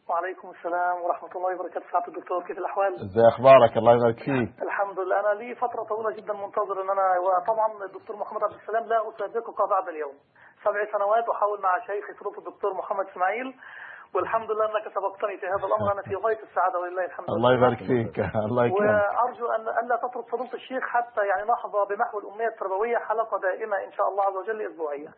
[0.09, 1.85] وعليكم السلام ورحمة الله وبركاته.
[1.92, 4.64] سعادة الدكتور كيف الأحوال؟ ازي أخبارك؟ الله يبارك فيك.
[4.64, 5.19] الحمد لله.
[5.19, 9.69] أنا لي فترة طويلة جدا منتظر أن أنا وطبعا الدكتور محمد عبد السلام لا أصدقك
[9.69, 10.16] بعد اليوم
[10.64, 13.56] سبع سنوات أحاول مع شيخي فضيلة الدكتور محمد إسماعيل.
[14.16, 15.92] والحمد لله أنك سبقتني في هذا الأمر.
[15.92, 17.30] أنا في غاية السعادة ولله الحمد.
[17.30, 18.19] الله يبارك فيك.
[18.50, 18.82] الله يكرمك.
[18.82, 23.92] وأرجو أن ألا تترك فضيلة الشيخ حتى يعني نحظى بمحو الأمنية التربوية حلقة دائمة إن
[23.92, 25.10] شاء الله عز وجل أسبوعية.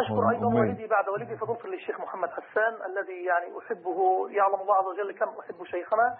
[0.00, 0.46] أشكر أيضا.
[0.46, 5.28] والدي بعد والدي فضيلة للشيخ محمد حسان الذي يعني أحبه يعلم الله عز وجل كم
[5.28, 6.16] أحب شيخنا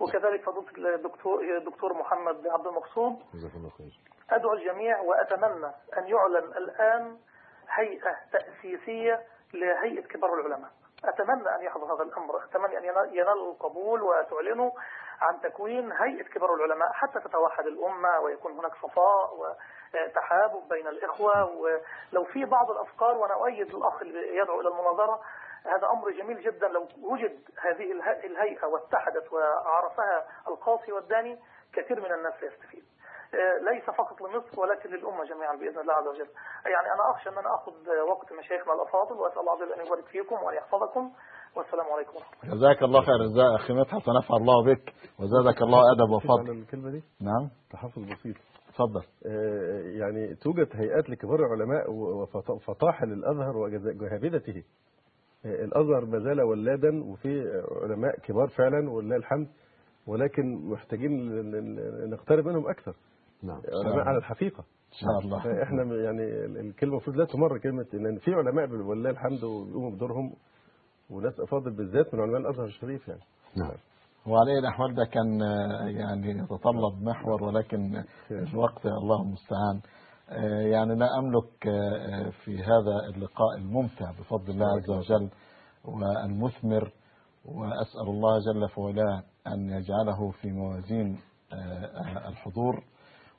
[0.00, 3.12] وكذلك فضيلة الدكتور الدكتور محمد عبد المقصود.
[3.34, 3.92] جزاك الله خير.
[4.30, 7.16] أدعو الجميع وأتمنى أن يعلن الآن
[7.74, 9.20] هيئة تأسيسية
[9.54, 10.70] لهيئة كبار العلماء.
[11.04, 12.44] أتمنى أن يحضر هذا الأمر.
[12.44, 14.70] أتمنى أن ينال القبول وتعلنوا
[15.20, 19.34] عن تكوين هيئة كبار العلماء حتى تتوحد الأمة ويكون هناك صفاء
[19.94, 21.44] وتحابب بين الإخوة.
[21.44, 25.20] ولو في بعض الأفكار وأنا أؤيد الأخ اللي يدعو إلى المناظرة
[25.64, 26.68] هذا أمر جميل جدا.
[26.68, 31.38] لو وجد هذه اله- الهيئة واتحدت وعرفها القاصي والداني
[31.74, 32.84] كثير من الناس سيستفيد.
[33.70, 36.28] ليس فقط لمصر ولكن للأمة جميعا بإذن الله عز وجل.
[36.74, 37.72] يعني أنا أخشى أن أنا أخذ
[38.10, 41.10] وقت مشايخنا الأفاضل وأسأل الله عز وجل أن يبارك فيكم وأن يحفظكم.
[41.56, 42.54] والسلام عليكم ورحمة الله.
[42.56, 46.90] جزاك الله خير جزاء أخي مدحت ونفع الله بك وزادك الله أدب على وفضل الكلمة
[46.90, 47.50] دي؟ نعم.
[47.70, 48.36] تحفظ بسيط.
[48.68, 54.64] اتفضل آه، يعني توجد هيئات لكبار العلماء وفط- وفطاحل الازهر وجهابذته
[55.46, 59.48] آه، الأزهر ما زال ولادا وفي علماء كبار فعلا ولله الحمد.
[60.06, 61.10] ولكن محتاجين
[62.10, 62.94] نقترب منهم أكثر.
[63.42, 63.60] نعم.
[63.86, 64.60] علماء على الحقيقة.
[64.60, 65.38] إن شاء الله.
[65.42, 66.22] فاحنا م- يعني
[66.60, 70.32] الكلمة المفروض لا تمر كلمة ان في علماء ولله الحمد وبيقوموا بدورهم
[71.10, 73.20] وناس أفاضل بالذات من علماء الأزهر الشريف يعني.
[73.56, 73.72] نعم.
[74.26, 75.40] وعلى أي الأحوال ده كان
[75.96, 79.80] يعني يتطلب محور ولكن الوقت الله المستعان.
[80.70, 85.30] يعني لا أملك آه، في هذا اللقاء الممتع بفضل الله عز وجل
[85.84, 86.92] والمثمر
[87.44, 91.18] وأسأل الله جل في علاه أن يجعله في موازين
[92.28, 92.84] الحضور.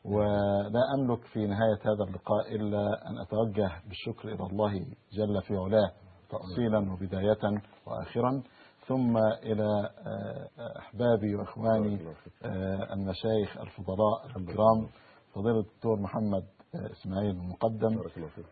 [0.05, 4.73] ولا أملك في نهاية هذا اللقاء إلا أن أتوجه بالشكر إلى الله
[5.13, 5.91] جل في علاه
[6.29, 8.43] تأصيلا وبداية وآخرا.
[8.87, 12.07] ثم إلى آه، أحبابي وإخواني
[12.43, 14.87] آه، المشايخ الفضلاء الكرام
[15.35, 16.43] فضيلة الدكتور محمد
[16.75, 18.01] إسماعيل المقدم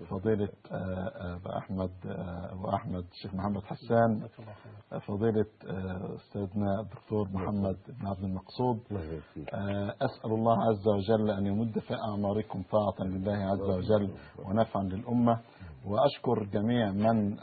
[0.09, 4.27] فضيلة آه، آه، أبا أحمد آه، أبو أحمد الشيخ محمد حسان
[5.07, 5.45] فضيلة
[6.15, 8.79] أستاذنا الدكتور محمد بن عبد المقصود.
[10.01, 14.11] أسأل الله عز وجل أن يمد في أعماركم طاعة لله عز وجل
[14.45, 15.39] ونفعا للأمة.
[15.85, 17.39] وأشكر جميع من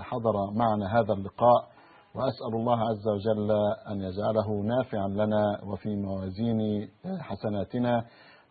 [0.00, 1.68] حضر معنا هذا اللقاء.
[2.14, 3.50] وأسأل الله عز وجل
[3.90, 6.88] أن يجعله نافعا لنا وفي موازين
[7.20, 8.04] حسناتنا.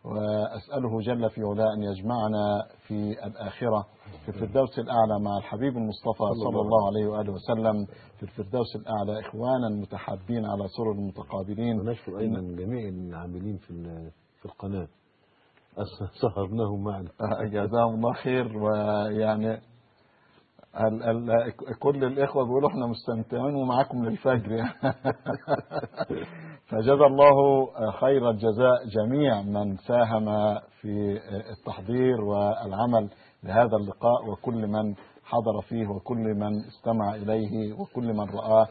[0.08, 3.86] وأسأله جل في علاه أن يجمعنا في الآخرة
[4.22, 9.68] في الفردوس الأعلى مع الحبيب المصطفى صلى الله عليه وآله وسلم في الفردوس الأعلى إخوانا
[9.68, 13.72] متحابين على سرر متقابلين ونشكر أيضا جميع العاملين في
[14.40, 14.88] في القناة.
[16.20, 17.08] سهرناهم معنا.
[17.54, 19.60] جزاهم الله خير ويعني
[20.76, 24.52] ال ال كل الإخوة بيقولوا إحنا مستمتعين ومعاكم للفجر.
[24.52, 24.72] يعني
[26.68, 30.24] فجزا الله خير الجزاء جميع من ساهم
[30.80, 33.10] في التحضير والعمل
[33.42, 38.66] لهذا اللقاء وكل من حضر فيه وكل من استمع إليه وكل من رآه.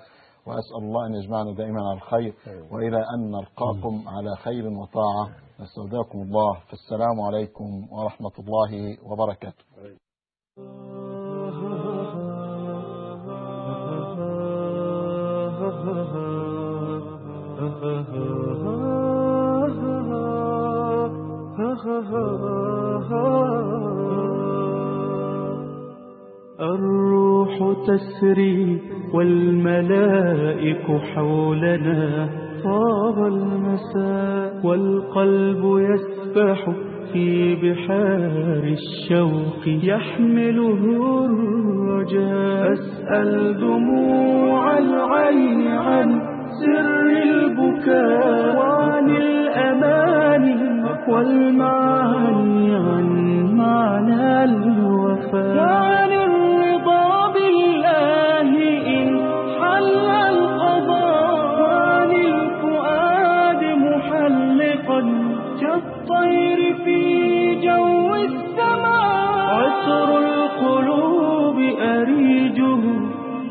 [0.47, 2.33] وأسأل الله أن يجمعنا دائما على الخير.
[2.71, 5.29] وإلى أن نلقاكم على خير وطاعة.
[5.59, 6.53] نستودعكم الله.
[6.69, 9.63] فالسلام عليكم ورحمة الله وبركاته.
[26.61, 28.81] الروح تسري
[29.13, 30.85] والملائك
[31.15, 32.29] حولنا
[32.63, 36.71] طاب المساء والقلب يسبح
[37.13, 40.81] في بحار الشوق يحمله
[41.25, 42.73] الرجاء.
[42.73, 46.21] أسأل دموع العين عن
[46.61, 50.77] سر البكاء وعن الأماني
[51.07, 53.07] والمعاني عن
[53.55, 55.57] معنى الوفاء.
[55.57, 56.11] وعن
[69.87, 72.83] عطر القلوب أريجه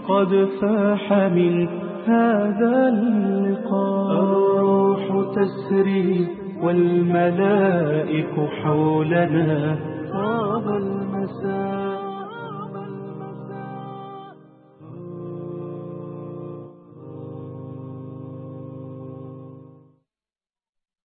[0.09, 1.69] قد فاح من
[2.07, 4.13] هذا اللقاء.
[4.13, 6.27] الروح تسري
[6.63, 9.77] والملائك حولنا.
[10.13, 10.81] طاب